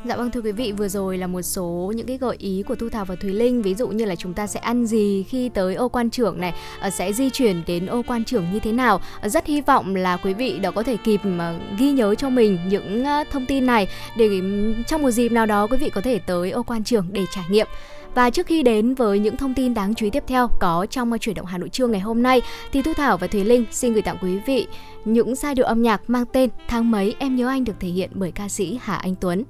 Dạ 0.04 0.16
vâng 0.16 0.30
thưa 0.30 0.40
quý 0.40 0.52
vị, 0.52 0.72
vừa 0.72 0.88
rồi 0.88 1.18
là 1.18 1.26
một 1.26 1.42
số 1.42 1.92
những 1.96 2.06
cái 2.06 2.18
gợi 2.18 2.36
ý 2.38 2.62
của 2.68 2.74
Thu 2.74 2.88
Thảo 2.88 3.04
và 3.04 3.14
Thùy 3.14 3.30
Linh. 3.30 3.62
Ví 3.62 3.74
dụ 3.74 3.88
như 3.88 4.04
là 4.04 4.16
chúng 4.16 4.34
ta 4.34 4.46
sẽ 4.46 4.60
ăn 4.60 4.86
gì 4.86 5.24
khi 5.28 5.48
tới 5.48 5.74
ô 5.74 5.88
quan 5.88 6.10
trưởng 6.10 6.40
này 6.40 6.54
ờ, 6.80 6.90
Sẽ 6.90 7.12
di 7.12 7.30
chuyển 7.30 7.62
đến 7.66 7.86
ô 7.86 8.02
quan 8.06 8.24
trưởng 8.24 8.44
như 8.52 8.58
thế 8.58 8.72
nào. 8.72 9.00
Ờ, 9.20 9.28
rất 9.28 9.46
hy 9.46 9.60
vọng 9.60 9.96
là 9.96 10.16
quý 10.16 10.34
vị 10.34 10.58
đã 10.58 10.70
có 10.70 10.82
thể 10.82 10.96
kịp 10.96 11.20
ờ, 11.38 11.54
ghi 11.78 11.92
nhớ 11.92 12.14
cho 12.14 12.30
mình 12.30 12.58
những 12.68 13.04
thông 13.30 13.46
tin 13.46 13.66
này 13.66 13.88
Để 14.16 14.26
ừ, 14.26 14.74
trong 14.86 15.02
một 15.02 15.10
dịp 15.10 15.32
nào 15.32 15.46
đó 15.46 15.66
quý 15.66 15.76
vị 15.76 15.90
có 15.90 16.00
thể 16.00 16.18
tới 16.18 16.50
ô 16.50 16.62
quan 16.62 16.84
trưởng 16.84 17.06
để 17.12 17.24
trải 17.34 17.44
nghiệm. 17.50 17.66
Và 18.14 18.30
trước 18.30 18.46
khi 18.46 18.62
đến 18.62 18.94
với 18.94 19.18
những 19.18 19.36
thông 19.36 19.54
tin 19.54 19.74
đáng 19.74 19.94
chú 19.94 20.06
ý 20.06 20.10
tiếp 20.10 20.24
theo 20.26 20.48
có 20.60 20.86
trong 20.90 21.18
chuyển 21.18 21.34
động 21.34 21.46
Hà 21.46 21.58
Nội 21.58 21.68
trưa 21.68 21.86
ngày 21.86 22.00
hôm 22.00 22.22
nay 22.22 22.42
thì 22.72 22.82
Thu 22.82 22.92
Thảo 22.94 23.16
và 23.16 23.26
Thùy 23.26 23.44
Linh 23.44 23.64
xin 23.70 23.92
gửi 23.92 24.02
tặng 24.02 24.16
quý 24.22 24.38
vị 24.46 24.66
những 25.04 25.34
giai 25.34 25.54
điệu 25.54 25.66
âm 25.66 25.82
nhạc 25.82 26.10
mang 26.10 26.24
tên 26.32 26.50
Tháng 26.68 26.90
mấy 26.90 27.14
em 27.18 27.36
nhớ 27.36 27.48
anh 27.48 27.64
được 27.64 27.74
thể 27.80 27.88
hiện 27.88 28.10
bởi 28.14 28.32
ca 28.32 28.48
sĩ 28.48 28.78
Hà 28.82 28.94
Anh 28.94 29.14
Tuấn. 29.20 29.44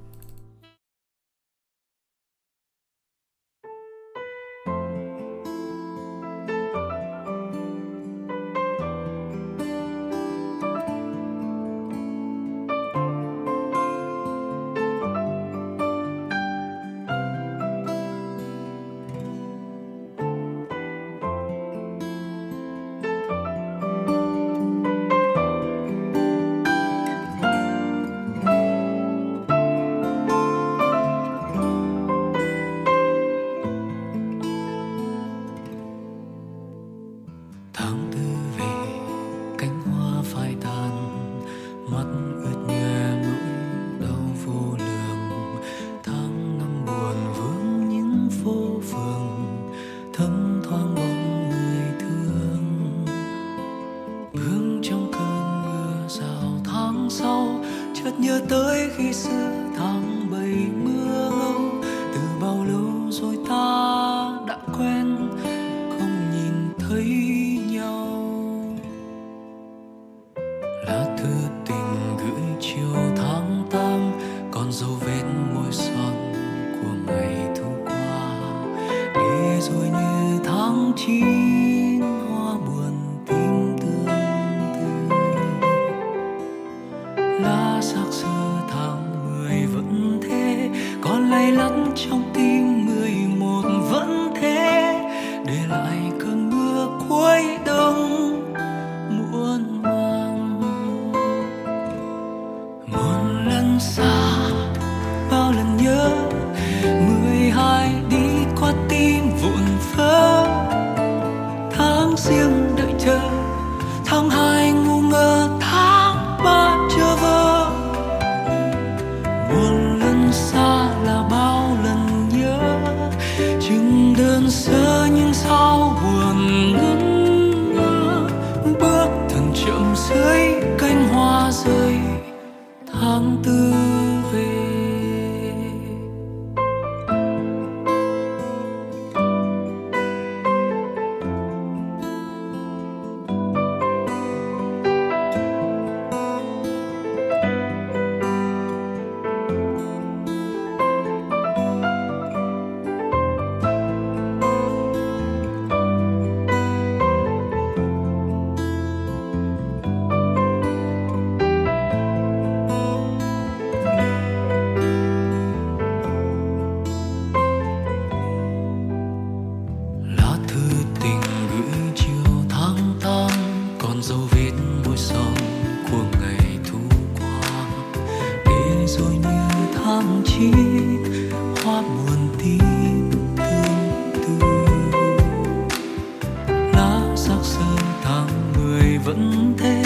vẫn 189.09 189.55
thế. 189.59 189.83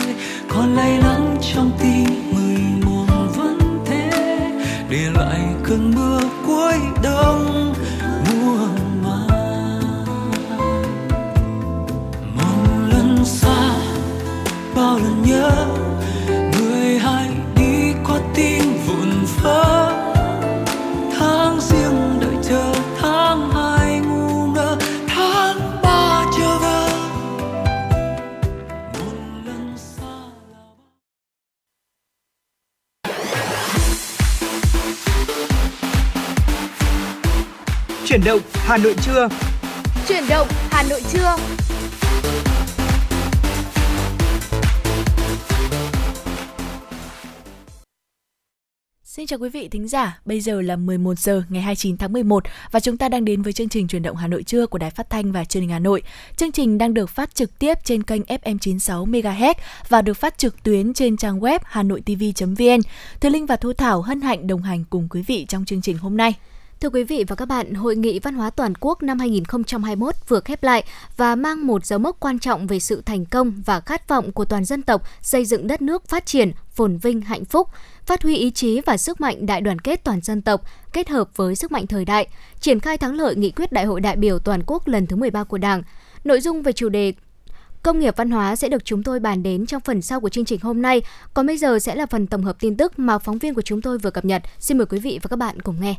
Còn 0.49 0.77
lay 0.77 0.99
lắng 0.99 1.37
trong 1.55 1.71
tim 1.79 2.02
Hà 38.73 38.79
Nội 38.79 38.95
trưa. 39.05 39.29
Chuyển 40.09 40.25
động 40.29 40.49
Hà 40.71 40.83
Nội 40.83 41.03
trưa. 41.13 41.37
Xin 49.05 49.27
chào 49.27 49.39
quý 49.39 49.49
vị 49.49 49.69
thính 49.69 49.89
giả, 49.89 50.21
bây 50.25 50.41
giờ 50.41 50.61
là 50.61 50.77
11 50.77 51.19
giờ 51.19 51.43
ngày 51.49 51.63
29 51.63 51.97
tháng 51.97 52.13
11 52.13 52.45
và 52.71 52.81
chúng 52.81 52.97
ta 52.97 53.09
đang 53.09 53.25
đến 53.25 53.43
với 53.43 53.53
chương 53.53 53.69
trình 53.69 53.89
truyền 53.89 54.03
động 54.03 54.17
Hà 54.17 54.29
Nội 54.29 54.43
trưa 54.43 54.67
của 54.67 54.79
Đài 54.79 54.91
Phát 54.91 55.11
thanh 55.11 55.33
và 55.33 55.45
Truyền 55.45 55.63
hình 55.63 55.71
Hà 55.71 55.79
Nội. 55.79 56.03
Chương 56.37 56.53
trình 56.53 56.79
đang 56.79 56.95
được 56.95 57.11
phát 57.11 57.35
trực 57.35 57.59
tiếp 57.59 57.79
trên 57.85 58.03
kênh 58.03 58.23
FM 58.23 58.59
96 58.59 59.07
MHz 59.07 59.55
và 59.89 60.03
được 60.03 60.15
phát 60.15 60.39
trực 60.39 60.63
tuyến 60.63 60.95
trên 60.95 61.17
trang 61.17 61.41
web 61.41 61.59
hanoitv.vn. 61.65 62.81
Thùy 63.21 63.31
Linh 63.31 63.47
và 63.47 63.57
Thu 63.57 63.73
Thảo 63.73 64.03
hân 64.03 64.21
hạnh 64.21 64.47
đồng 64.47 64.63
hành 64.63 64.85
cùng 64.91 65.09
quý 65.11 65.23
vị 65.23 65.47
trong 65.49 65.65
chương 65.65 65.83
trình 65.83 65.99
hôm 65.99 66.17
nay. 66.17 66.35
Thưa 66.83 66.91
quý 66.91 67.05
vị 67.05 67.25
và 67.29 67.37
các 67.37 67.47
bạn, 67.47 67.75
Hội 67.75 67.97
nghị 67.97 68.19
Văn 68.19 68.35
hóa 68.35 68.51
Toàn 68.51 68.73
quốc 68.81 69.03
năm 69.03 69.19
2021 69.19 70.15
vừa 70.29 70.41
khép 70.41 70.63
lại 70.63 70.85
và 71.17 71.35
mang 71.35 71.67
một 71.67 71.87
dấu 71.87 71.99
mốc 71.99 72.21
quan 72.21 72.39
trọng 72.39 72.67
về 72.67 72.79
sự 72.79 73.03
thành 73.07 73.25
công 73.25 73.63
và 73.67 73.81
khát 73.81 74.09
vọng 74.09 74.33
của 74.33 74.45
toàn 74.45 74.65
dân 74.65 74.83
tộc 74.83 75.03
xây 75.21 75.45
dựng 75.45 75.67
đất 75.67 75.83
nước 75.83 76.09
phát 76.09 76.27
triển, 76.27 76.53
phồn 76.69 76.97
vinh, 76.97 77.21
hạnh 77.21 77.45
phúc, 77.45 77.69
phát 78.07 78.23
huy 78.23 78.37
ý 78.37 78.51
chí 78.51 78.81
và 78.81 78.97
sức 78.97 79.21
mạnh 79.21 79.47
đại 79.47 79.61
đoàn 79.61 79.79
kết 79.79 80.05
toàn 80.05 80.21
dân 80.21 80.43
tộc 80.43 80.61
kết 80.93 81.09
hợp 81.09 81.37
với 81.37 81.57
sức 81.57 81.73
mạnh 81.73 81.87
thời 81.87 82.05
đại, 82.05 82.29
triển 82.61 82.81
khai 82.81 82.99
thắng 82.99 83.15
lợi 83.15 83.37
nghị 83.37 83.51
quyết 83.51 83.73
Đại 83.73 83.85
hội 83.85 84.01
đại 84.01 84.17
biểu 84.17 84.39
toàn 84.39 84.63
quốc 84.67 84.89
lần 84.89 85.07
thứ 85.07 85.17
13 85.17 85.45
của 85.45 85.59
Đảng. 85.59 85.83
Nội 86.25 86.41
dung 86.41 86.63
về 86.63 86.73
chủ 86.73 86.89
đề 86.89 87.13
Công 87.83 87.99
nghiệp 87.99 88.17
văn 88.17 88.31
hóa 88.31 88.57
sẽ 88.57 88.69
được 88.69 88.85
chúng 88.85 89.03
tôi 89.03 89.21
bàn 89.21 89.43
đến 89.43 89.67
trong 89.67 89.81
phần 89.81 90.03
sau 90.03 90.21
của 90.21 90.29
chương 90.29 90.45
trình 90.45 90.61
hôm 90.63 90.83
nay. 90.83 91.03
Còn 91.35 91.47
bây 91.47 91.59
giờ 91.59 91.79
sẽ 91.79 91.95
là 91.95 92.07
phần 92.07 92.27
tổng 92.27 92.43
hợp 92.43 92.57
tin 92.61 92.77
tức 92.77 92.99
mà 92.99 93.19
phóng 93.19 93.39
viên 93.39 93.55
của 93.55 93.63
chúng 93.63 93.83
tôi 93.83 93.99
vừa 93.99 94.11
cập 94.11 94.25
nhật. 94.25 94.43
Xin 94.59 94.79
mời 94.79 94.87
quý 94.87 94.99
vị 94.99 95.19
và 95.23 95.29
các 95.29 95.37
bạn 95.37 95.61
cùng 95.61 95.81
nghe. 95.81 95.95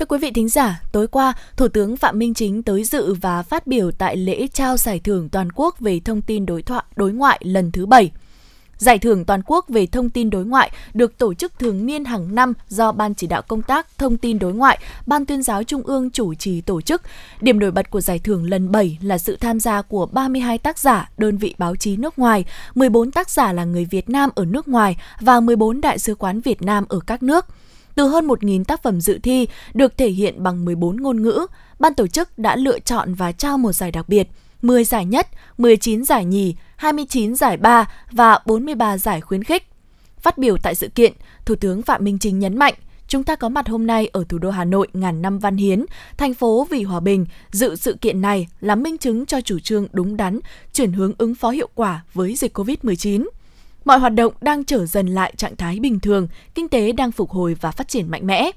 Thưa 0.00 0.06
quý 0.06 0.18
vị 0.18 0.30
thính 0.30 0.48
giả, 0.48 0.82
tối 0.92 1.06
qua, 1.06 1.32
Thủ 1.56 1.68
tướng 1.68 1.96
Phạm 1.96 2.18
Minh 2.18 2.34
Chính 2.34 2.62
tới 2.62 2.84
dự 2.84 3.14
và 3.14 3.42
phát 3.42 3.66
biểu 3.66 3.90
tại 3.90 4.16
lễ 4.16 4.46
trao 4.52 4.76
giải 4.76 5.00
thưởng 5.00 5.28
toàn 5.28 5.48
quốc 5.54 5.80
về 5.80 6.00
thông 6.04 6.22
tin 6.22 6.46
đối 6.46 6.62
thoại 6.62 6.84
đối 6.96 7.12
ngoại 7.12 7.40
lần 7.44 7.72
thứ 7.72 7.86
7. 7.86 8.10
Giải 8.76 8.98
thưởng 8.98 9.24
toàn 9.24 9.42
quốc 9.46 9.68
về 9.68 9.86
thông 9.86 10.10
tin 10.10 10.30
đối 10.30 10.44
ngoại 10.44 10.70
được 10.94 11.18
tổ 11.18 11.34
chức 11.34 11.58
thường 11.58 11.86
niên 11.86 12.04
hàng 12.04 12.34
năm 12.34 12.52
do 12.68 12.92
Ban 12.92 13.14
chỉ 13.14 13.26
đạo 13.26 13.42
công 13.42 13.62
tác 13.62 13.98
thông 13.98 14.16
tin 14.16 14.38
đối 14.38 14.54
ngoại, 14.54 14.78
Ban 15.06 15.26
tuyên 15.26 15.42
giáo 15.42 15.64
Trung 15.64 15.82
ương 15.82 16.10
chủ 16.10 16.34
trì 16.34 16.60
tổ 16.60 16.80
chức. 16.80 17.02
Điểm 17.40 17.58
nổi 17.58 17.70
bật 17.70 17.90
của 17.90 18.00
giải 18.00 18.18
thưởng 18.18 18.50
lần 18.50 18.72
7 18.72 18.98
là 19.02 19.18
sự 19.18 19.36
tham 19.36 19.60
gia 19.60 19.82
của 19.82 20.06
32 20.06 20.58
tác 20.58 20.78
giả, 20.78 21.10
đơn 21.18 21.36
vị 21.36 21.54
báo 21.58 21.76
chí 21.76 21.96
nước 21.96 22.18
ngoài, 22.18 22.44
14 22.74 23.10
tác 23.10 23.30
giả 23.30 23.52
là 23.52 23.64
người 23.64 23.84
Việt 23.84 24.08
Nam 24.08 24.30
ở 24.34 24.44
nước 24.44 24.68
ngoài 24.68 24.96
và 25.20 25.40
14 25.40 25.80
đại 25.80 25.98
sứ 25.98 26.14
quán 26.14 26.40
Việt 26.40 26.62
Nam 26.62 26.84
ở 26.88 27.00
các 27.06 27.22
nước– 27.22 27.46
từ 28.00 28.08
hơn 28.08 28.26
1.000 28.26 28.64
tác 28.64 28.82
phẩm 28.82 29.00
dự 29.00 29.18
thi 29.22 29.48
được 29.74 29.98
thể 29.98 30.08
hiện 30.08 30.42
bằng 30.42 30.64
14 30.64 30.96
ngôn 30.96 31.22
ngữ, 31.22 31.46
ban 31.78 31.94
tổ 31.94 32.06
chức 32.06 32.38
đã 32.38 32.56
lựa 32.56 32.78
chọn 32.78 33.14
và 33.14 33.32
trao 33.32 33.58
một 33.58 33.72
giải 33.72 33.90
đặc 33.90 34.08
biệt, 34.08 34.28
10 34.62 34.84
giải 34.84 35.04
nhất, 35.04 35.28
19 35.58 36.04
giải 36.04 36.24
nhì, 36.24 36.54
29 36.76 37.34
giải 37.34 37.56
ba 37.56 37.90
và 38.12 38.38
43 38.46 38.98
giải 38.98 39.20
khuyến 39.20 39.44
khích. 39.44 39.66
Phát 40.20 40.38
biểu 40.38 40.56
tại 40.62 40.74
sự 40.74 40.88
kiện, 40.88 41.12
Thủ 41.44 41.54
tướng 41.54 41.82
Phạm 41.82 42.04
Minh 42.04 42.18
Chính 42.18 42.38
nhấn 42.38 42.58
mạnh, 42.58 42.74
chúng 43.08 43.24
ta 43.24 43.36
có 43.36 43.48
mặt 43.48 43.68
hôm 43.68 43.86
nay 43.86 44.06
ở 44.12 44.24
thủ 44.28 44.38
đô 44.38 44.50
Hà 44.50 44.64
Nội 44.64 44.88
ngàn 44.92 45.22
năm 45.22 45.38
văn 45.38 45.56
hiến, 45.56 45.84
thành 46.16 46.34
phố 46.34 46.66
vì 46.70 46.82
hòa 46.82 47.00
bình, 47.00 47.26
dự 47.50 47.76
sự 47.76 47.96
kiện 48.00 48.20
này 48.20 48.48
là 48.60 48.74
minh 48.74 48.98
chứng 48.98 49.26
cho 49.26 49.40
chủ 49.40 49.58
trương 49.58 49.86
đúng 49.92 50.16
đắn, 50.16 50.40
chuyển 50.72 50.92
hướng 50.92 51.12
ứng 51.18 51.34
phó 51.34 51.50
hiệu 51.50 51.68
quả 51.74 52.04
với 52.14 52.34
dịch 52.34 52.58
COVID-19. 52.58 53.26
Mọi 53.84 53.98
hoạt 53.98 54.14
động 54.14 54.32
đang 54.40 54.64
trở 54.64 54.86
dần 54.86 55.06
lại 55.06 55.32
trạng 55.36 55.56
thái 55.56 55.78
bình 55.80 56.00
thường, 56.00 56.28
kinh 56.54 56.68
tế 56.68 56.92
đang 56.92 57.12
phục 57.12 57.30
hồi 57.30 57.56
và 57.60 57.70
phát 57.70 57.88
triển 57.88 58.10
mạnh 58.10 58.26
mẽ. 58.26 58.50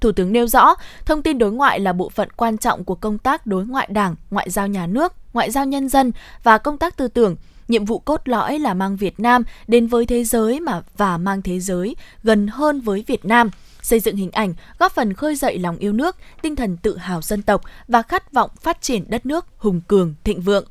Thủ 0.00 0.12
tướng 0.12 0.32
nêu 0.32 0.46
rõ, 0.46 0.74
thông 1.06 1.22
tin 1.22 1.38
đối 1.38 1.52
ngoại 1.52 1.80
là 1.80 1.92
bộ 1.92 2.08
phận 2.08 2.28
quan 2.36 2.58
trọng 2.58 2.84
của 2.84 2.94
công 2.94 3.18
tác 3.18 3.46
đối 3.46 3.66
ngoại 3.66 3.88
Đảng, 3.90 4.16
ngoại 4.30 4.50
giao 4.50 4.68
nhà 4.68 4.86
nước, 4.86 5.12
ngoại 5.32 5.50
giao 5.50 5.66
nhân 5.66 5.88
dân 5.88 6.12
và 6.42 6.58
công 6.58 6.78
tác 6.78 6.96
tư 6.96 7.08
tưởng. 7.08 7.36
Nhiệm 7.68 7.84
vụ 7.84 7.98
cốt 7.98 8.28
lõi 8.28 8.58
là 8.58 8.74
mang 8.74 8.96
Việt 8.96 9.20
Nam 9.20 9.42
đến 9.66 9.86
với 9.86 10.06
thế 10.06 10.24
giới 10.24 10.60
mà 10.60 10.82
và 10.96 11.18
mang 11.18 11.42
thế 11.42 11.60
giới 11.60 11.96
gần 12.22 12.46
hơn 12.46 12.80
với 12.80 13.04
Việt 13.06 13.24
Nam, 13.24 13.50
xây 13.82 14.00
dựng 14.00 14.16
hình 14.16 14.30
ảnh, 14.30 14.54
góp 14.78 14.92
phần 14.92 15.12
khơi 15.12 15.34
dậy 15.34 15.58
lòng 15.58 15.76
yêu 15.76 15.92
nước, 15.92 16.16
tinh 16.42 16.56
thần 16.56 16.76
tự 16.76 16.96
hào 16.96 17.22
dân 17.22 17.42
tộc 17.42 17.62
và 17.88 18.02
khát 18.02 18.32
vọng 18.32 18.50
phát 18.60 18.82
triển 18.82 19.04
đất 19.08 19.26
nước 19.26 19.46
hùng 19.56 19.80
cường, 19.88 20.14
thịnh 20.24 20.40
vượng 20.40 20.64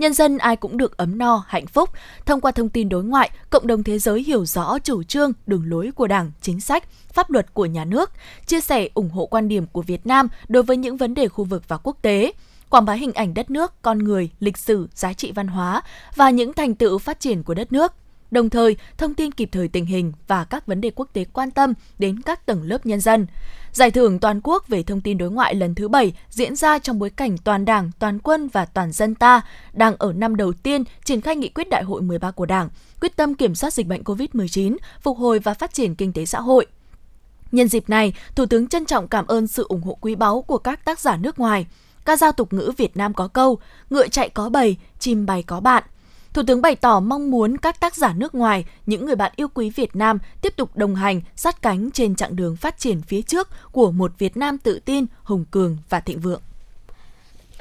nhân 0.00 0.14
dân 0.14 0.38
ai 0.38 0.56
cũng 0.56 0.76
được 0.76 0.96
ấm 0.96 1.18
no, 1.18 1.44
hạnh 1.46 1.66
phúc. 1.66 1.90
Thông 2.26 2.40
qua 2.40 2.52
thông 2.52 2.68
tin 2.68 2.88
đối 2.88 3.04
ngoại, 3.04 3.30
cộng 3.50 3.66
đồng 3.66 3.82
thế 3.82 3.98
giới 3.98 4.22
hiểu 4.22 4.44
rõ 4.44 4.78
chủ 4.78 5.02
trương, 5.02 5.32
đường 5.46 5.64
lối 5.66 5.90
của 5.94 6.06
Đảng, 6.06 6.32
chính 6.40 6.60
sách, 6.60 6.84
pháp 7.12 7.30
luật 7.30 7.54
của 7.54 7.66
nhà 7.66 7.84
nước, 7.84 8.10
chia 8.46 8.60
sẻ 8.60 8.88
ủng 8.94 9.10
hộ 9.10 9.26
quan 9.26 9.48
điểm 9.48 9.66
của 9.66 9.82
Việt 9.82 10.06
Nam 10.06 10.28
đối 10.48 10.62
với 10.62 10.76
những 10.76 10.96
vấn 10.96 11.14
đề 11.14 11.28
khu 11.28 11.44
vực 11.44 11.62
và 11.68 11.76
quốc 11.76 11.96
tế 12.02 12.32
quảng 12.70 12.84
bá 12.84 12.92
hình 12.92 13.12
ảnh 13.12 13.34
đất 13.34 13.50
nước, 13.50 13.82
con 13.82 13.98
người, 13.98 14.30
lịch 14.40 14.58
sử, 14.58 14.88
giá 14.94 15.12
trị 15.12 15.32
văn 15.32 15.48
hóa 15.48 15.82
và 16.16 16.30
những 16.30 16.52
thành 16.52 16.74
tựu 16.74 16.98
phát 16.98 17.20
triển 17.20 17.42
của 17.42 17.54
đất 17.54 17.72
nước. 17.72 17.92
Đồng 18.30 18.50
thời, 18.50 18.76
thông 18.98 19.14
tin 19.14 19.32
kịp 19.32 19.48
thời 19.52 19.68
tình 19.68 19.86
hình 19.86 20.12
và 20.26 20.44
các 20.44 20.66
vấn 20.66 20.80
đề 20.80 20.90
quốc 20.94 21.08
tế 21.12 21.24
quan 21.32 21.50
tâm 21.50 21.74
đến 21.98 22.22
các 22.22 22.46
tầng 22.46 22.62
lớp 22.62 22.86
nhân 22.86 23.00
dân. 23.00 23.26
Giải 23.72 23.90
thưởng 23.90 24.18
toàn 24.18 24.40
quốc 24.44 24.68
về 24.68 24.82
thông 24.82 25.00
tin 25.00 25.18
đối 25.18 25.30
ngoại 25.30 25.54
lần 25.54 25.74
thứ 25.74 25.88
7 25.88 26.12
diễn 26.30 26.56
ra 26.56 26.78
trong 26.78 26.98
bối 26.98 27.10
cảnh 27.10 27.38
toàn 27.38 27.64
Đảng, 27.64 27.90
toàn 27.98 28.18
quân 28.18 28.48
và 28.48 28.64
toàn 28.64 28.92
dân 28.92 29.14
ta 29.14 29.40
đang 29.72 29.96
ở 29.98 30.12
năm 30.12 30.36
đầu 30.36 30.52
tiên 30.52 30.84
triển 31.04 31.20
khai 31.20 31.36
nghị 31.36 31.48
quyết 31.48 31.68
đại 31.68 31.82
hội 31.82 32.02
13 32.02 32.30
của 32.30 32.46
Đảng, 32.46 32.68
quyết 33.00 33.16
tâm 33.16 33.34
kiểm 33.34 33.54
soát 33.54 33.72
dịch 33.72 33.86
bệnh 33.86 34.02
COVID-19, 34.02 34.76
phục 35.00 35.18
hồi 35.18 35.38
và 35.38 35.54
phát 35.54 35.74
triển 35.74 35.94
kinh 35.94 36.12
tế 36.12 36.26
xã 36.26 36.40
hội. 36.40 36.66
Nhân 37.52 37.68
dịp 37.68 37.88
này, 37.88 38.12
Thủ 38.34 38.46
tướng 38.46 38.68
trân 38.68 38.84
trọng 38.84 39.08
cảm 39.08 39.26
ơn 39.26 39.46
sự 39.46 39.66
ủng 39.68 39.82
hộ 39.82 39.98
quý 40.00 40.14
báu 40.14 40.42
của 40.42 40.58
các 40.58 40.84
tác 40.84 41.00
giả 41.00 41.16
nước 41.16 41.38
ngoài. 41.38 41.66
Ca 42.04 42.16
dao 42.16 42.32
tục 42.32 42.52
ngữ 42.52 42.72
Việt 42.76 42.96
Nam 42.96 43.14
có 43.14 43.28
câu, 43.28 43.58
ngựa 43.90 44.08
chạy 44.08 44.28
có 44.28 44.48
bầy, 44.48 44.76
chim 44.98 45.26
bay 45.26 45.42
có 45.42 45.60
bạn– 45.60 45.82
Thủ 46.34 46.42
tướng 46.46 46.62
bày 46.62 46.76
tỏ 46.76 47.00
mong 47.00 47.30
muốn 47.30 47.56
các 47.56 47.80
tác 47.80 47.96
giả 47.96 48.14
nước 48.16 48.34
ngoài, 48.34 48.64
những 48.86 49.06
người 49.06 49.16
bạn 49.16 49.32
yêu 49.36 49.48
quý 49.54 49.70
Việt 49.70 49.96
Nam 49.96 50.18
tiếp 50.40 50.56
tục 50.56 50.76
đồng 50.76 50.94
hành, 50.94 51.20
sát 51.36 51.62
cánh 51.62 51.90
trên 51.90 52.14
chặng 52.14 52.36
đường 52.36 52.56
phát 52.56 52.78
triển 52.78 53.02
phía 53.02 53.22
trước 53.22 53.48
của 53.72 53.92
một 53.92 54.12
Việt 54.18 54.36
Nam 54.36 54.58
tự 54.58 54.78
tin, 54.84 55.06
hùng 55.22 55.44
cường 55.50 55.76
và 55.88 56.00
thịnh 56.00 56.20
vượng. 56.20 56.40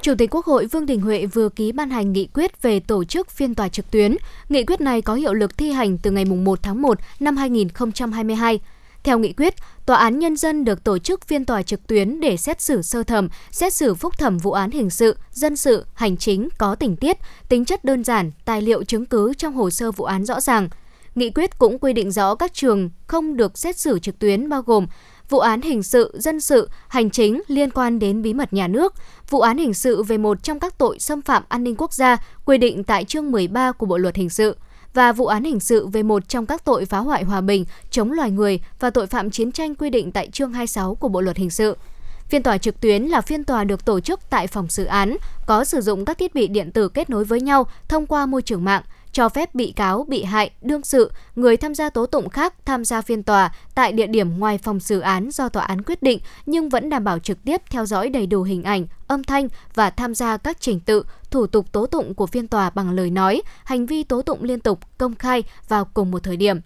Chủ 0.01 0.13
tịch 0.17 0.35
Quốc 0.35 0.45
hội 0.45 0.65
Vương 0.65 0.85
Đình 0.85 1.01
Huệ 1.01 1.25
vừa 1.25 1.49
ký 1.49 1.71
ban 1.71 1.89
hành 1.89 2.13
nghị 2.13 2.27
quyết 2.33 2.61
về 2.61 2.79
tổ 2.79 3.03
chức 3.03 3.29
phiên 3.29 3.55
tòa 3.55 3.69
trực 3.69 3.91
tuyến. 3.91 4.15
Nghị 4.49 4.63
quyết 4.63 4.81
này 4.81 5.01
có 5.01 5.15
hiệu 5.15 5.33
lực 5.33 5.57
thi 5.57 5.71
hành 5.71 5.97
từ 5.97 6.11
ngày 6.11 6.25
1 6.25 6.59
tháng 6.63 6.81
1 6.81 6.99
năm 7.19 7.37
2022. 7.37 8.59
Theo 9.03 9.19
nghị 9.19 9.33
quyết, 9.33 9.55
Tòa 9.89 9.97
án 9.97 10.19
Nhân 10.19 10.37
dân 10.37 10.65
được 10.65 10.83
tổ 10.83 10.97
chức 10.97 11.27
phiên 11.27 11.45
tòa 11.45 11.63
trực 11.63 11.87
tuyến 11.87 12.19
để 12.19 12.37
xét 12.37 12.61
xử 12.61 12.81
sơ 12.81 13.03
thẩm, 13.03 13.29
xét 13.51 13.73
xử 13.73 13.95
phúc 13.95 14.13
thẩm 14.17 14.37
vụ 14.37 14.51
án 14.51 14.71
hình 14.71 14.89
sự, 14.89 15.17
dân 15.31 15.55
sự, 15.55 15.85
hành 15.93 16.17
chính 16.17 16.49
có 16.57 16.75
tình 16.75 16.95
tiết, 16.95 17.17
tính 17.49 17.65
chất 17.65 17.83
đơn 17.83 18.03
giản, 18.03 18.31
tài 18.45 18.61
liệu 18.61 18.83
chứng 18.83 19.05
cứ 19.05 19.33
trong 19.33 19.53
hồ 19.53 19.69
sơ 19.69 19.91
vụ 19.91 20.05
án 20.05 20.25
rõ 20.25 20.41
ràng. 20.41 20.69
Nghị 21.15 21.29
quyết 21.29 21.59
cũng 21.59 21.79
quy 21.79 21.93
định 21.93 22.11
rõ 22.11 22.35
các 22.35 22.53
trường 22.53 22.89
không 23.07 23.37
được 23.37 23.57
xét 23.57 23.77
xử 23.77 23.99
trực 23.99 24.19
tuyến 24.19 24.49
bao 24.49 24.61
gồm 24.61 24.87
vụ 25.29 25.39
án 25.39 25.61
hình 25.61 25.83
sự, 25.83 26.11
dân 26.13 26.39
sự, 26.39 26.69
hành 26.87 27.09
chính 27.09 27.41
liên 27.47 27.71
quan 27.71 27.99
đến 27.99 28.21
bí 28.21 28.33
mật 28.33 28.53
nhà 28.53 28.67
nước, 28.67 28.93
vụ 29.29 29.39
án 29.39 29.57
hình 29.57 29.73
sự 29.73 30.03
về 30.03 30.17
một 30.17 30.43
trong 30.43 30.59
các 30.59 30.77
tội 30.77 30.99
xâm 30.99 31.21
phạm 31.21 31.43
an 31.49 31.63
ninh 31.63 31.75
quốc 31.77 31.93
gia 31.93 32.17
quy 32.45 32.57
định 32.57 32.83
tại 32.83 33.05
chương 33.05 33.31
13 33.31 33.71
của 33.71 33.85
Bộ 33.85 33.97
luật 33.97 34.15
hình 34.15 34.29
sự– 34.29 34.55
và 34.93 35.11
vụ 35.11 35.25
án 35.25 35.43
hình 35.43 35.59
sự 35.59 35.87
về 35.87 36.03
một 36.03 36.29
trong 36.29 36.45
các 36.45 36.65
tội 36.65 36.85
phá 36.85 36.97
hoại 36.97 37.23
hòa 37.23 37.41
bình, 37.41 37.65
chống 37.89 38.11
loài 38.11 38.31
người 38.31 38.59
và 38.79 38.89
tội 38.89 39.07
phạm 39.07 39.29
chiến 39.29 39.51
tranh 39.51 39.75
quy 39.75 39.89
định 39.89 40.11
tại 40.11 40.29
chương 40.29 40.53
26 40.53 40.95
của 40.95 41.07
Bộ 41.07 41.21
luật 41.21 41.37
hình 41.37 41.49
sự. 41.49 41.77
Phiên 42.29 42.43
tòa 42.43 42.57
trực 42.57 42.81
tuyến 42.81 43.03
là 43.03 43.21
phiên 43.21 43.43
tòa 43.43 43.63
được 43.63 43.85
tổ 43.85 43.99
chức 43.99 44.19
tại 44.29 44.47
phòng 44.47 44.67
xử 44.67 44.85
án, 44.85 45.17
có 45.45 45.65
sử 45.65 45.81
dụng 45.81 46.05
các 46.05 46.17
thiết 46.17 46.35
bị 46.35 46.47
điện 46.47 46.71
tử 46.71 46.89
kết 46.89 47.09
nối 47.09 47.23
với 47.23 47.41
nhau 47.41 47.67
thông 47.87 48.05
qua 48.05 48.25
môi 48.25 48.41
trường 48.41 48.65
mạng, 48.65 48.83
cho 49.11 49.29
phép 49.29 49.55
bị 49.55 49.71
cáo, 49.71 50.05
bị 50.07 50.23
hại, 50.23 50.51
đương 50.61 50.83
sự, 50.83 51.11
người 51.35 51.57
tham 51.57 51.75
gia 51.75 51.89
tố 51.89 52.05
tụng 52.05 52.29
khác 52.29 52.53
tham 52.65 52.85
gia 52.85 53.01
phiên 53.01 53.23
tòa 53.23 53.51
tại 53.75 53.91
địa 53.91 54.07
điểm 54.07 54.39
ngoài 54.39 54.57
phòng 54.57 54.79
xử 54.79 54.99
án 54.99 55.29
do 55.31 55.49
tòa 55.49 55.63
án 55.63 55.81
quyết 55.81 56.03
định 56.03 56.19
nhưng 56.45 56.69
vẫn 56.69 56.89
đảm 56.89 57.03
bảo 57.03 57.19
trực 57.19 57.43
tiếp 57.43 57.61
theo 57.69 57.85
dõi 57.85 58.09
đầy 58.09 58.27
đủ 58.27 58.43
hình 58.43 58.63
ảnh, 58.63 58.87
âm 59.07 59.23
thanh 59.23 59.47
và 59.75 59.89
tham 59.89 60.15
gia 60.15 60.37
các 60.37 60.57
trình 60.61 60.79
tự, 60.79 61.03
thủ 61.31 61.47
tục 61.47 61.71
tố 61.71 61.85
tụng 61.85 62.13
của 62.13 62.27
phiên 62.27 62.47
tòa 62.47 62.69
bằng 62.69 62.91
lời 62.91 63.09
nói, 63.09 63.41
hành 63.63 63.85
vi 63.85 64.03
tố 64.03 64.21
tụng 64.21 64.43
liên 64.43 64.59
tục, 64.59 64.79
công 64.97 65.15
khai 65.15 65.43
vào 65.67 65.85
cùng 65.85 66.11
một 66.11 66.23
thời 66.23 66.37
điểm 66.37 66.59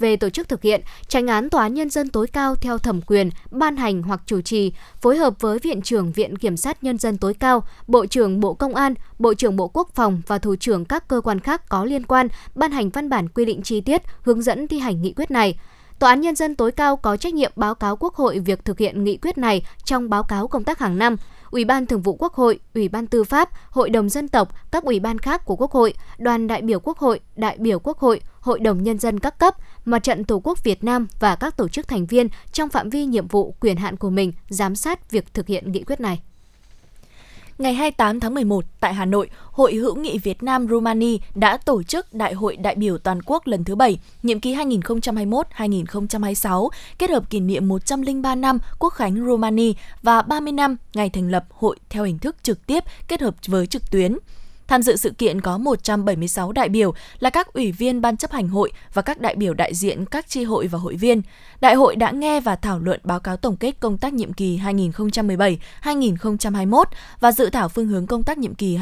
về 0.00 0.16
tổ 0.16 0.30
chức 0.30 0.48
thực 0.48 0.62
hiện, 0.62 0.80
tranh 1.08 1.26
án 1.26 1.50
Tòa 1.50 1.62
án 1.62 1.74
Nhân 1.74 1.90
dân 1.90 2.08
tối 2.08 2.26
cao 2.26 2.54
theo 2.54 2.78
thẩm 2.78 3.00
quyền, 3.02 3.30
ban 3.50 3.76
hành 3.76 4.02
hoặc 4.02 4.20
chủ 4.26 4.40
trì, 4.40 4.72
phối 4.96 5.16
hợp 5.16 5.40
với 5.40 5.58
Viện 5.58 5.82
trưởng 5.82 6.12
Viện 6.12 6.38
Kiểm 6.38 6.56
sát 6.56 6.84
Nhân 6.84 6.98
dân 6.98 7.18
tối 7.18 7.34
cao, 7.34 7.64
Bộ 7.86 8.06
trưởng 8.06 8.40
Bộ 8.40 8.54
Công 8.54 8.74
an, 8.74 8.94
Bộ 9.18 9.34
trưởng 9.34 9.56
Bộ 9.56 9.68
Quốc 9.68 9.88
phòng 9.94 10.22
và 10.26 10.38
Thủ 10.38 10.56
trưởng 10.56 10.84
các 10.84 11.08
cơ 11.08 11.20
quan 11.20 11.40
khác 11.40 11.68
có 11.68 11.84
liên 11.84 12.06
quan 12.06 12.28
ban 12.54 12.72
hành 12.72 12.90
văn 12.90 13.08
bản 13.08 13.28
quy 13.28 13.44
định 13.44 13.62
chi 13.62 13.80
tiết, 13.80 14.02
hướng 14.22 14.42
dẫn 14.42 14.68
thi 14.68 14.78
hành 14.78 15.02
nghị 15.02 15.12
quyết 15.12 15.30
này. 15.30 15.58
Tòa 15.98 16.10
án 16.10 16.20
Nhân 16.20 16.36
dân 16.36 16.56
tối 16.56 16.72
cao 16.72 16.96
có 16.96 17.16
trách 17.16 17.34
nhiệm 17.34 17.52
báo 17.56 17.74
cáo 17.74 17.96
Quốc 17.96 18.14
hội 18.14 18.38
việc 18.38 18.64
thực 18.64 18.78
hiện 18.78 19.04
nghị 19.04 19.16
quyết 19.16 19.38
này 19.38 19.62
trong 19.84 20.10
báo 20.10 20.22
cáo 20.22 20.48
công 20.48 20.64
tác 20.64 20.78
hàng 20.78 20.98
năm. 20.98 21.16
Ủy 21.50 21.64
ban 21.64 21.86
Thường 21.86 22.02
vụ 22.02 22.16
Quốc 22.18 22.34
hội, 22.34 22.58
Ủy 22.74 22.88
ban 22.88 23.06
Tư 23.06 23.24
pháp, 23.24 23.50
Hội 23.70 23.90
đồng 23.90 24.08
dân 24.08 24.28
tộc, 24.28 24.48
các 24.70 24.84
ủy 24.84 25.00
ban 25.00 25.18
khác 25.18 25.44
của 25.44 25.56
Quốc 25.56 25.72
hội, 25.72 25.94
đoàn 26.18 26.46
đại 26.46 26.62
biểu 26.62 26.80
Quốc 26.80 26.98
hội, 26.98 27.20
đại 27.36 27.56
biểu 27.58 27.78
Quốc 27.78 27.98
hội, 27.98 28.20
Hội 28.40 28.60
đồng 28.60 28.82
Nhân 28.82 28.98
dân 28.98 29.20
các 29.20 29.38
cấp, 29.38 29.54
Mặt 29.84 29.98
trận 29.98 30.24
Tổ 30.24 30.40
quốc 30.44 30.64
Việt 30.64 30.84
Nam 30.84 31.06
và 31.20 31.36
các 31.36 31.56
tổ 31.56 31.68
chức 31.68 31.88
thành 31.88 32.06
viên 32.06 32.28
trong 32.52 32.68
phạm 32.68 32.90
vi 32.90 33.04
nhiệm 33.04 33.28
vụ 33.28 33.54
quyền 33.60 33.76
hạn 33.76 33.96
của 33.96 34.10
mình 34.10 34.32
giám 34.48 34.76
sát 34.76 35.10
việc 35.10 35.34
thực 35.34 35.46
hiện 35.46 35.72
nghị 35.72 35.84
quyết 35.84 36.00
này. 36.00 36.20
Ngày 37.58 37.74
28 37.74 38.20
tháng 38.20 38.34
11 38.34 38.64
tại 38.80 38.94
Hà 38.94 39.04
Nội, 39.04 39.30
Hội 39.50 39.74
hữu 39.74 39.96
nghị 39.96 40.18
Việt 40.18 40.42
Nam 40.42 40.68
Rumani 40.68 41.18
đã 41.34 41.56
tổ 41.56 41.82
chức 41.82 42.14
Đại 42.14 42.34
hội 42.34 42.56
đại 42.56 42.74
biểu 42.74 42.98
toàn 42.98 43.22
quốc 43.22 43.46
lần 43.46 43.64
thứ 43.64 43.74
7, 43.74 43.98
nhiệm 44.22 44.40
kỳ 44.40 44.54
2021-2026, 44.54 46.68
kết 46.98 47.10
hợp 47.10 47.30
kỷ 47.30 47.40
niệm 47.40 47.68
103 47.68 48.34
năm 48.34 48.58
Quốc 48.78 48.90
khánh 48.90 49.26
Rumani 49.26 49.74
và 50.02 50.22
30 50.22 50.52
năm 50.52 50.76
ngày 50.94 51.10
thành 51.10 51.30
lập 51.30 51.44
hội 51.50 51.76
theo 51.88 52.04
hình 52.04 52.18
thức 52.18 52.36
trực 52.42 52.66
tiếp 52.66 52.84
kết 53.08 53.20
hợp 53.20 53.34
với 53.46 53.66
trực 53.66 53.90
tuyến. 53.90 54.16
Tham 54.70 54.82
dự 54.82 54.96
sự 54.96 55.10
kiện 55.10 55.40
có 55.40 55.58
176 55.58 56.52
đại 56.52 56.68
biểu 56.68 56.94
là 57.18 57.30
các 57.30 57.52
ủy 57.52 57.72
viên 57.72 58.00
ban 58.00 58.16
chấp 58.16 58.32
hành 58.32 58.48
hội 58.48 58.72
và 58.94 59.02
các 59.02 59.20
đại 59.20 59.34
biểu 59.34 59.54
đại 59.54 59.74
diện 59.74 60.04
các 60.06 60.28
tri 60.28 60.44
hội 60.44 60.66
và 60.66 60.78
hội 60.78 60.96
viên. 60.96 61.22
Đại 61.60 61.74
hội 61.74 61.96
đã 61.96 62.10
nghe 62.10 62.40
và 62.40 62.56
thảo 62.56 62.78
luận 62.78 63.00
báo 63.04 63.20
cáo 63.20 63.36
tổng 63.36 63.56
kết 63.56 63.80
công 63.80 63.98
tác 63.98 64.12
nhiệm 64.12 64.32
kỳ 64.32 64.58
2017-2021 65.82 66.84
và 67.20 67.32
dự 67.32 67.50
thảo 67.50 67.68
phương 67.68 67.88
hướng 67.88 68.06
công 68.06 68.24
tác 68.24 68.38
nhiệm 68.38 68.54
kỳ 68.54 68.78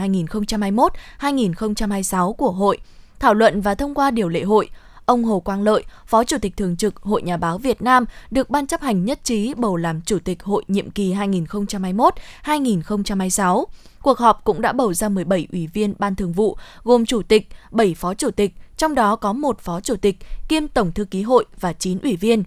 2021-2026 1.20 2.32
của 2.32 2.50
hội. 2.50 2.78
Thảo 3.18 3.34
luận 3.34 3.60
và 3.60 3.74
thông 3.74 3.94
qua 3.94 4.10
điều 4.10 4.28
lệ 4.28 4.42
hội, 4.42 4.68
ông 5.08 5.24
Hồ 5.24 5.40
Quang 5.40 5.62
Lợi, 5.62 5.84
Phó 6.06 6.24
Chủ 6.24 6.38
tịch 6.38 6.56
Thường 6.56 6.76
trực 6.76 6.96
Hội 6.96 7.22
Nhà 7.22 7.36
báo 7.36 7.58
Việt 7.58 7.82
Nam, 7.82 8.04
được 8.30 8.50
Ban 8.50 8.66
chấp 8.66 8.80
hành 8.80 9.04
nhất 9.04 9.24
trí 9.24 9.54
bầu 9.54 9.76
làm 9.76 10.00
Chủ 10.00 10.18
tịch 10.24 10.42
Hội 10.42 10.64
nhiệm 10.68 10.90
kỳ 10.90 11.14
2021-2026. 11.14 13.64
Cuộc 14.02 14.18
họp 14.18 14.44
cũng 14.44 14.60
đã 14.60 14.72
bầu 14.72 14.94
ra 14.94 15.08
17 15.08 15.46
ủy 15.52 15.66
viên 15.66 15.94
Ban 15.98 16.14
Thường 16.14 16.32
vụ, 16.32 16.56
gồm 16.84 17.06
Chủ 17.06 17.22
tịch, 17.22 17.48
7 17.70 17.94
Phó 17.94 18.14
Chủ 18.14 18.30
tịch, 18.30 18.54
trong 18.76 18.94
đó 18.94 19.16
có 19.16 19.32
một 19.32 19.60
Phó 19.60 19.80
Chủ 19.80 19.96
tịch, 19.96 20.16
kiêm 20.48 20.68
Tổng 20.68 20.92
Thư 20.92 21.04
ký 21.04 21.22
Hội 21.22 21.44
và 21.60 21.72
9 21.72 21.98
ủy 21.98 22.16
viên. 22.16 22.42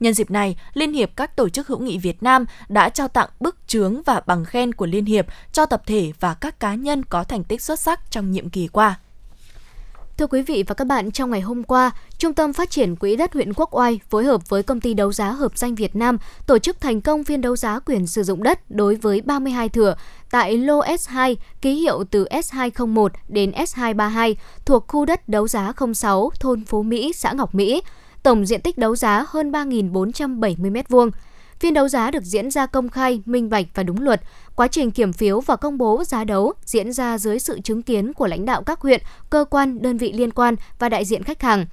Nhân 0.00 0.14
dịp 0.14 0.30
này, 0.30 0.56
Liên 0.74 0.92
hiệp 0.92 1.10
các 1.16 1.36
tổ 1.36 1.48
chức 1.48 1.68
hữu 1.68 1.78
nghị 1.78 1.98
Việt 1.98 2.22
Nam 2.22 2.44
đã 2.68 2.88
trao 2.88 3.08
tặng 3.08 3.28
bức 3.40 3.56
chướng 3.66 4.02
và 4.02 4.22
bằng 4.26 4.44
khen 4.44 4.74
của 4.74 4.86
Liên 4.86 5.04
hiệp 5.04 5.26
cho 5.52 5.66
tập 5.66 5.82
thể 5.86 6.12
và 6.20 6.34
các 6.34 6.60
cá 6.60 6.74
nhân 6.74 7.04
có 7.04 7.24
thành 7.24 7.44
tích 7.44 7.62
xuất 7.62 7.80
sắc 7.80 8.10
trong 8.10 8.30
nhiệm 8.30 8.50
kỳ 8.50 8.68
qua. 8.68 8.98
Thưa 10.18 10.26
quý 10.26 10.42
vị 10.42 10.64
và 10.66 10.74
các 10.74 10.86
bạn, 10.86 11.10
trong 11.10 11.30
ngày 11.30 11.40
hôm 11.40 11.62
qua, 11.62 11.90
Trung 12.18 12.34
tâm 12.34 12.52
Phát 12.52 12.70
triển 12.70 12.96
Quỹ 12.96 13.16
đất 13.16 13.32
huyện 13.32 13.52
Quốc 13.52 13.74
Oai 13.76 14.00
phối 14.10 14.24
hợp 14.24 14.48
với 14.48 14.62
công 14.62 14.80
ty 14.80 14.94
đấu 14.94 15.12
giá 15.12 15.30
hợp 15.30 15.58
danh 15.58 15.74
Việt 15.74 15.96
Nam 15.96 16.18
tổ 16.46 16.58
chức 16.58 16.80
thành 16.80 17.00
công 17.00 17.24
phiên 17.24 17.40
đấu 17.40 17.56
giá 17.56 17.78
quyền 17.78 18.06
sử 18.06 18.22
dụng 18.22 18.42
đất 18.42 18.70
đối 18.70 18.94
với 18.94 19.20
32 19.20 19.68
thửa 19.68 19.94
tại 20.30 20.58
lô 20.58 20.80
S2 20.80 21.34
ký 21.60 21.74
hiệu 21.74 22.04
từ 22.10 22.24
S201 22.24 23.08
đến 23.28 23.50
S232 23.50 24.34
thuộc 24.64 24.84
khu 24.88 25.04
đất 25.04 25.28
đấu 25.28 25.48
giá 25.48 25.72
06 25.94 26.30
thôn 26.40 26.64
Phú 26.64 26.82
Mỹ, 26.82 27.12
xã 27.12 27.32
Ngọc 27.32 27.54
Mỹ. 27.54 27.82
Tổng 28.22 28.46
diện 28.46 28.60
tích 28.60 28.78
đấu 28.78 28.96
giá 28.96 29.24
hơn 29.28 29.52
3.470 29.52 30.72
m2. 30.72 31.10
Phiên 31.62 31.74
đấu 31.74 31.88
giá 31.88 32.10
được 32.10 32.24
diễn 32.24 32.50
ra 32.50 32.66
công 32.66 32.88
khai, 32.88 33.22
minh 33.24 33.50
bạch 33.50 33.66
và 33.74 33.82
đúng 33.82 34.02
luật. 34.02 34.20
Quá 34.54 34.68
trình 34.68 34.90
kiểm 34.90 35.12
phiếu 35.12 35.40
và 35.40 35.56
công 35.56 35.78
bố 35.78 36.04
giá 36.04 36.24
đấu 36.24 36.52
diễn 36.64 36.92
ra 36.92 37.18
dưới 37.18 37.38
sự 37.38 37.60
chứng 37.60 37.82
kiến 37.82 38.12
của 38.12 38.26
lãnh 38.26 38.44
đạo 38.44 38.62
các 38.62 38.80
huyện, 38.80 39.00
cơ 39.30 39.44
quan, 39.50 39.82
đơn 39.82 39.96
vị 39.96 40.12
liên 40.12 40.30
quan 40.30 40.56
và 40.78 40.88
đại 40.88 41.04
diện 41.04 41.22
khách 41.22 41.42
hàng. 41.42 41.66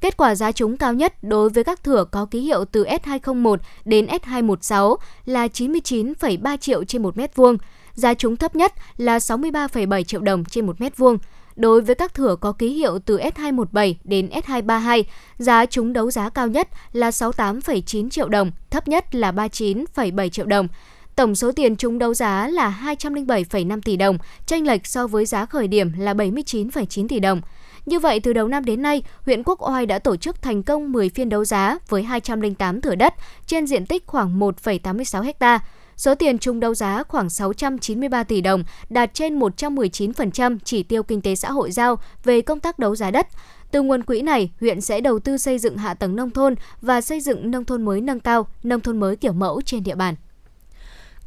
Kết 0.00 0.16
quả 0.16 0.34
giá 0.34 0.52
trúng 0.52 0.76
cao 0.76 0.94
nhất 0.94 1.24
đối 1.24 1.50
với 1.50 1.64
các 1.64 1.84
thửa 1.84 2.04
có 2.12 2.26
ký 2.30 2.40
hiệu 2.40 2.64
từ 2.64 2.84
S201 2.84 3.56
đến 3.84 4.06
S216 4.06 4.96
là 5.24 5.46
99,3 5.46 6.56
triệu 6.56 6.84
trên 6.84 7.02
1 7.02 7.16
mét 7.16 7.36
vuông. 7.36 7.56
Giá 7.94 8.14
trúng 8.14 8.36
thấp 8.36 8.56
nhất 8.56 8.72
là 8.96 9.18
63,7 9.18 10.02
triệu 10.02 10.20
đồng 10.20 10.44
trên 10.44 10.66
1 10.66 10.80
mét 10.80 10.96
vuông. 10.96 11.18
Đối 11.60 11.80
với 11.80 11.94
các 11.94 12.14
thửa 12.14 12.36
có 12.40 12.52
ký 12.52 12.68
hiệu 12.68 12.98
từ 12.98 13.18
S217 13.18 13.94
đến 14.04 14.28
S232, 14.28 15.02
giá 15.38 15.66
chúng 15.66 15.92
đấu 15.92 16.10
giá 16.10 16.28
cao 16.28 16.48
nhất 16.48 16.68
là 16.92 17.10
68,9 17.10 18.10
triệu 18.10 18.28
đồng, 18.28 18.50
thấp 18.70 18.88
nhất 18.88 19.14
là 19.14 19.32
39,7 19.32 20.28
triệu 20.28 20.46
đồng. 20.46 20.68
Tổng 21.16 21.34
số 21.34 21.52
tiền 21.52 21.76
chúng 21.76 21.98
đấu 21.98 22.14
giá 22.14 22.48
là 22.48 22.96
207,5 22.98 23.80
tỷ 23.84 23.96
đồng, 23.96 24.18
tranh 24.46 24.66
lệch 24.66 24.86
so 24.86 25.06
với 25.06 25.26
giá 25.26 25.46
khởi 25.46 25.68
điểm 25.68 25.92
là 25.98 26.14
79,9 26.14 27.08
tỷ 27.08 27.20
đồng. 27.20 27.40
Như 27.86 27.98
vậy, 27.98 28.20
từ 28.20 28.32
đầu 28.32 28.48
năm 28.48 28.64
đến 28.64 28.82
nay, 28.82 29.02
huyện 29.24 29.42
Quốc 29.42 29.68
Oai 29.68 29.86
đã 29.86 29.98
tổ 29.98 30.16
chức 30.16 30.42
thành 30.42 30.62
công 30.62 30.92
10 30.92 31.08
phiên 31.08 31.28
đấu 31.28 31.44
giá 31.44 31.78
với 31.88 32.02
208 32.02 32.80
thửa 32.80 32.94
đất 32.94 33.14
trên 33.46 33.66
diện 33.66 33.86
tích 33.86 34.06
khoảng 34.06 34.40
1,86 34.40 35.32
ha. 35.40 35.60
Số 36.00 36.14
tiền 36.14 36.38
chung 36.38 36.60
đấu 36.60 36.74
giá 36.74 37.02
khoảng 37.02 37.30
693 37.30 38.24
tỷ 38.24 38.40
đồng, 38.40 38.64
đạt 38.90 39.14
trên 39.14 39.38
119% 39.38 40.58
chỉ 40.64 40.82
tiêu 40.82 41.02
kinh 41.02 41.20
tế 41.20 41.34
xã 41.34 41.50
hội 41.50 41.70
giao 41.70 41.98
về 42.24 42.40
công 42.40 42.60
tác 42.60 42.78
đấu 42.78 42.96
giá 42.96 43.10
đất. 43.10 43.26
Từ 43.70 43.82
nguồn 43.82 44.02
quỹ 44.02 44.22
này, 44.22 44.50
huyện 44.60 44.80
sẽ 44.80 45.00
đầu 45.00 45.18
tư 45.18 45.38
xây 45.38 45.58
dựng 45.58 45.76
hạ 45.76 45.94
tầng 45.94 46.16
nông 46.16 46.30
thôn 46.30 46.54
và 46.80 47.00
xây 47.00 47.20
dựng 47.20 47.50
nông 47.50 47.64
thôn 47.64 47.82
mới 47.82 48.00
nâng 48.00 48.20
cao, 48.20 48.46
nông 48.62 48.80
thôn 48.80 49.00
mới 49.00 49.16
kiểu 49.16 49.32
mẫu 49.32 49.60
trên 49.62 49.82
địa 49.82 49.94
bàn. 49.94 50.14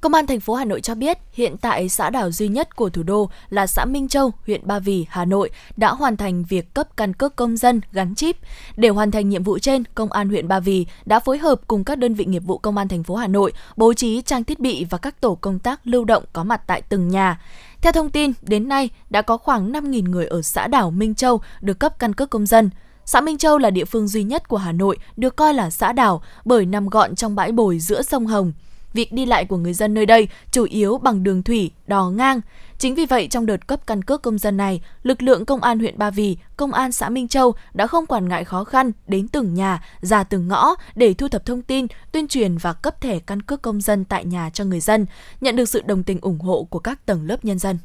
Công 0.04 0.14
an 0.14 0.28
thành 0.28 0.40
phố 0.40 0.54
Hà 0.54 0.66
Nội 0.66 0.82
cho 0.82 0.96
biết, 0.96 1.18
hiện 1.34 1.58
tại 1.58 1.90
xã 1.90 2.10
đảo 2.10 2.32
duy 2.32 2.48
nhất 2.48 2.76
của 2.76 2.90
thủ 2.90 3.04
đô 3.04 3.30
là 3.50 3.68
xã 3.68 3.86
Minh 3.86 4.08
Châu, 4.08 4.32
huyện 4.46 4.68
Ba 4.68 4.80
Vì, 4.80 5.06
Hà 5.10 5.26
Nội 5.26 5.50
đã 5.78 5.94
hoàn 5.94 6.18
thành 6.18 6.44
việc 6.44 6.74
cấp 6.74 6.88
căn 6.98 7.14
cước 7.14 7.36
công 7.36 7.58
dân 7.58 7.82
gắn 7.92 8.16
chip. 8.16 8.38
Để 8.78 8.90
hoàn 8.90 9.12
thành 9.12 9.30
nhiệm 9.30 9.44
vụ 9.44 9.60
trên, 9.60 9.84
Công 9.96 10.12
an 10.12 10.30
huyện 10.30 10.48
Ba 10.48 10.60
Vì 10.60 10.86
đã 11.06 11.20
phối 11.20 11.38
hợp 11.38 11.62
cùng 11.68 11.84
các 11.84 11.98
đơn 11.98 12.14
vị 12.14 12.26
nghiệp 12.26 12.44
vụ 12.46 12.58
Công 12.58 12.78
an 12.78 12.88
thành 12.88 13.04
phố 13.04 13.16
Hà 13.16 13.28
Nội 13.28 13.54
bố 13.76 13.94
trí 13.94 14.22
trang 14.22 14.44
thiết 14.44 14.60
bị 14.60 14.86
và 14.90 14.98
các 14.98 15.22
tổ 15.22 15.36
công 15.36 15.60
tác 15.60 15.80
lưu 15.84 16.06
động 16.06 16.24
có 16.34 16.44
mặt 16.44 16.62
tại 16.68 16.82
từng 16.82 17.08
nhà. 17.08 17.42
Theo 17.82 17.94
thông 17.94 18.10
tin, 18.10 18.32
đến 18.42 18.68
nay 18.68 18.90
đã 19.10 19.22
có 19.22 19.38
khoảng 19.38 19.72
5.000 19.72 20.10
người 20.10 20.26
ở 20.26 20.42
xã 20.42 20.68
đảo 20.68 20.92
Minh 20.92 21.16
Châu 21.16 21.42
được 21.62 21.80
cấp 21.80 22.00
căn 22.00 22.14
cước 22.14 22.30
công 22.30 22.46
dân. 22.46 22.70
Xã 23.06 23.22
Minh 23.22 23.38
Châu 23.38 23.58
là 23.58 23.70
địa 23.70 23.86
phương 23.86 24.08
duy 24.08 24.24
nhất 24.24 24.48
của 24.48 24.58
Hà 24.58 24.72
Nội 24.72 24.98
được 25.18 25.36
coi 25.36 25.54
là 25.54 25.70
xã 25.70 25.94
đảo 25.94 26.24
bởi 26.46 26.66
nằm 26.66 26.90
gọn 26.90 27.16
trong 27.16 27.36
bãi 27.36 27.52
bồi 27.52 27.80
giữa 27.80 28.02
sông 28.02 28.28
Hồng 28.28 28.52
việc 28.94 29.14
đi 29.14 29.26
lại 29.26 29.46
của 29.46 29.58
người 29.58 29.74
dân 29.74 29.94
nơi 29.94 30.06
đây 30.06 30.28
chủ 30.52 30.64
yếu 30.64 30.98
bằng 30.98 31.24
đường 31.24 31.44
thủy, 31.44 31.72
đò 31.88 32.10
ngang. 32.10 32.42
Chính 32.78 32.96
vì 32.96 33.06
vậy, 33.06 33.28
trong 33.28 33.46
đợt 33.46 33.68
cấp 33.68 33.88
căn 33.88 34.02
cước 34.02 34.22
công 34.22 34.38
dân 34.38 34.58
này, 34.58 34.82
lực 35.04 35.22
lượng 35.22 35.46
công 35.46 35.62
an 35.62 35.80
huyện 35.80 35.98
Ba 35.98 36.12
Vì, 36.12 36.38
công 36.58 36.74
an 36.74 36.92
xã 36.92 37.10
Minh 37.10 37.28
Châu 37.28 37.54
đã 37.74 37.88
không 37.88 38.06
quản 38.06 38.28
ngại 38.28 38.44
khó 38.44 38.64
khăn 38.64 38.92
đến 39.08 39.28
từng 39.28 39.54
nhà, 39.54 39.84
ra 40.02 40.24
từng 40.24 40.48
ngõ 40.48 40.76
để 40.96 41.14
thu 41.14 41.28
thập 41.28 41.46
thông 41.46 41.62
tin, 41.62 41.88
tuyên 42.12 42.28
truyền 42.28 42.58
và 42.58 42.74
cấp 42.74 43.02
thẻ 43.02 43.20
căn 43.20 43.42
cước 43.42 43.62
công 43.62 43.82
dân 43.82 44.06
tại 44.06 44.26
nhà 44.26 44.50
cho 44.50 44.64
người 44.64 44.80
dân, 44.80 45.06
nhận 45.42 45.56
được 45.56 45.70
sự 45.70 45.82
đồng 45.86 46.04
tình 46.04 46.20
ủng 46.22 46.40
hộ 46.40 46.68
của 46.70 46.80
các 46.80 47.06
tầng 47.06 47.28
lớp 47.28 47.46
nhân 47.46 47.60
dân. 47.60 47.78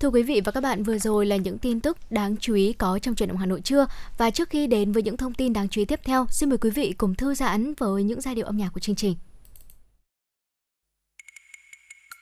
Thưa 0.00 0.08
quý 0.08 0.22
vị 0.22 0.40
và 0.44 0.52
các 0.52 0.60
bạn, 0.60 0.82
vừa 0.82 0.98
rồi 0.98 1.26
là 1.26 1.36
những 1.36 1.58
tin 1.58 1.80
tức 1.80 1.98
đáng 2.10 2.36
chú 2.40 2.54
ý 2.54 2.72
có 2.72 2.98
trong 2.98 3.14
truyền 3.14 3.28
động 3.28 3.38
Hà 3.38 3.46
Nội 3.46 3.60
trưa. 3.60 3.86
Và 4.18 4.30
trước 4.30 4.50
khi 4.50 4.66
đến 4.66 4.92
với 4.92 5.02
những 5.02 5.16
thông 5.16 5.34
tin 5.34 5.52
đáng 5.52 5.68
chú 5.68 5.80
ý 5.80 5.84
tiếp 5.84 6.00
theo, 6.04 6.26
xin 6.30 6.48
mời 6.48 6.58
quý 6.58 6.70
vị 6.70 6.94
cùng 6.98 7.14
thư 7.14 7.34
giãn 7.34 7.74
với 7.78 8.02
những 8.02 8.20
giai 8.20 8.34
điệu 8.34 8.46
âm 8.46 8.56
nhạc 8.56 8.70
của 8.74 8.80
chương 8.80 8.96
trình. 8.96 9.14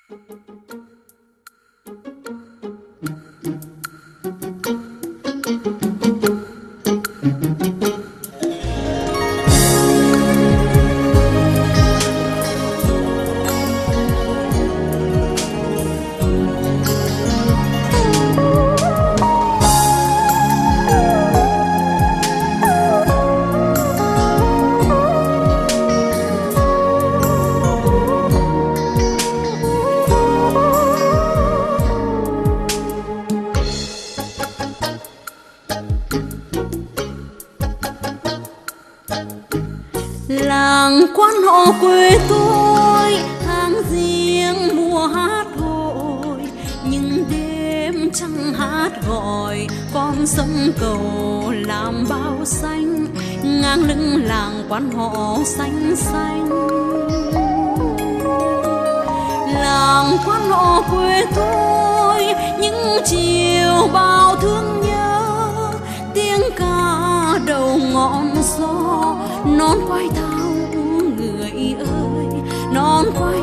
Thank 0.08 0.20
you. 0.72 0.95
Con 49.96 50.26
sông 50.26 50.72
cầu 50.80 51.52
làm 51.66 52.06
bao 52.08 52.44
xanh, 52.44 53.06
ngang 53.42 53.80
lưng 53.88 54.24
làng 54.24 54.64
quan 54.68 54.90
họ 54.90 55.38
xanh 55.44 55.96
xanh. 55.96 56.48
Làng 59.54 60.16
quan 60.26 60.50
họ 60.50 60.82
quê 60.90 61.24
tôi, 61.36 62.26
những 62.60 62.98
chiều 63.06 63.88
bao 63.92 64.36
thương 64.36 64.80
nhớ. 64.86 65.22
Tiếng 66.14 66.42
ca 66.56 67.38
đầu 67.46 67.78
ngọn 67.92 68.34
gió, 68.58 69.16
non 69.44 69.78
quay 69.88 70.08
thao, 70.16 70.50
người 71.16 71.74
ơi, 71.78 72.26
non 72.72 73.04
quay 73.18 73.40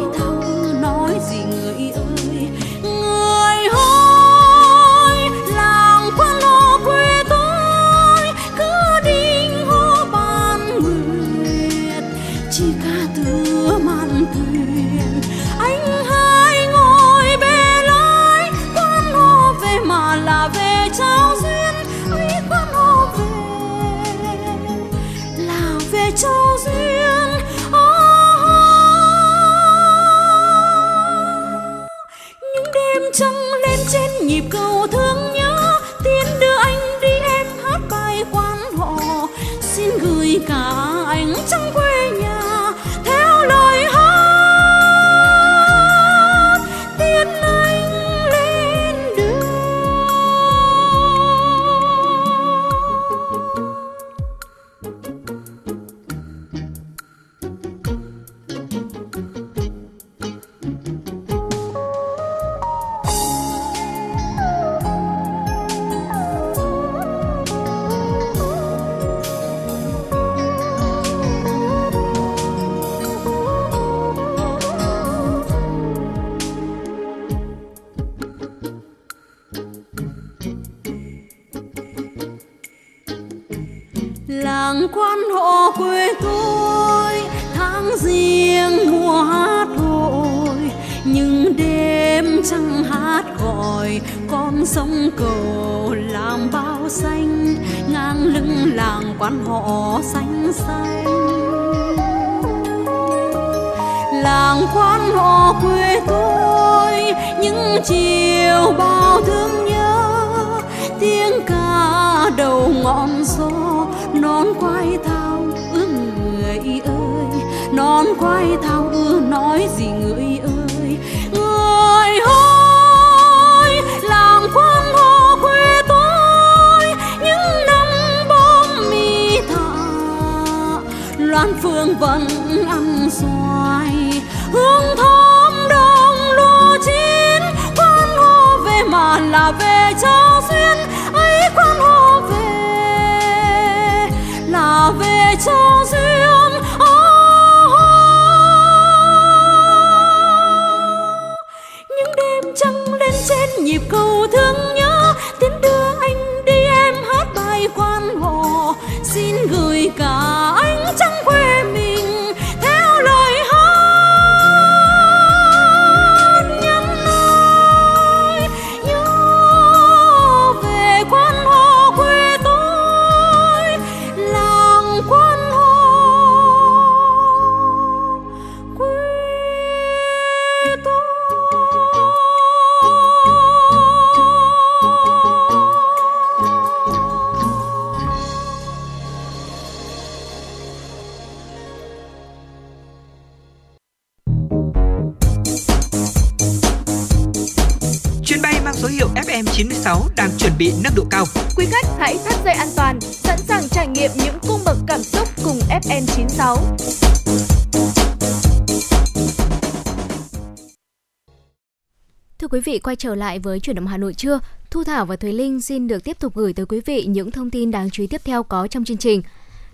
quay 212.94 212.98
trở 212.98 213.16
lại 213.16 213.40
với 213.40 213.60
chuyển 213.60 213.76
động 213.76 213.88
Hà 213.88 213.98
Nội 213.98 214.14
trưa. 214.14 214.40
Thu 214.72 214.84
Thảo 214.84 215.06
và 215.06 215.16
Thùy 215.16 215.34
Linh 215.34 215.62
xin 215.62 215.88
được 215.88 216.04
tiếp 216.04 216.20
tục 216.20 216.36
gửi 216.36 216.54
tới 216.54 216.66
quý 216.66 216.82
vị 216.86 217.06
những 217.06 217.32
thông 217.32 217.50
tin 217.50 217.72
đáng 217.72 217.90
chú 217.90 218.04
ý 218.04 218.08
tiếp 218.08 218.22
theo 218.26 218.44
có 218.44 218.68
trong 218.68 218.84
chương 218.84 218.98
trình. 218.98 219.22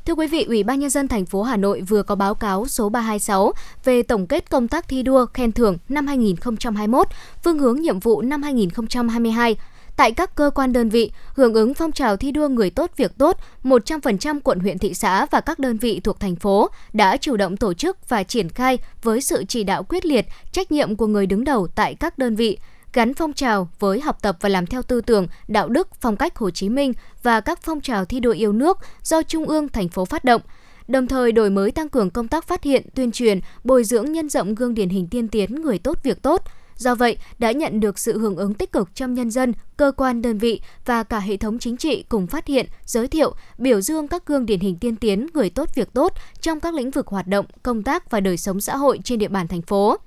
Thưa 0.05 0.13
quý 0.13 0.27
vị, 0.27 0.43
Ủy 0.43 0.63
ban 0.63 0.79
nhân 0.79 0.89
dân 0.89 1.07
thành 1.07 1.25
phố 1.25 1.43
Hà 1.43 1.57
Nội 1.57 1.81
vừa 1.81 2.03
có 2.03 2.15
báo 2.15 2.35
cáo 2.35 2.67
số 2.67 2.89
326 2.89 3.51
về 3.85 4.03
tổng 4.03 4.27
kết 4.27 4.49
công 4.49 4.67
tác 4.67 4.87
thi 4.87 5.03
đua 5.03 5.25
khen 5.25 5.51
thưởng 5.51 5.77
năm 5.89 6.07
2021, 6.07 7.07
phương 7.43 7.59
hướng 7.59 7.81
nhiệm 7.81 7.99
vụ 7.99 8.21
năm 8.21 8.43
2022 8.43 9.55
tại 9.99 10.11
các 10.11 10.35
cơ 10.35 10.51
quan 10.55 10.73
đơn 10.73 10.89
vị 10.89 11.11
hưởng 11.35 11.53
ứng 11.53 11.73
phong 11.73 11.91
trào 11.91 12.17
thi 12.17 12.31
đua 12.31 12.47
người 12.47 12.69
tốt 12.69 12.91
việc 12.97 13.17
tốt, 13.17 13.37
100% 13.63 14.39
quận 14.43 14.59
huyện 14.59 14.77
thị 14.77 14.93
xã 14.93 15.25
và 15.25 15.41
các 15.41 15.59
đơn 15.59 15.77
vị 15.77 15.99
thuộc 15.99 16.19
thành 16.19 16.35
phố 16.35 16.69
đã 16.93 17.17
chủ 17.17 17.37
động 17.37 17.57
tổ 17.57 17.73
chức 17.73 18.09
và 18.09 18.23
triển 18.23 18.49
khai 18.49 18.77
với 19.03 19.21
sự 19.21 19.43
chỉ 19.47 19.63
đạo 19.63 19.83
quyết 19.83 20.05
liệt, 20.05 20.25
trách 20.51 20.71
nhiệm 20.71 20.95
của 20.95 21.07
người 21.07 21.25
đứng 21.25 21.43
đầu 21.43 21.67
tại 21.67 21.95
các 21.95 22.17
đơn 22.17 22.35
vị, 22.35 22.57
gắn 22.93 23.13
phong 23.13 23.33
trào 23.33 23.69
với 23.79 24.01
học 24.01 24.21
tập 24.21 24.37
và 24.41 24.49
làm 24.49 24.65
theo 24.65 24.81
tư 24.81 25.01
tưởng, 25.01 25.27
đạo 25.47 25.69
đức, 25.69 25.87
phong 26.01 26.15
cách 26.15 26.37
Hồ 26.37 26.49
Chí 26.49 26.69
Minh 26.69 26.93
và 27.23 27.41
các 27.41 27.59
phong 27.61 27.81
trào 27.81 28.05
thi 28.05 28.19
đua 28.19 28.31
yêu 28.31 28.53
nước 28.53 28.77
do 29.03 29.21
Trung 29.21 29.45
ương 29.45 29.69
thành 29.69 29.89
phố 29.89 30.05
phát 30.05 30.23
động 30.23 30.41
đồng 30.89 31.07
thời 31.07 31.31
đổi 31.31 31.49
mới 31.49 31.71
tăng 31.71 31.89
cường 31.89 32.09
công 32.09 32.27
tác 32.27 32.47
phát 32.47 32.63
hiện, 32.63 32.85
tuyên 32.95 33.11
truyền, 33.11 33.39
bồi 33.63 33.83
dưỡng 33.83 34.11
nhân 34.11 34.29
rộng 34.29 34.55
gương 34.55 34.73
điển 34.73 34.89
hình 34.89 35.07
tiên 35.07 35.27
tiến 35.27 35.55
người 35.55 35.77
tốt 35.77 36.03
việc 36.03 36.21
tốt. 36.21 36.43
Do 36.75 36.95
vậy, 36.95 37.17
đã 37.39 37.51
nhận 37.51 37.79
được 37.79 37.99
sự 37.99 38.19
hưởng 38.19 38.35
ứng 38.35 38.53
tích 38.53 38.71
cực 38.71 38.95
trong 38.95 39.13
nhân 39.13 39.31
dân, 39.31 39.53
cơ 39.77 39.91
quan 39.97 40.21
đơn 40.21 40.37
vị 40.37 40.61
và 40.85 41.03
cả 41.03 41.19
hệ 41.19 41.37
thống 41.37 41.59
chính 41.59 41.77
trị 41.77 42.03
cùng 42.09 42.27
phát 42.27 42.47
hiện, 42.47 42.65
giới 42.85 43.07
thiệu, 43.07 43.33
biểu 43.57 43.81
dương 43.81 44.07
các 44.07 44.25
gương 44.25 44.45
điển 44.45 44.59
hình 44.59 44.75
tiên 44.75 44.95
tiến 44.95 45.27
người 45.33 45.49
tốt 45.49 45.75
việc 45.75 45.93
tốt 45.93 46.13
trong 46.41 46.59
các 46.59 46.73
lĩnh 46.73 46.91
vực 46.91 47.07
hoạt 47.07 47.27
động, 47.27 47.45
công 47.63 47.83
tác 47.83 48.11
và 48.11 48.19
đời 48.19 48.37
sống 48.37 48.61
xã 48.61 48.75
hội 48.75 48.99
trên 49.03 49.19
địa 49.19 49.27
bàn 49.27 49.47
thành 49.47 49.61
phố. 49.61 49.97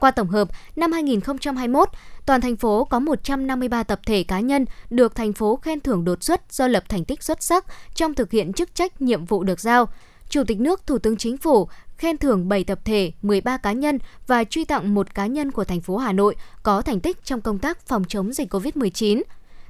Qua 0.00 0.10
tổng 0.10 0.28
hợp, 0.28 0.48
năm 0.76 0.92
2021, 0.92 1.88
toàn 2.26 2.40
thành 2.40 2.56
phố 2.56 2.84
có 2.84 2.98
153 2.98 3.82
tập 3.82 4.00
thể 4.06 4.22
cá 4.22 4.40
nhân 4.40 4.64
được 4.90 5.14
thành 5.14 5.32
phố 5.32 5.56
khen 5.56 5.80
thưởng 5.80 6.04
đột 6.04 6.22
xuất 6.22 6.52
do 6.52 6.66
lập 6.66 6.84
thành 6.88 7.04
tích 7.04 7.22
xuất 7.22 7.42
sắc 7.42 7.64
trong 7.94 8.14
thực 8.14 8.30
hiện 8.30 8.52
chức 8.52 8.74
trách 8.74 9.02
nhiệm 9.02 9.24
vụ 9.24 9.44
được 9.44 9.60
giao. 9.60 9.88
Chủ 10.28 10.44
tịch 10.44 10.60
nước, 10.60 10.86
Thủ 10.86 10.98
tướng 10.98 11.16
Chính 11.16 11.36
phủ 11.36 11.68
khen 11.98 12.18
thưởng 12.18 12.48
7 12.48 12.64
tập 12.64 12.80
thể, 12.84 13.12
13 13.22 13.56
cá 13.56 13.72
nhân 13.72 13.98
và 14.26 14.44
truy 14.44 14.64
tặng 14.64 14.94
một 14.94 15.14
cá 15.14 15.26
nhân 15.26 15.52
của 15.52 15.64
thành 15.64 15.80
phố 15.80 15.96
Hà 15.96 16.12
Nội 16.12 16.36
có 16.62 16.82
thành 16.82 17.00
tích 17.00 17.24
trong 17.24 17.40
công 17.40 17.58
tác 17.58 17.86
phòng 17.86 18.04
chống 18.08 18.32
dịch 18.32 18.54
COVID-19. 18.54 19.22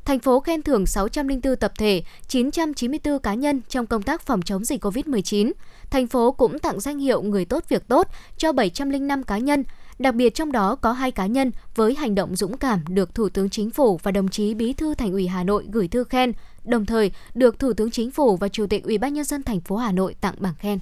Thành 0.04 0.18
phố 0.18 0.40
khen 0.40 0.62
thưởng 0.62 0.86
604 0.86 1.56
tập 1.56 1.72
thể, 1.78 2.02
994 2.28 3.18
cá 3.18 3.34
nhân 3.34 3.60
trong 3.68 3.86
công 3.86 4.02
tác 4.02 4.22
phòng 4.22 4.42
chống 4.42 4.64
dịch 4.64 4.84
COVID-19. 4.84 5.52
Thành 5.90 6.06
phố 6.06 6.32
cũng 6.32 6.58
tặng 6.58 6.80
danh 6.80 6.98
hiệu 6.98 7.22
người 7.22 7.44
tốt 7.44 7.64
việc 7.68 7.88
tốt 7.88 8.06
cho 8.36 8.52
705 8.52 9.22
cá 9.22 9.38
nhân, 9.38 9.64
Đặc 10.00 10.14
biệt 10.14 10.34
trong 10.34 10.52
đó 10.52 10.74
có 10.74 10.92
hai 10.92 11.10
cá 11.10 11.26
nhân 11.26 11.50
với 11.74 11.94
hành 11.94 12.14
động 12.14 12.36
dũng 12.36 12.56
cảm 12.56 12.80
được 12.88 13.14
Thủ 13.14 13.28
tướng 13.28 13.50
Chính 13.50 13.70
phủ 13.70 14.00
và 14.02 14.10
đồng 14.10 14.28
chí 14.28 14.54
Bí 14.54 14.72
thư 14.72 14.94
Thành 14.94 15.12
ủy 15.12 15.26
Hà 15.26 15.44
Nội 15.44 15.66
gửi 15.72 15.88
thư 15.88 16.04
khen, 16.04 16.32
đồng 16.64 16.86
thời 16.86 17.10
được 17.34 17.58
Thủ 17.58 17.72
tướng 17.72 17.90
Chính 17.90 18.10
phủ 18.10 18.36
và 18.36 18.48
Chủ 18.48 18.66
tịch 18.66 18.84
Ủy 18.84 18.98
ban 18.98 19.14
nhân 19.14 19.24
dân 19.24 19.42
thành 19.42 19.60
phố 19.60 19.76
Hà 19.76 19.92
Nội 19.92 20.14
tặng 20.20 20.34
bằng 20.38 20.54
khen. 20.58 20.78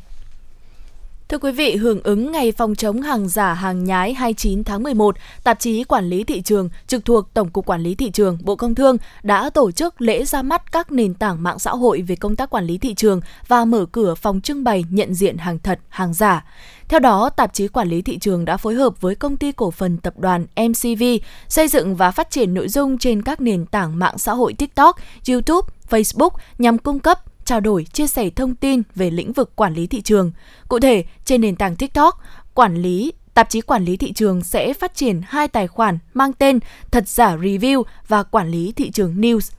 Thưa 1.29 1.39
quý 1.39 1.53
vị, 1.53 1.77
hưởng 1.77 2.01
ứng 2.03 2.33
ngày 2.33 2.53
phòng 2.53 2.75
chống 2.75 3.03
hàng 3.03 3.29
giả 3.29 3.55
hàng 3.55 3.85
nhái 3.85 4.15
29 4.15 4.65
tháng 4.65 4.83
11, 4.83 5.17
tạp 5.45 5.61
chí 5.61 5.85
Quản 5.85 6.09
lý 6.09 6.25
thị 6.25 6.41
trường 6.41 6.69
trực 6.87 7.05
thuộc 7.05 7.35
Tổng 7.35 7.51
cục 7.51 7.67
Quản 7.67 7.83
lý 7.83 7.95
thị 7.95 8.11
trường 8.11 8.39
Bộ 8.43 8.57
Công 8.57 8.75
Thương 8.75 8.97
đã 9.23 9.51
tổ 9.51 9.71
chức 9.71 10.01
lễ 10.01 10.25
ra 10.25 10.43
mắt 10.43 10.73
các 10.73 10.93
nền 10.93 11.15
tảng 11.15 11.43
mạng 11.43 11.59
xã 11.59 11.71
hội 11.71 12.03
về 12.03 12.17
công 12.17 12.37
tác 12.37 12.51
quản 12.51 12.65
lý 12.65 12.79
thị 12.79 12.95
trường 12.95 13.21
và 13.49 13.65
mở 13.65 13.87
cửa 13.93 14.15
phòng 14.15 14.41
trưng 14.41 14.65
bày 14.65 14.85
nhận 14.91 15.15
diện 15.15 15.39
hàng 15.39 15.59
thật, 15.59 15.81
hàng 15.89 16.15
giả. 16.15 16.45
Theo 16.89 17.01
đó, 17.01 17.31
tạp 17.31 17.55
chí 17.55 17.69
Quản 17.69 17.89
lý 17.89 18.03
thị 18.03 18.19
trường 18.19 18.45
đã 18.45 18.57
phối 18.57 18.75
hợp 18.75 19.01
với 19.01 19.15
công 19.15 19.37
ty 19.37 19.53
cổ 19.53 19.71
phần 19.71 19.99
tập 19.99 20.15
đoàn 20.19 20.47
MCV 20.57 21.05
xây 21.49 21.69
dựng 21.69 21.97
và 21.97 22.11
phát 22.11 22.31
triển 22.31 22.55
nội 22.55 22.69
dung 22.69 22.99
trên 22.99 23.23
các 23.23 23.41
nền 23.41 23.67
tảng 23.67 23.99
mạng 23.99 24.19
xã 24.19 24.33
hội 24.33 24.53
TikTok, 24.53 24.97
YouTube, 25.29 25.69
Facebook 25.91 26.31
nhằm 26.59 26.79
cung 26.79 26.99
cấp 26.99 27.28
trao 27.49 27.61
đổi, 27.61 27.85
chia 27.85 28.07
sẻ 28.07 28.31
thông 28.31 28.55
tin 28.55 28.83
về 28.95 29.11
lĩnh 29.11 29.33
vực 29.33 29.57
quản 29.57 29.75
lý 29.75 29.87
thị 29.87 30.01
trường. 30.01 30.33
Cụ 30.69 30.79
thể, 30.79 31.05
trên 31.25 31.41
nền 31.41 31.57
tảng 31.57 31.77
TikTok, 31.77 32.21
quản 32.55 32.77
lý 32.77 33.13
tạp 33.35 33.51
chí 33.51 33.61
quản 33.61 33.85
lý 33.85 33.97
thị 33.97 34.13
trường 34.13 34.45
sẽ 34.45 34.75
phát 34.75 34.95
triển 34.95 35.21
hai 35.29 35.49
tài 35.49 35.69
khoản 35.69 35.99
mang 36.15 36.33
tên 36.33 36.59
Thật 36.91 37.09
giả 37.09 37.37
Review 37.37 37.83
và 38.09 38.23
Quản 38.23 38.49
lý 38.49 38.73
thị 38.73 38.91
trường 38.91 39.15
News 39.21 39.51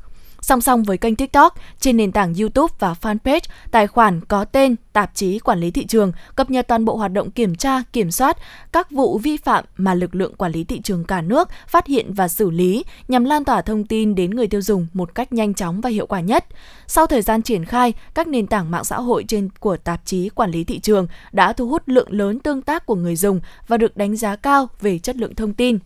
Song 0.50 0.62
song 0.62 0.84
với 0.84 0.98
kênh 0.98 1.16
TikTok, 1.16 1.56
trên 1.80 1.98
nền 1.98 2.12
tảng 2.12 2.34
YouTube 2.34 2.74
và 2.80 2.96
fanpage, 3.02 3.40
tài 3.72 3.88
khoản 3.88 4.22
có 4.22 4.46
tên 4.46 4.76
Tạp 4.94 5.16
chí 5.16 5.40
Quản 5.40 5.60
lý 5.60 5.72
thị 5.72 5.86
trường 5.86 6.12
cập 6.36 6.52
nhật 6.52 6.68
toàn 6.68 6.86
bộ 6.86 6.96
hoạt 6.96 7.14
động 7.14 7.32
kiểm 7.32 7.56
tra, 7.56 7.84
kiểm 7.94 8.12
soát 8.12 8.38
các 8.72 8.92
vụ 8.92 9.18
vi 9.18 9.38
phạm 9.38 9.66
mà 9.78 9.94
lực 9.94 10.16
lượng 10.16 10.36
quản 10.36 10.52
lý 10.52 10.64
thị 10.64 10.82
trường 10.84 11.04
cả 11.04 11.22
nước 11.22 11.50
phát 11.68 11.88
hiện 11.88 12.14
và 12.14 12.28
xử 12.28 12.50
lý 12.50 12.84
nhằm 13.08 13.26
lan 13.26 13.46
tỏa 13.46 13.62
thông 13.62 13.86
tin 13.86 14.16
đến 14.16 14.32
người 14.32 14.48
tiêu 14.48 14.62
dùng 14.62 14.88
một 14.94 15.16
cách 15.16 15.34
nhanh 15.34 15.54
chóng 15.54 15.82
và 15.82 15.90
hiệu 15.90 16.08
quả 16.08 16.20
nhất. 16.20 16.46
Sau 16.88 17.08
thời 17.08 17.22
gian 17.22 17.42
triển 17.42 17.66
khai, 17.66 17.94
các 18.14 18.28
nền 18.28 18.48
tảng 18.48 18.72
mạng 18.72 18.84
xã 18.84 18.96
hội 18.96 19.26
trên 19.28 19.50
của 19.60 19.78
tạp 19.78 20.06
chí 20.06 20.30
Quản 20.30 20.52
lý 20.52 20.64
thị 20.64 20.80
trường 20.80 21.08
đã 21.32 21.54
thu 21.54 21.68
hút 21.68 21.84
lượng 21.86 22.12
lớn 22.12 22.40
tương 22.40 22.62
tác 22.62 22.86
của 22.86 22.96
người 22.96 23.16
dùng 23.16 23.40
và 23.68 23.78
được 23.78 23.98
đánh 23.98 24.16
giá 24.16 24.36
cao 24.36 24.68
về 24.82 25.00
chất 25.00 25.16
lượng 25.16 25.36
thông 25.36 25.54
tin. 25.54 25.80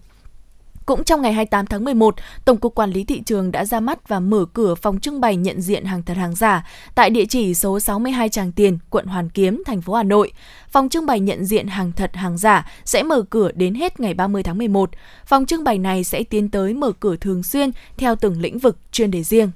Cũng 0.86 1.04
trong 1.04 1.22
ngày 1.22 1.34
28 1.34 1.66
tháng 1.66 1.84
11, 1.84 2.16
Tổng 2.46 2.58
cục 2.58 2.76
Quản 2.76 2.92
lý 2.92 3.04
thị 3.04 3.22
trường 3.26 3.52
đã 3.52 3.66
ra 3.66 3.80
mắt 3.80 4.08
và 4.08 4.20
mở 4.20 4.46
cửa 4.54 4.76
phòng 4.76 5.00
trưng 5.00 5.22
bày 5.22 5.36
nhận 5.36 5.62
diện 5.62 5.86
hàng 5.86 6.04
thật 6.04 6.18
hàng 6.18 6.36
giả 6.36 6.68
tại 6.96 7.10
địa 7.10 7.26
chỉ 7.26 7.54
số 7.54 7.80
62 7.80 8.30
Tràng 8.30 8.52
Tiền, 8.52 8.78
quận 8.90 9.06
Hoàn 9.06 9.30
Kiếm, 9.30 9.64
thành 9.66 9.82
phố 9.82 9.94
Hà 9.94 10.04
Nội. 10.04 10.32
Phòng 10.70 10.90
trưng 10.90 11.06
bày 11.06 11.20
nhận 11.20 11.46
diện 11.46 11.68
hàng 11.68 11.92
thật 11.92 12.16
hàng 12.16 12.38
giả 12.38 12.72
sẽ 12.86 13.04
mở 13.04 13.22
cửa 13.30 13.52
đến 13.52 13.76
hết 13.76 14.00
ngày 14.00 14.14
30 14.14 14.44
tháng 14.44 14.58
11. 14.58 14.90
Phòng 15.26 15.46
trưng 15.46 15.64
bày 15.64 15.78
này 15.78 16.04
sẽ 16.04 16.24
tiến 16.24 16.50
tới 16.50 16.74
mở 16.74 16.92
cửa 17.00 17.16
thường 17.16 17.44
xuyên 17.44 17.72
theo 17.98 18.16
từng 18.16 18.42
lĩnh 18.42 18.60
vực 18.60 18.78
chuyên 18.92 19.12
đề 19.12 19.24
riêng. 19.24 19.52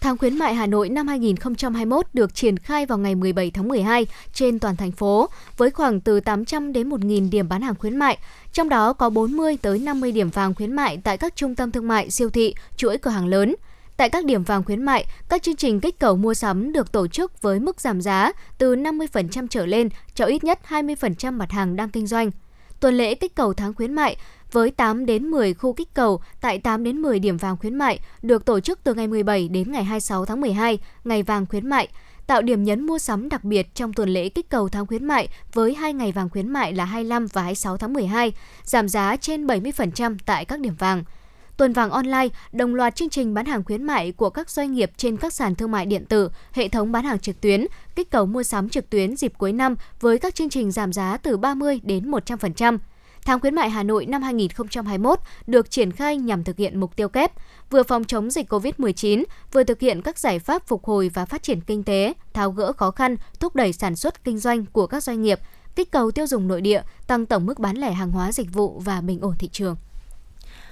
Tháng 0.00 0.18
khuyến 0.18 0.38
mại 0.38 0.54
Hà 0.54 0.66
Nội 0.66 0.88
năm 0.88 1.08
2021 1.08 2.06
được 2.12 2.34
triển 2.34 2.56
khai 2.56 2.86
vào 2.86 2.98
ngày 2.98 3.14
17 3.14 3.50
tháng 3.50 3.68
12 3.68 4.06
trên 4.32 4.58
toàn 4.58 4.76
thành 4.76 4.92
phố 4.92 5.28
với 5.56 5.70
khoảng 5.70 6.00
từ 6.00 6.20
800 6.20 6.72
đến 6.72 6.88
1.000 6.88 7.30
điểm 7.30 7.48
bán 7.48 7.62
hàng 7.62 7.74
khuyến 7.74 7.96
mại, 7.96 8.18
trong 8.52 8.68
đó 8.68 8.92
có 8.92 9.10
40 9.10 9.58
tới 9.62 9.78
50 9.78 10.12
điểm 10.12 10.30
vàng 10.30 10.54
khuyến 10.54 10.72
mại 10.72 10.96
tại 11.04 11.18
các 11.18 11.36
trung 11.36 11.54
tâm 11.54 11.70
thương 11.70 11.88
mại, 11.88 12.10
siêu 12.10 12.30
thị, 12.30 12.54
chuỗi 12.76 12.98
cửa 12.98 13.10
hàng 13.10 13.26
lớn. 13.26 13.54
Tại 13.96 14.08
các 14.08 14.24
điểm 14.24 14.42
vàng 14.42 14.64
khuyến 14.64 14.82
mại, 14.82 15.06
các 15.28 15.42
chương 15.42 15.56
trình 15.56 15.80
kích 15.80 15.98
cầu 15.98 16.16
mua 16.16 16.34
sắm 16.34 16.72
được 16.72 16.92
tổ 16.92 17.06
chức 17.06 17.42
với 17.42 17.60
mức 17.60 17.80
giảm 17.80 18.00
giá 18.00 18.32
từ 18.58 18.76
50% 18.76 19.46
trở 19.50 19.66
lên 19.66 19.88
cho 20.14 20.24
ít 20.24 20.44
nhất 20.44 20.60
20% 20.68 21.32
mặt 21.32 21.50
hàng 21.50 21.76
đang 21.76 21.90
kinh 21.90 22.06
doanh. 22.06 22.30
Tuần 22.80 22.94
lễ 22.94 23.14
kích 23.14 23.34
cầu 23.34 23.54
tháng 23.54 23.74
khuyến 23.74 23.92
mại 23.92 24.16
với 24.56 24.70
8 24.70 25.06
đến 25.06 25.26
10 25.26 25.54
khu 25.54 25.72
kích 25.72 25.94
cầu 25.94 26.20
tại 26.40 26.58
8 26.58 26.84
đến 26.84 27.02
10 27.02 27.18
điểm 27.18 27.36
vàng 27.36 27.56
khuyến 27.56 27.74
mại 27.74 27.98
được 28.22 28.44
tổ 28.44 28.60
chức 28.60 28.80
từ 28.84 28.94
ngày 28.94 29.06
17 29.06 29.48
đến 29.48 29.72
ngày 29.72 29.84
26 29.84 30.24
tháng 30.24 30.40
12, 30.40 30.78
ngày 31.04 31.22
vàng 31.22 31.46
khuyến 31.46 31.68
mại, 31.68 31.88
tạo 32.26 32.42
điểm 32.42 32.62
nhấn 32.64 32.86
mua 32.86 32.98
sắm 32.98 33.28
đặc 33.28 33.44
biệt 33.44 33.74
trong 33.74 33.92
tuần 33.92 34.08
lễ 34.08 34.28
kích 34.28 34.48
cầu 34.48 34.68
tháng 34.68 34.86
khuyến 34.86 35.04
mại 35.04 35.28
với 35.52 35.74
hai 35.74 35.94
ngày 35.94 36.12
vàng 36.12 36.30
khuyến 36.30 36.48
mại 36.48 36.72
là 36.72 36.84
25 36.84 37.26
và 37.32 37.42
26 37.42 37.76
tháng 37.76 37.92
12, 37.92 38.32
giảm 38.62 38.88
giá 38.88 39.16
trên 39.16 39.46
70% 39.46 40.16
tại 40.26 40.44
các 40.44 40.60
điểm 40.60 40.74
vàng. 40.78 41.04
Tuần 41.56 41.72
vàng 41.72 41.90
online 41.90 42.28
đồng 42.52 42.74
loạt 42.74 42.96
chương 42.96 43.10
trình 43.10 43.34
bán 43.34 43.46
hàng 43.46 43.64
khuyến 43.64 43.82
mại 43.82 44.12
của 44.12 44.30
các 44.30 44.50
doanh 44.50 44.72
nghiệp 44.72 44.90
trên 44.96 45.16
các 45.16 45.32
sàn 45.32 45.54
thương 45.54 45.70
mại 45.70 45.86
điện 45.86 46.04
tử, 46.04 46.30
hệ 46.52 46.68
thống 46.68 46.92
bán 46.92 47.04
hàng 47.04 47.18
trực 47.18 47.40
tuyến, 47.40 47.66
kích 47.96 48.10
cầu 48.10 48.26
mua 48.26 48.42
sắm 48.42 48.68
trực 48.68 48.90
tuyến 48.90 49.16
dịp 49.16 49.32
cuối 49.38 49.52
năm 49.52 49.74
với 50.00 50.18
các 50.18 50.34
chương 50.34 50.48
trình 50.48 50.70
giảm 50.70 50.92
giá 50.92 51.16
từ 51.16 51.36
30 51.36 51.80
đến 51.82 52.10
100%. 52.10 52.78
Tháng 53.26 53.40
khuyến 53.40 53.54
mại 53.54 53.70
Hà 53.70 53.82
Nội 53.82 54.06
năm 54.06 54.22
2021 54.22 55.18
được 55.46 55.70
triển 55.70 55.92
khai 55.92 56.16
nhằm 56.16 56.44
thực 56.44 56.56
hiện 56.56 56.80
mục 56.80 56.96
tiêu 56.96 57.08
kép, 57.08 57.32
vừa 57.70 57.82
phòng 57.82 58.04
chống 58.04 58.30
dịch 58.30 58.52
COVID-19, 58.52 59.24
vừa 59.52 59.64
thực 59.64 59.80
hiện 59.80 60.02
các 60.02 60.18
giải 60.18 60.38
pháp 60.38 60.66
phục 60.66 60.84
hồi 60.84 61.10
và 61.14 61.24
phát 61.24 61.42
triển 61.42 61.60
kinh 61.60 61.82
tế, 61.82 62.12
tháo 62.32 62.50
gỡ 62.50 62.72
khó 62.72 62.90
khăn, 62.90 63.16
thúc 63.40 63.56
đẩy 63.56 63.72
sản 63.72 63.96
xuất 63.96 64.24
kinh 64.24 64.38
doanh 64.38 64.66
của 64.66 64.86
các 64.86 65.02
doanh 65.02 65.22
nghiệp, 65.22 65.40
kích 65.76 65.90
cầu 65.90 66.10
tiêu 66.10 66.26
dùng 66.26 66.48
nội 66.48 66.60
địa, 66.60 66.82
tăng 67.06 67.26
tổng 67.26 67.46
mức 67.46 67.58
bán 67.58 67.76
lẻ 67.76 67.92
hàng 67.92 68.10
hóa 68.10 68.32
dịch 68.32 68.52
vụ 68.52 68.80
và 68.84 69.00
bình 69.00 69.20
ổn 69.20 69.34
thị 69.38 69.48
trường. 69.52 69.76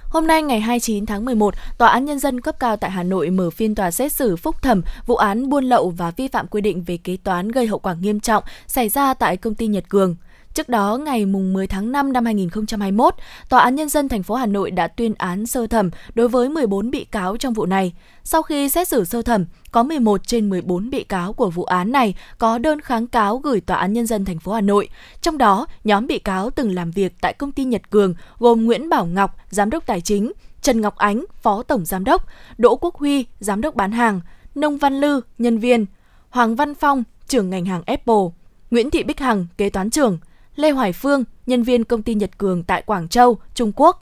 Hôm 0.03 0.27
nay 0.27 0.43
ngày 0.43 0.59
29 0.59 1.05
tháng 1.05 1.25
11, 1.25 1.53
Tòa 1.77 1.89
án 1.89 2.05
Nhân 2.05 2.19
dân 2.19 2.41
cấp 2.41 2.59
cao 2.59 2.77
tại 2.77 2.91
Hà 2.91 3.03
Nội 3.03 3.29
mở 3.29 3.49
phiên 3.49 3.75
tòa 3.75 3.91
xét 3.91 4.11
xử 4.11 4.35
phúc 4.35 4.61
thẩm 4.61 4.81
vụ 5.05 5.15
án 5.15 5.49
buôn 5.49 5.63
lậu 5.63 5.89
và 5.89 6.11
vi 6.11 6.27
phạm 6.27 6.47
quy 6.47 6.61
định 6.61 6.83
về 6.83 6.97
kế 6.97 7.17
toán 7.23 7.51
gây 7.51 7.67
hậu 7.67 7.79
quả 7.79 7.93
nghiêm 7.93 8.19
trọng 8.19 8.43
xảy 8.67 8.89
ra 8.89 9.13
tại 9.13 9.37
công 9.37 9.55
ty 9.55 9.67
Nhật 9.67 9.89
Cường. 9.89 10.15
Trước 10.55 10.69
đó, 10.69 10.97
ngày 10.97 11.25
10 11.25 11.67
tháng 11.67 11.91
5 11.91 12.13
năm 12.13 12.25
2021, 12.25 13.15
Tòa 13.49 13.61
án 13.61 13.75
Nhân 13.75 13.89
dân 13.89 14.09
thành 14.09 14.23
phố 14.23 14.35
Hà 14.35 14.45
Nội 14.45 14.71
đã 14.71 14.87
tuyên 14.87 15.13
án 15.17 15.45
sơ 15.45 15.67
thẩm 15.67 15.89
đối 16.13 16.27
với 16.27 16.49
14 16.49 16.91
bị 16.91 17.05
cáo 17.05 17.37
trong 17.37 17.53
vụ 17.53 17.65
này. 17.65 17.93
Sau 18.23 18.41
khi 18.41 18.69
xét 18.69 18.87
xử 18.87 19.03
sơ 19.03 19.21
thẩm, 19.21 19.45
có 19.71 19.83
11 19.83 20.27
trên 20.27 20.49
14 20.49 20.89
bị 20.89 21.03
cáo 21.03 21.33
của 21.33 21.49
vụ 21.49 21.63
án 21.63 21.91
này 21.91 22.15
có 22.37 22.57
đơn 22.57 22.81
kháng 22.81 23.07
cáo 23.07 23.37
gửi 23.37 23.61
Tòa 23.61 23.77
án 23.77 23.93
Nhân 23.93 24.05
dân 24.05 24.25
thành 24.25 24.39
phố 24.39 24.51
Hà 24.51 24.61
Nội. 24.61 24.89
Trong 25.21 25.37
đó, 25.37 25.67
nhóm 25.83 26.07
bị 26.07 26.19
cáo 26.19 26.49
từng 26.49 26.75
làm 26.75 26.91
việc 26.91 27.13
tại 27.21 27.33
công 27.33 27.51
ty 27.51 27.63
Nhật 27.63 27.89
Cường 27.89 28.13
gồm 28.39 28.65
Nguyễn 28.65 28.89
Bảo 28.89 29.05
Ngọc, 29.05 29.35
Giám 29.49 29.69
đốc 29.69 29.85
Tài 29.85 30.01
chính, 30.01 30.31
Trần 30.61 30.81
Ngọc 30.81 30.95
Ánh, 30.95 31.25
Phó 31.41 31.63
Tổng 31.63 31.85
Giám 31.85 32.03
đốc, 32.03 32.27
Đỗ 32.57 32.75
Quốc 32.75 32.95
Huy, 32.95 33.25
Giám 33.39 33.61
đốc 33.61 33.75
bán 33.75 33.91
hàng, 33.91 34.21
Nông 34.55 34.77
Văn 34.77 35.01
Lư, 35.01 35.21
nhân 35.37 35.57
viên, 35.57 35.85
Hoàng 36.29 36.55
Văn 36.55 36.75
Phong, 36.75 37.03
trưởng 37.27 37.49
ngành 37.49 37.65
hàng 37.65 37.83
Apple, 37.85 38.25
Nguyễn 38.71 38.89
Thị 38.89 39.03
Bích 39.03 39.19
Hằng, 39.19 39.47
kế 39.57 39.69
toán 39.69 39.89
trưởng, 39.89 40.17
Lê 40.55 40.71
Hoài 40.71 40.93
Phương, 40.93 41.23
nhân 41.45 41.63
viên 41.63 41.83
công 41.83 42.01
ty 42.01 42.13
Nhật 42.13 42.37
Cường 42.37 42.63
tại 42.63 42.81
Quảng 42.81 43.07
Châu, 43.07 43.37
Trung 43.53 43.71
Quốc. 43.75 44.01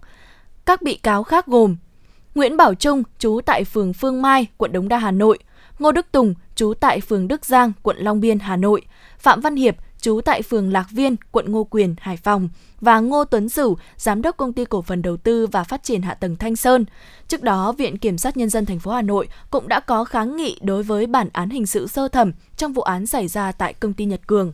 Các 0.66 0.82
bị 0.82 0.96
cáo 0.96 1.24
khác 1.24 1.48
gồm 1.48 1.76
Nguyễn 2.36 2.58
Bảo 2.58 2.76
Trung, 2.76 3.04
trú 3.20 3.40
tại 3.46 3.64
phường 3.64 3.94
Phương 3.94 4.22
Mai, 4.22 4.48
quận 4.58 4.72
Đống 4.72 4.90
Đa, 4.90 4.98
Hà 4.98 5.12
Nội, 5.12 5.40
Ngô 5.80 5.92
Đức 5.92 6.06
Tùng, 6.12 6.34
trú 6.56 6.74
tại 6.80 7.02
phường 7.02 7.28
Đức 7.28 7.46
Giang, 7.46 7.72
quận 7.82 7.98
Long 7.98 8.20
Biên, 8.20 8.40
Hà 8.40 8.56
Nội, 8.56 8.82
Phạm 9.20 9.42
Văn 9.42 9.56
Hiệp, 9.56 9.76
trú 10.02 10.22
tại 10.26 10.42
phường 10.42 10.72
Lạc 10.72 10.88
Viên, 10.92 11.16
quận 11.32 11.52
Ngô 11.52 11.64
Quyền, 11.64 11.96
Hải 12.00 12.18
Phòng 12.18 12.50
và 12.82 13.00
Ngô 13.00 13.24
Tuấn 13.24 13.50
Sửu, 13.50 13.78
giám 13.98 14.22
đốc 14.22 14.38
công 14.38 14.54
ty 14.54 14.66
cổ 14.66 14.82
phần 14.82 15.02
đầu 15.02 15.18
tư 15.18 15.48
và 15.48 15.64
phát 15.64 15.84
triển 15.84 16.02
hạ 16.02 16.14
tầng 16.14 16.36
Thanh 16.36 16.56
Sơn. 16.56 16.86
Trước 17.28 17.44
đó, 17.44 17.72
Viện 17.72 17.98
Kiểm 17.98 18.18
sát 18.18 18.38
nhân 18.38 18.50
dân 18.50 18.66
thành 18.66 18.80
phố 18.80 18.92
Hà 18.92 19.02
Nội 19.02 19.28
cũng 19.50 19.68
đã 19.68 19.80
có 19.80 20.04
kháng 20.04 20.36
nghị 20.36 20.58
đối 20.62 20.84
với 20.84 21.08
bản 21.08 21.30
án 21.34 21.50
hình 21.50 21.66
sự 21.66 21.88
sơ 21.88 22.08
thẩm 22.08 22.32
trong 22.58 22.74
vụ 22.74 22.82
án 22.82 23.06
xảy 23.06 23.28
ra 23.28 23.52
tại 23.52 23.74
công 23.74 23.94
ty 23.94 24.06
Nhật 24.06 24.28
Cường. 24.28 24.54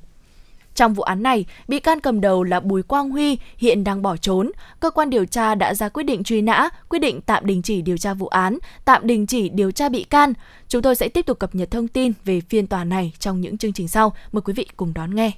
Trong 0.75 0.93
vụ 0.93 1.03
án 1.03 1.23
này, 1.23 1.45
bị 1.67 1.79
can 1.79 1.99
cầm 1.99 2.21
đầu 2.21 2.43
là 2.43 2.59
Bùi 2.59 2.83
Quang 2.83 3.09
Huy 3.09 3.37
hiện 3.57 3.83
đang 3.83 4.01
bỏ 4.01 4.17
trốn. 4.17 4.51
Cơ 4.79 4.89
quan 4.89 5.09
điều 5.09 5.25
tra 5.25 5.55
đã 5.55 5.73
ra 5.73 5.89
quyết 5.89 6.03
định 6.03 6.23
truy 6.23 6.41
nã, 6.41 6.69
quyết 6.89 6.99
định 6.99 7.21
tạm 7.21 7.45
đình 7.45 7.61
chỉ 7.61 7.81
điều 7.81 7.97
tra 7.97 8.13
vụ 8.13 8.27
án, 8.27 8.57
tạm 8.85 9.07
đình 9.07 9.27
chỉ 9.27 9.49
điều 9.49 9.71
tra 9.71 9.89
bị 9.89 10.03
can. 10.03 10.33
Chúng 10.67 10.81
tôi 10.81 10.95
sẽ 10.95 11.09
tiếp 11.09 11.25
tục 11.25 11.39
cập 11.39 11.55
nhật 11.55 11.71
thông 11.71 11.87
tin 11.87 12.11
về 12.25 12.41
phiên 12.49 12.67
tòa 12.67 12.83
này 12.83 13.13
trong 13.19 13.41
những 13.41 13.57
chương 13.57 13.73
trình 13.73 13.87
sau. 13.87 14.13
Mời 14.31 14.41
quý 14.41 14.53
vị 14.53 14.67
cùng 14.77 14.93
đón 14.93 15.15
nghe. 15.15 15.31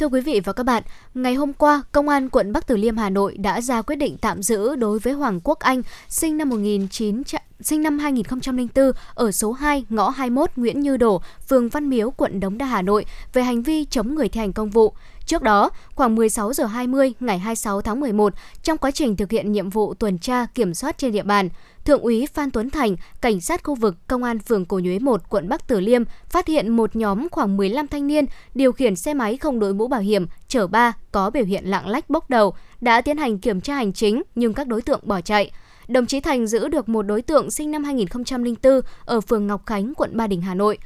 Thưa 0.00 0.08
quý 0.08 0.20
vị 0.20 0.40
và 0.44 0.52
các 0.52 0.62
bạn, 0.62 0.82
ngày 1.14 1.34
hôm 1.34 1.52
qua, 1.52 1.82
Công 1.92 2.08
an 2.08 2.28
quận 2.28 2.52
Bắc 2.52 2.66
Từ 2.66 2.76
Liêm 2.76 2.96
Hà 2.96 3.10
Nội 3.10 3.36
đã 3.36 3.60
ra 3.60 3.82
quyết 3.82 3.96
định 3.96 4.16
tạm 4.20 4.42
giữ 4.42 4.76
đối 4.76 4.98
với 4.98 5.12
Hoàng 5.12 5.40
Quốc 5.44 5.58
Anh, 5.58 5.82
sinh 6.08 6.38
năm 6.38 6.48
1900 6.48 7.40
sinh 7.60 7.82
năm 7.82 7.98
2004 7.98 8.92
ở 9.14 9.32
số 9.32 9.52
2 9.52 9.84
ngõ 9.88 10.08
21 10.08 10.50
Nguyễn 10.56 10.80
Như 10.80 10.96
Đổ, 10.96 11.22
phường 11.48 11.68
Văn 11.68 11.88
Miếu, 11.88 12.10
quận 12.10 12.40
Đống 12.40 12.58
Đa, 12.58 12.66
Hà 12.66 12.82
Nội 12.82 13.04
về 13.32 13.42
hành 13.42 13.62
vi 13.62 13.84
chống 13.84 14.14
người 14.14 14.28
thi 14.28 14.40
hành 14.40 14.52
công 14.52 14.70
vụ. 14.70 14.94
Trước 15.30 15.42
đó, 15.42 15.70
khoảng 15.94 16.14
16 16.14 16.52
giờ 16.52 16.64
20 16.64 17.12
ngày 17.20 17.38
26 17.38 17.80
tháng 17.80 18.00
11, 18.00 18.34
trong 18.62 18.78
quá 18.78 18.90
trình 18.90 19.16
thực 19.16 19.30
hiện 19.30 19.52
nhiệm 19.52 19.70
vụ 19.70 19.94
tuần 19.94 20.18
tra 20.18 20.46
kiểm 20.54 20.74
soát 20.74 20.98
trên 20.98 21.12
địa 21.12 21.22
bàn, 21.22 21.48
Thượng 21.84 22.00
úy 22.00 22.26
Phan 22.26 22.50
Tuấn 22.50 22.70
Thành, 22.70 22.96
cảnh 23.20 23.40
sát 23.40 23.64
khu 23.64 23.74
vực 23.74 23.96
Công 24.06 24.22
an 24.22 24.38
phường 24.38 24.64
Cổ 24.64 24.78
Nhuế 24.78 24.98
1, 24.98 25.22
quận 25.28 25.48
Bắc 25.48 25.68
Từ 25.68 25.80
Liêm 25.80 26.02
phát 26.28 26.46
hiện 26.46 26.68
một 26.68 26.96
nhóm 26.96 27.28
khoảng 27.28 27.56
15 27.56 27.86
thanh 27.86 28.06
niên 28.06 28.24
điều 28.54 28.72
khiển 28.72 28.96
xe 28.96 29.14
máy 29.14 29.36
không 29.36 29.60
đội 29.60 29.74
mũ 29.74 29.88
bảo 29.88 30.00
hiểm, 30.00 30.26
chở 30.48 30.66
ba 30.66 30.92
có 31.12 31.30
biểu 31.30 31.44
hiện 31.44 31.64
lạng 31.64 31.88
lách 31.88 32.10
bốc 32.10 32.30
đầu, 32.30 32.54
đã 32.80 33.00
tiến 33.00 33.16
hành 33.16 33.38
kiểm 33.38 33.60
tra 33.60 33.74
hành 33.74 33.92
chính 33.92 34.22
nhưng 34.34 34.54
các 34.54 34.66
đối 34.66 34.82
tượng 34.82 35.00
bỏ 35.02 35.20
chạy 35.20 35.50
đồng 35.88 36.06
chí 36.06 36.20
Thành 36.20 36.46
giữ 36.46 36.68
được 36.68 36.88
một 36.88 37.02
đối 37.02 37.22
tượng 37.22 37.50
sinh 37.50 37.70
năm 37.70 37.84
2004 37.84 38.80
ở 39.04 39.20
phường 39.20 39.46
Ngọc 39.46 39.66
Khánh, 39.66 39.92
quận 39.94 40.16
Ba 40.16 40.26
Đình, 40.26 40.42
Hà 40.42 40.54
Nội. 40.54 40.78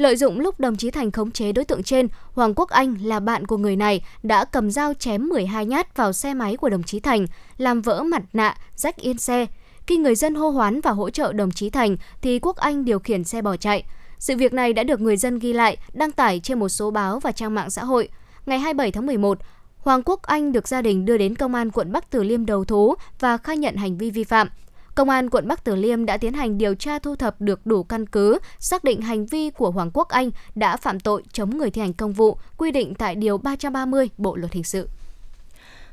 Lợi 0.00 0.16
dụng 0.16 0.40
lúc 0.40 0.60
đồng 0.60 0.76
chí 0.76 0.90
Thành 0.90 1.10
khống 1.10 1.30
chế 1.30 1.52
đối 1.52 1.64
tượng 1.64 1.82
trên, 1.82 2.08
Hoàng 2.32 2.54
Quốc 2.56 2.68
Anh 2.68 2.96
là 3.02 3.20
bạn 3.20 3.46
của 3.46 3.56
người 3.56 3.76
này 3.76 4.04
đã 4.22 4.44
cầm 4.44 4.70
dao 4.70 4.94
chém 4.94 5.28
12 5.28 5.66
nhát 5.66 5.96
vào 5.96 6.12
xe 6.12 6.34
máy 6.34 6.56
của 6.56 6.68
đồng 6.68 6.82
chí 6.82 7.00
Thành, 7.00 7.26
làm 7.58 7.82
vỡ 7.82 8.02
mặt 8.02 8.22
nạ, 8.32 8.56
rách 8.76 8.96
yên 8.96 9.18
xe. 9.18 9.46
Khi 9.86 9.96
người 9.96 10.14
dân 10.14 10.34
hô 10.34 10.50
hoán 10.50 10.80
và 10.80 10.90
hỗ 10.90 11.10
trợ 11.10 11.32
đồng 11.32 11.50
chí 11.50 11.70
Thành 11.70 11.96
thì 12.22 12.38
Quốc 12.38 12.56
Anh 12.56 12.84
điều 12.84 12.98
khiển 12.98 13.24
xe 13.24 13.42
bỏ 13.42 13.56
chạy. 13.56 13.84
Sự 14.18 14.36
việc 14.36 14.52
này 14.52 14.72
đã 14.72 14.82
được 14.82 15.00
người 15.00 15.16
dân 15.16 15.38
ghi 15.38 15.52
lại, 15.52 15.76
đăng 15.92 16.12
tải 16.12 16.40
trên 16.40 16.58
một 16.58 16.68
số 16.68 16.90
báo 16.90 17.20
và 17.20 17.32
trang 17.32 17.54
mạng 17.54 17.70
xã 17.70 17.84
hội. 17.84 18.08
ngày 18.46 18.58
27 18.58 18.92
tháng 18.92 19.06
11, 19.06 19.38
Hoàng 19.78 20.02
Quốc 20.04 20.22
Anh 20.22 20.52
được 20.52 20.68
gia 20.68 20.82
đình 20.82 21.04
đưa 21.04 21.18
đến 21.18 21.34
công 21.34 21.54
an 21.54 21.70
quận 21.70 21.92
Bắc 21.92 22.10
Từ 22.10 22.22
Liêm 22.22 22.46
đầu 22.46 22.64
thú 22.64 22.94
và 23.20 23.36
khai 23.36 23.56
nhận 23.56 23.76
hành 23.76 23.98
vi 23.98 24.10
vi 24.10 24.24
phạm. 24.24 24.48
Công 24.94 25.08
an 25.10 25.30
quận 25.30 25.48
Bắc 25.48 25.64
Từ 25.64 25.76
Liêm 25.76 26.06
đã 26.06 26.16
tiến 26.16 26.32
hành 26.32 26.58
điều 26.58 26.74
tra 26.74 26.98
thu 26.98 27.16
thập 27.16 27.40
được 27.40 27.66
đủ 27.66 27.82
căn 27.82 28.06
cứ, 28.06 28.38
xác 28.58 28.84
định 28.84 29.00
hành 29.00 29.26
vi 29.26 29.50
của 29.50 29.70
Hoàng 29.70 29.90
Quốc 29.94 30.08
Anh 30.08 30.30
đã 30.54 30.76
phạm 30.76 31.00
tội 31.00 31.22
chống 31.32 31.58
người 31.58 31.70
thi 31.70 31.80
hành 31.80 31.92
công 31.92 32.12
vụ, 32.12 32.36
quy 32.56 32.70
định 32.70 32.94
tại 32.94 33.14
Điều 33.14 33.38
330 33.38 34.08
Bộ 34.18 34.36
Luật 34.36 34.52
Hình 34.52 34.64
sự. 34.64 34.88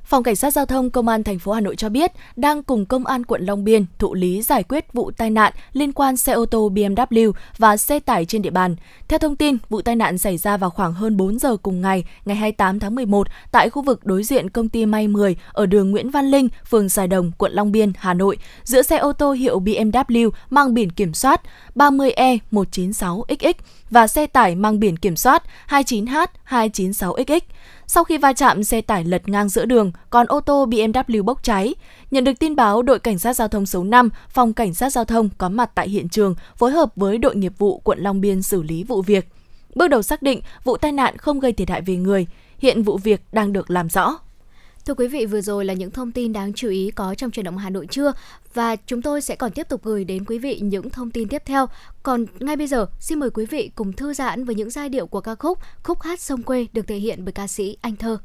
Phòng 0.08 0.24
Cảnh 0.24 0.36
sát 0.36 0.54
Giao 0.54 0.66
thông 0.66 0.90
Công 0.90 1.08
an 1.08 1.24
thành 1.24 1.40
phố 1.40 1.52
Hà 1.52 1.62
Nội 1.62 1.76
cho 1.76 1.90
biết 1.90 2.12
đang 2.36 2.64
cùng 2.64 2.86
Công 2.86 3.06
an 3.06 3.26
quận 3.26 3.46
Long 3.46 3.64
Biên 3.64 3.86
thụ 4.00 4.14
lý 4.14 4.42
giải 4.42 4.64
quyết 4.64 4.94
vụ 4.94 5.12
tai 5.12 5.30
nạn 5.30 5.54
liên 5.74 5.94
quan 5.94 6.18
xe 6.18 6.34
ô 6.34 6.46
tô 6.46 6.70
BMW 6.70 7.32
và 7.58 7.78
xe 7.78 8.00
tải 8.00 8.26
trên 8.26 8.42
địa 8.42 8.50
bàn. 8.50 8.76
Theo 9.08 9.20
thông 9.20 9.36
tin, 9.36 9.58
vụ 9.70 9.82
tai 9.82 9.96
nạn 9.96 10.18
xảy 10.18 10.38
ra 10.38 10.58
vào 10.58 10.70
khoảng 10.70 10.94
hơn 10.94 11.18
4 11.18 11.40
giờ 11.40 11.58
cùng 11.58 11.82
ngày, 11.82 12.04
ngày 12.26 12.36
28 12.36 12.80
tháng 12.80 12.96
11 12.96 13.28
tại 13.52 13.70
khu 13.70 13.82
vực 13.82 14.06
đối 14.06 14.24
diện 14.24 14.50
công 14.50 14.70
ty 14.70 14.86
May 14.86 15.08
10 15.08 15.36
ở 15.52 15.66
đường 15.66 15.92
Nguyễn 15.92 16.10
Văn 16.10 16.26
Linh, 16.26 16.50
phường 16.70 16.90
Sài 16.90 17.08
Đồng, 17.08 17.32
quận 17.38 17.52
Long 17.52 17.72
Biên, 17.72 17.94
Hà 17.98 18.14
Nội, 18.14 18.38
giữa 18.64 18.82
xe 18.82 18.98
ô 18.98 19.14
tô 19.14 19.32
hiệu 19.32 19.60
BMW 19.60 20.30
mang 20.50 20.74
biển 20.74 20.90
kiểm 20.90 21.14
soát 21.14 21.42
30E196XX 21.76 23.54
và 23.90 24.08
xe 24.08 24.28
tải 24.28 24.56
mang 24.56 24.80
biển 24.80 24.98
kiểm 24.98 25.16
soát 25.16 25.44
29H296XX. 25.70 27.40
Sau 27.90 28.04
khi 28.04 28.18
va 28.18 28.34
chạm, 28.34 28.64
xe 28.64 28.82
tải 28.82 29.04
lật 29.04 29.30
ngang 29.30 29.50
giữa 29.50 29.66
đường, 29.66 29.92
còn 30.10 30.28
ô 30.28 30.40
tô 30.40 30.66
BMW 30.66 31.24
bốc 31.24 31.44
cháy. 31.44 31.76
Nhận 32.12 32.24
được 32.24 32.40
tin 32.40 32.56
báo, 32.56 32.82
đội 32.82 33.00
cảnh 33.00 33.20
sát 33.20 33.34
giao 33.34 33.48
thông 33.48 33.66
số 33.66 33.84
5, 33.84 34.10
phòng 34.30 34.54
cảnh 34.54 34.74
sát 34.74 34.90
giao 34.90 35.06
thông 35.06 35.30
có 35.38 35.50
mặt 35.50 35.72
tại 35.76 35.90
hiện 35.90 36.10
trường, 36.10 36.36
phối 36.56 36.72
hợp 36.72 36.90
với 36.96 37.18
đội 37.18 37.36
nghiệp 37.36 37.54
vụ 37.58 37.80
quận 37.80 38.00
Long 38.00 38.22
Biên 38.22 38.42
xử 38.42 38.64
lý 38.64 38.84
vụ 38.84 39.02
việc. 39.02 39.28
Bước 39.76 39.88
đầu 39.88 40.02
xác 40.02 40.22
định 40.22 40.42
vụ 40.64 40.78
tai 40.78 40.92
nạn 40.92 41.18
không 41.18 41.40
gây 41.40 41.54
thiệt 41.54 41.70
hại 41.70 41.82
về 41.82 41.96
người, 41.96 42.28
hiện 42.60 42.84
vụ 42.84 42.98
việc 42.98 43.22
đang 43.32 43.54
được 43.54 43.70
làm 43.70 43.90
rõ. 43.90 44.18
Thưa 44.88 44.94
quý 44.94 45.08
vị, 45.08 45.26
vừa 45.26 45.42
rồi 45.42 45.66
là 45.66 45.74
những 45.74 45.92
thông 45.92 46.12
tin 46.12 46.34
đáng 46.34 46.54
chú 46.54 46.70
ý 46.70 46.92
có 46.92 47.16
trong 47.16 47.32
truyền 47.32 47.44
động 47.44 47.58
Hà 47.58 47.70
Nội 47.70 47.88
trưa 47.88 48.14
và 48.54 48.76
chúng 48.76 49.02
tôi 49.02 49.22
sẽ 49.22 49.36
còn 49.36 49.52
tiếp 49.52 49.70
tục 49.70 49.82
gửi 49.84 50.04
đến 50.04 50.26
quý 50.26 50.40
vị 50.40 50.60
những 50.60 50.90
thông 50.90 51.12
tin 51.12 51.28
tiếp 51.28 51.42
theo. 51.46 51.68
Còn 52.04 52.26
ngay 52.40 52.56
bây 52.56 52.68
giờ, 52.68 52.86
xin 53.00 53.20
mời 53.20 53.30
quý 53.30 53.46
vị 53.46 53.72
cùng 53.76 53.94
thư 53.94 54.14
giãn 54.14 54.46
với 54.46 54.56
những 54.56 54.70
giai 54.70 54.90
điệu 54.90 55.08
của 55.08 55.22
ca 55.22 55.36
khúc 55.36 55.60
Khúc 55.84 56.02
hát 56.02 56.20
sông 56.20 56.44
quê 56.44 56.68
được 56.74 56.88
thể 56.88 56.96
hiện 56.96 57.26
bởi 57.26 57.32
ca 57.32 57.48
sĩ 57.48 57.78
Anh 57.82 57.96
Thơ. 57.96 58.18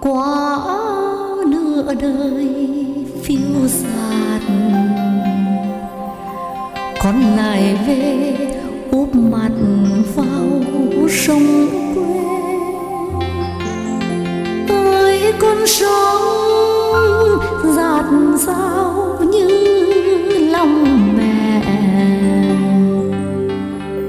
Quá 0.00 0.58
nửa 1.46 1.94
đời 1.94 2.48
phiêu 3.22 3.66
dạt 3.66 4.42
con 7.02 7.20
lại 7.36 7.76
về 7.86 8.36
úp 8.90 9.14
mặt 9.14 9.50
vào 10.16 10.62
sông 11.08 11.68
quê. 11.94 12.36
Ơi, 14.76 15.32
con 15.38 15.66
sông 15.66 17.38
giạt 17.76 18.04
dao 18.46 19.18
như 19.32 19.48
lòng 20.50 21.16
mẹ. 21.16 21.62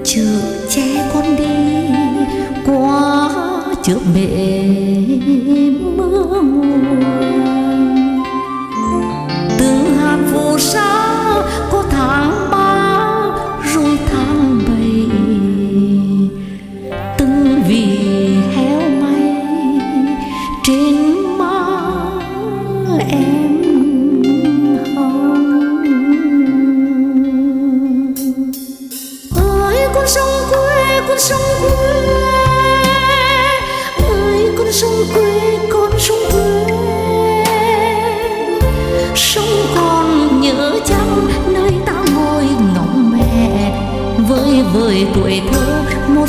Chữ 0.03 0.41
che 0.69 1.09
con 1.13 1.35
đi 1.37 1.85
qua 2.65 3.29
chữ 3.83 3.97
mẹ 4.15 4.58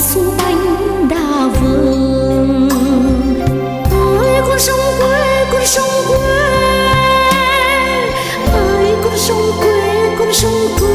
su 0.00 0.34
bành 0.38 1.08
đa 1.08 1.48
vương. 1.60 2.68
Ơi 3.90 4.40
con 4.48 4.58
sông 4.58 4.80
quê, 4.98 5.44
con 5.52 5.62
sông 5.64 5.90
quê. 6.08 6.18
Ơi, 8.52 8.94
con 9.04 9.12
sông 9.16 9.52
quê, 9.60 10.16
con 10.18 10.32
sông 10.32 10.68
quê. 10.80 10.88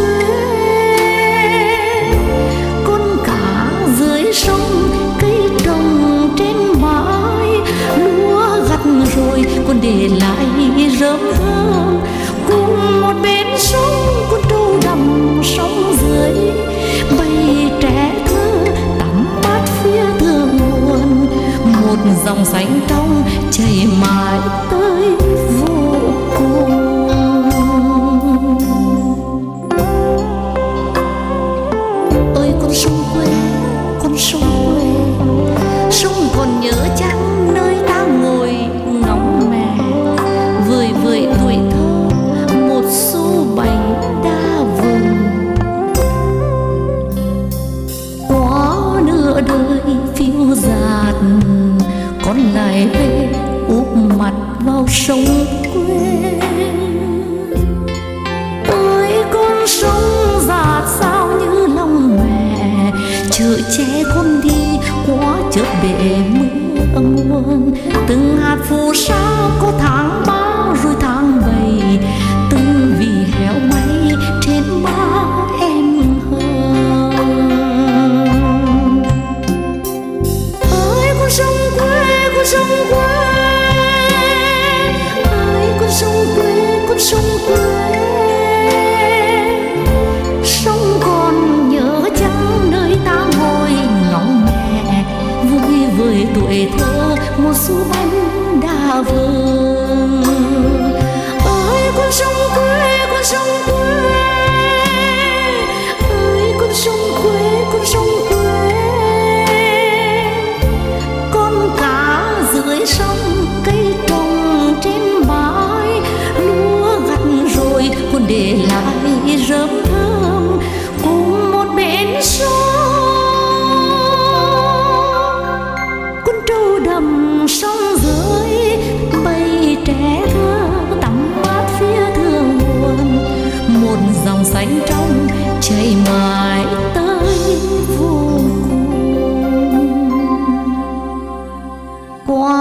Con 2.83 3.17
cả 3.25 3.71
dưới 3.99 4.33
sông, 4.33 4.89
cây 5.21 5.37
trồng 5.65 6.29
trên 6.37 6.81
bãi 6.81 7.49
lúa 7.97 8.45
gặt 8.69 8.81
rồi 9.15 9.45
còn 9.67 9.81
để 9.81 10.09
lại 10.19 10.45
rơm 10.99 11.19
rơm. 11.39 12.01
Cùng 12.47 13.01
một 13.01 13.13
bên 13.23 13.47
sông, 13.57 14.25
con 14.31 14.41
trâu 14.49 14.79
đầm 14.83 15.41
sông 15.43 15.94
một 21.95 22.13
dòng 22.25 22.45
sánh 22.45 22.79
trong 22.87 23.23
chảy 23.51 23.87
mãi 24.01 24.39
tới 24.71 25.15
vô 25.59 25.97
cùng. 26.37 26.84
Quê 54.95 55.54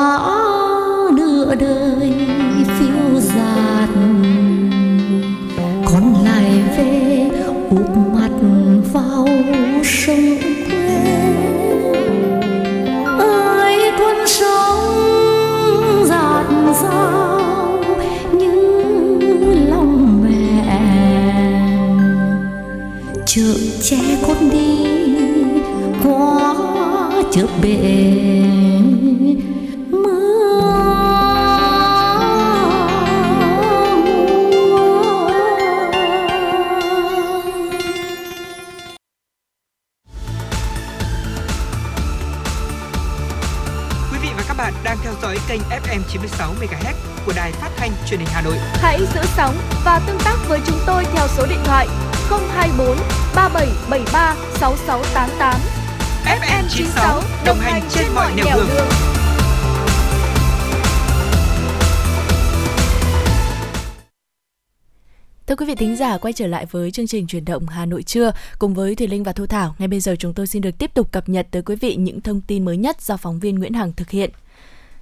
qua 0.04 1.10
nửa 1.16 1.54
đời 1.54 2.12
phiêu 2.78 3.20
dạt 3.20 3.88
con 5.84 6.24
lại 6.24 6.62
về 6.76 7.30
úp 7.70 7.96
mặt 8.14 8.30
vào 8.92 9.28
sông 9.84 10.36
quê. 10.66 11.24
Ơi 13.18 13.78
con 13.98 14.16
sông 14.26 16.04
dạt 16.06 16.46
dao 16.82 17.40
như 18.32 18.52
lòng 19.68 20.22
mẹ. 20.24 20.80
Chợ 23.26 23.54
che 23.82 23.98
con 24.26 24.50
đi, 24.50 24.86
qua 26.04 26.54
chợ 27.32 27.46
bể. 27.62 28.03
96 46.14 46.54
MHz 46.60 46.94
của 47.26 47.32
đài 47.36 47.52
phát 47.52 47.70
thanh 47.76 47.90
truyền 48.06 48.20
hình 48.20 48.28
Hà 48.32 48.42
Nội. 48.42 48.54
Hãy 48.58 49.00
giữ 49.14 49.20
sóng 49.36 49.54
và 49.84 50.00
tương 50.06 50.18
tác 50.24 50.36
với 50.48 50.60
chúng 50.66 50.78
tôi 50.86 51.04
theo 51.14 51.26
số 51.28 51.46
điện 51.46 51.58
thoại 51.64 51.86
024 52.30 52.96
3773 53.34 54.36
6688. 54.60 55.60
FM 56.24 56.62
96 56.68 57.22
đồng 57.46 57.58
hành 57.58 57.82
trên 57.90 58.06
mọi 58.14 58.32
nẻo 58.36 58.56
đường. 58.56 58.68
Thưa 65.46 65.56
quý 65.56 65.66
vị 65.66 65.74
thính 65.74 65.96
giả, 65.96 66.18
quay 66.18 66.32
trở 66.32 66.46
lại 66.46 66.66
với 66.70 66.90
chương 66.90 67.06
trình 67.06 67.26
truyền 67.26 67.44
động 67.44 67.66
Hà 67.66 67.86
Nội 67.86 68.02
trưa 68.02 68.32
cùng 68.58 68.74
với 68.74 68.94
Thùy 68.94 69.06
Linh 69.06 69.22
và 69.22 69.32
Thu 69.32 69.46
Thảo. 69.46 69.74
Ngay 69.78 69.88
bây 69.88 70.00
giờ 70.00 70.16
chúng 70.18 70.34
tôi 70.34 70.46
xin 70.46 70.62
được 70.62 70.78
tiếp 70.78 70.90
tục 70.94 71.12
cập 71.12 71.28
nhật 71.28 71.46
tới 71.50 71.62
quý 71.62 71.76
vị 71.76 71.96
những 71.96 72.20
thông 72.20 72.40
tin 72.40 72.64
mới 72.64 72.76
nhất 72.76 73.02
do 73.02 73.16
phóng 73.16 73.38
viên 73.38 73.58
Nguyễn 73.58 73.72
Hằng 73.72 73.92
thực 73.92 74.10
hiện. 74.10 74.30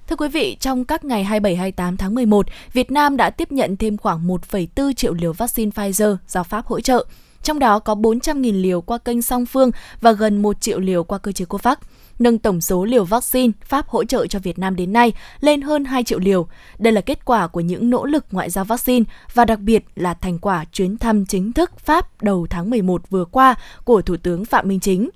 Thưa 0.07 0.15
quý 0.15 0.27
vị, 0.27 0.57
trong 0.59 0.85
các 0.85 1.05
ngày 1.05 1.25
27-28 1.25 1.97
tháng 1.97 2.15
11, 2.15 2.47
Việt 2.73 2.91
Nam 2.91 3.17
đã 3.17 3.29
tiếp 3.29 3.51
nhận 3.51 3.77
thêm 3.77 3.97
khoảng 3.97 4.27
1,4 4.27 4.93
triệu 4.93 5.13
liều 5.13 5.33
vaccine 5.33 5.71
Pfizer 5.71 6.17
do 6.27 6.43
Pháp 6.43 6.65
hỗ 6.65 6.79
trợ. 6.79 7.05
Trong 7.43 7.59
đó 7.59 7.79
có 7.79 7.95
400.000 7.95 8.61
liều 8.61 8.81
qua 8.81 8.97
kênh 8.97 9.21
song 9.21 9.45
phương 9.45 9.71
và 10.01 10.11
gần 10.11 10.41
1 10.41 10.61
triệu 10.61 10.79
liều 10.79 11.03
qua 11.03 11.17
cơ 11.17 11.31
chế 11.31 11.45
COVAX 11.45 11.77
nâng 12.19 12.37
tổng 12.37 12.61
số 12.61 12.85
liều 12.85 13.03
vaccine 13.03 13.51
Pháp 13.65 13.87
hỗ 13.87 14.03
trợ 14.03 14.27
cho 14.27 14.39
Việt 14.39 14.59
Nam 14.59 14.75
đến 14.75 14.93
nay 14.93 15.13
lên 15.39 15.61
hơn 15.61 15.85
2 15.85 16.03
triệu 16.03 16.19
liều. 16.19 16.47
Đây 16.79 16.93
là 16.93 17.01
kết 17.01 17.25
quả 17.25 17.47
của 17.47 17.59
những 17.59 17.89
nỗ 17.89 18.05
lực 18.05 18.25
ngoại 18.31 18.49
giao 18.49 18.65
vaccine 18.65 19.05
và 19.33 19.45
đặc 19.45 19.59
biệt 19.59 19.85
là 19.95 20.13
thành 20.13 20.39
quả 20.39 20.65
chuyến 20.73 20.97
thăm 20.97 21.25
chính 21.25 21.53
thức 21.53 21.79
Pháp 21.79 22.23
đầu 22.23 22.47
tháng 22.49 22.69
11 22.69 23.09
vừa 23.09 23.25
qua 23.25 23.55
của 23.83 24.01
Thủ 24.01 24.17
tướng 24.17 24.45
Phạm 24.45 24.67
Minh 24.67 24.79
Chính. 24.79 25.09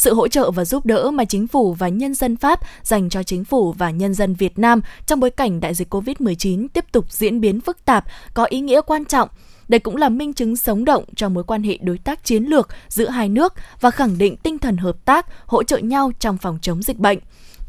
Sự 0.00 0.14
hỗ 0.14 0.28
trợ 0.28 0.50
và 0.50 0.64
giúp 0.64 0.86
đỡ 0.86 1.10
mà 1.10 1.24
chính 1.24 1.46
phủ 1.46 1.72
và 1.74 1.88
nhân 1.88 2.14
dân 2.14 2.36
Pháp 2.36 2.60
dành 2.82 3.08
cho 3.08 3.22
chính 3.22 3.44
phủ 3.44 3.72
và 3.72 3.90
nhân 3.90 4.14
dân 4.14 4.34
Việt 4.34 4.58
Nam 4.58 4.80
trong 5.06 5.20
bối 5.20 5.30
cảnh 5.30 5.60
đại 5.60 5.74
dịch 5.74 5.94
COVID-19 5.94 6.68
tiếp 6.72 6.84
tục 6.92 7.12
diễn 7.12 7.40
biến 7.40 7.60
phức 7.60 7.84
tạp 7.84 8.04
có 8.34 8.44
ý 8.44 8.60
nghĩa 8.60 8.80
quan 8.86 9.04
trọng 9.04 9.28
đây 9.68 9.78
cũng 9.78 9.96
là 9.96 10.08
minh 10.08 10.32
chứng 10.32 10.56
sống 10.56 10.84
động 10.84 11.04
cho 11.16 11.28
mối 11.28 11.44
quan 11.44 11.62
hệ 11.62 11.78
đối 11.82 11.98
tác 11.98 12.24
chiến 12.24 12.44
lược 12.44 12.68
giữa 12.88 13.08
hai 13.08 13.28
nước 13.28 13.54
và 13.80 13.90
khẳng 13.90 14.18
định 14.18 14.36
tinh 14.36 14.58
thần 14.58 14.76
hợp 14.76 15.04
tác, 15.04 15.26
hỗ 15.46 15.62
trợ 15.62 15.78
nhau 15.78 16.12
trong 16.18 16.38
phòng 16.38 16.58
chống 16.62 16.82
dịch 16.82 16.98
bệnh. 16.98 17.18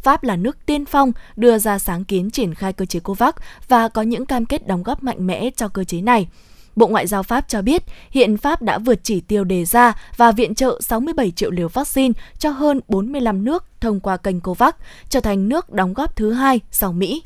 Pháp 0.01 0.23
là 0.23 0.35
nước 0.35 0.65
tiên 0.65 0.85
phong 0.85 1.11
đưa 1.35 1.57
ra 1.57 1.79
sáng 1.79 2.03
kiến 2.03 2.31
triển 2.31 2.53
khai 2.53 2.73
cơ 2.73 2.85
chế 2.85 2.99
COVAX 2.99 3.33
và 3.67 3.87
có 3.87 4.01
những 4.01 4.25
cam 4.25 4.45
kết 4.45 4.67
đóng 4.67 4.83
góp 4.83 5.03
mạnh 5.03 5.27
mẽ 5.27 5.49
cho 5.55 5.67
cơ 5.67 5.83
chế 5.83 6.01
này. 6.01 6.27
Bộ 6.81 6.87
Ngoại 6.87 7.07
giao 7.07 7.23
Pháp 7.23 7.45
cho 7.47 7.61
biết 7.61 7.83
hiện 8.09 8.37
Pháp 8.37 8.61
đã 8.61 8.77
vượt 8.77 8.99
chỉ 9.03 9.21
tiêu 9.21 9.43
đề 9.43 9.65
ra 9.65 9.93
và 10.17 10.31
viện 10.31 10.55
trợ 10.55 10.79
67 10.81 11.31
triệu 11.31 11.51
liều 11.51 11.67
vaccine 11.67 12.13
cho 12.39 12.49
hơn 12.49 12.79
45 12.87 13.45
nước 13.45 13.65
thông 13.79 13.99
qua 13.99 14.17
kênh 14.17 14.39
COVAX, 14.39 14.73
trở 15.09 15.19
thành 15.19 15.49
nước 15.49 15.69
đóng 15.69 15.93
góp 15.93 16.15
thứ 16.15 16.33
hai 16.33 16.59
sau 16.71 16.93
Mỹ. 16.93 17.23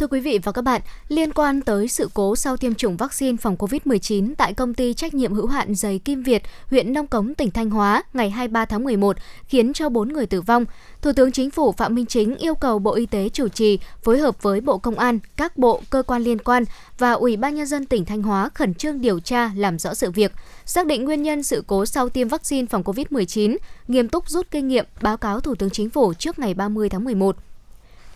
Thưa 0.00 0.06
quý 0.06 0.20
vị 0.20 0.38
và 0.42 0.52
các 0.52 0.62
bạn, 0.62 0.80
liên 1.08 1.32
quan 1.32 1.60
tới 1.60 1.88
sự 1.88 2.10
cố 2.14 2.36
sau 2.36 2.56
tiêm 2.56 2.74
chủng 2.74 2.96
vaccine 2.96 3.36
phòng 3.36 3.56
COVID-19 3.56 4.34
tại 4.38 4.54
công 4.54 4.74
ty 4.74 4.94
trách 4.94 5.14
nhiệm 5.14 5.32
hữu 5.32 5.46
hạn 5.46 5.74
giày 5.74 5.98
Kim 5.98 6.22
Việt, 6.22 6.42
huyện 6.66 6.92
Nông 6.92 7.06
Cống, 7.06 7.34
tỉnh 7.34 7.50
Thanh 7.50 7.70
Hóa 7.70 8.02
ngày 8.12 8.30
23 8.30 8.64
tháng 8.64 8.84
11, 8.84 9.16
khiến 9.46 9.72
cho 9.72 9.88
4 9.88 10.08
người 10.08 10.26
tử 10.26 10.40
vong, 10.40 10.64
Thủ 11.02 11.12
tướng 11.16 11.32
Chính 11.32 11.50
phủ 11.50 11.72
Phạm 11.72 11.94
Minh 11.94 12.06
Chính 12.06 12.36
yêu 12.36 12.54
cầu 12.54 12.78
Bộ 12.78 12.94
Y 12.94 13.06
tế 13.06 13.28
chủ 13.28 13.48
trì 13.48 13.78
phối 14.02 14.18
hợp 14.18 14.42
với 14.42 14.60
Bộ 14.60 14.78
Công 14.78 14.98
an, 14.98 15.18
các 15.36 15.58
bộ, 15.58 15.82
cơ 15.90 16.02
quan 16.02 16.22
liên 16.22 16.38
quan 16.38 16.64
và 16.98 17.12
Ủy 17.12 17.36
ban 17.36 17.54
Nhân 17.54 17.66
dân 17.66 17.86
tỉnh 17.86 18.04
Thanh 18.04 18.22
Hóa 18.22 18.50
khẩn 18.54 18.74
trương 18.74 19.00
điều 19.00 19.20
tra, 19.20 19.50
làm 19.56 19.78
rõ 19.78 19.94
sự 19.94 20.10
việc, 20.10 20.32
xác 20.64 20.86
định 20.86 21.04
nguyên 21.04 21.22
nhân 21.22 21.42
sự 21.42 21.64
cố 21.66 21.86
sau 21.86 22.08
tiêm 22.08 22.28
vaccine 22.28 22.66
phòng 22.66 22.82
COVID-19, 22.82 23.56
nghiêm 23.88 24.08
túc 24.08 24.30
rút 24.30 24.46
kinh 24.50 24.68
nghiệm, 24.68 24.84
báo 25.02 25.16
cáo 25.16 25.40
Thủ 25.40 25.54
tướng 25.54 25.70
Chính 25.70 25.90
phủ 25.90 26.14
trước 26.14 26.38
ngày 26.38 26.54
30 26.54 26.88
tháng 26.88 27.04
11. 27.04 27.36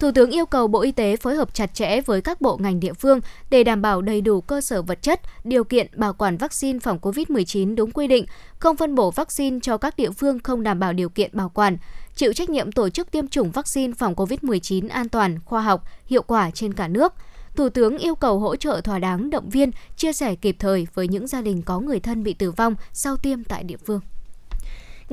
Thủ 0.05 0.13
tướng 0.13 0.31
yêu 0.31 0.47
cầu 0.47 0.67
Bộ 0.69 0.81
Y 0.81 0.93
tế 0.93 1.17
phối 1.17 1.35
hợp 1.35 1.55
chặt 1.55 1.75
chẽ 1.75 2.01
với 2.01 2.21
các 2.21 2.41
bộ 2.41 2.57
ngành 2.57 2.81
địa 2.81 2.93
phương 2.93 3.21
để 3.51 3.65
đảm 3.65 3.83
bảo 3.83 4.03
đầy 4.03 4.21
đủ 4.21 4.41
cơ 4.41 4.61
sở 4.61 4.83
vật 4.83 5.03
chất, 5.03 5.21
điều 5.45 5.65
kiện 5.65 5.87
bảo 5.97 6.13
quản 6.13 6.37
vaccine 6.37 6.79
phòng 6.79 6.99
COVID-19 7.03 7.75
đúng 7.75 7.91
quy 7.91 8.07
định, 8.07 8.27
không 8.59 8.77
phân 8.77 8.95
bổ 8.95 9.11
vaccine 9.11 9.59
cho 9.63 9.77
các 9.77 9.97
địa 9.97 10.11
phương 10.11 10.39
không 10.39 10.63
đảm 10.63 10.79
bảo 10.79 10.93
điều 10.93 11.09
kiện 11.09 11.31
bảo 11.33 11.49
quản, 11.49 11.77
chịu 12.15 12.33
trách 12.33 12.51
nhiệm 12.51 12.73
tổ 12.73 12.89
chức 12.89 13.11
tiêm 13.11 13.29
chủng 13.29 13.51
vaccine 13.51 13.93
phòng 13.99 14.15
COVID-19 14.15 14.89
an 14.91 15.09
toàn, 15.09 15.39
khoa 15.45 15.63
học, 15.63 15.85
hiệu 16.07 16.23
quả 16.23 16.51
trên 16.51 16.75
cả 16.75 16.89
nước. 16.89 17.13
Thủ 17.57 17.69
tướng 17.69 17.99
yêu 17.99 18.15
cầu 18.15 18.39
hỗ 18.39 18.57
trợ 18.57 18.81
thỏa 18.85 18.99
đáng 18.99 19.31
động 19.31 19.49
viên, 19.49 19.71
chia 19.97 20.13
sẻ 20.13 20.35
kịp 20.35 20.57
thời 20.59 20.87
với 20.95 21.09
những 21.09 21.27
gia 21.27 21.43
đình 21.43 21.63
có 21.63 21.81
người 21.81 22.01
thân 22.01 22.23
bị 22.23 22.35
tử 22.35 22.51
vong 22.51 22.75
sau 22.93 23.17
tiêm 23.17 23.45
tại 23.45 23.65
địa 23.65 23.79
phương. 23.87 24.01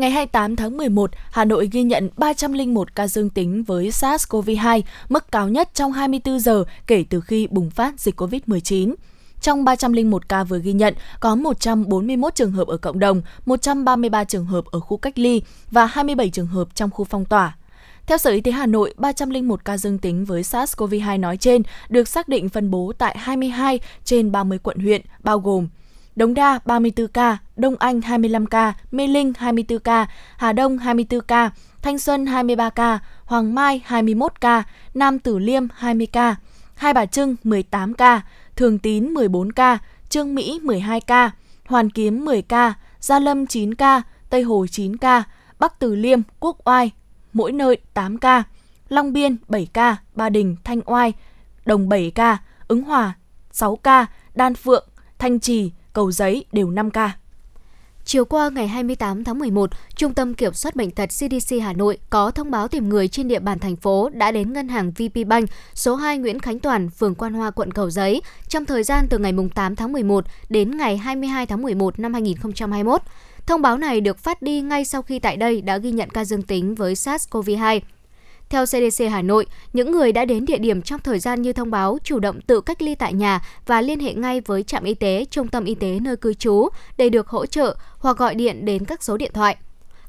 Ngày 0.01 0.11
28 0.11 0.55
tháng 0.55 0.77
11, 0.77 1.11
Hà 1.31 1.45
Nội 1.45 1.69
ghi 1.71 1.83
nhận 1.83 2.09
301 2.17 2.95
ca 2.95 3.07
dương 3.07 3.29
tính 3.29 3.63
với 3.63 3.89
SARS-CoV-2, 3.89 4.81
mức 5.09 5.31
cao 5.31 5.49
nhất 5.49 5.69
trong 5.73 5.91
24 5.91 6.39
giờ 6.39 6.63
kể 6.87 7.05
từ 7.09 7.21
khi 7.21 7.47
bùng 7.47 7.69
phát 7.69 7.99
dịch 7.99 8.21
COVID-19. 8.21 8.93
Trong 9.41 9.63
301 9.63 10.29
ca 10.29 10.43
vừa 10.43 10.59
ghi 10.59 10.73
nhận, 10.73 10.93
có 11.19 11.35
141 11.35 12.35
trường 12.35 12.51
hợp 12.51 12.67
ở 12.67 12.77
cộng 12.77 12.99
đồng, 12.99 13.21
133 13.45 14.23
trường 14.23 14.45
hợp 14.45 14.65
ở 14.71 14.79
khu 14.79 14.97
cách 14.97 15.19
ly 15.19 15.41
và 15.71 15.85
27 15.85 16.29
trường 16.29 16.47
hợp 16.47 16.67
trong 16.75 16.89
khu 16.89 17.05
phong 17.05 17.25
tỏa. 17.25 17.57
Theo 18.07 18.17
Sở 18.17 18.31
Y 18.31 18.41
tế 18.41 18.51
Hà 18.51 18.65
Nội, 18.65 18.93
301 18.97 19.65
ca 19.65 19.77
dương 19.77 19.97
tính 19.97 20.25
với 20.25 20.41
SARS-CoV-2 20.41 21.19
nói 21.19 21.37
trên 21.37 21.61
được 21.89 22.07
xác 22.07 22.27
định 22.27 22.49
phân 22.49 22.71
bố 22.71 22.93
tại 22.97 23.17
22 23.19 23.79
trên 24.03 24.31
30 24.31 24.57
quận 24.63 24.79
huyện, 24.79 25.01
bao 25.23 25.39
gồm 25.39 25.67
Đống 26.15 26.33
Đa 26.33 26.59
34 26.65 27.07
ca, 27.07 27.37
Đông 27.61 27.75
Anh 27.79 28.01
25 28.01 28.45
ca, 28.45 28.73
Mê 28.91 29.07
Linh 29.07 29.33
24 29.37 29.79
ca, 29.79 30.07
Hà 30.37 30.53
Đông 30.53 30.77
24 30.77 31.21
ca, 31.21 31.51
Thanh 31.81 31.99
Xuân 31.99 32.25
23 32.25 32.69
ca, 32.69 32.99
Hoàng 33.25 33.55
Mai 33.55 33.81
21 33.85 34.41
ca, 34.41 34.63
Nam 34.93 35.19
Tử 35.19 35.39
Liêm 35.39 35.67
20 35.75 36.07
ca, 36.07 36.35
Hai 36.75 36.93
Bà 36.93 37.05
Trưng 37.05 37.35
18 37.43 37.93
ca, 37.93 38.21
Thường 38.55 38.79
Tín 38.79 39.05
14 39.05 39.51
ca, 39.51 39.77
Trương 40.09 40.35
Mỹ 40.35 40.59
12 40.63 41.01
ca, 41.01 41.31
Hoàn 41.65 41.89
Kiếm 41.89 42.25
10 42.25 42.41
ca, 42.41 42.73
Gia 42.99 43.19
Lâm 43.19 43.47
9 43.47 43.73
ca, 43.73 44.01
Tây 44.29 44.41
Hồ 44.41 44.65
9 44.67 44.97
ca, 44.97 45.23
Bắc 45.59 45.79
Từ 45.79 45.95
Liêm, 45.95 46.19
Quốc 46.39 46.57
Oai, 46.67 46.91
mỗi 47.33 47.51
nơi 47.51 47.77
8 47.93 48.17
ca, 48.17 48.43
Long 48.89 49.13
Biên 49.13 49.37
7 49.47 49.67
ca, 49.73 49.97
Ba 50.15 50.29
Đình, 50.29 50.55
Thanh 50.63 50.81
Oai, 50.85 51.13
Đồng 51.65 51.89
7 51.89 52.11
ca, 52.15 52.37
Ứng 52.67 52.83
Hòa 52.83 53.13
6 53.51 53.75
ca, 53.75 54.05
Đan 54.35 54.55
Phượng, 54.55 54.87
Thanh 55.19 55.39
Trì, 55.39 55.71
Cầu 55.93 56.11
Giấy 56.11 56.45
đều 56.51 56.69
5 56.69 56.91
ca. 56.91 57.20
Chiều 58.11 58.25
qua 58.25 58.49
ngày 58.49 58.67
28 58.67 59.23
tháng 59.23 59.39
11, 59.39 59.69
Trung 59.95 60.13
tâm 60.13 60.33
Kiểm 60.33 60.53
soát 60.53 60.75
Bệnh 60.75 60.91
tật 60.91 61.05
CDC 61.05 61.55
Hà 61.61 61.73
Nội 61.73 61.97
có 62.09 62.31
thông 62.31 62.51
báo 62.51 62.67
tìm 62.67 62.89
người 62.89 63.07
trên 63.07 63.27
địa 63.27 63.39
bàn 63.39 63.59
thành 63.59 63.75
phố 63.75 64.09
đã 64.09 64.31
đến 64.31 64.53
ngân 64.53 64.67
hàng 64.67 64.91
VP 64.91 65.27
Bank 65.27 65.49
số 65.73 65.95
2 65.95 66.17
Nguyễn 66.17 66.39
Khánh 66.39 66.59
Toàn, 66.59 66.89
phường 66.89 67.15
Quan 67.15 67.33
Hoa, 67.33 67.51
quận 67.51 67.71
Cầu 67.71 67.89
Giấy 67.89 68.21
trong 68.47 68.65
thời 68.65 68.83
gian 68.83 69.07
từ 69.09 69.17
ngày 69.17 69.33
8 69.55 69.75
tháng 69.75 69.91
11 69.91 70.25
đến 70.49 70.77
ngày 70.77 70.97
22 70.97 71.45
tháng 71.45 71.61
11 71.61 71.99
năm 71.99 72.13
2021. 72.13 73.01
Thông 73.47 73.61
báo 73.61 73.77
này 73.77 74.01
được 74.01 74.17
phát 74.17 74.41
đi 74.41 74.61
ngay 74.61 74.85
sau 74.85 75.01
khi 75.01 75.19
tại 75.19 75.37
đây 75.37 75.61
đã 75.61 75.77
ghi 75.77 75.91
nhận 75.91 76.09
ca 76.09 76.25
dương 76.25 76.41
tính 76.41 76.75
với 76.75 76.93
SARS-CoV-2. 76.93 77.79
Theo 78.51 78.65
CDC 78.65 79.03
Hà 79.11 79.21
Nội, 79.21 79.45
những 79.73 79.91
người 79.91 80.11
đã 80.11 80.25
đến 80.25 80.45
địa 80.45 80.57
điểm 80.57 80.81
trong 80.81 80.99
thời 80.99 81.19
gian 81.19 81.41
như 81.41 81.53
thông 81.53 81.71
báo 81.71 81.97
chủ 82.03 82.19
động 82.19 82.41
tự 82.41 82.61
cách 82.61 82.81
ly 82.81 82.95
tại 82.95 83.13
nhà 83.13 83.41
và 83.65 83.81
liên 83.81 83.99
hệ 83.99 84.13
ngay 84.13 84.41
với 84.41 84.63
trạm 84.63 84.83
y 84.83 84.93
tế, 84.93 85.25
trung 85.31 85.47
tâm 85.47 85.65
y 85.65 85.75
tế 85.75 85.99
nơi 86.01 86.15
cư 86.17 86.33
trú 86.33 86.67
để 86.97 87.09
được 87.09 87.27
hỗ 87.27 87.45
trợ 87.45 87.75
hoặc 87.97 88.17
gọi 88.17 88.35
điện 88.35 88.65
đến 88.65 88.85
các 88.85 89.03
số 89.03 89.17
điện 89.17 89.31
thoại. 89.33 89.57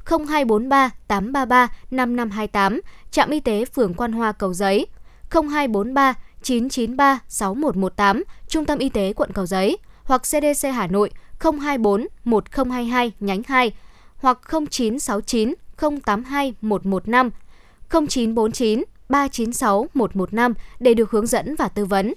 0243 0.06 0.90
833 1.08 1.68
5528, 1.90 2.80
trạm 3.10 3.30
y 3.30 3.40
tế 3.40 3.64
phường 3.64 3.94
Quan 3.94 4.12
Hoa 4.12 4.32
Cầu 4.32 4.54
Giấy, 4.54 4.86
0243 5.30 6.14
993 6.42 7.18
6118, 7.28 8.24
trung 8.48 8.64
tâm 8.64 8.78
y 8.78 8.88
tế 8.88 9.12
quận 9.12 9.32
Cầu 9.32 9.46
Giấy 9.46 9.78
hoặc 10.04 10.22
CDC 10.22 10.68
Hà 10.74 10.86
Nội 10.86 11.10
024 11.40 12.06
1022 12.24 13.12
nhánh 13.20 13.42
2 13.46 13.72
hoặc 14.16 14.38
0969 14.70 15.54
082 16.04 16.54
115 16.60 17.30
0949 17.92 18.84
396 19.08 19.86
115 19.94 20.54
để 20.80 20.94
được 20.94 21.10
hướng 21.10 21.26
dẫn 21.26 21.54
và 21.54 21.68
tư 21.68 21.84
vấn. 21.84 22.14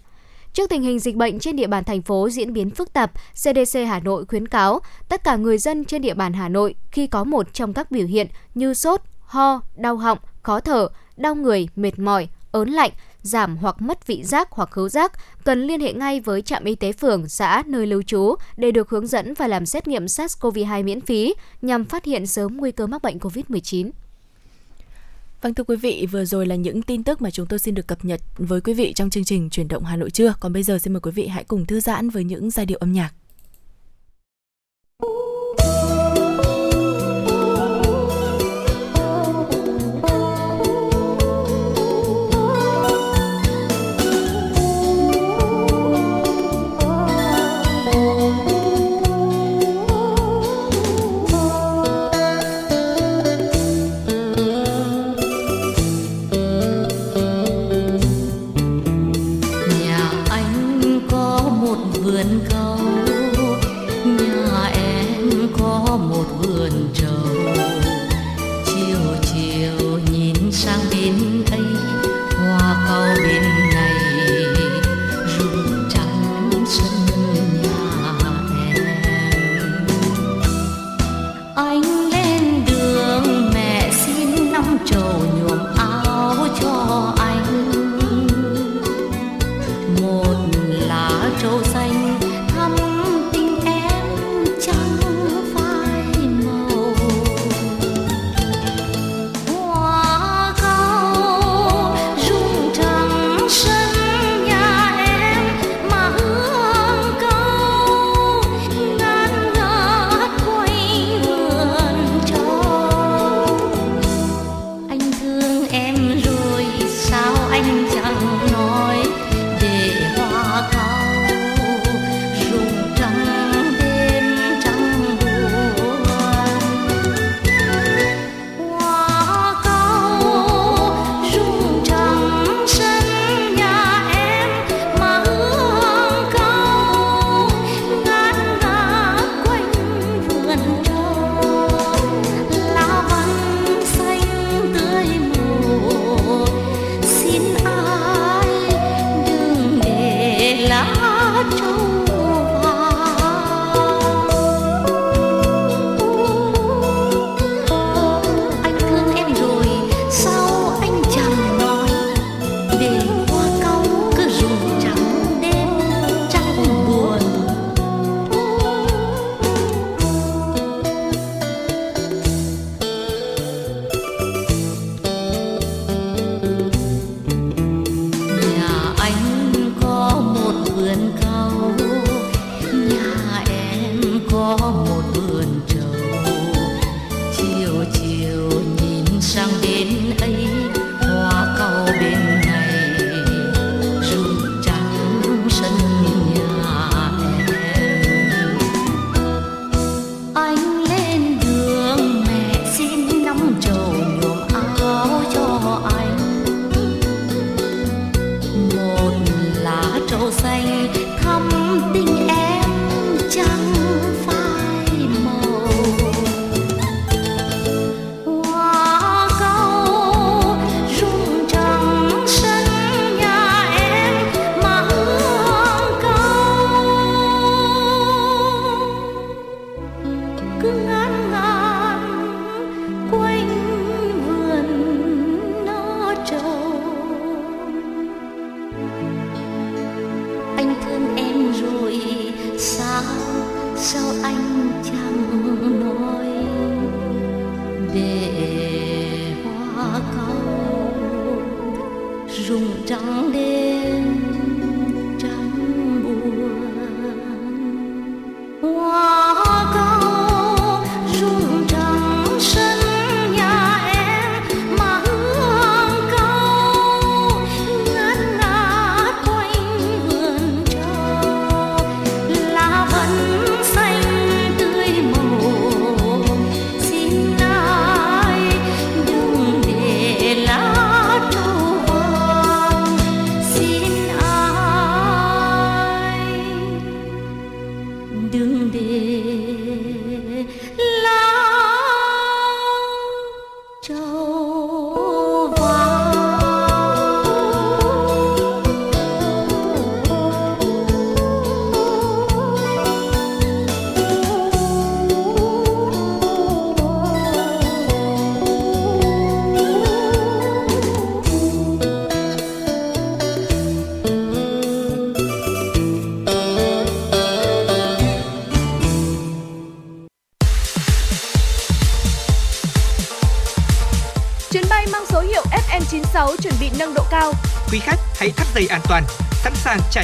Trước 0.54 0.70
tình 0.70 0.84
hình 0.84 1.00
dịch 1.00 1.16
bệnh 1.16 1.40
trên 1.40 1.56
địa 1.56 1.68
bàn 1.68 1.84
thành 1.84 2.02
phố 2.02 2.30
diễn 2.30 2.54
biến 2.54 2.70
phức 2.70 2.94
tạp, 2.94 3.12
CDC 3.34 3.80
Hà 3.88 4.00
Nội 4.00 4.26
khuyến 4.26 4.48
cáo 4.48 4.80
tất 5.10 5.24
cả 5.24 5.36
người 5.36 5.58
dân 5.58 5.86
trên 5.86 6.02
địa 6.02 6.14
bàn 6.14 6.34
Hà 6.34 6.50
Nội 6.50 6.76
khi 6.92 7.08
có 7.08 7.24
một 7.24 7.54
trong 7.54 7.74
các 7.74 7.92
biểu 7.92 8.08
hiện 8.08 8.28
như 8.54 8.74
sốt, 8.74 9.02
ho, 9.22 9.62
đau 9.76 9.98
họng, 9.98 10.18
khó 10.44 10.60
thở, 10.60 10.88
đau 11.18 11.36
người, 11.36 11.68
mệt 11.76 12.00
mỏi, 12.00 12.28
ớn 12.52 12.70
lạnh, 12.70 12.92
giảm 13.22 13.58
hoặc 13.58 13.82
mất 13.82 14.08
vị 14.08 14.24
giác 14.24 14.48
hoặc 14.52 14.72
khứu 14.72 14.90
giác, 14.90 15.12
cần 15.44 15.62
liên 15.62 15.82
hệ 15.82 15.94
ngay 15.94 16.20
với 16.20 16.42
trạm 16.42 16.64
y 16.64 16.76
tế 16.76 16.92
phường, 16.92 17.30
xã, 17.30 17.64
nơi 17.66 17.88
lưu 17.88 18.02
trú 18.02 18.36
để 18.58 18.72
được 18.72 18.90
hướng 18.90 19.08
dẫn 19.08 19.34
và 19.34 19.48
làm 19.48 19.66
xét 19.66 19.88
nghiệm 19.88 20.06
SARS-CoV-2 20.06 20.84
miễn 20.84 21.02
phí 21.02 21.34
nhằm 21.62 21.86
phát 21.86 22.06
hiện 22.06 22.28
sớm 22.28 22.58
nguy 22.58 22.72
cơ 22.72 22.88
mắc 22.88 23.02
bệnh 23.02 23.18
COVID-19. 23.18 23.92
Vâng 25.42 25.54
thưa 25.54 25.64
quý 25.64 25.76
vị, 25.76 26.08
vừa 26.12 26.26
rồi 26.26 26.46
là 26.46 26.56
những 26.56 26.82
tin 26.82 27.04
tức 27.04 27.22
mà 27.22 27.32
chúng 27.32 27.48
tôi 27.48 27.60
xin 27.60 27.76
được 27.76 27.88
cập 27.88 28.06
nhật 28.06 28.22
với 28.38 28.62
quý 28.62 28.74
vị 28.74 28.94
trong 28.94 29.10
chương 29.10 29.24
trình 29.24 29.50
Chuyển 29.50 29.68
động 29.68 29.84
Hà 29.84 29.96
Nội 29.96 30.12
trưa. 30.12 30.34
Còn 30.40 30.54
bây 30.54 30.64
giờ 30.64 30.78
xin 30.78 30.94
mời 30.94 31.02
quý 31.02 31.12
vị 31.12 31.28
hãy 31.28 31.44
cùng 31.44 31.66
thư 31.66 31.80
giãn 31.80 32.10
với 32.10 32.24
những 32.24 32.50
giai 32.52 32.66
điệu 32.66 32.78
âm 32.78 32.92
nhạc. 32.92 33.14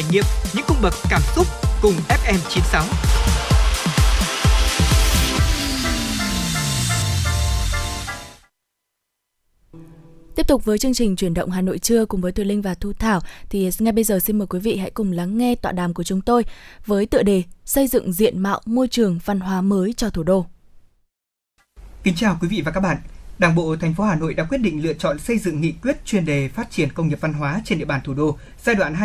Trải 0.01 0.11
nghiệm 0.11 0.23
những 0.53 0.65
cung 0.67 0.77
bậc 0.81 0.93
cảm 1.09 1.21
xúc 1.35 1.47
cùng 1.81 1.93
FM96. 2.09 2.83
Tiếp 10.35 10.47
tục 10.47 10.65
với 10.65 10.77
chương 10.77 10.93
trình 10.93 11.15
chuyển 11.15 11.33
động 11.33 11.51
Hà 11.51 11.61
Nội 11.61 11.79
trưa 11.79 12.05
cùng 12.05 12.21
với 12.21 12.31
Thùy 12.31 12.45
Linh 12.45 12.61
và 12.61 12.73
Thu 12.73 12.93
Thảo 12.93 13.19
thì 13.49 13.69
ngay 13.79 13.93
bây 13.93 14.03
giờ 14.03 14.19
xin 14.19 14.37
mời 14.37 14.47
quý 14.47 14.59
vị 14.59 14.77
hãy 14.77 14.91
cùng 14.91 15.11
lắng 15.11 15.37
nghe 15.37 15.55
tọa 15.55 15.71
đàm 15.71 15.93
của 15.93 16.03
chúng 16.03 16.21
tôi 16.21 16.45
với 16.85 17.05
tựa 17.05 17.23
đề 17.23 17.43
Xây 17.65 17.87
dựng 17.87 18.13
diện 18.13 18.39
mạo 18.39 18.61
môi 18.65 18.87
trường 18.87 19.19
văn 19.25 19.39
hóa 19.39 19.61
mới 19.61 19.93
cho 19.93 20.09
thủ 20.09 20.23
đô. 20.23 20.45
Kính 22.03 22.15
chào 22.15 22.37
quý 22.41 22.47
vị 22.47 22.61
và 22.65 22.71
các 22.71 22.79
bạn. 22.79 22.97
Đảng 23.41 23.55
bộ 23.55 23.75
thành 23.75 23.93
phố 23.93 24.03
Hà 24.03 24.15
Nội 24.15 24.33
đã 24.33 24.43
quyết 24.43 24.57
định 24.57 24.83
lựa 24.83 24.93
chọn 24.93 25.19
xây 25.19 25.37
dựng 25.37 25.61
nghị 25.61 25.71
quyết 25.71 26.05
chuyên 26.05 26.25
đề 26.25 26.47
phát 26.47 26.71
triển 26.71 26.89
công 26.93 27.07
nghiệp 27.07 27.17
văn 27.21 27.33
hóa 27.33 27.61
trên 27.65 27.79
địa 27.79 27.85
bàn 27.85 28.01
thủ 28.03 28.13
đô 28.13 28.37
giai 28.63 28.75
đoạn 28.75 28.95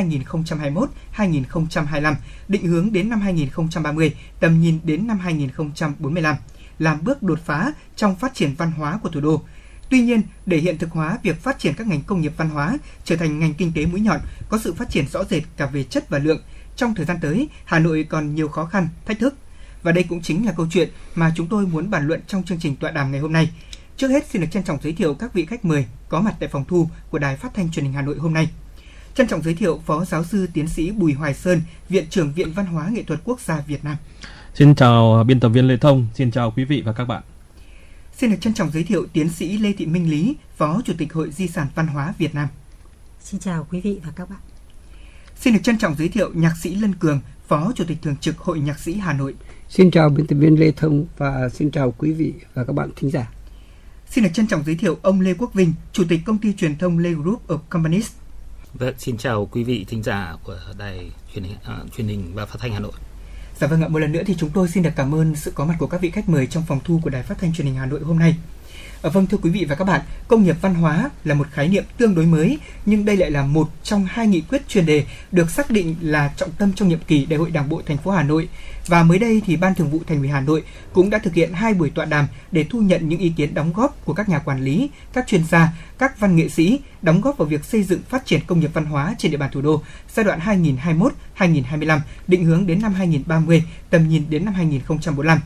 2021-2025, 1.16 2.14
định 2.48 2.66
hướng 2.66 2.92
đến 2.92 3.08
năm 3.08 3.20
2030, 3.20 4.14
tầm 4.40 4.60
nhìn 4.60 4.78
đến 4.84 5.06
năm 5.06 5.18
2045, 5.18 6.36
làm 6.78 7.04
bước 7.04 7.22
đột 7.22 7.38
phá 7.44 7.72
trong 7.96 8.16
phát 8.16 8.34
triển 8.34 8.54
văn 8.54 8.70
hóa 8.70 8.98
của 9.02 9.08
thủ 9.08 9.20
đô. 9.20 9.42
Tuy 9.90 10.00
nhiên, 10.00 10.22
để 10.46 10.56
hiện 10.56 10.78
thực 10.78 10.90
hóa 10.90 11.18
việc 11.22 11.42
phát 11.42 11.58
triển 11.58 11.74
các 11.74 11.86
ngành 11.86 12.02
công 12.02 12.20
nghiệp 12.20 12.32
văn 12.36 12.50
hóa 12.50 12.78
trở 13.04 13.16
thành 13.16 13.38
ngành 13.38 13.54
kinh 13.54 13.72
tế 13.72 13.86
mũi 13.86 14.00
nhọn, 14.00 14.20
có 14.48 14.58
sự 14.58 14.74
phát 14.74 14.90
triển 14.90 15.08
rõ 15.08 15.24
rệt 15.24 15.42
cả 15.56 15.66
về 15.66 15.84
chất 15.84 16.08
và 16.08 16.18
lượng, 16.18 16.42
trong 16.76 16.94
thời 16.94 17.06
gian 17.06 17.16
tới, 17.20 17.48
Hà 17.64 17.78
Nội 17.78 18.06
còn 18.08 18.34
nhiều 18.34 18.48
khó 18.48 18.66
khăn, 18.66 18.88
thách 19.06 19.18
thức. 19.18 19.34
Và 19.82 19.92
đây 19.92 20.04
cũng 20.08 20.22
chính 20.22 20.46
là 20.46 20.52
câu 20.56 20.66
chuyện 20.70 20.88
mà 21.14 21.32
chúng 21.36 21.46
tôi 21.46 21.66
muốn 21.66 21.90
bàn 21.90 22.06
luận 22.06 22.20
trong 22.26 22.42
chương 22.42 22.58
trình 22.58 22.76
tọa 22.76 22.90
đàm 22.90 23.12
ngày 23.12 23.20
hôm 23.20 23.32
nay. 23.32 23.50
Trước 23.96 24.08
hết 24.08 24.26
xin 24.30 24.42
được 24.42 24.48
trân 24.50 24.62
trọng 24.62 24.78
giới 24.82 24.92
thiệu 24.92 25.14
các 25.14 25.34
vị 25.34 25.46
khách 25.46 25.64
mời 25.64 25.86
có 26.08 26.20
mặt 26.20 26.34
tại 26.40 26.48
phòng 26.48 26.64
thu 26.68 26.88
của 27.10 27.18
Đài 27.18 27.36
Phát 27.36 27.54
thanh 27.54 27.70
Truyền 27.70 27.84
hình 27.84 27.94
Hà 27.94 28.02
Nội 28.02 28.16
hôm 28.18 28.34
nay. 28.34 28.50
Trân 29.14 29.28
trọng 29.28 29.42
giới 29.42 29.54
thiệu 29.54 29.80
Phó 29.86 30.04
Giáo 30.04 30.24
sư 30.24 30.46
Tiến 30.52 30.68
sĩ 30.68 30.90
Bùi 30.90 31.12
Hoài 31.12 31.34
Sơn, 31.34 31.62
Viện 31.88 32.04
trưởng 32.10 32.32
Viện 32.32 32.52
Văn 32.52 32.66
hóa 32.66 32.88
Nghệ 32.88 33.02
thuật 33.02 33.20
Quốc 33.24 33.40
gia 33.40 33.60
Việt 33.60 33.84
Nam. 33.84 33.96
Xin 34.54 34.74
chào 34.74 35.24
biên 35.26 35.40
tập 35.40 35.48
viên 35.48 35.68
Lê 35.68 35.76
Thông, 35.76 36.06
xin 36.14 36.30
chào 36.30 36.50
quý 36.56 36.64
vị 36.64 36.82
và 36.86 36.92
các 36.92 37.04
bạn. 37.04 37.22
Xin 38.16 38.30
được 38.30 38.36
trân 38.40 38.54
trọng 38.54 38.70
giới 38.70 38.82
thiệu 38.84 39.06
Tiến 39.12 39.28
sĩ 39.28 39.58
Lê 39.58 39.72
Thị 39.72 39.86
Minh 39.86 40.10
Lý, 40.10 40.36
Phó 40.56 40.80
Chủ 40.84 40.92
tịch 40.98 41.12
Hội 41.12 41.30
Di 41.30 41.48
sản 41.48 41.66
Văn 41.74 41.86
hóa 41.86 42.14
Việt 42.18 42.34
Nam. 42.34 42.48
Xin 43.20 43.40
chào 43.40 43.66
quý 43.70 43.80
vị 43.80 44.00
và 44.04 44.12
các 44.16 44.30
bạn. 44.30 44.38
Xin 45.36 45.54
được 45.54 45.60
trân 45.62 45.78
trọng 45.78 45.94
giới 45.94 46.08
thiệu 46.08 46.30
Nhạc 46.34 46.54
sĩ 46.62 46.74
Lân 46.74 46.94
Cường, 46.94 47.20
Phó 47.48 47.72
Chủ 47.74 47.84
tịch 47.84 47.98
Thường 48.02 48.16
trực 48.16 48.38
Hội 48.38 48.60
Nhạc 48.60 48.78
sĩ 48.78 48.94
Hà 48.94 49.12
Nội. 49.12 49.34
Xin 49.68 49.90
chào 49.90 50.08
biên 50.08 50.26
tập 50.26 50.36
viên 50.36 50.60
Lê 50.60 50.72
Thông 50.76 51.06
và 51.16 51.48
xin 51.48 51.70
chào 51.70 51.94
quý 51.98 52.12
vị 52.12 52.32
và 52.54 52.64
các 52.64 52.72
bạn 52.72 52.90
thính 52.96 53.10
giả. 53.10 53.30
Xin 54.16 54.24
được 54.24 54.30
trân 54.34 54.46
trọng 54.46 54.64
giới 54.64 54.74
thiệu 54.74 54.98
ông 55.02 55.20
Lê 55.20 55.34
Quốc 55.34 55.54
Vinh, 55.54 55.74
Chủ 55.92 56.04
tịch 56.08 56.20
Công 56.26 56.38
ty 56.38 56.52
Truyền 56.52 56.78
thông 56.78 56.98
Lê 56.98 57.12
Group 57.12 57.48
of 57.48 57.58
Companies. 57.70 58.10
Vâng, 58.74 58.94
xin 58.98 59.16
chào 59.16 59.48
quý 59.52 59.64
vị 59.64 59.84
thính 59.88 60.02
giả 60.02 60.36
của 60.44 60.58
đài 60.78 61.10
truyền 61.34 61.44
hình, 61.44 61.56
uh, 61.82 61.94
truyền 61.96 62.08
hình 62.08 62.34
và 62.34 62.46
phát 62.46 62.56
thanh 62.58 62.72
Hà 62.72 62.80
Nội. 62.80 62.92
Dạ 63.60 63.66
vâng 63.66 63.82
ạ, 63.82 63.88
một 63.88 63.98
lần 63.98 64.12
nữa 64.12 64.22
thì 64.26 64.34
chúng 64.38 64.50
tôi 64.50 64.68
xin 64.68 64.82
được 64.82 64.90
cảm 64.96 65.14
ơn 65.14 65.36
sự 65.36 65.52
có 65.54 65.64
mặt 65.64 65.76
của 65.78 65.86
các 65.86 66.00
vị 66.00 66.10
khách 66.10 66.28
mời 66.28 66.46
trong 66.46 66.62
phòng 66.68 66.80
thu 66.84 67.00
của 67.02 67.10
Đài 67.10 67.22
Phát 67.22 67.38
thanh 67.38 67.52
Truyền 67.52 67.66
hình 67.66 67.76
Hà 67.76 67.86
Nội 67.86 68.00
hôm 68.00 68.18
nay. 68.18 68.36
À, 69.06 69.10
vâng 69.10 69.26
thưa 69.26 69.38
quý 69.42 69.50
vị 69.50 69.64
và 69.64 69.74
các 69.74 69.84
bạn, 69.84 70.00
công 70.28 70.44
nghiệp 70.44 70.56
văn 70.60 70.74
hóa 70.74 71.10
là 71.24 71.34
một 71.34 71.46
khái 71.50 71.68
niệm 71.68 71.84
tương 71.98 72.14
đối 72.14 72.26
mới, 72.26 72.58
nhưng 72.86 73.04
đây 73.04 73.16
lại 73.16 73.30
là 73.30 73.42
một 73.42 73.70
trong 73.82 74.06
hai 74.08 74.26
nghị 74.26 74.40
quyết 74.40 74.68
chuyên 74.68 74.86
đề 74.86 75.04
được 75.32 75.50
xác 75.50 75.70
định 75.70 75.96
là 76.00 76.32
trọng 76.36 76.50
tâm 76.50 76.72
trong 76.72 76.88
nhiệm 76.88 76.98
kỳ 77.06 77.26
Đại 77.26 77.38
hội 77.38 77.50
Đảng 77.50 77.68
bộ 77.68 77.82
thành 77.86 77.96
phố 77.96 78.10
Hà 78.10 78.22
Nội. 78.22 78.48
Và 78.86 79.02
mới 79.02 79.18
đây 79.18 79.42
thì 79.46 79.56
Ban 79.56 79.74
Thường 79.74 79.90
vụ 79.90 80.00
Thành 80.06 80.18
ủy 80.18 80.28
Hà 80.28 80.40
Nội 80.40 80.62
cũng 80.92 81.10
đã 81.10 81.18
thực 81.18 81.34
hiện 81.34 81.52
hai 81.52 81.74
buổi 81.74 81.90
tọa 81.90 82.04
đàm 82.04 82.26
để 82.52 82.64
thu 82.70 82.80
nhận 82.80 83.08
những 83.08 83.20
ý 83.20 83.32
kiến 83.36 83.54
đóng 83.54 83.72
góp 83.72 84.04
của 84.04 84.12
các 84.14 84.28
nhà 84.28 84.38
quản 84.38 84.60
lý, 84.60 84.90
các 85.12 85.26
chuyên 85.26 85.44
gia, 85.44 85.68
các 85.98 86.20
văn 86.20 86.36
nghệ 86.36 86.48
sĩ 86.48 86.80
đóng 87.02 87.20
góp 87.20 87.38
vào 87.38 87.48
việc 87.48 87.64
xây 87.64 87.82
dựng 87.82 88.00
phát 88.08 88.26
triển 88.26 88.40
công 88.46 88.60
nghiệp 88.60 88.70
văn 88.74 88.84
hóa 88.84 89.14
trên 89.18 89.30
địa 89.30 89.38
bàn 89.38 89.50
thủ 89.52 89.60
đô 89.60 89.82
giai 90.14 90.24
đoạn 90.24 90.40
2021-2025, 91.38 92.00
định 92.28 92.44
hướng 92.44 92.66
đến 92.66 92.82
năm 92.82 92.94
2030, 92.94 93.64
tầm 93.90 94.08
nhìn 94.08 94.24
đến 94.30 94.44
năm 94.44 94.54
2045. 94.54 95.40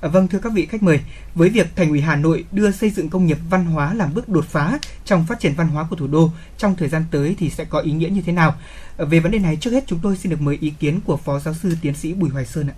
À, 0.00 0.08
vâng 0.08 0.28
thưa 0.28 0.38
các 0.38 0.52
vị 0.52 0.66
khách 0.66 0.82
mời, 0.82 1.00
với 1.34 1.48
việc 1.48 1.76
Thành 1.76 1.90
ủy 1.90 2.00
Hà 2.00 2.16
Nội 2.16 2.44
đưa 2.52 2.70
xây 2.70 2.90
dựng 2.90 3.10
công 3.10 3.26
nghiệp 3.26 3.38
văn 3.50 3.64
hóa 3.64 3.94
làm 3.94 4.14
bước 4.14 4.28
đột 4.28 4.44
phá 4.44 4.78
trong 5.04 5.26
phát 5.26 5.40
triển 5.40 5.54
văn 5.54 5.68
hóa 5.68 5.86
của 5.90 5.96
thủ 5.96 6.06
đô 6.06 6.30
trong 6.58 6.76
thời 6.76 6.88
gian 6.88 7.04
tới 7.10 7.34
thì 7.38 7.50
sẽ 7.50 7.64
có 7.64 7.80
ý 7.80 7.92
nghĩa 7.92 8.08
như 8.08 8.22
thế 8.22 8.32
nào? 8.32 8.54
À, 8.96 9.04
về 9.04 9.20
vấn 9.20 9.32
đề 9.32 9.38
này 9.38 9.56
trước 9.56 9.70
hết 9.70 9.84
chúng 9.86 9.98
tôi 10.02 10.16
xin 10.16 10.30
được 10.30 10.40
mời 10.40 10.58
ý 10.60 10.70
kiến 10.70 11.00
của 11.04 11.16
Phó 11.16 11.38
Giáo 11.38 11.54
sư 11.54 11.76
Tiến 11.82 11.94
sĩ 11.94 12.14
Bùi 12.14 12.30
Hoài 12.30 12.46
Sơn 12.46 12.68
ạ. 12.68 12.74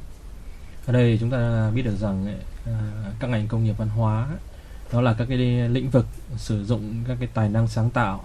Ở 0.87 0.93
đây 0.93 1.17
chúng 1.21 1.31
ta 1.31 1.71
biết 1.75 1.83
được 1.83 1.97
rằng 1.97 2.39
à, 2.67 2.73
các 3.21 3.27
ngành 3.27 3.49
công 3.49 3.65
nghiệp 3.65 3.75
văn 3.79 3.89
hóa 3.89 4.29
đó 4.93 5.01
là 5.01 5.15
các 5.19 5.27
cái 5.29 5.39
lĩnh 5.69 5.91
vực 5.91 6.07
sử 6.37 6.65
dụng 6.65 6.95
các 7.09 7.17
cái 7.21 7.29
tài 7.35 7.49
năng 7.49 7.69
sáng 7.69 7.91
tạo 7.91 8.21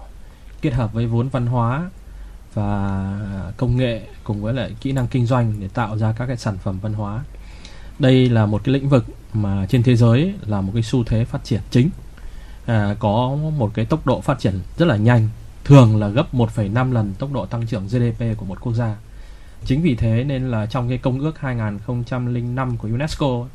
kết 0.62 0.74
hợp 0.74 0.92
với 0.92 1.06
vốn 1.06 1.28
văn 1.28 1.46
hóa 1.46 1.90
và 2.54 3.52
công 3.56 3.76
nghệ 3.76 4.02
cùng 4.24 4.42
với 4.42 4.54
lại 4.54 4.74
kỹ 4.80 4.92
năng 4.92 5.06
kinh 5.06 5.26
doanh 5.26 5.54
để 5.60 5.68
tạo 5.68 5.98
ra 5.98 6.14
các 6.18 6.26
cái 6.26 6.36
sản 6.36 6.58
phẩm 6.64 6.78
văn 6.82 6.92
hóa 6.92 7.24
đây 7.98 8.28
là 8.28 8.46
một 8.46 8.64
cái 8.64 8.72
lĩnh 8.72 8.88
vực 8.88 9.04
mà 9.32 9.66
trên 9.68 9.82
thế 9.82 9.96
giới 9.96 10.34
là 10.46 10.60
một 10.60 10.70
cái 10.74 10.82
xu 10.82 11.04
thế 11.04 11.24
phát 11.24 11.44
triển 11.44 11.60
chính. 11.70 11.90
À, 12.66 12.96
có 12.98 13.36
một 13.56 13.70
cái 13.74 13.84
tốc 13.84 14.06
độ 14.06 14.20
phát 14.20 14.38
triển 14.38 14.60
rất 14.76 14.86
là 14.86 14.96
nhanh 14.96 15.28
thường 15.64 16.00
là 16.00 16.08
gấp 16.08 16.34
1,5 16.34 16.92
lần 16.92 17.14
tốc 17.18 17.32
độ 17.32 17.46
tăng 17.46 17.66
trưởng 17.66 17.86
GDP 17.86 18.24
của 18.36 18.44
một 18.44 18.60
quốc 18.60 18.72
gia. 18.72 18.96
Chính 19.64 19.82
vì 19.82 19.94
thế 19.94 20.24
nên 20.24 20.50
là 20.50 20.66
trong 20.66 20.88
cái 20.88 20.98
công 20.98 21.20
ước 21.20 21.38
2005 21.38 22.76
của 22.76 22.88
UNESCO 22.88 23.46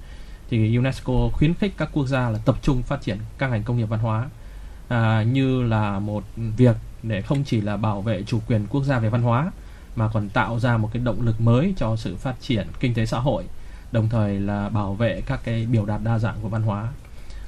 thì 0.49 0.77
UNESCO 0.77 1.29
khuyến 1.33 1.53
khích 1.53 1.73
các 1.77 1.89
quốc 1.93 2.07
gia 2.07 2.29
là 2.29 2.39
tập 2.45 2.55
trung 2.61 2.83
phát 2.83 3.01
triển 3.01 3.17
các 3.37 3.47
ngành 3.47 3.63
công 3.63 3.77
nghiệp 3.77 3.85
văn 3.85 3.99
hóa 3.99 4.29
à, 4.87 5.23
như 5.23 5.63
là 5.63 5.99
một 5.99 6.23
việc 6.35 6.75
để 7.03 7.21
không 7.21 7.43
chỉ 7.43 7.61
là 7.61 7.77
bảo 7.77 8.01
vệ 8.01 8.23
chủ 8.23 8.39
quyền 8.47 8.67
quốc 8.69 8.83
gia 8.83 8.99
về 8.99 9.09
văn 9.09 9.21
hóa 9.21 9.51
mà 9.95 10.09
còn 10.13 10.29
tạo 10.29 10.59
ra 10.59 10.77
một 10.77 10.89
cái 10.93 11.03
động 11.03 11.21
lực 11.21 11.41
mới 11.41 11.73
cho 11.77 11.95
sự 11.95 12.15
phát 12.15 12.35
triển 12.41 12.67
kinh 12.79 12.93
tế 12.93 13.05
xã 13.05 13.19
hội 13.19 13.43
đồng 13.93 14.09
thời 14.09 14.39
là 14.39 14.69
bảo 14.69 14.93
vệ 14.93 15.21
các 15.25 15.39
cái 15.43 15.65
biểu 15.65 15.85
đạt 15.85 16.01
đa 16.03 16.19
dạng 16.19 16.35
của 16.41 16.49
văn 16.49 16.61
hóa. 16.61 16.87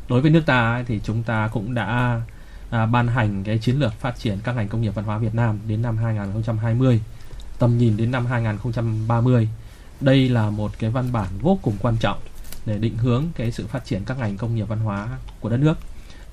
Đối 0.09 0.21
với 0.21 0.31
nước 0.31 0.45
ta 0.45 0.83
thì 0.87 0.99
chúng 1.03 1.23
ta 1.23 1.49
cũng 1.53 1.73
đã 1.73 2.21
à, 2.69 2.85
ban 2.85 3.07
hành 3.07 3.43
cái 3.43 3.57
chiến 3.57 3.79
lược 3.79 3.93
phát 3.93 4.19
triển 4.19 4.39
các 4.43 4.55
ngành 4.55 4.67
công 4.67 4.81
nghiệp 4.81 4.95
văn 4.95 5.05
hóa 5.05 5.17
Việt 5.17 5.35
Nam 5.35 5.59
đến 5.67 5.81
năm 5.81 5.97
2020 5.97 7.01
tầm 7.59 7.77
nhìn 7.77 7.97
đến 7.97 8.11
năm 8.11 8.25
2030 8.25 9.49
đây 10.01 10.29
là 10.29 10.49
một 10.49 10.71
cái 10.79 10.89
văn 10.89 11.11
bản 11.11 11.27
vô 11.41 11.59
cùng 11.61 11.75
quan 11.81 11.97
trọng 11.99 12.19
để 12.65 12.77
định 12.77 12.97
hướng 12.97 13.25
cái 13.35 13.51
sự 13.51 13.67
phát 13.67 13.85
triển 13.85 14.03
các 14.05 14.17
ngành 14.19 14.37
công 14.37 14.55
nghiệp 14.55 14.67
văn 14.67 14.79
hóa 14.79 15.09
của 15.39 15.49
đất 15.49 15.57
nước. 15.57 15.77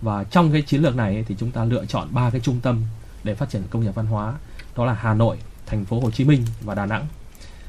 Và 0.00 0.24
trong 0.24 0.52
cái 0.52 0.62
chiến 0.62 0.82
lược 0.82 0.96
này 0.96 1.24
thì 1.28 1.34
chúng 1.38 1.50
ta 1.50 1.64
lựa 1.64 1.86
chọn 1.86 2.08
ba 2.10 2.30
cái 2.30 2.40
trung 2.40 2.60
tâm 2.62 2.82
để 3.24 3.34
phát 3.34 3.50
triển 3.50 3.62
công 3.70 3.82
nghiệp 3.82 3.94
văn 3.94 4.06
hóa 4.06 4.34
đó 4.76 4.84
là 4.84 4.94
Hà 4.94 5.14
Nội, 5.14 5.38
thành 5.66 5.84
phố 5.84 6.00
Hồ 6.00 6.10
Chí 6.10 6.24
Minh 6.24 6.44
và 6.60 6.74
Đà 6.74 6.86
Nẵng 6.86 7.06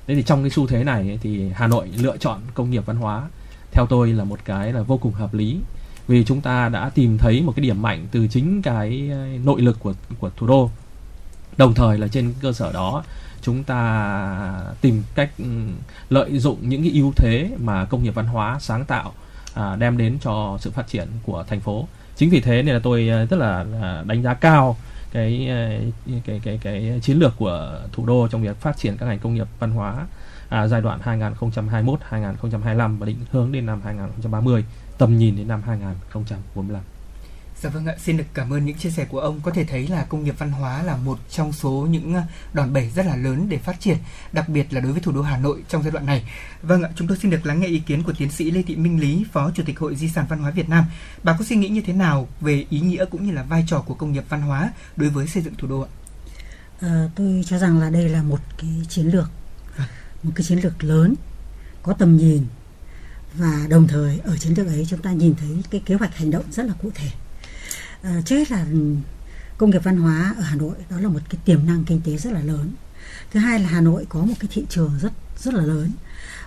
thế 0.08 0.16
thì 0.16 0.24
trong 0.24 0.44
cái 0.44 0.50
xu 0.50 0.68
thế 0.68 0.84
này 0.84 1.20
thì 1.22 1.50
Hà 1.56 1.68
Nội 1.68 1.90
lựa 1.98 2.18
chọn 2.18 2.42
công 2.54 2.70
nghiệp 2.70 2.86
văn 2.86 2.98
hóa. 2.98 3.24
Theo 3.72 3.86
tôi 3.86 4.14
là 4.14 4.24
một 4.24 4.40
cái 4.46 4.74
là 4.74 4.82
vô 4.82 4.98
cùng 4.98 5.14
hợp 5.14 5.34
lý 5.34 5.58
vì 6.08 6.24
chúng 6.24 6.42
ta 6.42 6.70
đã 6.70 6.90
tìm 6.90 7.18
thấy 7.18 7.42
một 7.42 7.54
cái 7.56 7.64
điểm 7.64 7.82
mạnh 7.82 8.08
từ 8.12 8.28
chính 8.28 8.62
cái 8.62 9.10
ờ, 9.12 9.28
nội 9.44 9.62
lực 9.62 9.80
của 9.80 9.94
của 10.20 10.30
thủ 10.38 10.48
đô. 10.48 10.70
Đồng 11.58 11.74
thời 11.74 11.98
là 11.98 12.08
trên 12.08 12.34
cơ 12.42 12.54
sở 12.54 12.72
đó 12.72 13.04
chúng 13.42 13.64
ta 13.64 14.62
tìm 14.82 15.04
cách 15.16 15.30
ừ, 15.38 15.46
lợi 16.10 16.40
dụng 16.40 16.70
những 16.70 16.82
cái 16.82 16.92
ưu 16.92 17.14
thế 17.16 17.50
mà 17.58 17.86
công 17.86 18.04
nghiệp 18.04 18.16
văn 18.16 18.26
hóa 18.26 18.58
sáng 18.60 18.86
tạo 18.86 19.14
à, 19.54 19.76
đem 19.76 19.98
đến 19.98 20.18
cho 20.22 20.58
sự 20.60 20.72
phát 20.72 20.88
triển 20.88 21.08
của 21.24 21.44
thành 21.48 21.60
phố. 21.60 21.88
Chính 22.16 22.30
vì 22.30 22.42
thế 22.42 22.64
nên 22.64 22.76
là 22.76 22.82
tôi 22.84 23.08
ờ, 23.08 23.26
rất 23.26 23.38
là 23.38 23.66
ờ, 23.82 24.04
đánh 24.08 24.24
giá 24.24 24.34
cao 24.34 24.78
cái 25.14 25.48
ờ, 25.50 25.70
cái 26.26 26.42
cái 26.44 26.60
cái 26.62 27.00
chiến 27.02 27.20
lược 27.20 27.34
của 27.38 27.80
thủ 27.92 28.06
đô 28.06 28.28
trong 28.28 28.42
việc 28.42 28.58
phát 28.58 28.78
triển 28.78 28.98
các 28.98 29.06
ngành 29.06 29.20
công 29.20 29.34
nghiệp 29.34 29.48
văn 29.60 29.72
hóa 29.72 30.08
à, 30.50 30.68
giai 30.68 30.82
đoạn 30.82 31.00
2021 31.04 32.00
2025 32.04 33.00
và 33.00 33.06
định 33.06 33.18
hướng 33.32 33.52
đến 33.52 33.66
năm 33.66 33.82
2030 33.84 34.66
tầm 34.98 35.18
nhìn 35.18 35.36
đến 35.36 35.48
năm 35.48 35.62
2045. 35.66 36.82
Dạ 37.64 37.70
vâng 37.70 37.86
ạ, 37.86 37.96
xin 38.00 38.18
được 38.18 38.24
cảm 38.34 38.54
ơn 38.54 38.66
những 38.66 38.78
chia 38.78 38.90
sẻ 38.90 39.06
của 39.06 39.20
ông. 39.20 39.42
Có 39.42 39.52
thể 39.52 39.64
thấy 39.64 39.88
là 39.88 40.04
công 40.04 40.24
nghiệp 40.24 40.36
văn 40.38 40.52
hóa 40.52 40.84
là 40.84 40.98
một 40.98 41.20
trong 41.30 41.54
số 41.54 41.72
những 41.72 42.14
ờ, 42.14 42.22
đòn 42.54 42.74
bẩy 42.74 42.90
rất 42.96 43.06
là 43.06 43.16
lớn 43.16 43.50
để 43.50 43.58
phát 43.58 43.80
triển, 43.80 43.98
đặc 44.32 44.50
biệt 44.50 44.74
là 44.74 44.80
đối 44.82 44.92
với 44.92 45.02
thủ 45.02 45.12
đô 45.12 45.22
Hà 45.22 45.38
Nội 45.38 45.64
trong 45.70 45.84
giai 45.84 45.92
đoạn 45.92 46.06
này. 46.06 46.24
Vâng 46.62 46.84
ạ, 46.84 46.90
chúng 46.96 47.08
tôi 47.08 47.18
xin 47.18 47.32
được 47.32 47.46
lắng 47.46 47.60
nghe 47.60 47.68
ý 47.68 47.80
kiến 47.80 48.04
của 48.04 48.14
tiến 48.18 48.32
sĩ 48.32 48.52
Lê 48.52 48.62
Thị 48.62 48.76
Minh 48.76 49.00
Lý, 49.00 49.26
Phó 49.32 49.52
Chủ 49.52 49.64
tịch 49.66 49.80
Hội 49.80 49.96
Di 49.96 50.10
sản 50.10 50.26
Văn 50.30 50.40
hóa 50.40 50.52
Việt 50.52 50.70
Nam. 50.70 50.86
Bà 51.24 51.36
có 51.40 51.46
suy 51.46 51.56
nghĩ 51.56 51.70
như 51.70 51.82
thế 51.82 51.94
nào 51.94 52.28
về 52.42 52.66
ý 52.70 52.80
nghĩa 52.80 53.06
cũng 53.06 53.26
như 53.26 53.32
là 53.32 53.44
vai 53.44 53.64
trò 53.68 53.82
của 53.82 53.94
công 53.94 54.14
nghiệp 54.14 54.24
văn 54.30 54.42
hóa 54.42 54.72
đối 54.96 55.10
với 55.10 55.28
xây 55.28 55.44
dựng 55.44 55.56
thủ 55.58 55.68
đô 55.68 55.82
ạ? 55.82 55.90
À, 56.80 57.10
tôi 57.16 57.44
cho 57.46 57.58
rằng 57.58 57.80
là 57.80 57.90
đây 57.90 58.10
là 58.10 58.24
một 58.24 58.40
cái 58.58 58.72
chiến 58.90 59.06
lược, 59.06 59.30
vâng. 59.78 59.88
một 60.24 60.32
cái 60.36 60.44
chiến 60.44 60.60
lược 60.60 60.84
lớn, 60.84 61.16
có 61.84 61.94
tầm 61.94 62.18
nhìn 62.18 62.46
và 63.34 63.66
đồng 63.70 63.88
thời 63.88 64.20
ở 64.24 64.38
chiến 64.38 64.54
lược 64.58 64.68
ấy 64.68 64.86
chúng 64.90 65.02
ta 65.02 65.12
nhìn 65.12 65.36
thấy 65.36 65.64
cái 65.72 65.82
kế 65.86 65.96
hoạch 65.96 66.18
hành 66.18 66.32
động 66.32 66.44
rất 66.52 66.66
là 66.66 66.74
cụ 66.82 66.92
thể 66.96 67.10
à, 68.04 68.22
trước 68.26 68.36
hết 68.38 68.52
là 68.52 68.66
công 69.58 69.70
nghiệp 69.70 69.84
văn 69.84 69.98
hóa 69.98 70.34
ở 70.38 70.44
Hà 70.44 70.56
Nội 70.56 70.76
đó 70.90 71.00
là 71.00 71.10
một 71.10 71.20
cái 71.30 71.42
tiềm 71.46 71.66
năng 71.66 71.84
kinh 71.84 72.02
tế 72.02 72.18
rất 72.18 72.34
là 72.34 72.42
lớn. 72.42 72.72
Thứ 73.32 73.40
hai 73.40 73.60
là 73.60 73.70
Hà 73.70 73.82
Nội 73.82 74.06
có 74.10 74.20
một 74.20 74.34
cái 74.40 74.50
thị 74.54 74.66
trường 74.70 75.00
rất 75.02 75.12
rất 75.40 75.54
là 75.54 75.64
lớn. 75.64 75.92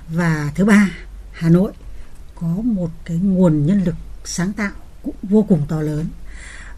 Và 0.08 0.52
thứ 0.54 0.64
ba 0.64 0.90
Hà 1.32 1.48
Nội 1.48 1.72
có 2.34 2.46
một 2.46 2.90
cái 3.04 3.16
nguồn 3.16 3.66
nhân 3.66 3.84
lực 3.84 3.94
sáng 4.24 4.52
tạo 4.52 4.72
cũng 5.02 5.14
vô 5.22 5.42
cùng 5.42 5.66
to 5.68 5.80
lớn. 5.80 6.06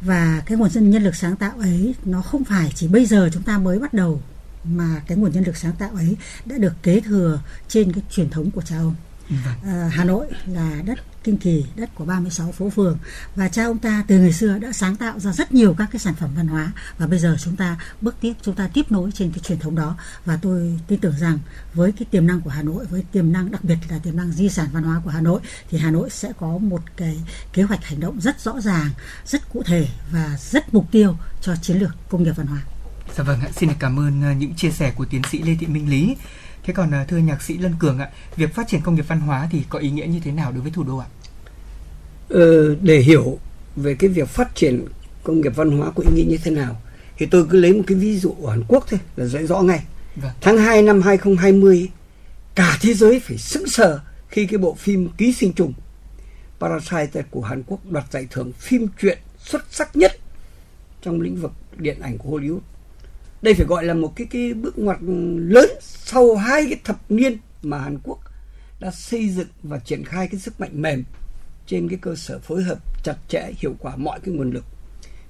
Và 0.00 0.42
cái 0.46 0.58
nguồn 0.58 0.70
nhân 0.74 0.90
nhân 0.90 1.04
lực 1.04 1.16
sáng 1.16 1.36
tạo 1.36 1.58
ấy 1.58 1.94
nó 2.04 2.22
không 2.22 2.44
phải 2.44 2.72
chỉ 2.74 2.88
bây 2.88 3.06
giờ 3.06 3.30
chúng 3.32 3.42
ta 3.42 3.58
mới 3.58 3.78
bắt 3.78 3.94
đầu 3.94 4.22
mà 4.64 5.02
cái 5.06 5.18
nguồn 5.18 5.32
nhân 5.32 5.44
lực 5.44 5.56
sáng 5.56 5.76
tạo 5.78 5.90
ấy 5.90 6.16
đã 6.44 6.58
được 6.58 6.72
kế 6.82 7.00
thừa 7.00 7.40
trên 7.68 7.92
cái 7.92 8.02
truyền 8.10 8.30
thống 8.30 8.50
của 8.50 8.62
cha 8.62 8.76
ông. 8.78 8.94
À, 9.64 9.90
Hà 9.92 10.04
Nội 10.04 10.26
là 10.46 10.82
đất 10.86 10.98
kinh 11.28 11.36
kỳ, 11.36 11.64
đất 11.76 11.94
của 11.94 12.04
36 12.04 12.52
phố 12.52 12.70
phường 12.70 12.98
và 13.36 13.48
cha 13.48 13.64
ông 13.64 13.78
ta 13.78 14.04
từ 14.08 14.18
ngày 14.18 14.32
xưa 14.32 14.58
đã 14.58 14.72
sáng 14.72 14.96
tạo 14.96 15.18
ra 15.18 15.32
rất 15.32 15.52
nhiều 15.52 15.74
các 15.78 15.88
cái 15.92 16.00
sản 16.00 16.14
phẩm 16.14 16.30
văn 16.36 16.46
hóa 16.46 16.72
và 16.98 17.06
bây 17.06 17.18
giờ 17.18 17.36
chúng 17.44 17.56
ta 17.56 17.78
bước 18.00 18.16
tiếp 18.20 18.32
chúng 18.42 18.54
ta 18.54 18.68
tiếp 18.74 18.92
nối 18.92 19.10
trên 19.12 19.30
cái 19.30 19.38
truyền 19.38 19.58
thống 19.58 19.74
đó 19.74 19.96
và 20.24 20.38
tôi 20.42 20.78
tin 20.86 21.00
tưởng 21.00 21.14
rằng 21.18 21.38
với 21.74 21.92
cái 21.92 22.06
tiềm 22.10 22.26
năng 22.26 22.40
của 22.40 22.50
Hà 22.50 22.62
Nội 22.62 22.86
với 22.90 23.04
tiềm 23.12 23.32
năng 23.32 23.50
đặc 23.50 23.64
biệt 23.64 23.76
là 23.88 23.98
tiềm 23.98 24.16
năng 24.16 24.32
di 24.32 24.48
sản 24.48 24.68
văn 24.72 24.82
hóa 24.82 25.00
của 25.04 25.10
Hà 25.10 25.20
Nội 25.20 25.40
thì 25.70 25.78
Hà 25.78 25.90
Nội 25.90 26.10
sẽ 26.10 26.32
có 26.40 26.58
một 26.58 26.80
cái 26.96 27.20
kế 27.52 27.62
hoạch 27.62 27.84
hành 27.84 28.00
động 28.00 28.20
rất 28.20 28.40
rõ 28.40 28.60
ràng, 28.60 28.90
rất 29.26 29.52
cụ 29.52 29.62
thể 29.66 29.88
và 30.12 30.38
rất 30.40 30.74
mục 30.74 30.84
tiêu 30.90 31.16
cho 31.42 31.56
chiến 31.56 31.78
lược 31.78 31.90
công 32.08 32.22
nghiệp 32.22 32.32
văn 32.36 32.46
hóa. 32.46 32.62
Dạ 33.16 33.24
vâng 33.24 33.40
ạ, 33.40 33.48
xin 33.56 33.70
cảm 33.78 33.98
ơn 33.98 34.22
à, 34.22 34.32
những 34.32 34.54
chia 34.54 34.70
sẻ 34.70 34.92
của 34.96 35.04
tiến 35.04 35.22
sĩ 35.30 35.42
Lê 35.42 35.54
Thị 35.54 35.66
Minh 35.66 35.90
Lý. 35.90 36.16
Thế 36.62 36.74
còn 36.74 36.94
à, 36.94 37.04
thưa 37.08 37.16
nhạc 37.16 37.42
sĩ 37.42 37.58
Lân 37.58 37.74
Cường 37.78 37.98
ạ, 37.98 38.08
việc 38.36 38.54
phát 38.54 38.68
triển 38.68 38.80
công 38.80 38.94
nghiệp 38.94 39.04
văn 39.08 39.20
hóa 39.20 39.48
thì 39.50 39.64
có 39.68 39.78
ý 39.78 39.90
nghĩa 39.90 40.06
như 40.06 40.20
thế 40.20 40.32
nào 40.32 40.52
đối 40.52 40.60
với 40.60 40.72
thủ 40.72 40.82
đô 40.82 40.96
ạ? 40.96 41.06
Ờ, 42.28 42.74
để 42.82 42.98
hiểu 42.98 43.38
về 43.76 43.94
cái 43.94 44.10
việc 44.10 44.28
phát 44.28 44.54
triển 44.54 44.84
công 45.22 45.40
nghiệp 45.40 45.52
văn 45.56 45.70
hóa 45.70 45.90
có 45.96 46.02
ý 46.02 46.10
nghĩa 46.14 46.30
như 46.30 46.38
thế 46.44 46.50
nào 46.50 46.82
thì 47.18 47.26
tôi 47.26 47.46
cứ 47.50 47.60
lấy 47.60 47.72
một 47.72 47.82
cái 47.86 47.98
ví 47.98 48.18
dụ 48.18 48.34
ở 48.42 48.50
Hàn 48.50 48.62
Quốc 48.68 48.84
thôi 48.88 49.00
là 49.16 49.26
dễ 49.26 49.46
rõ 49.46 49.60
ngay. 49.60 49.82
Vâng. 50.16 50.32
Tháng 50.40 50.58
2 50.58 50.82
năm 50.82 51.02
2020 51.02 51.88
cả 52.54 52.78
thế 52.80 52.94
giới 52.94 53.20
phải 53.20 53.38
sững 53.38 53.68
sờ 53.68 54.00
khi 54.28 54.46
cái 54.46 54.58
bộ 54.58 54.74
phim 54.74 55.08
Ký 55.18 55.32
sinh 55.32 55.52
trùng 55.52 55.72
Parasite 56.60 57.22
của 57.30 57.42
Hàn 57.42 57.62
Quốc 57.66 57.80
đoạt 57.90 58.04
giải 58.10 58.26
thưởng 58.30 58.52
phim 58.52 58.88
truyện 59.00 59.18
xuất 59.38 59.64
sắc 59.70 59.96
nhất 59.96 60.12
trong 61.02 61.20
lĩnh 61.20 61.36
vực 61.36 61.52
điện 61.76 62.00
ảnh 62.00 62.18
của 62.18 62.38
Hollywood. 62.38 62.60
Đây 63.42 63.54
phải 63.54 63.66
gọi 63.66 63.84
là 63.84 63.94
một 63.94 64.16
cái 64.16 64.26
cái 64.30 64.54
bước 64.54 64.78
ngoặt 64.78 64.98
lớn 65.38 65.70
sau 65.80 66.36
hai 66.36 66.64
cái 66.64 66.80
thập 66.84 67.10
niên 67.10 67.36
mà 67.62 67.78
Hàn 67.78 67.98
Quốc 68.02 68.18
đã 68.80 68.90
xây 68.90 69.28
dựng 69.28 69.48
và 69.62 69.78
triển 69.78 70.04
khai 70.04 70.28
cái 70.28 70.40
sức 70.40 70.60
mạnh 70.60 70.82
mềm 70.82 71.04
trên 71.68 71.88
cái 71.88 71.98
cơ 72.02 72.14
sở 72.16 72.38
phối 72.38 72.62
hợp 72.62 72.78
chặt 73.04 73.16
chẽ 73.28 73.52
hiệu 73.58 73.74
quả 73.78 73.96
mọi 73.96 74.20
cái 74.20 74.34
nguồn 74.34 74.50
lực. 74.50 74.64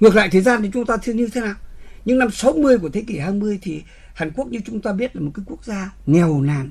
Ngược 0.00 0.14
lại 0.14 0.28
thời 0.32 0.40
gian 0.40 0.62
thì 0.62 0.70
chúng 0.72 0.86
ta 0.86 0.96
thấy 0.96 1.14
như 1.14 1.28
thế 1.34 1.40
nào? 1.40 1.54
Nhưng 2.04 2.18
năm 2.18 2.30
60 2.30 2.78
của 2.78 2.88
thế 2.88 3.04
kỷ 3.06 3.18
20 3.18 3.58
thì 3.62 3.82
Hàn 4.14 4.30
Quốc 4.30 4.48
như 4.48 4.60
chúng 4.66 4.80
ta 4.80 4.92
biết 4.92 5.16
là 5.16 5.22
một 5.22 5.30
cái 5.34 5.44
quốc 5.48 5.64
gia 5.64 5.92
nghèo 6.06 6.40
nàn, 6.40 6.70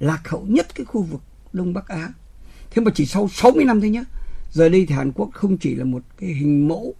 lạc 0.00 0.28
hậu 0.28 0.46
nhất 0.48 0.74
cái 0.74 0.84
khu 0.84 1.02
vực 1.02 1.20
Đông 1.52 1.74
Bắc 1.74 1.88
Á. 1.88 2.12
Thế 2.70 2.82
mà 2.82 2.90
chỉ 2.94 3.06
sau 3.06 3.28
60 3.28 3.64
năm 3.64 3.80
thôi 3.80 3.90
nhé. 3.90 4.04
Giờ 4.50 4.68
đây 4.68 4.86
thì 4.88 4.94
Hàn 4.94 5.12
Quốc 5.12 5.30
không 5.32 5.58
chỉ 5.58 5.74
là 5.74 5.84
một 5.84 6.02
cái 6.20 6.30
hình 6.30 6.68
mẫu 6.68 6.94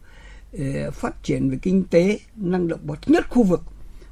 uh, 0.57 0.95
phát 0.95 1.23
triển 1.23 1.51
về 1.51 1.59
kinh 1.62 1.85
tế 1.85 2.20
năng 2.36 2.69
động 2.69 2.81
bậc 2.82 3.11
nhất 3.11 3.27
khu 3.28 3.43
vực 3.43 3.62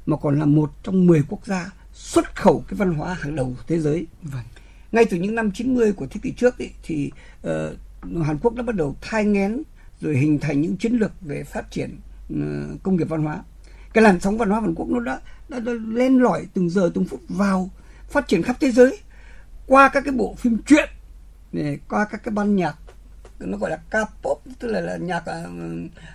mà 0.05 0.17
còn 0.17 0.39
là 0.39 0.45
một 0.45 0.71
trong 0.83 1.07
10 1.07 1.23
quốc 1.29 1.45
gia 1.45 1.71
xuất 1.93 2.35
khẩu 2.35 2.63
cái 2.67 2.77
văn 2.77 2.93
hóa 2.93 3.13
hàng 3.13 3.35
đầu 3.35 3.55
thế 3.67 3.79
giới. 3.79 4.07
Vâng. 4.23 4.43
Ngay 4.91 5.05
từ 5.05 5.17
những 5.17 5.35
năm 5.35 5.51
90 5.51 5.93
của 5.93 6.07
thế 6.07 6.19
kỷ 6.23 6.31
trước 6.31 6.57
ý, 6.57 6.69
thì 6.83 7.11
uh, 7.47 7.51
Hàn 8.25 8.37
Quốc 8.41 8.55
đã 8.55 8.63
bắt 8.63 8.75
đầu 8.75 8.95
thai 9.01 9.25
nghén 9.25 9.61
rồi 10.01 10.17
hình 10.17 10.39
thành 10.39 10.61
những 10.61 10.77
chiến 10.77 10.93
lược 10.93 11.11
về 11.21 11.43
phát 11.43 11.71
triển 11.71 11.99
ờ, 12.29 12.37
công 12.83 12.95
nghiệp 12.95 13.09
văn 13.09 13.23
hóa. 13.23 13.43
Cái 13.93 14.01
làn 14.01 14.19
sóng 14.19 14.37
văn 14.37 14.49
hóa 14.49 14.59
Hàn 14.59 14.75
Quốc 14.75 14.87
nó 14.87 14.99
đã, 14.99 15.19
đã, 15.49 15.59
đã 15.59 15.71
len 15.87 16.17
lỏi 16.17 16.47
từng 16.53 16.69
giờ 16.69 16.91
từng 16.93 17.05
phút 17.05 17.19
vào 17.29 17.69
phát 18.09 18.27
triển 18.27 18.43
khắp 18.43 18.55
thế 18.59 18.71
giới. 18.71 18.99
Qua 19.67 19.89
các 19.89 20.03
cái 20.05 20.13
bộ 20.13 20.35
phim 20.35 20.57
truyện 20.65 20.89
này, 21.51 21.79
qua 21.89 22.05
các 22.11 22.23
cái 22.23 22.31
ban 22.31 22.55
nhạc 22.55 22.75
nó 23.39 23.57
gọi 23.57 23.69
là 23.69 23.79
K-pop 23.91 24.35
tức 24.59 24.67
là, 24.67 24.81
là 24.81 24.97
nhạc 24.97 25.23
uh, 25.29 25.51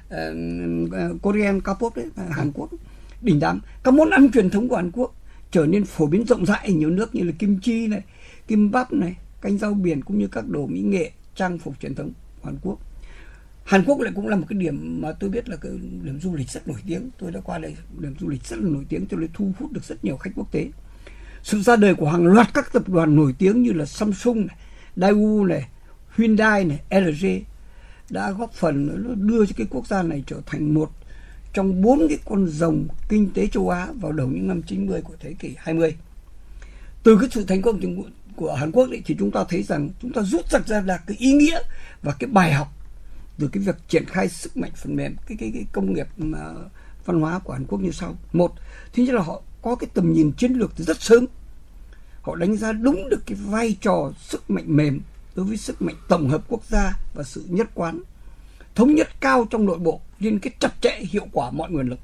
uh, 0.07 1.23
Korean 1.23 1.59
K-pop 1.59 1.91
đấy 1.97 2.07
Hàn 2.31 2.53
Quốc. 2.53 2.71
Đỉnh 3.21 3.41
đám 3.41 3.61
các 3.85 3.95
món 3.95 4.11
ăn 4.11 4.31
truyền 4.33 4.51
thống 4.51 4.69
của 4.69 4.77
Hàn 4.77 4.91
Quốc 4.91 5.15
trở 5.51 5.67
nên 5.67 5.85
phổ 5.85 6.07
biến 6.07 6.27
rộng 6.27 6.47
rãi 6.47 6.67
ở 6.67 6.73
nhiều 6.73 6.91
nước 6.91 7.15
như 7.15 7.25
là 7.25 7.33
kim 7.39 7.59
chi 7.63 7.87
này 7.87 8.03
kim 8.49 8.71
bắp 8.71 8.93
này 8.93 9.17
canh 9.41 9.59
rau 9.59 9.75
biển 9.75 10.05
cũng 10.05 10.19
như 10.19 10.29
các 10.29 10.49
đồ 10.49 10.67
mỹ 10.67 10.81
nghệ 10.81 11.13
trang 11.35 11.59
phục 11.59 11.81
truyền 11.81 11.95
thống 11.95 12.13
của 12.41 12.47
Hàn 12.47 12.59
Quốc. 12.63 12.79
Hàn 13.65 13.85
Quốc 13.85 14.01
lại 14.01 14.13
cũng 14.17 14.29
là 14.29 14.37
một 14.37 14.47
cái 14.49 14.59
điểm 14.59 15.01
mà 15.03 15.13
tôi 15.13 15.31
biết 15.31 15.49
là 15.49 15.57
cái 15.57 15.73
điểm 16.03 16.21
du 16.21 16.35
lịch 16.35 16.49
rất 16.49 16.69
nổi 16.69 16.79
tiếng. 16.87 17.11
Tôi 17.19 17.31
đã 17.31 17.41
qua 17.41 17.59
đây 17.59 17.77
điểm 17.99 18.15
du 18.21 18.29
lịch 18.29 18.45
rất 18.45 18.59
là 18.59 18.69
nổi 18.69 18.87
tiếng 18.89 19.07
cho 19.07 19.17
nên 19.17 19.31
thu 19.35 19.53
hút 19.59 19.73
được 19.73 19.85
rất 19.85 20.05
nhiều 20.05 20.17
khách 20.17 20.31
quốc 20.37 20.53
tế. 20.53 20.71
Sự 21.43 21.63
ra 21.63 21.77
đời 21.77 21.95
của 21.95 22.09
hàng 22.09 22.27
loạt 22.27 22.55
các 22.55 22.73
tập 22.73 22.89
đoàn 22.89 23.17
nổi 23.17 23.35
tiếng 23.39 23.63
như 23.63 23.73
là 23.73 23.87
Samsung 23.87 24.47
này, 24.47 24.57
Daewoo 24.97 25.47
này, 25.47 25.69
Hyundai 26.17 26.65
này, 26.65 27.03
LG 27.03 27.27
đã 28.11 28.31
góp 28.31 28.53
phần 28.53 29.05
đưa 29.29 29.47
cho 29.47 29.53
cái 29.57 29.67
quốc 29.71 29.87
gia 29.87 30.03
này 30.03 30.25
trở 30.27 30.41
thành 30.47 30.75
một 30.75 30.91
trong 31.53 31.83
bốn 31.83 32.09
cái 32.09 32.19
con 32.25 32.47
rồng 32.47 32.87
kinh 33.09 33.31
tế 33.35 33.47
châu 33.47 33.69
Á 33.69 33.89
vào 34.01 34.13
đầu 34.13 34.27
những 34.27 34.49
năm 34.49 34.63
90 34.63 35.03
của 35.03 35.15
thế 35.21 35.35
kỷ 35.39 35.55
20. 35.59 35.97
Từ 37.03 37.19
cái 37.21 37.29
sự 37.33 37.45
thành 37.45 37.63
công 37.63 37.81
của 38.37 38.55
Hàn 38.55 38.73
Quốc 38.73 38.91
đấy 38.91 39.03
thì 39.05 39.17
chúng 39.19 39.31
ta 39.31 39.45
thấy 39.49 39.63
rằng 39.63 39.91
chúng 40.03 40.13
ta 40.13 40.23
rút 40.23 40.51
ra 40.67 40.81
là 40.87 40.97
cái 41.07 41.17
ý 41.21 41.33
nghĩa 41.33 41.61
và 42.03 42.13
cái 42.19 42.31
bài 42.31 42.53
học 42.53 42.69
từ 43.39 43.49
cái 43.53 43.63
việc 43.63 43.77
triển 43.89 44.05
khai 44.07 44.29
sức 44.29 44.57
mạnh 44.57 44.71
phần 44.77 44.97
mềm 44.97 45.17
cái 45.27 45.37
cái, 45.41 45.51
cái 45.55 45.65
công 45.73 45.95
nghiệp 45.95 46.07
mà 46.17 46.55
văn 47.05 47.21
hóa 47.21 47.39
của 47.39 47.53
Hàn 47.53 47.65
Quốc 47.67 47.79
như 47.79 47.91
sau. 47.91 48.17
Một, 48.33 48.53
thứ 48.93 49.03
nhất 49.03 49.15
là 49.15 49.23
họ 49.23 49.43
có 49.63 49.75
cái 49.75 49.91
tầm 49.95 50.13
nhìn 50.13 50.33
chiến 50.33 50.53
lược 50.53 50.73
từ 50.77 50.85
rất 50.85 51.03
sớm. 51.03 51.27
Họ 52.23 52.37
đánh 52.37 52.57
giá 52.57 52.73
đúng 52.73 53.09
được 53.09 53.23
cái 53.27 53.39
vai 53.47 53.77
trò 53.81 54.13
sức 54.21 54.51
mạnh 54.51 54.77
mềm 54.77 55.01
đối 55.35 55.47
với 55.47 55.57
sức 55.57 55.83
mạnh 55.83 55.97
tổng 56.09 56.29
hợp 56.29 56.43
quốc 56.49 56.65
gia 56.65 56.93
và 57.15 57.23
sự 57.23 57.45
nhất 57.49 57.69
quán 57.75 58.03
thống 58.75 58.95
nhất 58.95 59.09
cao 59.21 59.47
trong 59.51 59.67
nội 59.67 59.79
bộ 59.79 60.01
liên 60.19 60.39
kết 60.39 60.51
chặt 60.61 60.73
chẽ 60.81 61.01
hiệu 61.11 61.27
quả 61.33 61.51
mọi 61.51 61.71
nguồn 61.71 61.89
lực 61.89 61.99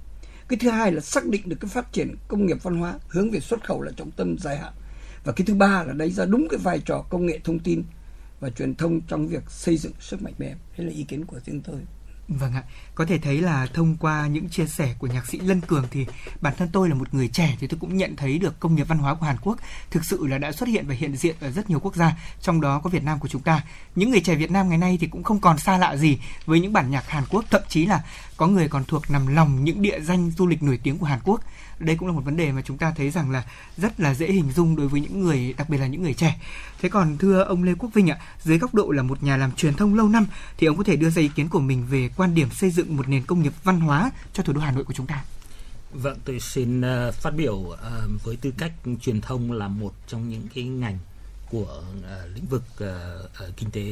cái 0.49 0.59
thứ 0.59 0.71
hai 0.71 0.93
là 0.93 1.01
xác 1.01 1.27
định 1.27 1.43
được 1.45 1.57
cái 1.61 1.69
phát 1.69 1.93
triển 1.93 2.15
công 2.29 2.47
nghiệp 2.47 2.57
văn 2.63 2.77
hóa 2.77 2.95
hướng 3.09 3.31
về 3.31 3.41
xuất 3.41 3.65
khẩu 3.65 3.83
là 3.83 3.93
trọng 3.97 4.11
tâm 4.11 4.39
dài 4.39 4.59
hạn 4.59 4.73
và 5.29 5.35
cái 5.35 5.47
thứ 5.47 5.55
ba 5.55 5.83
là 5.83 5.93
đánh 5.93 6.11
giá 6.11 6.25
đúng 6.25 6.49
cái 6.51 6.59
vai 6.59 6.81
trò 6.81 7.05
công 7.11 7.27
nghệ 7.27 7.39
thông 7.45 7.59
tin 7.59 7.83
và 8.41 8.51
truyền 8.51 8.75
thông 8.75 9.01
trong 9.01 9.29
việc 9.29 9.51
xây 9.51 9.77
dựng 9.77 9.93
sức 10.01 10.23
mạnh 10.23 10.35
mềm 10.39 10.57
đây 10.79 10.87
là 10.87 10.93
ý 10.93 11.03
kiến 11.03 11.25
của 11.25 11.41
riêng 11.47 11.61
tôi. 11.61 11.77
Vâng 12.29 12.53
ạ, 12.53 12.63
có 12.95 13.05
thể 13.05 13.19
thấy 13.19 13.41
là 13.41 13.67
thông 13.67 13.97
qua 13.97 14.27
những 14.27 14.49
chia 14.49 14.67
sẻ 14.67 14.95
của 14.99 15.07
nhạc 15.07 15.27
sĩ 15.27 15.39
Lân 15.39 15.61
Cường 15.61 15.85
thì 15.91 16.07
bản 16.41 16.55
thân 16.57 16.69
tôi 16.73 16.89
là 16.89 16.95
một 16.95 17.15
người 17.15 17.29
trẻ 17.29 17.57
thì 17.61 17.67
tôi 17.67 17.79
cũng 17.81 17.97
nhận 17.97 18.17
thấy 18.17 18.39
được 18.39 18.61
công 18.61 18.75
nghiệp 18.75 18.89
văn 18.89 18.99
hóa 18.99 19.15
của 19.15 19.27
Hàn 19.27 19.37
Quốc 19.43 19.59
thực 19.91 20.05
sự 20.05 20.27
là 20.27 20.39
đã 20.39 20.53
xuất 20.53 20.69
hiện 20.69 20.87
và 20.89 20.95
hiện 20.95 21.17
diện 21.17 21.37
ở 21.41 21.51
rất 21.51 21.71
nhiều 21.71 21.81
quốc 21.81 21.97
gia, 21.97 22.17
trong 22.41 22.61
đó 22.61 22.81
có 22.85 22.91
Việt 22.91 23.05
Nam 23.05 23.19
của 23.19 23.29
chúng 23.29 23.43
ta. 23.43 23.65
Những 23.95 24.11
người 24.11 24.21
trẻ 24.21 24.35
Việt 24.35 24.51
Nam 24.51 24.69
ngày 24.69 24.79
nay 24.79 24.99
thì 25.01 25.07
cũng 25.07 25.23
không 25.23 25.41
còn 25.41 25.59
xa 25.59 25.79
lạ 25.79 25.97
gì 25.97 26.19
với 26.47 26.61
những 26.61 26.73
bản 26.73 26.91
nhạc 26.91 27.09
Hàn 27.09 27.25
Quốc, 27.31 27.45
thậm 27.51 27.63
chí 27.69 27.87
là 27.87 28.03
có 28.39 28.47
người 28.47 28.69
còn 28.69 28.85
thuộc 28.85 29.11
nằm 29.11 29.27
lòng 29.27 29.65
những 29.65 29.83
địa 29.83 30.01
danh 30.01 30.31
du 30.31 30.47
lịch 30.47 30.63
nổi 30.63 30.79
tiếng 30.83 30.99
của 30.99 31.07
Hàn 31.07 31.21
Quốc. 31.25 31.41
Đây 31.79 31.97
cũng 31.97 32.09
là 32.09 32.15
một 32.15 32.25
vấn 32.25 32.37
đề 32.37 32.53
mà 32.53 32.63
chúng 32.63 32.79
ta 32.79 32.93
thấy 32.97 33.11
rằng 33.11 33.31
là 33.31 33.45
rất 33.77 34.01
là 34.01 34.15
dễ 34.15 34.33
hình 34.33 34.53
dung 34.53 34.77
đối 34.77 34.89
với 34.89 35.01
những 35.01 35.21
người 35.21 35.55
đặc 35.59 35.69
biệt 35.69 35.79
là 35.79 35.87
những 35.87 36.03
người 36.03 36.15
trẻ. 36.15 36.41
Thế 36.83 36.89
còn 36.89 37.19
thưa 37.19 37.43
ông 37.43 37.63
lê 37.63 37.75
quốc 37.75 37.91
vinh 37.95 38.11
ạ 38.11 38.19
dưới 38.43 38.59
góc 38.59 38.75
độ 38.75 38.91
là 38.91 39.03
một 39.03 39.23
nhà 39.23 39.37
làm 39.37 39.53
truyền 39.53 39.75
thông 39.75 39.95
lâu 39.95 40.09
năm 40.09 40.27
thì 40.59 40.67
ông 40.67 40.77
có 40.77 40.85
thể 40.85 40.97
đưa 40.97 41.11
ra 41.11 41.23
ý 41.23 41.29
kiến 41.29 41.49
của 41.49 41.61
mình 41.61 41.87
về 41.91 42.11
quan 42.17 42.35
điểm 42.35 42.51
xây 42.51 42.71
dựng 42.71 42.97
một 42.97 43.09
nền 43.09 43.23
công 43.25 43.43
nghiệp 43.43 43.53
văn 43.65 43.81
hóa 43.81 44.11
cho 44.33 44.43
thủ 44.43 44.53
đô 44.53 44.61
hà 44.61 44.71
nội 44.71 44.85
của 44.85 44.95
chúng 44.95 45.07
ta? 45.07 45.25
Vâng, 45.93 46.19
tôi 46.25 46.41
xin 46.41 46.81
uh, 46.81 47.15
phát 47.15 47.35
biểu 47.35 47.55
uh, 47.55 47.77
với 48.25 48.37
tư 48.37 48.53
cách 48.59 48.73
truyền 49.01 49.21
thông 49.21 49.53
là 49.53 49.69
một 49.69 49.95
trong 50.09 50.29
những 50.29 50.47
cái 50.55 50.65
ngành 50.65 50.99
của 51.51 51.83
uh, 51.99 52.35
lĩnh 52.35 52.47
vực 52.47 52.65
uh, 52.75 53.57
kinh 53.57 53.71
tế 53.71 53.83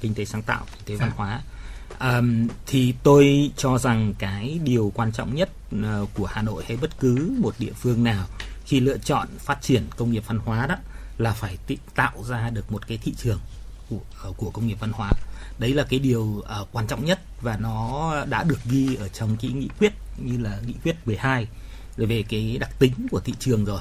kinh 0.00 0.14
tế 0.14 0.24
sáng 0.24 0.42
tạo, 0.42 0.64
kinh 0.72 0.84
tế 0.84 0.96
văn 0.96 1.10
hóa 1.16 1.42
Um, 2.00 2.48
thì 2.66 2.94
tôi 3.02 3.50
cho 3.56 3.78
rằng 3.78 4.14
cái 4.18 4.60
điều 4.64 4.92
quan 4.94 5.12
trọng 5.12 5.34
nhất 5.34 5.50
uh, 5.74 6.08
của 6.14 6.26
Hà 6.26 6.42
Nội 6.42 6.64
hay 6.66 6.76
bất 6.76 7.00
cứ 7.00 7.36
một 7.38 7.54
địa 7.58 7.72
phương 7.72 8.04
nào 8.04 8.26
khi 8.64 8.80
lựa 8.80 8.98
chọn 8.98 9.28
phát 9.38 9.62
triển 9.62 9.86
công 9.96 10.12
nghiệp 10.12 10.22
văn 10.26 10.38
hóa 10.38 10.66
đó 10.66 10.76
là 11.18 11.32
phải 11.32 11.58
t- 11.68 11.76
tạo 11.94 12.24
ra 12.28 12.50
được 12.50 12.72
một 12.72 12.86
cái 12.86 12.98
thị 13.02 13.14
trường 13.16 13.38
của, 13.90 14.28
uh, 14.28 14.36
của 14.36 14.50
công 14.50 14.66
nghiệp 14.66 14.76
văn 14.80 14.92
hóa. 14.92 15.12
Đấy 15.58 15.74
là 15.74 15.84
cái 15.84 15.98
điều 15.98 16.22
uh, 16.22 16.68
quan 16.72 16.86
trọng 16.86 17.04
nhất 17.04 17.20
và 17.40 17.56
nó 17.56 18.14
đã 18.28 18.44
được 18.44 18.58
ghi 18.70 18.94
ở 18.94 19.08
trong 19.08 19.36
cái 19.36 19.50
nghị 19.50 19.68
quyết 19.78 19.92
như 20.16 20.38
là 20.38 20.58
nghị 20.66 20.74
quyết 20.84 21.06
12 21.06 21.46
về 21.96 22.24
cái 22.28 22.56
đặc 22.60 22.70
tính 22.78 22.92
của 23.10 23.20
thị 23.20 23.34
trường 23.38 23.64
rồi. 23.64 23.80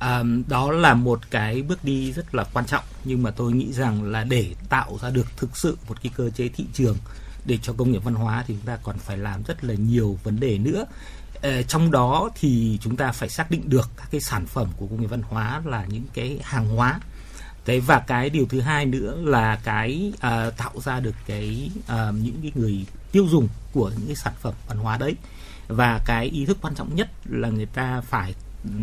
Um, 0.00 0.42
đó 0.48 0.72
là 0.72 0.94
một 0.94 1.30
cái 1.30 1.62
bước 1.62 1.84
đi 1.84 2.12
rất 2.12 2.34
là 2.34 2.44
quan 2.52 2.66
trọng 2.66 2.84
nhưng 3.04 3.22
mà 3.22 3.30
tôi 3.30 3.52
nghĩ 3.52 3.72
rằng 3.72 4.02
là 4.02 4.24
để 4.24 4.54
tạo 4.68 4.98
ra 5.02 5.10
được 5.10 5.26
thực 5.36 5.56
sự 5.56 5.78
một 5.88 6.02
cái 6.02 6.12
cơ 6.16 6.30
chế 6.30 6.48
thị 6.48 6.64
trường 6.72 6.96
để 7.46 7.58
cho 7.62 7.72
công 7.72 7.92
nghiệp 7.92 8.04
văn 8.04 8.14
hóa 8.14 8.44
thì 8.46 8.54
chúng 8.54 8.66
ta 8.66 8.78
còn 8.82 8.98
phải 8.98 9.18
làm 9.18 9.42
rất 9.42 9.64
là 9.64 9.74
nhiều 9.74 10.18
vấn 10.22 10.40
đề 10.40 10.58
nữa. 10.58 10.84
Ờ, 11.42 11.62
trong 11.62 11.90
đó 11.90 12.30
thì 12.34 12.78
chúng 12.82 12.96
ta 12.96 13.12
phải 13.12 13.28
xác 13.28 13.50
định 13.50 13.62
được 13.68 13.90
các 13.96 14.08
cái 14.10 14.20
sản 14.20 14.46
phẩm 14.46 14.68
của 14.76 14.86
công 14.86 15.00
nghiệp 15.00 15.06
văn 15.06 15.22
hóa 15.22 15.62
là 15.64 15.84
những 15.84 16.04
cái 16.14 16.38
hàng 16.42 16.68
hóa. 16.68 17.00
Thế 17.64 17.80
và 17.80 17.98
cái 17.98 18.30
điều 18.30 18.46
thứ 18.46 18.60
hai 18.60 18.86
nữa 18.86 19.16
là 19.24 19.60
cái 19.64 20.12
uh, 20.14 20.56
tạo 20.56 20.72
ra 20.84 21.00
được 21.00 21.14
cái 21.26 21.70
uh, 21.78 22.14
những 22.14 22.38
cái 22.42 22.52
người 22.54 22.86
tiêu 23.12 23.26
dùng 23.30 23.48
của 23.72 23.90
những 23.90 24.06
cái 24.06 24.16
sản 24.16 24.32
phẩm 24.40 24.54
văn 24.68 24.78
hóa 24.78 24.98
đấy. 24.98 25.14
Và 25.68 26.00
cái 26.04 26.26
ý 26.26 26.46
thức 26.46 26.58
quan 26.62 26.74
trọng 26.74 26.96
nhất 26.96 27.08
là 27.24 27.48
người 27.48 27.66
ta 27.66 28.00
phải 28.00 28.34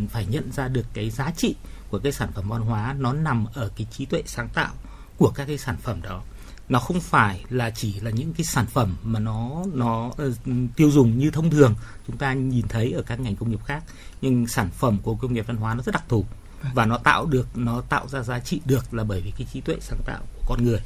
phải 0.09 0.25
nhận 0.25 0.51
ra 0.51 0.67
được 0.67 0.85
cái 0.93 1.09
giá 1.09 1.31
trị 1.37 1.55
của 1.89 1.99
cái 1.99 2.11
sản 2.11 2.31
phẩm 2.31 2.49
văn 2.49 2.61
hóa 2.61 2.95
nó 2.99 3.13
nằm 3.13 3.45
ở 3.53 3.69
cái 3.75 3.87
trí 3.91 4.05
tuệ 4.05 4.23
sáng 4.25 4.49
tạo 4.53 4.73
của 5.17 5.31
các 5.35 5.45
cái 5.45 5.57
sản 5.57 5.77
phẩm 5.77 6.01
đó 6.01 6.21
nó 6.69 6.79
không 6.79 6.99
phải 6.99 7.45
là 7.49 7.69
chỉ 7.69 7.99
là 7.99 8.11
những 8.11 8.33
cái 8.33 8.45
sản 8.45 8.65
phẩm 8.65 8.95
mà 9.03 9.19
nó 9.19 9.63
nó 9.73 10.05
uh, 10.07 10.35
tiêu 10.75 10.91
dùng 10.91 11.17
như 11.17 11.31
thông 11.31 11.49
thường 11.49 11.75
chúng 12.07 12.17
ta 12.17 12.33
nhìn 12.33 12.67
thấy 12.67 12.91
ở 12.91 13.01
các 13.01 13.19
ngành 13.19 13.35
công 13.35 13.49
nghiệp 13.49 13.63
khác 13.65 13.83
nhưng 14.21 14.47
sản 14.47 14.69
phẩm 14.71 14.97
của 15.03 15.15
công 15.15 15.33
nghiệp 15.33 15.47
văn 15.47 15.57
hóa 15.57 15.73
nó 15.73 15.83
rất 15.83 15.91
đặc 15.91 16.03
thù 16.07 16.25
và 16.73 16.85
nó 16.85 16.97
tạo 16.97 17.25
được 17.25 17.57
nó 17.57 17.81
tạo 17.81 18.07
ra 18.07 18.21
giá 18.21 18.39
trị 18.39 18.61
được 18.65 18.93
là 18.93 19.03
bởi 19.03 19.21
vì 19.21 19.31
cái 19.37 19.47
trí 19.53 19.61
tuệ 19.61 19.75
sáng 19.81 19.99
tạo 20.05 20.21
của 20.33 20.45
con 20.47 20.63
người 20.63 20.79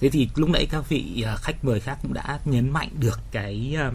thế 0.00 0.08
thì 0.08 0.28
lúc 0.34 0.48
nãy 0.50 0.66
các 0.70 0.88
vị 0.88 1.24
uh, 1.34 1.40
khách 1.40 1.64
mời 1.64 1.80
khác 1.80 1.98
cũng 2.02 2.14
đã 2.14 2.38
nhấn 2.44 2.70
mạnh 2.70 2.88
được 3.00 3.20
cái 3.30 3.76
uh, 3.88 3.94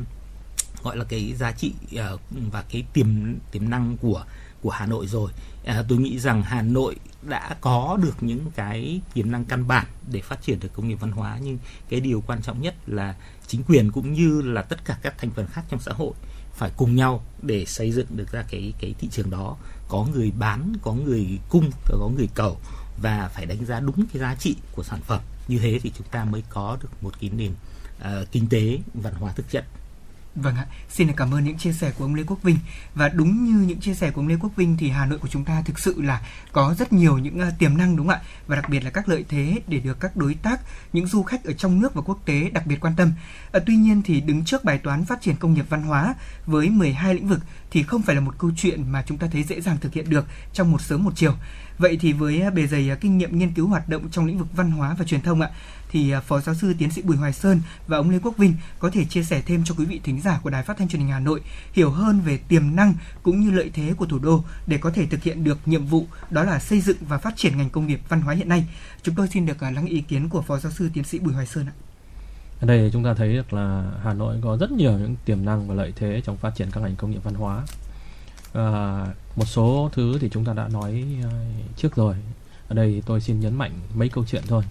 gọi 0.83 0.97
là 0.97 1.05
cái 1.05 1.33
giá 1.33 1.51
trị 1.51 1.73
uh, 2.13 2.19
và 2.51 2.63
cái 2.69 2.85
tiềm 2.93 3.07
tiềm 3.51 3.69
năng 3.69 3.97
của 3.97 4.25
của 4.61 4.69
Hà 4.69 4.85
Nội 4.85 5.07
rồi. 5.07 5.31
À, 5.65 5.83
tôi 5.87 5.97
nghĩ 5.97 6.19
rằng 6.19 6.43
Hà 6.43 6.61
Nội 6.61 6.95
đã 7.29 7.55
có 7.61 7.97
được 8.01 8.23
những 8.23 8.51
cái 8.55 9.01
tiềm 9.13 9.31
năng 9.31 9.45
căn 9.45 9.67
bản 9.67 9.85
để 10.11 10.21
phát 10.21 10.41
triển 10.41 10.59
được 10.59 10.73
công 10.73 10.87
nghiệp 10.87 10.97
văn 10.99 11.11
hóa 11.11 11.39
nhưng 11.43 11.57
cái 11.89 11.99
điều 11.99 12.23
quan 12.27 12.41
trọng 12.41 12.61
nhất 12.61 12.75
là 12.87 13.15
chính 13.47 13.63
quyền 13.63 13.91
cũng 13.91 14.13
như 14.13 14.41
là 14.41 14.61
tất 14.61 14.85
cả 14.85 14.97
các 15.01 15.17
thành 15.17 15.31
phần 15.31 15.47
khác 15.47 15.63
trong 15.69 15.79
xã 15.79 15.91
hội 15.91 16.13
phải 16.57 16.71
cùng 16.77 16.95
nhau 16.95 17.23
để 17.41 17.65
xây 17.65 17.91
dựng 17.91 18.07
được 18.09 18.31
ra 18.31 18.43
cái 18.49 18.73
cái 18.79 18.95
thị 18.99 19.07
trường 19.11 19.29
đó. 19.29 19.57
Có 19.87 20.07
người 20.13 20.31
bán 20.39 20.73
có 20.81 20.93
người 20.93 21.39
cung 21.49 21.71
có 21.85 22.09
người 22.17 22.29
cầu 22.33 22.57
và 23.01 23.29
phải 23.33 23.45
đánh 23.45 23.65
giá 23.65 23.79
đúng 23.79 24.05
cái 24.13 24.21
giá 24.21 24.35
trị 24.35 24.55
của 24.71 24.83
sản 24.83 25.01
phẩm. 25.01 25.21
Như 25.47 25.59
thế 25.59 25.79
thì 25.83 25.91
chúng 25.97 26.07
ta 26.11 26.25
mới 26.25 26.43
có 26.49 26.77
được 26.81 26.89
một 27.01 27.13
cái 27.21 27.29
nền 27.29 27.51
uh, 27.51 28.31
kinh 28.31 28.49
tế 28.49 28.79
văn 28.93 29.13
hóa 29.19 29.33
thực 29.33 29.49
chất. 29.49 29.65
Vâng 30.41 30.55
ạ, 30.55 30.65
xin 30.89 31.11
cảm 31.13 31.33
ơn 31.33 31.43
những 31.43 31.57
chia 31.57 31.73
sẻ 31.73 31.91
của 31.97 32.05
ông 32.05 32.15
Lê 32.15 32.23
Quốc 32.27 32.43
Vinh 32.43 32.57
và 32.95 33.09
đúng 33.09 33.45
như 33.45 33.67
những 33.67 33.79
chia 33.79 33.93
sẻ 33.93 34.11
của 34.11 34.21
ông 34.21 34.27
Lê 34.27 34.35
Quốc 34.41 34.55
Vinh 34.55 34.77
thì 34.77 34.89
Hà 34.89 35.05
Nội 35.05 35.19
của 35.19 35.27
chúng 35.27 35.45
ta 35.45 35.61
thực 35.65 35.79
sự 35.79 36.01
là 36.01 36.21
có 36.51 36.75
rất 36.79 36.93
nhiều 36.93 37.17
những 37.17 37.41
uh, 37.41 37.59
tiềm 37.59 37.77
năng 37.77 37.95
đúng 37.95 38.07
không 38.07 38.15
ạ 38.15 38.21
và 38.47 38.55
đặc 38.55 38.69
biệt 38.69 38.83
là 38.83 38.89
các 38.89 39.09
lợi 39.09 39.25
thế 39.29 39.61
để 39.67 39.79
được 39.79 39.99
các 39.99 40.15
đối 40.15 40.33
tác, 40.33 40.59
những 40.93 41.07
du 41.07 41.23
khách 41.23 41.43
ở 41.43 41.53
trong 41.53 41.81
nước 41.81 41.93
và 41.93 42.01
quốc 42.01 42.19
tế 42.25 42.49
đặc 42.49 42.67
biệt 42.67 42.79
quan 42.81 42.93
tâm. 42.97 43.11
À, 43.51 43.59
tuy 43.65 43.75
nhiên 43.75 44.01
thì 44.05 44.21
đứng 44.21 44.45
trước 44.45 44.63
bài 44.63 44.77
toán 44.77 45.05
phát 45.05 45.21
triển 45.21 45.35
công 45.35 45.53
nghiệp 45.53 45.65
văn 45.69 45.83
hóa 45.83 46.15
với 46.45 46.69
12 46.69 47.13
lĩnh 47.13 47.27
vực 47.27 47.39
thì 47.71 47.83
không 47.83 48.01
phải 48.01 48.15
là 48.15 48.21
một 48.21 48.35
câu 48.37 48.51
chuyện 48.57 48.91
mà 48.91 49.03
chúng 49.07 49.17
ta 49.17 49.27
thấy 49.31 49.43
dễ 49.43 49.61
dàng 49.61 49.77
thực 49.81 49.93
hiện 49.93 50.09
được 50.09 50.25
trong 50.53 50.71
một 50.71 50.81
sớm 50.81 51.03
một 51.03 51.11
chiều. 51.15 51.33
Vậy 51.77 51.97
thì 52.01 52.13
với 52.13 52.41
ờ, 52.41 52.51
bề 52.51 52.67
dày 52.67 52.91
kinh 53.01 53.17
nghiệm 53.17 53.37
nghiên 53.37 53.53
cứu 53.53 53.67
hoạt 53.67 53.89
động 53.89 54.09
trong 54.11 54.25
lĩnh 54.25 54.37
vực 54.37 54.47
văn 54.55 54.71
hóa 54.71 54.95
và 54.99 55.05
truyền 55.05 55.21
thông 55.21 55.41
ạ, 55.41 55.49
thì 55.91 56.11
à, 56.11 56.19
Phó 56.19 56.39
giáo 56.39 56.55
sư 56.55 56.73
tiến 56.77 56.91
sĩ 56.91 57.01
Bùi 57.01 57.17
Hoài 57.17 57.33
Sơn 57.33 57.61
và 57.87 57.97
ông 57.97 58.09
Lê 58.09 58.19
Quốc 58.19 58.37
Vinh 58.37 58.53
có 58.79 58.89
thể 58.89 59.05
chia 59.05 59.23
sẻ 59.23 59.41
thêm 59.45 59.63
cho 59.63 59.75
quý 59.77 59.85
vị 59.85 60.01
thính 60.03 60.21
giả 60.21 60.39
của 60.43 60.49
Đài 60.49 60.63
Phát 60.63 60.77
thanh 60.77 60.87
Truyền 60.87 61.01
hình 61.01 61.11
Hà 61.11 61.19
Nội 61.19 61.41
hiểu 61.73 61.89
hơn 61.89 62.21
về 62.21 62.37
tiềm 62.37 62.75
năng 62.75 62.93
cũng 63.23 63.39
như 63.39 63.51
lợi 63.51 63.71
thế 63.73 63.93
của 63.97 64.05
thủ 64.05 64.19
đô 64.19 64.43
để 64.67 64.77
có 64.77 64.91
thể 64.91 65.05
thực 65.05 65.23
hiện 65.23 65.43
được 65.43 65.59
nhiệm 65.65 65.85
vụ 65.85 66.05
đó 66.29 66.43
là 66.43 66.59
xây 66.59 66.81
dựng 66.81 66.97
và 67.07 67.17
phát 67.17 67.33
triển 67.37 67.57
ngành 67.57 67.69
công 67.69 67.87
nghiệp 67.87 67.99
văn 68.09 68.21
hóa 68.21 68.33
hiện 68.33 68.49
nay. 68.49 68.67
Chúng 69.03 69.15
tôi 69.15 69.27
xin 69.27 69.45
được 69.45 69.59
à, 69.59 69.71
lắng 69.71 69.85
ý 69.85 70.01
kiến 70.01 70.29
của 70.29 70.41
Phó 70.41 70.59
giáo 70.59 70.71
sư 70.71 70.89
tiến 70.93 71.03
sĩ 71.03 71.19
Bùi 71.19 71.33
Hoài 71.33 71.45
Sơn 71.45 71.65
ạ. 71.65 71.73
Ở 72.59 72.67
đây 72.67 72.89
chúng 72.93 73.03
ta 73.03 73.13
thấy 73.13 73.33
được 73.33 73.53
là 73.53 73.91
Hà 74.03 74.13
Nội 74.13 74.37
có 74.41 74.57
rất 74.57 74.71
nhiều 74.71 74.91
những 74.91 75.15
tiềm 75.25 75.45
năng 75.45 75.67
và 75.67 75.75
lợi 75.75 75.93
thế 75.95 76.21
trong 76.25 76.37
phát 76.37 76.55
triển 76.55 76.71
các 76.71 76.81
ngành 76.81 76.95
công 76.95 77.11
nghiệp 77.11 77.23
văn 77.23 77.33
hóa. 77.33 77.65
À, 78.53 79.05
một 79.35 79.45
số 79.45 79.89
thứ 79.93 80.17
thì 80.21 80.29
chúng 80.29 80.45
ta 80.45 80.53
đã 80.53 80.67
nói 80.67 81.05
à, 81.23 81.31
trước 81.77 81.95
rồi. 81.95 82.15
Ở 82.67 82.75
đây 82.75 83.03
tôi 83.05 83.21
xin 83.21 83.39
nhấn 83.39 83.55
mạnh 83.55 83.71
mấy 83.95 84.09
câu 84.09 84.25
chuyện 84.27 84.43
thôi 84.47 84.63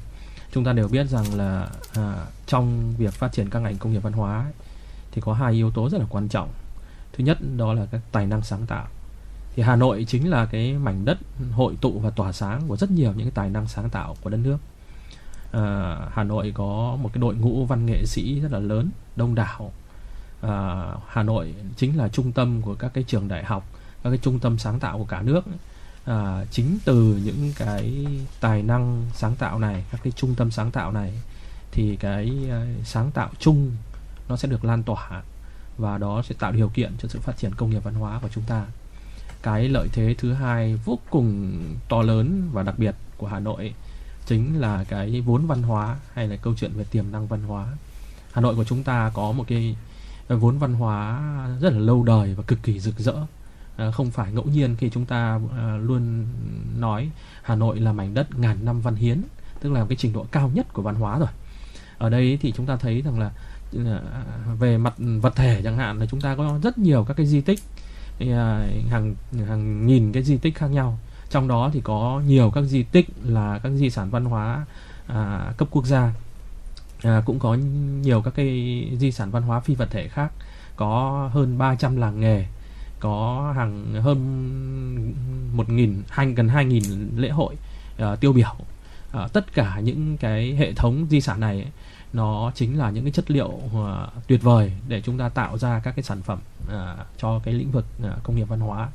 chúng 0.56 0.64
ta 0.64 0.72
đều 0.72 0.88
biết 0.88 1.06
rằng 1.06 1.34
là 1.34 1.68
à, 1.94 2.26
trong 2.46 2.94
việc 2.98 3.14
phát 3.14 3.32
triển 3.32 3.50
các 3.50 3.58
ngành 3.58 3.76
công 3.76 3.92
nghiệp 3.92 3.98
văn 3.98 4.12
hóa 4.12 4.42
ấy, 4.42 4.52
thì 5.12 5.20
có 5.20 5.32
hai 5.32 5.52
yếu 5.52 5.70
tố 5.70 5.88
rất 5.90 5.98
là 5.98 6.06
quan 6.10 6.28
trọng. 6.28 6.48
Thứ 7.12 7.24
nhất 7.24 7.38
đó 7.56 7.72
là 7.72 7.86
các 7.90 8.00
tài 8.12 8.26
năng 8.26 8.42
sáng 8.42 8.66
tạo. 8.66 8.86
Thì 9.54 9.62
Hà 9.62 9.76
Nội 9.76 10.04
chính 10.08 10.30
là 10.30 10.46
cái 10.46 10.72
mảnh 10.72 11.04
đất 11.04 11.18
hội 11.52 11.74
tụ 11.80 11.98
và 11.98 12.10
tỏa 12.10 12.32
sáng 12.32 12.62
của 12.68 12.76
rất 12.76 12.90
nhiều 12.90 13.12
những 13.12 13.26
cái 13.26 13.32
tài 13.34 13.50
năng 13.50 13.68
sáng 13.68 13.90
tạo 13.90 14.16
của 14.22 14.30
đất 14.30 14.36
nước. 14.36 14.56
À, 15.52 15.96
Hà 16.12 16.24
Nội 16.24 16.52
có 16.54 16.98
một 17.02 17.10
cái 17.12 17.20
đội 17.20 17.34
ngũ 17.34 17.64
văn 17.64 17.86
nghệ 17.86 18.04
sĩ 18.06 18.40
rất 18.40 18.52
là 18.52 18.58
lớn 18.58 18.90
đông 19.16 19.34
đảo. 19.34 19.72
À, 20.42 20.84
Hà 21.08 21.22
Nội 21.22 21.54
chính 21.76 21.98
là 21.98 22.08
trung 22.08 22.32
tâm 22.32 22.62
của 22.62 22.74
các 22.74 22.90
cái 22.94 23.04
trường 23.04 23.28
đại 23.28 23.44
học 23.44 23.66
các 24.02 24.10
cái 24.10 24.18
trung 24.22 24.38
tâm 24.38 24.58
sáng 24.58 24.80
tạo 24.80 24.98
của 24.98 25.04
cả 25.04 25.22
nước 25.22 25.44
à, 26.06 26.44
chính 26.50 26.78
từ 26.84 27.20
những 27.24 27.52
cái 27.56 28.06
tài 28.40 28.62
năng 28.62 29.06
sáng 29.14 29.36
tạo 29.36 29.58
này 29.58 29.84
các 29.90 30.00
cái 30.04 30.12
trung 30.16 30.34
tâm 30.34 30.50
sáng 30.50 30.70
tạo 30.70 30.92
này 30.92 31.12
thì 31.70 31.96
cái 31.96 32.32
ờ, 32.50 32.66
sáng 32.84 33.10
tạo 33.10 33.30
chung 33.38 33.72
nó 34.28 34.36
sẽ 34.36 34.48
được 34.48 34.64
lan 34.64 34.82
tỏa 34.82 35.22
và 35.78 35.98
đó 35.98 36.22
sẽ 36.22 36.34
tạo 36.38 36.52
điều 36.52 36.68
kiện 36.68 36.92
cho 36.98 37.08
sự 37.08 37.20
phát 37.20 37.36
triển 37.36 37.54
công 37.54 37.70
nghiệp 37.70 37.84
văn 37.84 37.94
hóa 37.94 38.18
của 38.22 38.28
chúng 38.34 38.44
ta. 38.44 38.66
Cái 39.42 39.68
lợi 39.68 39.88
thế 39.92 40.14
thứ 40.18 40.32
hai 40.32 40.76
vô 40.84 40.98
cùng 41.10 41.58
to 41.88 42.02
lớn 42.02 42.50
và 42.52 42.62
đặc 42.62 42.78
biệt 42.78 42.94
của 43.16 43.26
Hà 43.26 43.40
Nội 43.40 43.74
chính 44.26 44.60
là 44.60 44.84
cái 44.84 45.20
vốn 45.20 45.46
văn 45.46 45.62
hóa 45.62 45.96
hay 46.12 46.28
là 46.28 46.36
câu 46.36 46.54
chuyện 46.56 46.72
về 46.72 46.84
tiềm 46.84 47.12
năng 47.12 47.26
văn 47.26 47.42
hóa. 47.42 47.66
Hà 48.32 48.42
Nội 48.42 48.56
của 48.56 48.64
chúng 48.64 48.82
ta 48.82 49.10
có 49.14 49.32
một 49.32 49.44
cái 49.48 49.76
vốn 50.28 50.58
văn 50.58 50.74
hóa 50.74 51.20
rất 51.60 51.72
là 51.72 51.78
lâu 51.78 52.02
đời 52.02 52.34
và 52.34 52.42
cực 52.46 52.62
kỳ 52.62 52.80
rực 52.80 52.98
rỡ. 52.98 53.16
Ờ, 53.76 53.92
không 53.92 54.10
phải 54.10 54.32
ngẫu 54.32 54.44
nhiên 54.44 54.76
khi 54.78 54.90
chúng 54.90 55.04
ta 55.04 55.40
ờ, 55.56 55.76
luôn 55.78 56.26
nói 56.78 57.10
Hà 57.42 57.54
Nội 57.54 57.80
là 57.80 57.92
mảnh 57.92 58.14
đất 58.14 58.38
ngàn 58.38 58.64
năm 58.64 58.80
văn 58.80 58.94
hiến 58.94 59.22
tức 59.60 59.72
là 59.72 59.86
cái 59.88 59.96
trình 59.96 60.12
độ 60.12 60.26
cao 60.32 60.50
nhất 60.54 60.72
của 60.72 60.82
văn 60.82 60.94
hóa 60.94 61.18
rồi. 61.18 61.28
Ở 61.98 62.10
đây 62.10 62.38
thì 62.42 62.52
chúng 62.56 62.66
ta 62.66 62.76
thấy 62.76 63.02
rằng 63.02 63.18
là 63.18 63.30
ờ, 63.84 64.02
về 64.58 64.78
mặt 64.78 64.94
vật 65.20 65.36
thể 65.36 65.60
chẳng 65.64 65.76
hạn 65.76 65.98
là 65.98 66.06
chúng 66.06 66.20
ta 66.20 66.36
có 66.36 66.58
rất 66.62 66.78
nhiều 66.78 67.04
các 67.04 67.14
cái 67.14 67.26
di 67.26 67.40
tích 67.40 67.60
hàng 68.90 69.14
hàng 69.48 69.86
nghìn 69.86 70.12
cái 70.12 70.22
di 70.22 70.36
tích 70.36 70.54
khác 70.54 70.66
nhau. 70.66 70.98
Trong 71.30 71.48
đó 71.48 71.70
thì 71.72 71.80
có 71.80 72.22
nhiều 72.26 72.50
các 72.50 72.62
di 72.62 72.82
tích 72.82 73.06
là 73.24 73.58
các 73.62 73.70
di 73.70 73.90
sản 73.90 74.10
văn 74.10 74.24
hóa 74.24 74.66
à, 75.06 75.52
cấp 75.56 75.68
quốc 75.70 75.86
gia 75.86 76.12
à, 77.02 77.22
cũng 77.26 77.38
có 77.38 77.54
nhiều 78.00 78.22
các 78.22 78.34
cái 78.36 78.46
di 78.98 79.12
sản 79.12 79.30
văn 79.30 79.42
hóa 79.42 79.60
phi 79.60 79.74
vật 79.74 79.88
thể 79.90 80.08
khác 80.08 80.32
có 80.76 81.30
hơn 81.32 81.58
300 81.58 81.96
làng 81.96 82.20
nghề 82.20 82.46
có 83.00 83.52
hàng 83.56 83.94
hơn 84.02 84.18
một 85.52 85.68
nghìn 85.68 86.02
hai 86.08 86.26
gần 86.26 86.48
hai 86.48 86.64
nghìn 86.64 87.10
lễ 87.16 87.28
hội 87.28 87.54
uh, 88.02 88.20
tiêu 88.20 88.32
biểu. 88.32 88.56
Uh, 89.24 89.32
tất 89.32 89.54
cả 89.54 89.80
những 89.80 90.16
cái 90.16 90.54
hệ 90.54 90.72
thống 90.72 91.06
di 91.10 91.20
sản 91.20 91.40
này 91.40 91.56
ấy, 91.56 91.70
nó 92.12 92.52
chính 92.54 92.78
là 92.78 92.90
những 92.90 93.04
cái 93.04 93.12
chất 93.12 93.30
liệu 93.30 93.48
uh, 93.48 94.26
tuyệt 94.26 94.42
vời 94.42 94.72
để 94.88 95.00
chúng 95.00 95.18
ta 95.18 95.28
tạo 95.28 95.58
ra 95.58 95.80
các 95.84 95.96
cái 95.96 96.02
sản 96.02 96.22
phẩm 96.22 96.38
uh, 96.66 97.06
cho 97.18 97.40
cái 97.44 97.54
lĩnh 97.54 97.70
vực 97.70 97.86
uh, 98.02 98.22
công 98.22 98.36
nghiệp 98.36 98.48
văn 98.48 98.60
hóa. 98.60 98.88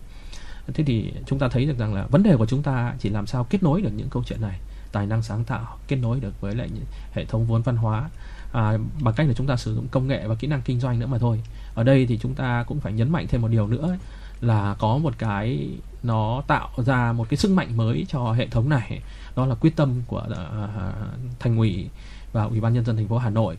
Thế 0.73 0.83
thì 0.83 1.13
chúng 1.25 1.39
ta 1.39 1.47
thấy 1.47 1.65
được 1.65 1.77
rằng 1.77 1.93
là 1.93 2.05
vấn 2.09 2.23
đề 2.23 2.37
của 2.37 2.45
chúng 2.45 2.63
ta 2.63 2.93
chỉ 2.99 3.09
làm 3.09 3.27
sao 3.27 3.43
kết 3.43 3.63
nối 3.63 3.81
được 3.81 3.91
những 3.95 4.09
câu 4.09 4.23
chuyện 4.23 4.41
này 4.41 4.59
tài 4.91 5.07
năng 5.07 5.23
sáng 5.23 5.43
tạo 5.43 5.77
kết 5.87 5.95
nối 5.95 6.19
được 6.19 6.41
với 6.41 6.55
lại 6.55 6.69
những 6.73 6.85
hệ 7.11 7.25
thống 7.25 7.45
vốn 7.45 7.61
văn 7.61 7.75
hóa 7.75 8.09
à, 8.51 8.77
bằng 9.01 9.13
cách 9.13 9.27
là 9.27 9.33
chúng 9.33 9.47
ta 9.47 9.55
sử 9.55 9.75
dụng 9.75 9.87
công 9.87 10.07
nghệ 10.07 10.27
và 10.27 10.35
kỹ 10.35 10.47
năng 10.47 10.61
kinh 10.61 10.79
doanh 10.79 10.99
nữa 10.99 11.07
mà 11.07 11.17
thôi. 11.17 11.41
Ở 11.73 11.83
đây 11.83 12.05
thì 12.05 12.17
chúng 12.17 12.35
ta 12.35 12.63
cũng 12.67 12.79
phải 12.79 12.93
nhấn 12.93 13.11
mạnh 13.11 13.27
thêm 13.27 13.41
một 13.41 13.47
điều 13.47 13.67
nữa 13.67 13.87
ấy, 13.87 13.97
là 14.41 14.75
có 14.79 14.97
một 14.97 15.13
cái 15.17 15.69
nó 16.03 16.43
tạo 16.47 16.69
ra 16.77 17.11
một 17.11 17.29
cái 17.29 17.37
sức 17.37 17.51
mạnh 17.51 17.77
mới 17.77 18.05
cho 18.09 18.31
hệ 18.31 18.47
thống 18.47 18.69
này. 18.69 19.01
Đó 19.35 19.45
là 19.45 19.55
quyết 19.55 19.75
tâm 19.75 20.01
của 20.07 20.27
uh, 20.31 21.39
thành 21.39 21.57
ủy 21.57 21.89
và 22.33 22.43
ủy 22.43 22.61
ban 22.61 22.73
nhân 22.73 22.85
dân 22.85 22.95
thành 22.95 23.07
phố 23.07 23.17
Hà 23.17 23.29
Nội 23.29 23.57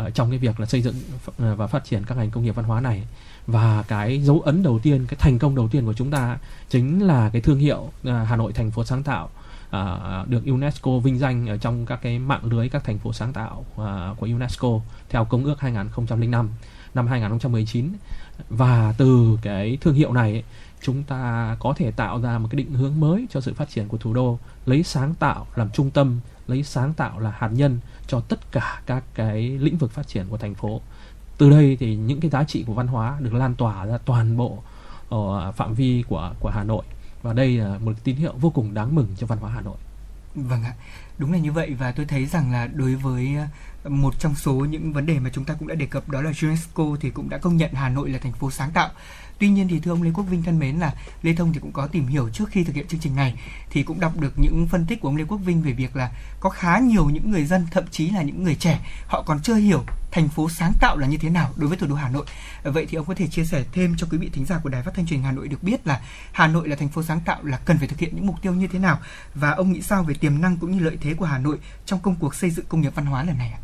uh, 0.00 0.14
trong 0.14 0.30
cái 0.30 0.38
việc 0.38 0.60
là 0.60 0.66
xây 0.66 0.82
dựng 0.82 0.94
ờ, 1.38 1.54
và 1.54 1.66
phát 1.66 1.84
triển 1.84 2.04
các 2.04 2.18
ngành 2.18 2.30
công 2.30 2.44
nghiệp 2.44 2.54
văn 2.54 2.64
hóa 2.64 2.80
này. 2.80 3.02
Và 3.46 3.84
cái 3.88 4.22
dấu 4.22 4.40
ấn 4.40 4.62
đầu 4.62 4.78
tiên 4.78 5.06
cái 5.08 5.16
thành 5.20 5.38
công 5.38 5.54
đầu 5.54 5.68
tiên 5.68 5.84
của 5.86 5.94
chúng 5.94 6.10
ta 6.10 6.38
chính 6.68 7.06
là 7.06 7.30
cái 7.32 7.42
thương 7.42 7.58
hiệu 7.58 7.78
uh, 7.78 7.92
Hà 8.04 8.36
Nội 8.36 8.52
thành 8.52 8.70
phố 8.70 8.84
sáng 8.84 9.02
tạo 9.02 9.30
uh, 9.76 10.28
được 10.28 10.44
UNESCO 10.46 10.98
vinh 10.98 11.18
danh 11.18 11.46
ở 11.48 11.56
trong 11.56 11.86
các 11.86 12.02
cái 12.02 12.18
mạng 12.18 12.44
lưới 12.44 12.68
các 12.68 12.84
thành 12.84 12.98
phố 12.98 13.12
sáng 13.12 13.32
tạo 13.32 13.64
uh, 13.74 14.20
của 14.20 14.26
UNESCO 14.26 14.80
theo 15.08 15.24
công 15.24 15.44
ước 15.44 15.60
2005 15.60 16.50
năm 16.94 17.06
2019 17.06 17.92
và 18.48 18.94
từ 18.98 19.38
cái 19.42 19.78
thương 19.80 19.94
hiệu 19.94 20.12
này 20.12 20.44
chúng 20.82 21.02
ta 21.02 21.56
có 21.60 21.74
thể 21.76 21.90
tạo 21.90 22.20
ra 22.20 22.38
một 22.38 22.48
cái 22.50 22.56
định 22.56 22.72
hướng 22.72 23.00
mới 23.00 23.26
cho 23.30 23.40
sự 23.40 23.54
phát 23.54 23.70
triển 23.70 23.88
của 23.88 23.98
thủ 23.98 24.14
đô 24.14 24.38
lấy 24.66 24.82
sáng 24.82 25.14
tạo 25.14 25.46
làm 25.56 25.70
trung 25.70 25.90
tâm 25.90 26.20
lấy 26.46 26.62
sáng 26.62 26.94
tạo 26.94 27.18
là 27.18 27.30
hạt 27.30 27.50
nhân 27.52 27.78
cho 28.06 28.20
tất 28.20 28.52
cả 28.52 28.82
các 28.86 29.04
cái 29.14 29.42
lĩnh 29.42 29.76
vực 29.76 29.90
phát 29.90 30.08
triển 30.08 30.26
của 30.28 30.36
thành 30.36 30.54
phố. 30.54 30.80
Từ 31.38 31.50
đây 31.50 31.76
thì 31.80 31.96
những 31.96 32.20
cái 32.20 32.30
giá 32.30 32.44
trị 32.44 32.64
của 32.66 32.74
văn 32.74 32.86
hóa 32.86 33.16
được 33.20 33.34
lan 33.34 33.54
tỏa 33.54 33.86
ra 33.86 33.98
toàn 33.98 34.36
bộ 34.36 34.62
ở 35.08 35.52
phạm 35.52 35.74
vi 35.74 36.04
của 36.08 36.32
của 36.40 36.50
Hà 36.50 36.64
Nội 36.64 36.84
và 37.22 37.32
đây 37.32 37.56
là 37.56 37.78
một 37.78 37.92
tín 38.04 38.16
hiệu 38.16 38.34
vô 38.40 38.50
cùng 38.50 38.74
đáng 38.74 38.94
mừng 38.94 39.08
cho 39.18 39.26
văn 39.26 39.38
hóa 39.38 39.50
Hà 39.50 39.60
Nội. 39.60 39.76
Vâng 40.34 40.62
ạ, 40.62 40.74
đúng 41.18 41.32
là 41.32 41.38
như 41.38 41.52
vậy 41.52 41.74
và 41.78 41.92
tôi 41.92 42.06
thấy 42.06 42.26
rằng 42.26 42.52
là 42.52 42.66
đối 42.66 42.94
với 42.94 43.36
ờ, 43.84 43.90
một 43.90 44.14
trong 44.18 44.34
số 44.34 44.52
những 44.52 44.92
vấn 44.92 45.06
đề 45.06 45.18
mà 45.18 45.30
chúng 45.32 45.44
ta 45.44 45.54
cũng 45.54 45.68
đã 45.68 45.74
đề 45.74 45.86
cập 45.86 46.08
đó 46.08 46.22
là 46.22 46.32
UNESCO 46.42 46.96
thì 47.00 47.10
cũng 47.10 47.28
đã 47.28 47.38
công 47.38 47.56
nhận 47.56 47.72
Hà 47.72 47.88
Nội 47.88 48.10
là 48.10 48.18
thành 48.18 48.32
phố 48.32 48.50
sáng 48.50 48.70
tạo. 48.70 48.90
Tuy 49.42 49.48
nhiên 49.48 49.68
thì 49.68 49.80
thưa 49.80 49.90
ông 49.90 50.02
Lê 50.02 50.10
Quốc 50.14 50.24
Vinh 50.24 50.42
thân 50.42 50.58
mến 50.58 50.76
là 50.76 50.94
Lê 51.22 51.34
Thông 51.34 51.52
thì 51.52 51.60
cũng 51.60 51.72
có 51.72 51.86
tìm 51.86 52.06
hiểu 52.06 52.28
trước 52.28 52.48
khi 52.50 52.64
thực 52.64 52.74
hiện 52.74 52.86
chương 52.88 53.00
trình 53.00 53.16
này, 53.16 53.34
thì 53.70 53.82
cũng 53.82 54.00
đọc 54.00 54.16
được 54.20 54.32
những 54.36 54.68
phân 54.68 54.86
tích 54.86 55.00
của 55.00 55.08
ông 55.08 55.16
Lê 55.16 55.24
Quốc 55.24 55.38
Vinh 55.38 55.62
về 55.62 55.72
việc 55.72 55.96
là 55.96 56.10
có 56.40 56.50
khá 56.50 56.78
nhiều 56.78 57.10
những 57.10 57.30
người 57.30 57.44
dân, 57.44 57.66
thậm 57.70 57.84
chí 57.90 58.10
là 58.10 58.22
những 58.22 58.44
người 58.44 58.54
trẻ, 58.54 58.80
họ 59.06 59.22
còn 59.26 59.40
chưa 59.42 59.54
hiểu 59.54 59.84
thành 60.10 60.28
phố 60.28 60.48
sáng 60.48 60.72
tạo 60.80 60.96
là 60.96 61.06
như 61.06 61.16
thế 61.16 61.30
nào 61.30 61.50
đối 61.56 61.68
với 61.68 61.78
thủ 61.78 61.86
đô 61.86 61.94
Hà 61.94 62.08
Nội. 62.08 62.26
Vậy 62.62 62.86
thì 62.88 62.96
ông 62.96 63.06
có 63.06 63.14
thể 63.14 63.26
chia 63.26 63.44
sẻ 63.44 63.64
thêm 63.72 63.94
cho 63.96 64.06
quý 64.10 64.18
vị 64.18 64.30
thính 64.32 64.44
giả 64.44 64.58
của 64.62 64.68
Đài 64.68 64.82
Phát 64.82 64.94
thanh 64.94 65.06
truyền 65.06 65.22
Hà 65.22 65.32
Nội 65.32 65.48
được 65.48 65.62
biết 65.62 65.86
là 65.86 66.00
Hà 66.32 66.46
Nội 66.46 66.68
là 66.68 66.76
thành 66.76 66.88
phố 66.88 67.02
sáng 67.02 67.20
tạo 67.20 67.44
là 67.44 67.58
cần 67.58 67.78
phải 67.78 67.88
thực 67.88 67.98
hiện 67.98 68.16
những 68.16 68.26
mục 68.26 68.42
tiêu 68.42 68.54
như 68.54 68.66
thế 68.66 68.78
nào, 68.78 68.98
và 69.34 69.50
ông 69.50 69.72
nghĩ 69.72 69.82
sao 69.82 70.02
về 70.02 70.14
tiềm 70.14 70.40
năng 70.40 70.56
cũng 70.56 70.72
như 70.72 70.78
lợi 70.78 70.98
thế 71.00 71.14
của 71.14 71.26
Hà 71.26 71.38
Nội 71.38 71.58
trong 71.86 72.00
công 72.00 72.16
cuộc 72.16 72.34
xây 72.34 72.50
dựng 72.50 72.66
công 72.68 72.80
nghiệp 72.80 72.94
văn 72.94 73.06
hóa 73.06 73.24
lần 73.24 73.38
này 73.38 73.50
ạ? 73.50 73.58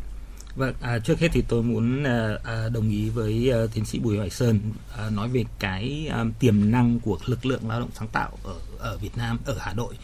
Vâng, 0.55 0.73
à, 0.81 0.99
trước 0.99 1.19
hết 1.19 1.27
thì 1.31 1.43
tôi 1.47 1.63
muốn 1.63 2.03
à, 2.03 2.37
à, 2.43 2.69
đồng 2.69 2.89
ý 2.89 3.09
với 3.09 3.51
à, 3.51 3.59
tiến 3.73 3.85
sĩ 3.85 3.99
Bùi 3.99 4.17
Hoài 4.17 4.29
Sơn 4.29 4.59
à, 4.97 5.09
nói 5.09 5.29
về 5.29 5.43
cái 5.59 6.07
à, 6.11 6.25
tiềm 6.39 6.71
năng 6.71 6.99
của 6.99 7.17
lực 7.25 7.45
lượng 7.45 7.69
lao 7.69 7.79
động 7.79 7.89
sáng 7.93 8.07
tạo 8.07 8.37
ở 8.43 8.55
ở 8.79 8.97
Việt 8.97 9.17
Nam 9.17 9.39
ở 9.45 9.57
Hà 9.59 9.73
Nội. 9.73 9.97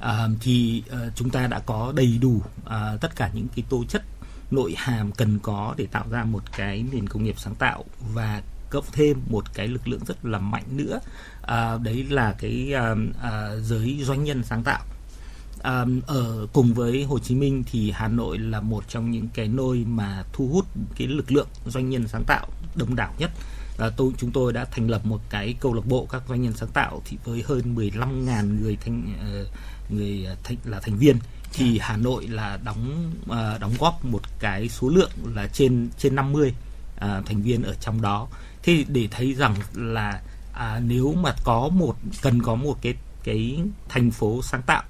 À, 0.00 0.28
thì 0.40 0.82
à, 0.90 0.98
chúng 1.14 1.30
ta 1.30 1.46
đã 1.46 1.58
có 1.58 1.92
đầy 1.96 2.18
đủ 2.20 2.42
à, 2.64 2.96
tất 3.00 3.16
cả 3.16 3.30
những 3.34 3.46
cái 3.56 3.64
tố 3.68 3.84
chất 3.88 4.02
nội 4.50 4.74
hàm 4.76 5.12
cần 5.12 5.38
có 5.38 5.74
để 5.76 5.86
tạo 5.86 6.04
ra 6.10 6.24
một 6.24 6.42
cái 6.56 6.84
nền 6.92 7.08
công 7.08 7.24
nghiệp 7.24 7.34
sáng 7.38 7.54
tạo 7.54 7.84
và 8.14 8.42
cộng 8.70 8.84
thêm 8.92 9.22
một 9.30 9.54
cái 9.54 9.68
lực 9.68 9.88
lượng 9.88 10.04
rất 10.06 10.24
là 10.24 10.38
mạnh 10.38 10.64
nữa. 10.70 11.00
À, 11.42 11.78
đấy 11.82 12.06
là 12.10 12.34
cái 12.38 12.72
à, 12.74 12.94
à, 13.22 13.56
giới 13.56 13.98
doanh 14.02 14.24
nhân 14.24 14.42
sáng 14.44 14.62
tạo 14.62 14.84
à, 15.62 15.84
ở 16.06 16.46
cùng 16.52 16.74
với 16.74 17.04
Hồ 17.04 17.18
Chí 17.18 17.34
Minh 17.34 17.64
thì 17.70 17.90
Hà 17.90 18.08
Nội 18.08 18.38
là 18.38 18.60
một 18.60 18.84
trong 18.88 19.10
những 19.10 19.28
cái 19.34 19.48
nơi 19.48 19.84
mà 19.88 20.24
thu 20.32 20.48
hút 20.48 20.66
cái 20.96 21.06
lực 21.06 21.32
lượng 21.32 21.48
doanh 21.66 21.90
nhân 21.90 22.08
sáng 22.08 22.24
tạo 22.26 22.46
đông 22.74 22.96
đảo 22.96 23.14
nhất. 23.18 23.30
À, 23.78 23.90
tôi 23.96 24.12
chúng 24.18 24.30
tôi 24.30 24.52
đã 24.52 24.64
thành 24.64 24.90
lập 24.90 25.06
một 25.06 25.20
cái 25.30 25.54
câu 25.60 25.74
lạc 25.74 25.86
bộ 25.86 26.06
các 26.10 26.22
doanh 26.28 26.42
nhân 26.42 26.52
sáng 26.56 26.68
tạo 26.68 27.02
thì 27.04 27.16
với 27.24 27.44
hơn 27.46 27.74
15.000 27.76 28.60
người 28.60 28.76
thành 28.76 29.14
uh, 29.42 29.92
người 29.92 30.26
thành 30.44 30.56
là 30.64 30.80
thành 30.80 30.96
viên 30.96 31.16
thì 31.52 31.78
Hà 31.82 31.96
Nội 31.96 32.26
là 32.26 32.58
đóng 32.64 33.12
uh, 33.22 33.60
đóng 33.60 33.72
góp 33.78 34.04
một 34.04 34.20
cái 34.38 34.68
số 34.68 34.88
lượng 34.88 35.10
là 35.34 35.46
trên 35.46 35.88
trên 35.98 36.14
50 36.14 36.54
uh, 36.96 37.00
thành 37.00 37.42
viên 37.42 37.62
ở 37.62 37.74
trong 37.80 38.02
đó. 38.02 38.28
Thì 38.62 38.84
để 38.88 39.08
thấy 39.10 39.34
rằng 39.34 39.54
là 39.74 40.20
à, 40.52 40.80
nếu 40.86 41.14
mà 41.14 41.34
có 41.44 41.68
một 41.68 41.96
cần 42.22 42.42
có 42.42 42.54
một 42.54 42.76
cái 42.82 42.94
cái 43.24 43.58
thành 43.88 44.10
phố 44.10 44.42
sáng 44.42 44.62
tạo 44.62 44.82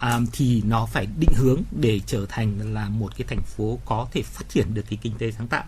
à, 0.00 0.20
thì 0.32 0.62
nó 0.66 0.86
phải 0.86 1.06
định 1.18 1.32
hướng 1.34 1.62
để 1.70 2.00
trở 2.06 2.26
thành 2.28 2.74
là 2.74 2.88
một 2.88 3.12
cái 3.16 3.26
thành 3.28 3.42
phố 3.42 3.78
có 3.84 4.08
thể 4.12 4.22
phát 4.22 4.48
triển 4.48 4.74
được 4.74 4.84
cái 4.90 4.98
kinh 5.02 5.18
tế 5.18 5.32
sáng 5.32 5.48
tạo 5.48 5.64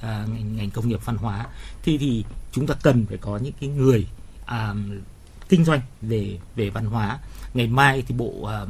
à, 0.00 0.26
ngành, 0.32 0.56
ngành 0.56 0.70
công 0.70 0.88
nghiệp 0.88 1.00
văn 1.04 1.16
hóa. 1.16 1.46
Thì 1.82 1.98
thì 1.98 2.24
chúng 2.52 2.66
ta 2.66 2.74
cần 2.82 3.06
phải 3.06 3.18
có 3.18 3.36
những 3.36 3.52
cái 3.60 3.68
người 3.68 4.06
à, 4.46 4.74
kinh 5.48 5.64
doanh 5.64 5.80
về 6.02 6.38
về 6.56 6.70
văn 6.70 6.86
hóa. 6.86 7.18
Ngày 7.54 7.66
mai 7.66 8.02
thì 8.06 8.14
bộ 8.14 8.44
à, 8.44 8.66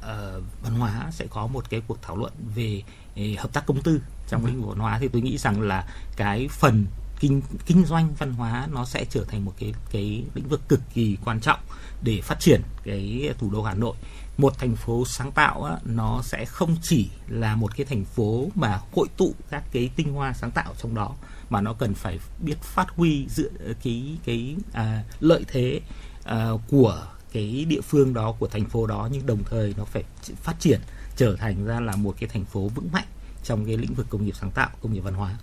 à, 0.00 0.32
văn 0.62 0.74
hóa 0.74 1.10
sẽ 1.12 1.26
có 1.30 1.46
một 1.46 1.70
cái 1.70 1.82
cuộc 1.86 2.02
thảo 2.02 2.16
luận 2.16 2.32
về 2.54 2.82
ờ, 3.16 3.22
hợp 3.38 3.52
tác 3.52 3.66
công 3.66 3.82
tư 3.82 4.00
trong 4.28 4.46
lĩnh 4.46 4.60
vực 4.60 4.68
văn 4.68 4.78
hóa. 4.78 4.98
Thì 4.98 5.08
tôi 5.08 5.22
nghĩ 5.22 5.38
rằng 5.38 5.60
là 5.60 5.88
cái 6.16 6.48
phần 6.50 6.86
kinh 7.20 7.42
kinh 7.66 7.84
doanh 7.84 8.14
văn 8.18 8.32
hóa 8.32 8.68
nó 8.72 8.84
sẽ 8.84 9.04
trở 9.10 9.24
thành 9.24 9.44
một 9.44 9.52
cái 9.58 9.74
cái 9.90 10.24
lĩnh 10.34 10.48
vực 10.48 10.68
cực 10.68 10.80
kỳ 10.94 11.16
quan 11.24 11.40
trọng 11.40 11.60
để 12.02 12.20
phát 12.20 12.40
triển 12.40 12.62
cái 12.84 13.30
thủ 13.38 13.50
đô 13.50 13.62
Hà 13.62 13.74
Nội 13.74 13.96
một 14.36 14.58
thành 14.58 14.76
phố 14.76 15.04
sáng 15.06 15.32
tạo 15.32 15.64
á, 15.64 15.76
nó 15.84 16.22
sẽ 16.22 16.44
không 16.44 16.76
chỉ 16.82 17.08
là 17.28 17.56
một 17.56 17.76
cái 17.76 17.86
thành 17.86 18.04
phố 18.04 18.48
mà 18.54 18.80
hội 18.92 19.08
tụ 19.16 19.34
các 19.50 19.62
cái 19.72 19.90
tinh 19.96 20.12
hoa 20.12 20.32
sáng 20.32 20.50
tạo 20.50 20.74
trong 20.78 20.94
đó 20.94 21.14
mà 21.50 21.60
nó 21.60 21.72
cần 21.72 21.94
phải 21.94 22.18
biết 22.44 22.56
phát 22.62 22.86
huy 22.90 23.26
dựa 23.28 23.50
cái 23.82 24.16
cái 24.24 24.56
à, 24.72 25.04
lợi 25.20 25.44
thế 25.48 25.80
à, 26.24 26.48
của 26.68 27.06
cái 27.32 27.64
địa 27.68 27.80
phương 27.80 28.14
đó 28.14 28.32
của 28.38 28.48
thành 28.48 28.64
phố 28.64 28.86
đó 28.86 29.08
nhưng 29.12 29.26
đồng 29.26 29.44
thời 29.50 29.74
nó 29.76 29.84
phải 29.84 30.04
phát 30.42 30.60
triển 30.60 30.80
trở 31.16 31.36
thành 31.36 31.64
ra 31.64 31.80
là 31.80 31.96
một 31.96 32.14
cái 32.20 32.28
thành 32.32 32.44
phố 32.44 32.68
vững 32.68 32.88
mạnh 32.92 33.06
trong 33.44 33.66
cái 33.66 33.76
lĩnh 33.76 33.94
vực 33.94 34.06
công 34.10 34.24
nghiệp 34.24 34.34
sáng 34.40 34.50
tạo 34.50 34.70
công 34.80 34.92
nghiệp 34.92 35.00
văn 35.00 35.14
hóa. 35.14 35.36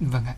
Vâng 0.00 0.24
ạ. 0.24 0.34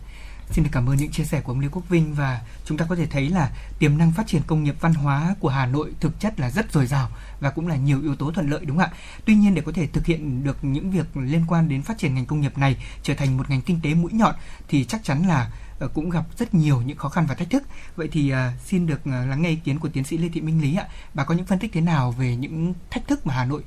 Xin 0.53 0.63
được 0.63 0.69
cảm 0.73 0.89
ơn 0.89 0.97
những 0.97 1.11
chia 1.11 1.23
sẻ 1.23 1.41
của 1.41 1.51
ông 1.51 1.59
Lê 1.59 1.67
Quốc 1.71 1.89
Vinh 1.89 2.13
và 2.13 2.41
chúng 2.65 2.77
ta 2.77 2.85
có 2.89 2.95
thể 2.95 3.05
thấy 3.05 3.29
là 3.29 3.51
tiềm 3.79 3.97
năng 3.97 4.11
phát 4.11 4.27
triển 4.27 4.41
công 4.47 4.63
nghiệp 4.63 4.75
văn 4.81 4.93
hóa 4.93 5.35
của 5.39 5.49
Hà 5.49 5.65
Nội 5.65 5.93
thực 5.99 6.19
chất 6.19 6.39
là 6.39 6.49
rất 6.49 6.71
dồi 6.71 6.87
dào 6.87 7.09
và 7.39 7.49
cũng 7.49 7.67
là 7.67 7.75
nhiều 7.75 8.01
yếu 8.01 8.15
tố 8.15 8.31
thuận 8.31 8.49
lợi, 8.49 8.65
đúng 8.65 8.77
không 8.77 8.85
ạ? 8.85 8.97
Tuy 9.25 9.35
nhiên, 9.35 9.55
để 9.55 9.61
có 9.61 9.71
thể 9.71 9.87
thực 9.87 10.05
hiện 10.05 10.43
được 10.43 10.57
những 10.61 10.91
việc 10.91 11.17
liên 11.17 11.45
quan 11.47 11.69
đến 11.69 11.81
phát 11.81 11.97
triển 11.97 12.15
ngành 12.15 12.25
công 12.25 12.41
nghiệp 12.41 12.57
này 12.57 12.77
trở 13.03 13.13
thành 13.13 13.37
một 13.37 13.49
ngành 13.49 13.61
kinh 13.61 13.79
tế 13.83 13.93
mũi 13.93 14.11
nhọn 14.13 14.35
thì 14.67 14.85
chắc 14.85 15.03
chắn 15.03 15.27
là 15.27 15.51
ờ, 15.79 15.87
cũng 15.87 16.09
gặp 16.09 16.25
rất 16.37 16.53
nhiều 16.53 16.81
những 16.81 16.97
khó 16.97 17.09
khăn 17.09 17.25
và 17.25 17.35
thách 17.35 17.49
thức. 17.49 17.63
Vậy 17.95 18.09
thì 18.11 18.29
ờ, 18.29 18.51
xin 18.65 18.87
được 18.87 19.01
ờ, 19.05 19.25
lắng 19.25 19.41
nghe 19.41 19.49
ý 19.49 19.55
kiến 19.55 19.79
của 19.79 19.89
tiến 19.89 20.03
sĩ 20.03 20.17
Lê 20.17 20.29
Thị 20.29 20.41
Minh 20.41 20.61
Lý 20.61 20.75
ạ. 20.75 20.87
Bà 21.13 21.23
có 21.23 21.35
những 21.35 21.45
phân 21.45 21.59
tích 21.59 21.71
thế 21.73 21.81
nào 21.81 22.11
về 22.11 22.35
những 22.35 22.73
thách 22.89 23.07
thức 23.07 23.27
mà 23.27 23.33
Hà 23.33 23.45
Nội 23.45 23.63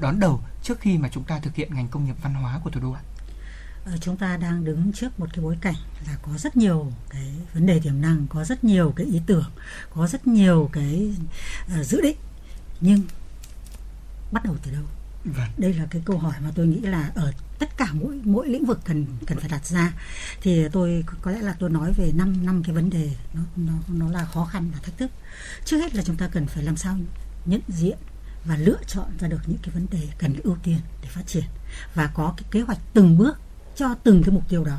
đón 0.00 0.20
đầu 0.20 0.40
trước 0.62 0.80
khi 0.80 0.98
mà 0.98 1.08
chúng 1.12 1.24
ta 1.24 1.38
thực 1.38 1.54
hiện 1.54 1.74
ngành 1.74 1.88
công 1.88 2.04
nghiệp 2.04 2.16
văn 2.22 2.34
hóa 2.34 2.60
của 2.64 2.70
thủ 2.70 2.80
đô 2.80 2.92
ạ? 2.92 3.00
Ờ, 3.84 3.92
chúng 4.00 4.16
ta 4.16 4.36
đang 4.36 4.64
đứng 4.64 4.92
trước 4.92 5.20
một 5.20 5.26
cái 5.32 5.44
bối 5.44 5.56
cảnh 5.60 5.74
là 6.06 6.16
có 6.22 6.38
rất 6.38 6.56
nhiều 6.56 6.92
cái 7.10 7.32
vấn 7.54 7.66
đề 7.66 7.80
tiềm 7.80 8.00
năng 8.00 8.26
có 8.28 8.44
rất 8.44 8.64
nhiều 8.64 8.92
cái 8.96 9.06
ý 9.06 9.20
tưởng 9.26 9.50
có 9.94 10.06
rất 10.06 10.26
nhiều 10.26 10.70
cái 10.72 11.14
uh, 11.80 11.86
dự 11.86 12.00
định. 12.00 12.16
Nhưng 12.80 13.02
bắt 14.32 14.44
đầu 14.44 14.56
từ 14.62 14.72
đâu? 14.72 14.82
Vâng. 15.24 15.48
đây 15.58 15.74
là 15.74 15.86
cái 15.90 16.02
câu 16.04 16.18
hỏi 16.18 16.34
mà 16.40 16.50
tôi 16.54 16.66
nghĩ 16.66 16.80
là 16.80 17.10
ở 17.14 17.32
tất 17.58 17.76
cả 17.76 17.88
mỗi 17.92 18.20
mỗi 18.24 18.48
lĩnh 18.48 18.66
vực 18.66 18.80
cần 18.84 19.06
cần 19.26 19.38
phải 19.38 19.48
đặt 19.48 19.66
ra. 19.66 19.92
Thì 20.40 20.68
tôi 20.72 21.04
có 21.22 21.30
lẽ 21.30 21.40
là 21.40 21.56
tôi 21.58 21.70
nói 21.70 21.92
về 21.92 22.12
năm 22.14 22.46
năm 22.46 22.62
cái 22.62 22.74
vấn 22.74 22.90
đề 22.90 23.10
nó 23.34 23.40
nó 23.56 23.72
nó 23.88 24.10
là 24.10 24.24
khó 24.24 24.44
khăn 24.44 24.70
và 24.74 24.78
thách 24.82 24.98
thức. 24.98 25.10
Trước 25.64 25.78
hết 25.78 25.94
là 25.94 26.02
chúng 26.02 26.16
ta 26.16 26.28
cần 26.28 26.46
phải 26.46 26.64
làm 26.64 26.76
sao 26.76 26.96
nhận 27.46 27.60
diện 27.68 27.98
và 28.44 28.56
lựa 28.56 28.78
chọn 28.86 29.08
ra 29.20 29.28
được 29.28 29.40
những 29.46 29.58
cái 29.62 29.74
vấn 29.74 29.86
đề 29.90 30.08
cần 30.18 30.34
ưu 30.44 30.56
tiên 30.62 30.78
để 31.02 31.08
phát 31.08 31.26
triển. 31.26 31.44
Và 31.94 32.10
có 32.14 32.34
cái 32.36 32.44
kế 32.50 32.60
hoạch 32.60 32.78
từng 32.94 33.18
bước 33.18 33.38
cho 33.80 33.94
từng 33.94 34.22
cái 34.22 34.34
mục 34.34 34.48
tiêu 34.48 34.64
đó. 34.64 34.78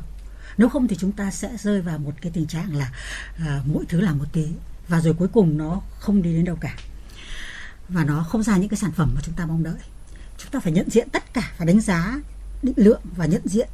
Nếu 0.57 0.69
không 0.69 0.87
thì 0.87 0.95
chúng 0.99 1.11
ta 1.11 1.31
sẽ 1.31 1.57
rơi 1.57 1.81
vào 1.81 1.97
một 1.97 2.13
cái 2.21 2.31
tình 2.31 2.47
trạng 2.47 2.75
là 2.75 2.91
à, 3.37 3.61
mỗi 3.65 3.85
thứ 3.89 4.01
làm 4.01 4.17
một 4.17 4.25
tí 4.33 4.47
và 4.87 5.01
rồi 5.01 5.13
cuối 5.13 5.27
cùng 5.27 5.57
nó 5.57 5.81
không 5.99 6.21
đi 6.21 6.33
đến 6.33 6.45
đâu 6.45 6.55
cả. 6.61 6.75
Và 7.89 8.03
nó 8.03 8.23
không 8.23 8.43
ra 8.43 8.57
những 8.57 8.69
cái 8.69 8.77
sản 8.77 8.91
phẩm 8.91 9.11
mà 9.15 9.21
chúng 9.23 9.35
ta 9.35 9.45
mong 9.45 9.63
đợi. 9.63 9.79
Chúng 10.37 10.51
ta 10.51 10.59
phải 10.59 10.71
nhận 10.71 10.89
diện 10.89 11.09
tất 11.09 11.33
cả 11.33 11.51
và 11.57 11.65
đánh 11.65 11.81
giá 11.81 12.19
định 12.63 12.75
lượng 12.77 13.01
và 13.15 13.25
nhận 13.25 13.41
diện 13.47 13.69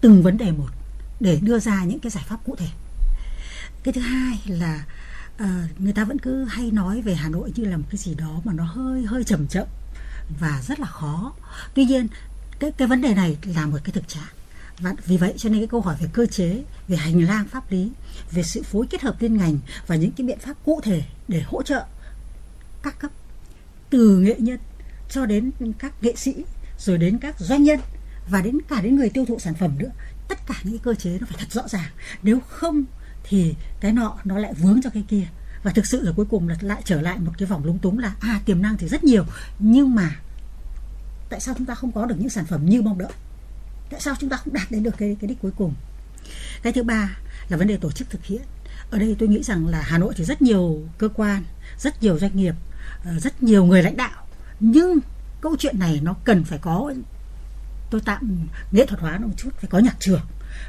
từng 0.00 0.22
vấn 0.22 0.38
đề 0.38 0.50
một 0.50 0.70
để 1.20 1.38
đưa 1.42 1.58
ra 1.58 1.84
những 1.84 2.00
cái 2.00 2.10
giải 2.10 2.24
pháp 2.28 2.40
cụ 2.44 2.56
thể. 2.56 2.68
Cái 3.82 3.92
thứ 3.92 4.00
hai 4.00 4.38
là 4.46 4.84
à, 5.36 5.68
người 5.78 5.92
ta 5.92 6.04
vẫn 6.04 6.18
cứ 6.18 6.44
hay 6.44 6.70
nói 6.70 7.02
về 7.02 7.14
Hà 7.14 7.28
Nội 7.28 7.52
như 7.56 7.64
là 7.64 7.76
một 7.76 7.86
cái 7.90 7.98
gì 7.98 8.14
đó 8.14 8.40
mà 8.44 8.52
nó 8.52 8.64
hơi 8.64 9.04
hơi 9.04 9.24
chậm 9.24 9.46
chậm 9.46 9.66
và 10.40 10.62
rất 10.68 10.80
là 10.80 10.86
khó. 10.86 11.32
Tuy 11.74 11.84
nhiên 11.84 12.08
cái 12.58 12.72
cái 12.72 12.88
vấn 12.88 13.02
đề 13.02 13.14
này 13.14 13.36
là 13.42 13.66
một 13.66 13.78
cái 13.84 13.92
thực 13.92 14.08
trạng 14.08 14.32
và 14.78 14.94
vì 15.06 15.16
vậy 15.16 15.34
cho 15.36 15.48
nên 15.48 15.58
cái 15.58 15.66
câu 15.66 15.80
hỏi 15.80 15.96
về 16.00 16.08
cơ 16.12 16.26
chế, 16.26 16.62
về 16.88 16.96
hành 16.96 17.20
lang 17.22 17.48
pháp 17.48 17.72
lý, 17.72 17.90
về 18.30 18.42
sự 18.42 18.62
phối 18.62 18.86
kết 18.90 19.02
hợp 19.02 19.22
liên 19.22 19.36
ngành 19.36 19.58
và 19.86 19.96
những 19.96 20.12
cái 20.12 20.26
biện 20.26 20.38
pháp 20.38 20.54
cụ 20.64 20.80
thể 20.80 21.02
để 21.28 21.42
hỗ 21.46 21.62
trợ 21.62 21.84
các 22.82 22.98
cấp, 22.98 23.10
từ 23.90 24.18
nghệ 24.18 24.34
nhân 24.38 24.58
cho 25.10 25.26
đến 25.26 25.50
các 25.78 26.02
nghệ 26.02 26.14
sĩ, 26.16 26.34
rồi 26.78 26.98
đến 26.98 27.18
các 27.18 27.38
doanh 27.38 27.62
nhân 27.62 27.80
và 28.28 28.42
đến 28.42 28.58
cả 28.68 28.80
đến 28.80 28.96
người 28.96 29.10
tiêu 29.10 29.24
thụ 29.24 29.38
sản 29.38 29.54
phẩm 29.54 29.78
nữa, 29.78 29.90
tất 30.28 30.38
cả 30.46 30.54
những 30.62 30.78
cơ 30.78 30.94
chế 30.94 31.18
nó 31.20 31.26
phải 31.30 31.36
thật 31.38 31.52
rõ 31.52 31.68
ràng. 31.68 31.90
Nếu 32.22 32.40
không 32.40 32.84
thì 33.24 33.54
cái 33.80 33.92
nọ 33.92 34.18
nó 34.24 34.38
lại 34.38 34.54
vướng 34.54 34.80
cho 34.82 34.90
cái 34.90 35.04
kia. 35.08 35.26
Và 35.62 35.70
thực 35.70 35.86
sự 35.86 36.02
là 36.02 36.12
cuối 36.16 36.26
cùng 36.30 36.48
là 36.48 36.56
lại 36.60 36.82
trở 36.84 37.00
lại 37.00 37.18
một 37.18 37.32
cái 37.38 37.46
vòng 37.46 37.64
lúng 37.64 37.78
túng 37.78 37.98
là 37.98 38.14
à 38.20 38.40
tiềm 38.44 38.62
năng 38.62 38.76
thì 38.76 38.88
rất 38.88 39.04
nhiều, 39.04 39.24
nhưng 39.58 39.94
mà 39.94 40.16
tại 41.28 41.40
sao 41.40 41.54
chúng 41.58 41.66
ta 41.66 41.74
không 41.74 41.92
có 41.92 42.06
được 42.06 42.14
những 42.18 42.28
sản 42.28 42.46
phẩm 42.46 42.66
như 42.66 42.82
mong 42.82 42.98
đợi? 42.98 43.12
Tại 43.94 44.00
sao 44.00 44.14
chúng 44.20 44.30
ta 44.30 44.36
không 44.36 44.52
đạt 44.52 44.70
đến 44.70 44.82
được 44.82 44.94
cái 44.98 45.16
cái 45.20 45.28
đích 45.28 45.42
cuối 45.42 45.50
cùng? 45.56 45.74
Cái 46.62 46.72
thứ 46.72 46.82
ba 46.82 47.16
là 47.48 47.56
vấn 47.56 47.68
đề 47.68 47.76
tổ 47.76 47.90
chức 47.90 48.10
thực 48.10 48.24
hiện. 48.24 48.42
Ở 48.90 48.98
đây 48.98 49.16
tôi 49.18 49.28
nghĩ 49.28 49.42
rằng 49.42 49.66
là 49.66 49.82
Hà 49.82 49.98
Nội 49.98 50.14
thì 50.16 50.24
rất 50.24 50.42
nhiều 50.42 50.82
cơ 50.98 51.08
quan, 51.08 51.42
rất 51.78 52.02
nhiều 52.02 52.18
doanh 52.18 52.36
nghiệp 52.36 52.54
ờ, 53.04 53.18
rất 53.18 53.42
nhiều 53.42 53.64
người 53.64 53.82
lãnh 53.82 53.96
đạo. 53.96 54.26
Nhưng 54.60 54.98
câu 55.40 55.56
chuyện 55.58 55.78
này 55.78 56.00
nó 56.02 56.14
cần 56.24 56.44
phải 56.44 56.58
có, 56.58 56.94
tôi 57.90 58.00
tạm 58.04 58.46
nghệ 58.72 58.86
thuật 58.86 59.00
hóa 59.00 59.18
nó 59.18 59.26
một 59.26 59.34
chút, 59.36 59.50
phải 59.56 59.70
có 59.70 59.78
nhạc 59.78 59.96
trường, 60.00 60.22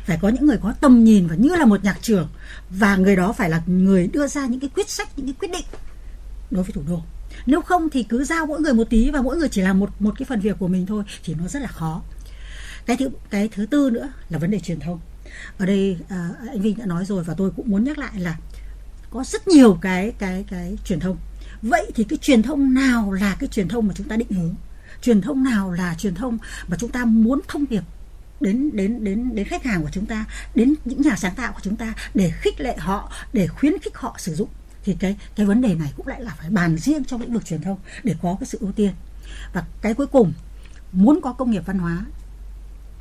phải 0.04 0.20
có 0.22 0.30
những 0.30 0.46
người 0.46 0.58
có 0.62 0.74
tầm 0.82 1.04
nhìn 1.04 1.28
và 1.28 1.36
như 1.36 1.56
là 1.56 1.66
một 1.66 1.84
nhạc 1.84 1.98
trường, 2.02 2.30
và 2.70 2.96
người 2.96 3.16
đó 3.16 3.34
phải 3.34 3.50
là 3.50 3.62
người 3.66 4.08
đưa 4.08 4.28
ra 4.28 4.46
những 4.46 4.60
cái 4.60 4.70
quyết 4.76 4.90
sách, 4.90 5.10
những 5.18 5.26
cái 5.26 5.36
quyết 5.40 5.52
định 5.52 5.66
đối 6.52 6.64
với 6.64 6.72
thủ 6.72 6.82
đô. 6.88 7.02
Nếu 7.46 7.62
không 7.62 7.90
thì 7.90 8.04
cứ 8.04 8.24
giao 8.24 8.46
mỗi 8.46 8.62
người 8.62 8.74
một 8.74 8.90
tí 8.90 9.12
và 9.12 9.22
mỗi 9.22 9.38
người 9.38 9.50
chỉ 9.50 9.62
làm 9.62 9.80
một 9.80 10.02
một 10.02 10.14
cái 10.18 10.26
phần 10.30 10.40
việc 10.40 10.60
của 10.60 10.68
mình 10.68 10.86
thôi, 10.86 11.04
thì 11.24 11.34
nó 11.34 11.48
rất 11.48 11.62
là 11.62 11.68
khó 11.68 12.02
cái 12.86 12.98
thứ 12.98 13.10
cái 13.30 13.50
thứ 13.52 13.66
tư 13.66 13.90
nữa 13.90 14.10
là 14.30 14.40
vấn 14.40 14.52
đề 14.52 14.60
truyền 14.60 14.80
thông. 14.80 15.00
Ở 15.58 15.66
đây 15.66 15.98
à, 16.10 16.30
anh 16.50 16.62
Vinh 16.62 16.78
đã 16.78 16.86
nói 16.86 17.06
rồi 17.06 17.24
và 17.24 17.34
tôi 17.34 17.52
cũng 17.56 17.70
muốn 17.72 17.84
nhắc 17.84 17.98
lại 17.98 18.20
là 18.20 18.38
có 19.10 19.24
rất 19.24 19.48
nhiều 19.48 19.78
cái 19.82 20.14
cái 20.20 20.46
cái 20.50 20.78
truyền 20.86 21.00
thông. 21.00 21.18
Vậy 21.62 21.92
thì 21.96 22.04
cái 22.04 22.18
truyền 22.22 22.42
thông 22.42 22.74
nào 22.74 23.12
là 23.12 23.36
cái 23.40 23.48
truyền 23.48 23.68
thông 23.68 23.88
mà 23.88 23.94
chúng 23.98 24.08
ta 24.08 24.16
định 24.16 24.32
hướng? 24.32 24.56
Truyền 25.02 25.22
thông 25.22 25.44
nào 25.44 25.72
là 25.72 25.96
truyền 25.98 26.16
thông 26.16 26.38
mà 26.68 26.78
chúng 26.80 26.92
ta 26.92 27.06
muốn 27.06 27.42
thông 27.48 27.66
điệp 27.70 27.84
đến 28.40 28.70
đến 28.74 29.04
đến 29.04 29.36
đến 29.36 29.48
khách 29.48 29.64
hàng 29.64 29.82
của 29.82 29.90
chúng 29.92 30.06
ta 30.06 30.26
đến 30.56 30.74
những 30.86 31.02
nhà 31.02 31.16
sáng 31.16 31.36
tạo 31.36 31.54
của 31.54 31.60
chúng 31.64 31.76
ta 31.76 31.94
để 32.14 32.32
khích 32.42 32.60
lệ 32.60 32.76
họ 32.78 33.12
để 33.34 33.48
khuyến 33.48 33.80
khích 33.80 33.98
họ 33.98 34.16
sử 34.20 34.36
dụng? 34.36 34.50
Thì 34.84 34.96
cái 35.00 35.18
cái 35.36 35.46
vấn 35.46 35.62
đề 35.62 35.76
này 35.76 35.94
cũng 35.98 36.08
lại 36.08 36.22
là 36.22 36.36
phải 36.40 36.50
bàn 36.50 36.78
riêng 36.78 37.04
trong 37.04 37.22
lĩnh 37.22 37.34
vực 37.34 37.46
truyền 37.46 37.62
thông 37.62 37.78
để 38.04 38.16
có 38.22 38.38
cái 38.40 38.48
sự 38.48 38.58
ưu 38.62 38.72
tiên. 38.72 38.92
Và 39.54 39.66
cái 39.82 39.94
cuối 39.94 40.08
cùng 40.08 40.34
muốn 40.92 41.22
có 41.22 41.34
công 41.34 41.52
nghiệp 41.52 41.64
văn 41.66 41.80
hóa 41.80 42.06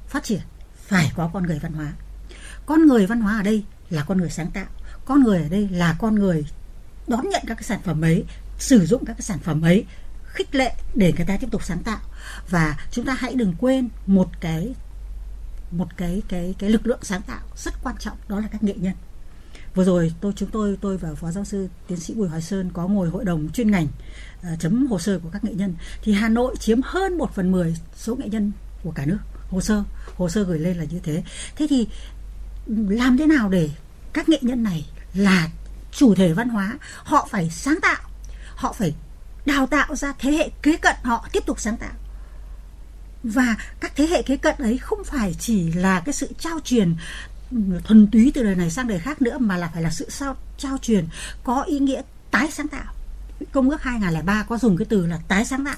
phát 0.09 0.25
triển 0.25 0.41
phải 0.77 1.13
có 1.17 1.31
con 1.33 1.43
người 1.43 1.59
văn 1.59 1.73
hóa. 1.73 1.93
Con 2.67 2.87
người 2.87 3.07
văn 3.07 3.21
hóa 3.21 3.37
ở 3.37 3.43
đây 3.43 3.65
là 3.91 4.05
con 4.05 4.19
người 4.19 4.31
sáng 4.31 4.51
tạo 4.51 4.67
con 5.05 5.23
người 5.23 5.43
ở 5.43 5.49
đây 5.49 5.69
là 5.69 5.97
con 5.99 6.15
người 6.15 6.47
đón 7.09 7.29
nhận 7.29 7.43
các 7.47 7.55
cái 7.55 7.65
sản 7.65 7.81
phẩm 7.85 8.01
ấy 8.05 8.25
sử 8.59 8.87
dụng 8.87 9.05
các 9.05 9.13
cái 9.13 9.23
sản 9.23 9.39
phẩm 9.39 9.63
ấy 9.63 9.85
khích 10.25 10.55
lệ 10.55 10.75
để 10.95 11.13
người 11.17 11.27
ta 11.27 11.37
tiếp 11.37 11.49
tục 11.51 11.65
sáng 11.65 11.83
tạo. 11.83 11.99
Và 12.51 12.77
chúng 12.91 13.05
ta 13.05 13.15
hãy 13.15 13.35
đừng 13.35 13.55
quên 13.59 13.89
một 14.07 14.29
cái 14.41 14.75
một 15.71 15.97
cái 15.97 16.23
cái 16.29 16.55
cái 16.59 16.71
lực 16.71 16.87
lượng 16.87 16.99
sáng 17.03 17.23
tạo 17.23 17.41
rất 17.57 17.75
quan 17.83 17.97
trọng 17.99 18.17
đó 18.29 18.41
là 18.41 18.49
các 18.53 18.63
nghệ 18.63 18.75
nhân. 18.77 18.95
Vừa 19.75 19.85
rồi 19.85 20.15
tôi 20.21 20.33
chúng 20.37 20.51
tôi 20.51 20.79
tôi 20.81 20.99
và 20.99 21.15
phó 21.15 21.31
giáo 21.31 21.45
sư 21.45 21.69
tiến 21.89 22.01
sĩ 22.01 22.15
bùi 22.15 22.29
hoài 22.29 22.43
sơn 22.43 22.71
có 22.73 22.89
ngồi 22.89 23.09
hội 23.09 23.25
đồng 23.25 23.49
chuyên 23.53 23.71
ngành 23.71 23.87
uh, 24.53 24.61
chấm 24.61 24.87
hồ 24.87 24.99
sơ 24.99 25.19
của 25.19 25.29
các 25.33 25.45
nghệ 25.45 25.55
nhân. 25.55 25.75
Thì 26.03 26.13
hà 26.13 26.29
nội 26.29 26.57
chiếm 26.61 26.81
hơn 26.85 27.19
một 27.19 27.35
phần 27.35 27.53
mười 27.53 27.77
số 27.97 28.17
nghệ 28.17 28.29
nhân 28.29 28.53
của 28.83 28.91
cả 28.91 29.07
nước 29.07 29.19
hồ 29.51 29.61
sơ 29.61 29.83
hồ 30.17 30.29
sơ 30.29 30.43
gửi 30.43 30.59
lên 30.59 30.77
là 30.77 30.85
như 30.85 31.01
thế. 31.03 31.23
Thế 31.57 31.67
thì 31.71 31.89
làm 32.89 33.19
thế 33.19 33.27
nào 33.27 33.49
để 33.49 33.71
các 34.13 34.29
nghệ 34.29 34.39
nhân 34.41 34.63
này 34.63 34.87
là 35.15 35.49
chủ 35.93 36.15
thể 36.15 36.33
văn 36.33 36.49
hóa? 36.49 36.79
Họ 36.97 37.29
phải 37.31 37.51
sáng 37.51 37.79
tạo, 37.83 38.01
họ 38.55 38.73
phải 38.73 38.95
đào 39.47 39.67
tạo 39.67 39.97
ra 39.97 40.13
thế 40.19 40.33
hệ 40.33 40.51
kế 40.63 40.77
cận 40.77 40.97
họ 41.03 41.29
tiếp 41.33 41.47
tục 41.47 41.61
sáng 41.61 41.77
tạo. 41.77 41.93
Và 43.23 43.57
các 43.81 43.93
thế 43.97 44.07
hệ 44.07 44.23
kế 44.23 44.37
cận 44.37 44.55
ấy 44.59 44.79
không 44.79 45.05
phải 45.05 45.35
chỉ 45.39 45.73
là 45.73 46.01
cái 46.01 46.13
sự 46.13 46.33
trao 46.39 46.61
truyền 46.65 46.95
thuần 47.85 48.07
túy 48.13 48.33
từ 48.35 48.43
đời 48.43 48.55
này 48.55 48.71
sang 48.71 48.89
đời 48.89 48.99
khác 48.99 49.23
nữa, 49.23 49.39
mà 49.39 49.57
là 49.57 49.71
phải 49.75 49.83
là 49.83 49.91
sự 49.91 50.11
sao, 50.11 50.37
trao 50.59 50.79
truyền, 50.79 51.07
có 51.45 51.63
ý 51.63 51.79
nghĩa 51.79 52.03
tái 52.31 52.51
sáng 52.51 52.69
tạo. 52.69 52.95
Công 53.53 53.71
ước 53.71 53.83
2003 53.83 54.43
có 54.43 54.59
dùng 54.59 54.77
cái 54.77 54.87
từ 54.89 55.07
là 55.07 55.19
tái 55.29 55.45
sáng 55.45 55.65
tạo. 55.65 55.77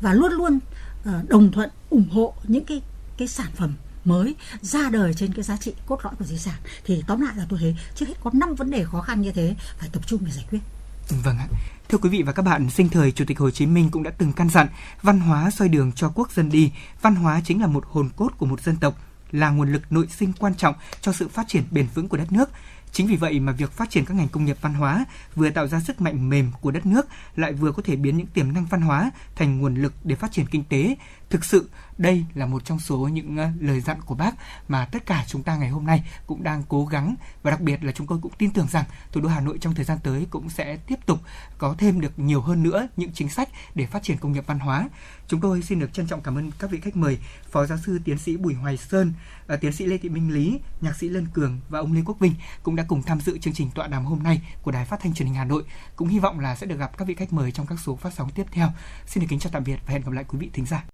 Và 0.00 0.14
luôn 0.14 0.32
luôn 0.32 0.58
Ờ, 1.04 1.22
đồng 1.28 1.52
thuận 1.52 1.70
ủng 1.90 2.08
hộ 2.10 2.34
những 2.44 2.64
cái 2.64 2.82
cái 3.16 3.28
sản 3.28 3.50
phẩm 3.54 3.74
mới 4.04 4.34
ra 4.62 4.90
đời 4.90 5.14
trên 5.14 5.32
cái 5.32 5.42
giá 5.42 5.56
trị 5.56 5.72
cốt 5.86 5.98
lõi 6.04 6.14
của 6.18 6.24
di 6.24 6.38
sản 6.38 6.54
thì 6.84 7.02
tóm 7.06 7.20
lại 7.20 7.34
là 7.36 7.46
tôi 7.48 7.58
thấy 7.58 7.76
trước 7.94 8.06
hết 8.08 8.14
có 8.24 8.30
năm 8.34 8.54
vấn 8.54 8.70
đề 8.70 8.84
khó 8.84 9.00
khăn 9.00 9.20
như 9.20 9.32
thế 9.32 9.54
phải 9.78 9.88
tập 9.92 10.02
trung 10.06 10.20
để 10.24 10.32
giải 10.32 10.44
quyết 10.50 10.60
Vâng 11.08 11.38
ạ. 11.38 11.46
Thưa 11.88 11.98
quý 11.98 12.08
vị 12.08 12.22
và 12.22 12.32
các 12.32 12.42
bạn, 12.42 12.70
sinh 12.70 12.88
thời 12.88 13.12
Chủ 13.12 13.24
tịch 13.24 13.38
Hồ 13.38 13.50
Chí 13.50 13.66
Minh 13.66 13.90
cũng 13.90 14.02
đã 14.02 14.10
từng 14.18 14.32
căn 14.32 14.50
dặn 14.50 14.68
văn 15.02 15.20
hóa 15.20 15.50
soi 15.50 15.68
đường 15.68 15.92
cho 15.92 16.12
quốc 16.14 16.32
dân 16.32 16.50
đi. 16.50 16.72
Văn 17.02 17.14
hóa 17.14 17.40
chính 17.44 17.60
là 17.60 17.66
một 17.66 17.84
hồn 17.90 18.08
cốt 18.16 18.28
của 18.38 18.46
một 18.46 18.60
dân 18.60 18.76
tộc, 18.76 18.98
là 19.32 19.50
nguồn 19.50 19.72
lực 19.72 19.82
nội 19.90 20.06
sinh 20.10 20.32
quan 20.32 20.54
trọng 20.54 20.74
cho 21.00 21.12
sự 21.12 21.28
phát 21.28 21.48
triển 21.48 21.62
bền 21.70 21.86
vững 21.94 22.08
của 22.08 22.16
đất 22.16 22.32
nước. 22.32 22.50
Chính 22.94 23.06
vì 23.06 23.16
vậy 23.16 23.40
mà 23.40 23.52
việc 23.52 23.72
phát 23.72 23.90
triển 23.90 24.04
các 24.04 24.14
ngành 24.14 24.28
công 24.28 24.44
nghiệp 24.44 24.56
văn 24.60 24.74
hóa 24.74 25.04
vừa 25.34 25.50
tạo 25.50 25.66
ra 25.66 25.80
sức 25.80 26.00
mạnh 26.00 26.28
mềm 26.28 26.50
của 26.60 26.70
đất 26.70 26.86
nước, 26.86 27.06
lại 27.36 27.52
vừa 27.52 27.72
có 27.72 27.82
thể 27.82 27.96
biến 27.96 28.16
những 28.16 28.26
tiềm 28.26 28.52
năng 28.52 28.64
văn 28.64 28.80
hóa 28.80 29.10
thành 29.36 29.58
nguồn 29.58 29.74
lực 29.74 29.92
để 30.04 30.16
phát 30.16 30.32
triển 30.32 30.46
kinh 30.46 30.64
tế. 30.64 30.96
Thực 31.30 31.44
sự, 31.44 31.70
đây 31.98 32.24
là 32.34 32.46
một 32.46 32.64
trong 32.64 32.78
số 32.78 32.98
những 32.98 33.36
ờ, 33.36 33.48
lời 33.60 33.80
dặn 33.80 34.00
của 34.00 34.14
bác 34.14 34.34
mà 34.68 34.84
tất 34.84 35.06
cả 35.06 35.24
chúng 35.26 35.42
ta 35.42 35.56
ngày 35.56 35.68
hôm 35.68 35.86
nay 35.86 36.02
cũng 36.26 36.42
đang 36.42 36.62
cố 36.68 36.86
gắng 36.86 37.14
và 37.42 37.50
đặc 37.50 37.60
biệt 37.60 37.84
là 37.84 37.92
chúng 37.92 38.06
tôi 38.06 38.18
cũng 38.22 38.32
tin 38.38 38.50
tưởng 38.50 38.68
rằng 38.68 38.84
thủ 39.12 39.20
đô 39.20 39.28
Hà 39.28 39.40
Nội 39.40 39.58
trong 39.60 39.74
thời 39.74 39.84
gian 39.84 39.98
tới 40.02 40.26
cũng 40.30 40.50
sẽ 40.50 40.76
tiếp 40.76 40.98
tục 41.06 41.18
có 41.58 41.74
thêm 41.78 42.00
được 42.00 42.18
nhiều 42.18 42.40
hơn 42.40 42.62
nữa 42.62 42.88
những 42.96 43.12
chính 43.12 43.28
sách 43.28 43.48
để 43.74 43.86
phát 43.86 44.02
triển 44.02 44.18
công 44.18 44.32
nghiệp 44.32 44.46
văn 44.46 44.58
hóa. 44.58 44.88
Chúng 45.28 45.40
tôi 45.40 45.62
xin 45.62 45.78
được 45.78 45.92
trân 45.92 46.06
trọng 46.06 46.20
cảm 46.20 46.38
ơn 46.38 46.50
các 46.58 46.70
vị 46.70 46.80
khách 46.80 46.96
mời, 46.96 47.18
Phó 47.50 47.66
giáo 47.66 47.78
sư 47.86 47.98
tiến 48.04 48.18
sĩ 48.18 48.36
Bùi 48.36 48.54
Hoài 48.54 48.76
Sơn, 48.76 49.12
ờ, 49.46 49.56
tiến 49.56 49.72
sĩ 49.72 49.86
Lê 49.86 49.98
Thị 49.98 50.08
Minh 50.08 50.34
Lý, 50.34 50.60
nhạc 50.80 50.96
sĩ 50.96 51.08
Lân 51.08 51.26
Cường 51.26 51.60
và 51.68 51.78
ông 51.78 51.92
Lê 51.92 52.02
Quốc 52.04 52.20
Vinh 52.20 52.34
cũng 52.62 52.76
đã 52.76 52.84
cùng 52.88 53.02
tham 53.02 53.20
dự 53.20 53.38
chương 53.38 53.54
trình 53.54 53.70
tọa 53.70 53.86
đàm 53.86 54.04
hôm 54.04 54.22
nay 54.22 54.42
của 54.62 54.70
Đài 54.70 54.84
Phát 54.84 55.00
thanh 55.00 55.14
Truyền 55.14 55.26
hình 55.26 55.36
Hà 55.36 55.44
Nội. 55.44 55.64
Cũng 55.96 56.08
hy 56.08 56.18
vọng 56.18 56.40
là 56.40 56.56
sẽ 56.56 56.66
được 56.66 56.78
gặp 56.78 56.98
các 56.98 57.08
vị 57.08 57.14
khách 57.14 57.32
mời 57.32 57.52
trong 57.52 57.66
các 57.66 57.78
số 57.80 57.96
phát 57.96 58.14
sóng 58.14 58.30
tiếp 58.30 58.46
theo. 58.50 58.68
Xin 59.06 59.20
được 59.20 59.26
kính 59.30 59.38
chào 59.38 59.50
tạm 59.52 59.64
biệt 59.64 59.78
và 59.86 59.92
hẹn 59.92 60.02
gặp 60.02 60.12
lại 60.12 60.24
quý 60.28 60.38
vị 60.38 60.50
thính 60.52 60.66
giả. 60.66 60.93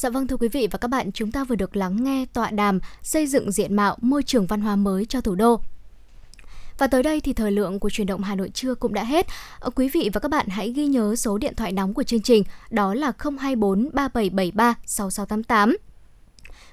Dạ 0.00 0.10
vâng 0.10 0.26
thưa 0.26 0.36
quý 0.36 0.48
vị 0.48 0.68
và 0.70 0.78
các 0.78 0.88
bạn, 0.88 1.12
chúng 1.12 1.32
ta 1.32 1.44
vừa 1.44 1.56
được 1.56 1.76
lắng 1.76 2.04
nghe 2.04 2.26
tọa 2.32 2.50
đàm 2.50 2.80
xây 3.02 3.26
dựng 3.26 3.52
diện 3.52 3.76
mạo 3.76 3.96
môi 4.00 4.22
trường 4.22 4.46
văn 4.46 4.60
hóa 4.60 4.76
mới 4.76 5.04
cho 5.04 5.20
thủ 5.20 5.34
đô. 5.34 5.60
Và 6.78 6.86
tới 6.86 7.02
đây 7.02 7.20
thì 7.20 7.32
thời 7.32 7.52
lượng 7.52 7.78
của 7.78 7.90
truyền 7.90 8.06
động 8.06 8.22
Hà 8.22 8.34
Nội 8.34 8.50
trưa 8.54 8.74
cũng 8.74 8.94
đã 8.94 9.04
hết. 9.04 9.26
Ờ, 9.58 9.70
quý 9.70 9.88
vị 9.88 10.10
và 10.12 10.20
các 10.20 10.30
bạn 10.30 10.48
hãy 10.48 10.70
ghi 10.72 10.86
nhớ 10.86 11.16
số 11.16 11.38
điện 11.38 11.54
thoại 11.54 11.72
nóng 11.72 11.94
của 11.94 12.02
chương 12.02 12.22
trình 12.22 12.44
đó 12.70 12.94
là 12.94 13.12
024 13.18 13.90
3773 13.92 14.74
6688. 14.86 15.89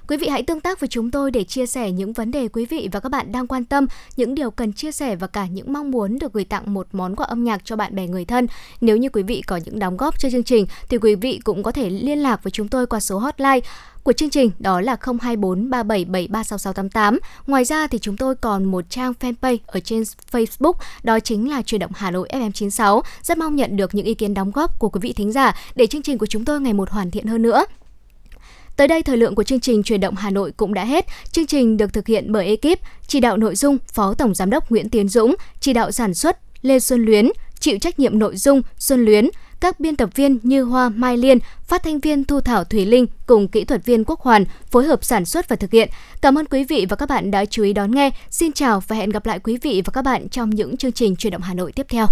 Quý 0.08 0.16
vị 0.16 0.28
hãy 0.28 0.42
tương 0.42 0.60
tác 0.60 0.80
với 0.80 0.88
chúng 0.88 1.10
tôi 1.10 1.30
để 1.30 1.44
chia 1.44 1.66
sẻ 1.66 1.90
những 1.90 2.12
vấn 2.12 2.30
đề 2.30 2.48
quý 2.48 2.66
vị 2.66 2.88
và 2.92 3.00
các 3.00 3.08
bạn 3.08 3.32
đang 3.32 3.46
quan 3.46 3.64
tâm, 3.64 3.86
những 4.16 4.34
điều 4.34 4.50
cần 4.50 4.72
chia 4.72 4.92
sẻ 4.92 5.16
và 5.16 5.26
cả 5.26 5.46
những 5.46 5.72
mong 5.72 5.90
muốn 5.90 6.18
được 6.18 6.32
gửi 6.32 6.44
tặng 6.44 6.74
một 6.74 6.86
món 6.92 7.16
quà 7.16 7.26
âm 7.26 7.44
nhạc 7.44 7.60
cho 7.64 7.76
bạn 7.76 7.94
bè 7.94 8.06
người 8.06 8.24
thân. 8.24 8.46
Nếu 8.80 8.96
như 8.96 9.08
quý 9.08 9.22
vị 9.22 9.42
có 9.46 9.60
những 9.64 9.78
đóng 9.78 9.96
góp 9.96 10.18
cho 10.18 10.30
chương 10.30 10.42
trình 10.42 10.66
thì 10.88 10.98
quý 10.98 11.14
vị 11.14 11.40
cũng 11.44 11.62
có 11.62 11.72
thể 11.72 11.90
liên 11.90 12.18
lạc 12.18 12.42
với 12.42 12.50
chúng 12.50 12.68
tôi 12.68 12.86
qua 12.86 13.00
số 13.00 13.18
hotline 13.18 13.60
của 14.02 14.12
chương 14.12 14.30
trình 14.30 14.50
đó 14.58 14.80
là 14.80 14.96
024 15.20 15.70
37736688. 15.70 17.18
Ngoài 17.46 17.64
ra 17.64 17.86
thì 17.86 17.98
chúng 17.98 18.16
tôi 18.16 18.34
còn 18.34 18.64
một 18.64 18.84
trang 18.90 19.12
fanpage 19.20 19.58
ở 19.66 19.80
trên 19.80 20.02
Facebook 20.32 20.74
đó 21.02 21.20
chính 21.20 21.50
là 21.50 21.62
truyền 21.62 21.78
động 21.78 21.92
Hà 21.94 22.10
Nội 22.10 22.28
FM96. 22.32 23.00
Rất 23.22 23.38
mong 23.38 23.56
nhận 23.56 23.76
được 23.76 23.94
những 23.94 24.06
ý 24.06 24.14
kiến 24.14 24.34
đóng 24.34 24.50
góp 24.50 24.78
của 24.78 24.88
quý 24.88 24.98
vị 25.02 25.12
thính 25.12 25.32
giả 25.32 25.56
để 25.74 25.86
chương 25.86 26.02
trình 26.02 26.18
của 26.18 26.26
chúng 26.26 26.44
tôi 26.44 26.60
ngày 26.60 26.72
một 26.72 26.90
hoàn 26.90 27.10
thiện 27.10 27.26
hơn 27.26 27.42
nữa. 27.42 27.64
Tới 28.78 28.88
đây 28.88 29.02
thời 29.02 29.16
lượng 29.16 29.34
của 29.34 29.42
chương 29.42 29.60
trình 29.60 29.82
Truyền 29.82 30.00
động 30.00 30.14
Hà 30.14 30.30
Nội 30.30 30.52
cũng 30.56 30.74
đã 30.74 30.84
hết. 30.84 31.06
Chương 31.30 31.46
trình 31.46 31.76
được 31.76 31.92
thực 31.92 32.06
hiện 32.06 32.32
bởi 32.32 32.46
ekip 32.46 32.78
chỉ 33.06 33.20
đạo 33.20 33.36
nội 33.36 33.56
dung 33.56 33.78
Phó 33.92 34.14
Tổng 34.14 34.34
Giám 34.34 34.50
đốc 34.50 34.70
Nguyễn 34.70 34.88
Tiến 34.88 35.08
Dũng, 35.08 35.34
chỉ 35.60 35.72
đạo 35.72 35.90
sản 35.90 36.14
xuất 36.14 36.38
Lê 36.62 36.78
Xuân 36.78 37.04
Luyến, 37.04 37.28
chịu 37.60 37.78
trách 37.78 37.98
nhiệm 37.98 38.18
nội 38.18 38.36
dung 38.36 38.62
Xuân 38.78 39.04
Luyến, 39.04 39.28
các 39.60 39.80
biên 39.80 39.96
tập 39.96 40.10
viên 40.14 40.38
như 40.42 40.62
Hoa 40.62 40.88
Mai 40.88 41.16
Liên, 41.16 41.38
phát 41.66 41.82
thanh 41.82 42.00
viên 42.00 42.24
Thu 42.24 42.40
Thảo 42.40 42.64
Thủy 42.64 42.86
Linh 42.86 43.06
cùng 43.26 43.48
kỹ 43.48 43.64
thuật 43.64 43.84
viên 43.84 44.04
Quốc 44.04 44.20
Hoàn 44.20 44.44
phối 44.70 44.84
hợp 44.84 45.04
sản 45.04 45.24
xuất 45.24 45.48
và 45.48 45.56
thực 45.56 45.70
hiện. 45.70 45.88
Cảm 46.20 46.38
ơn 46.38 46.46
quý 46.46 46.64
vị 46.64 46.86
và 46.88 46.96
các 46.96 47.08
bạn 47.08 47.30
đã 47.30 47.44
chú 47.44 47.62
ý 47.62 47.72
đón 47.72 47.90
nghe. 47.90 48.10
Xin 48.30 48.52
chào 48.52 48.82
và 48.88 48.96
hẹn 48.96 49.10
gặp 49.10 49.26
lại 49.26 49.38
quý 49.38 49.58
vị 49.62 49.82
và 49.84 49.90
các 49.90 50.02
bạn 50.02 50.28
trong 50.28 50.50
những 50.50 50.76
chương 50.76 50.92
trình 50.92 51.16
Truyền 51.16 51.30
động 51.30 51.42
Hà 51.42 51.54
Nội 51.54 51.72
tiếp 51.72 51.86
theo. 51.88 52.06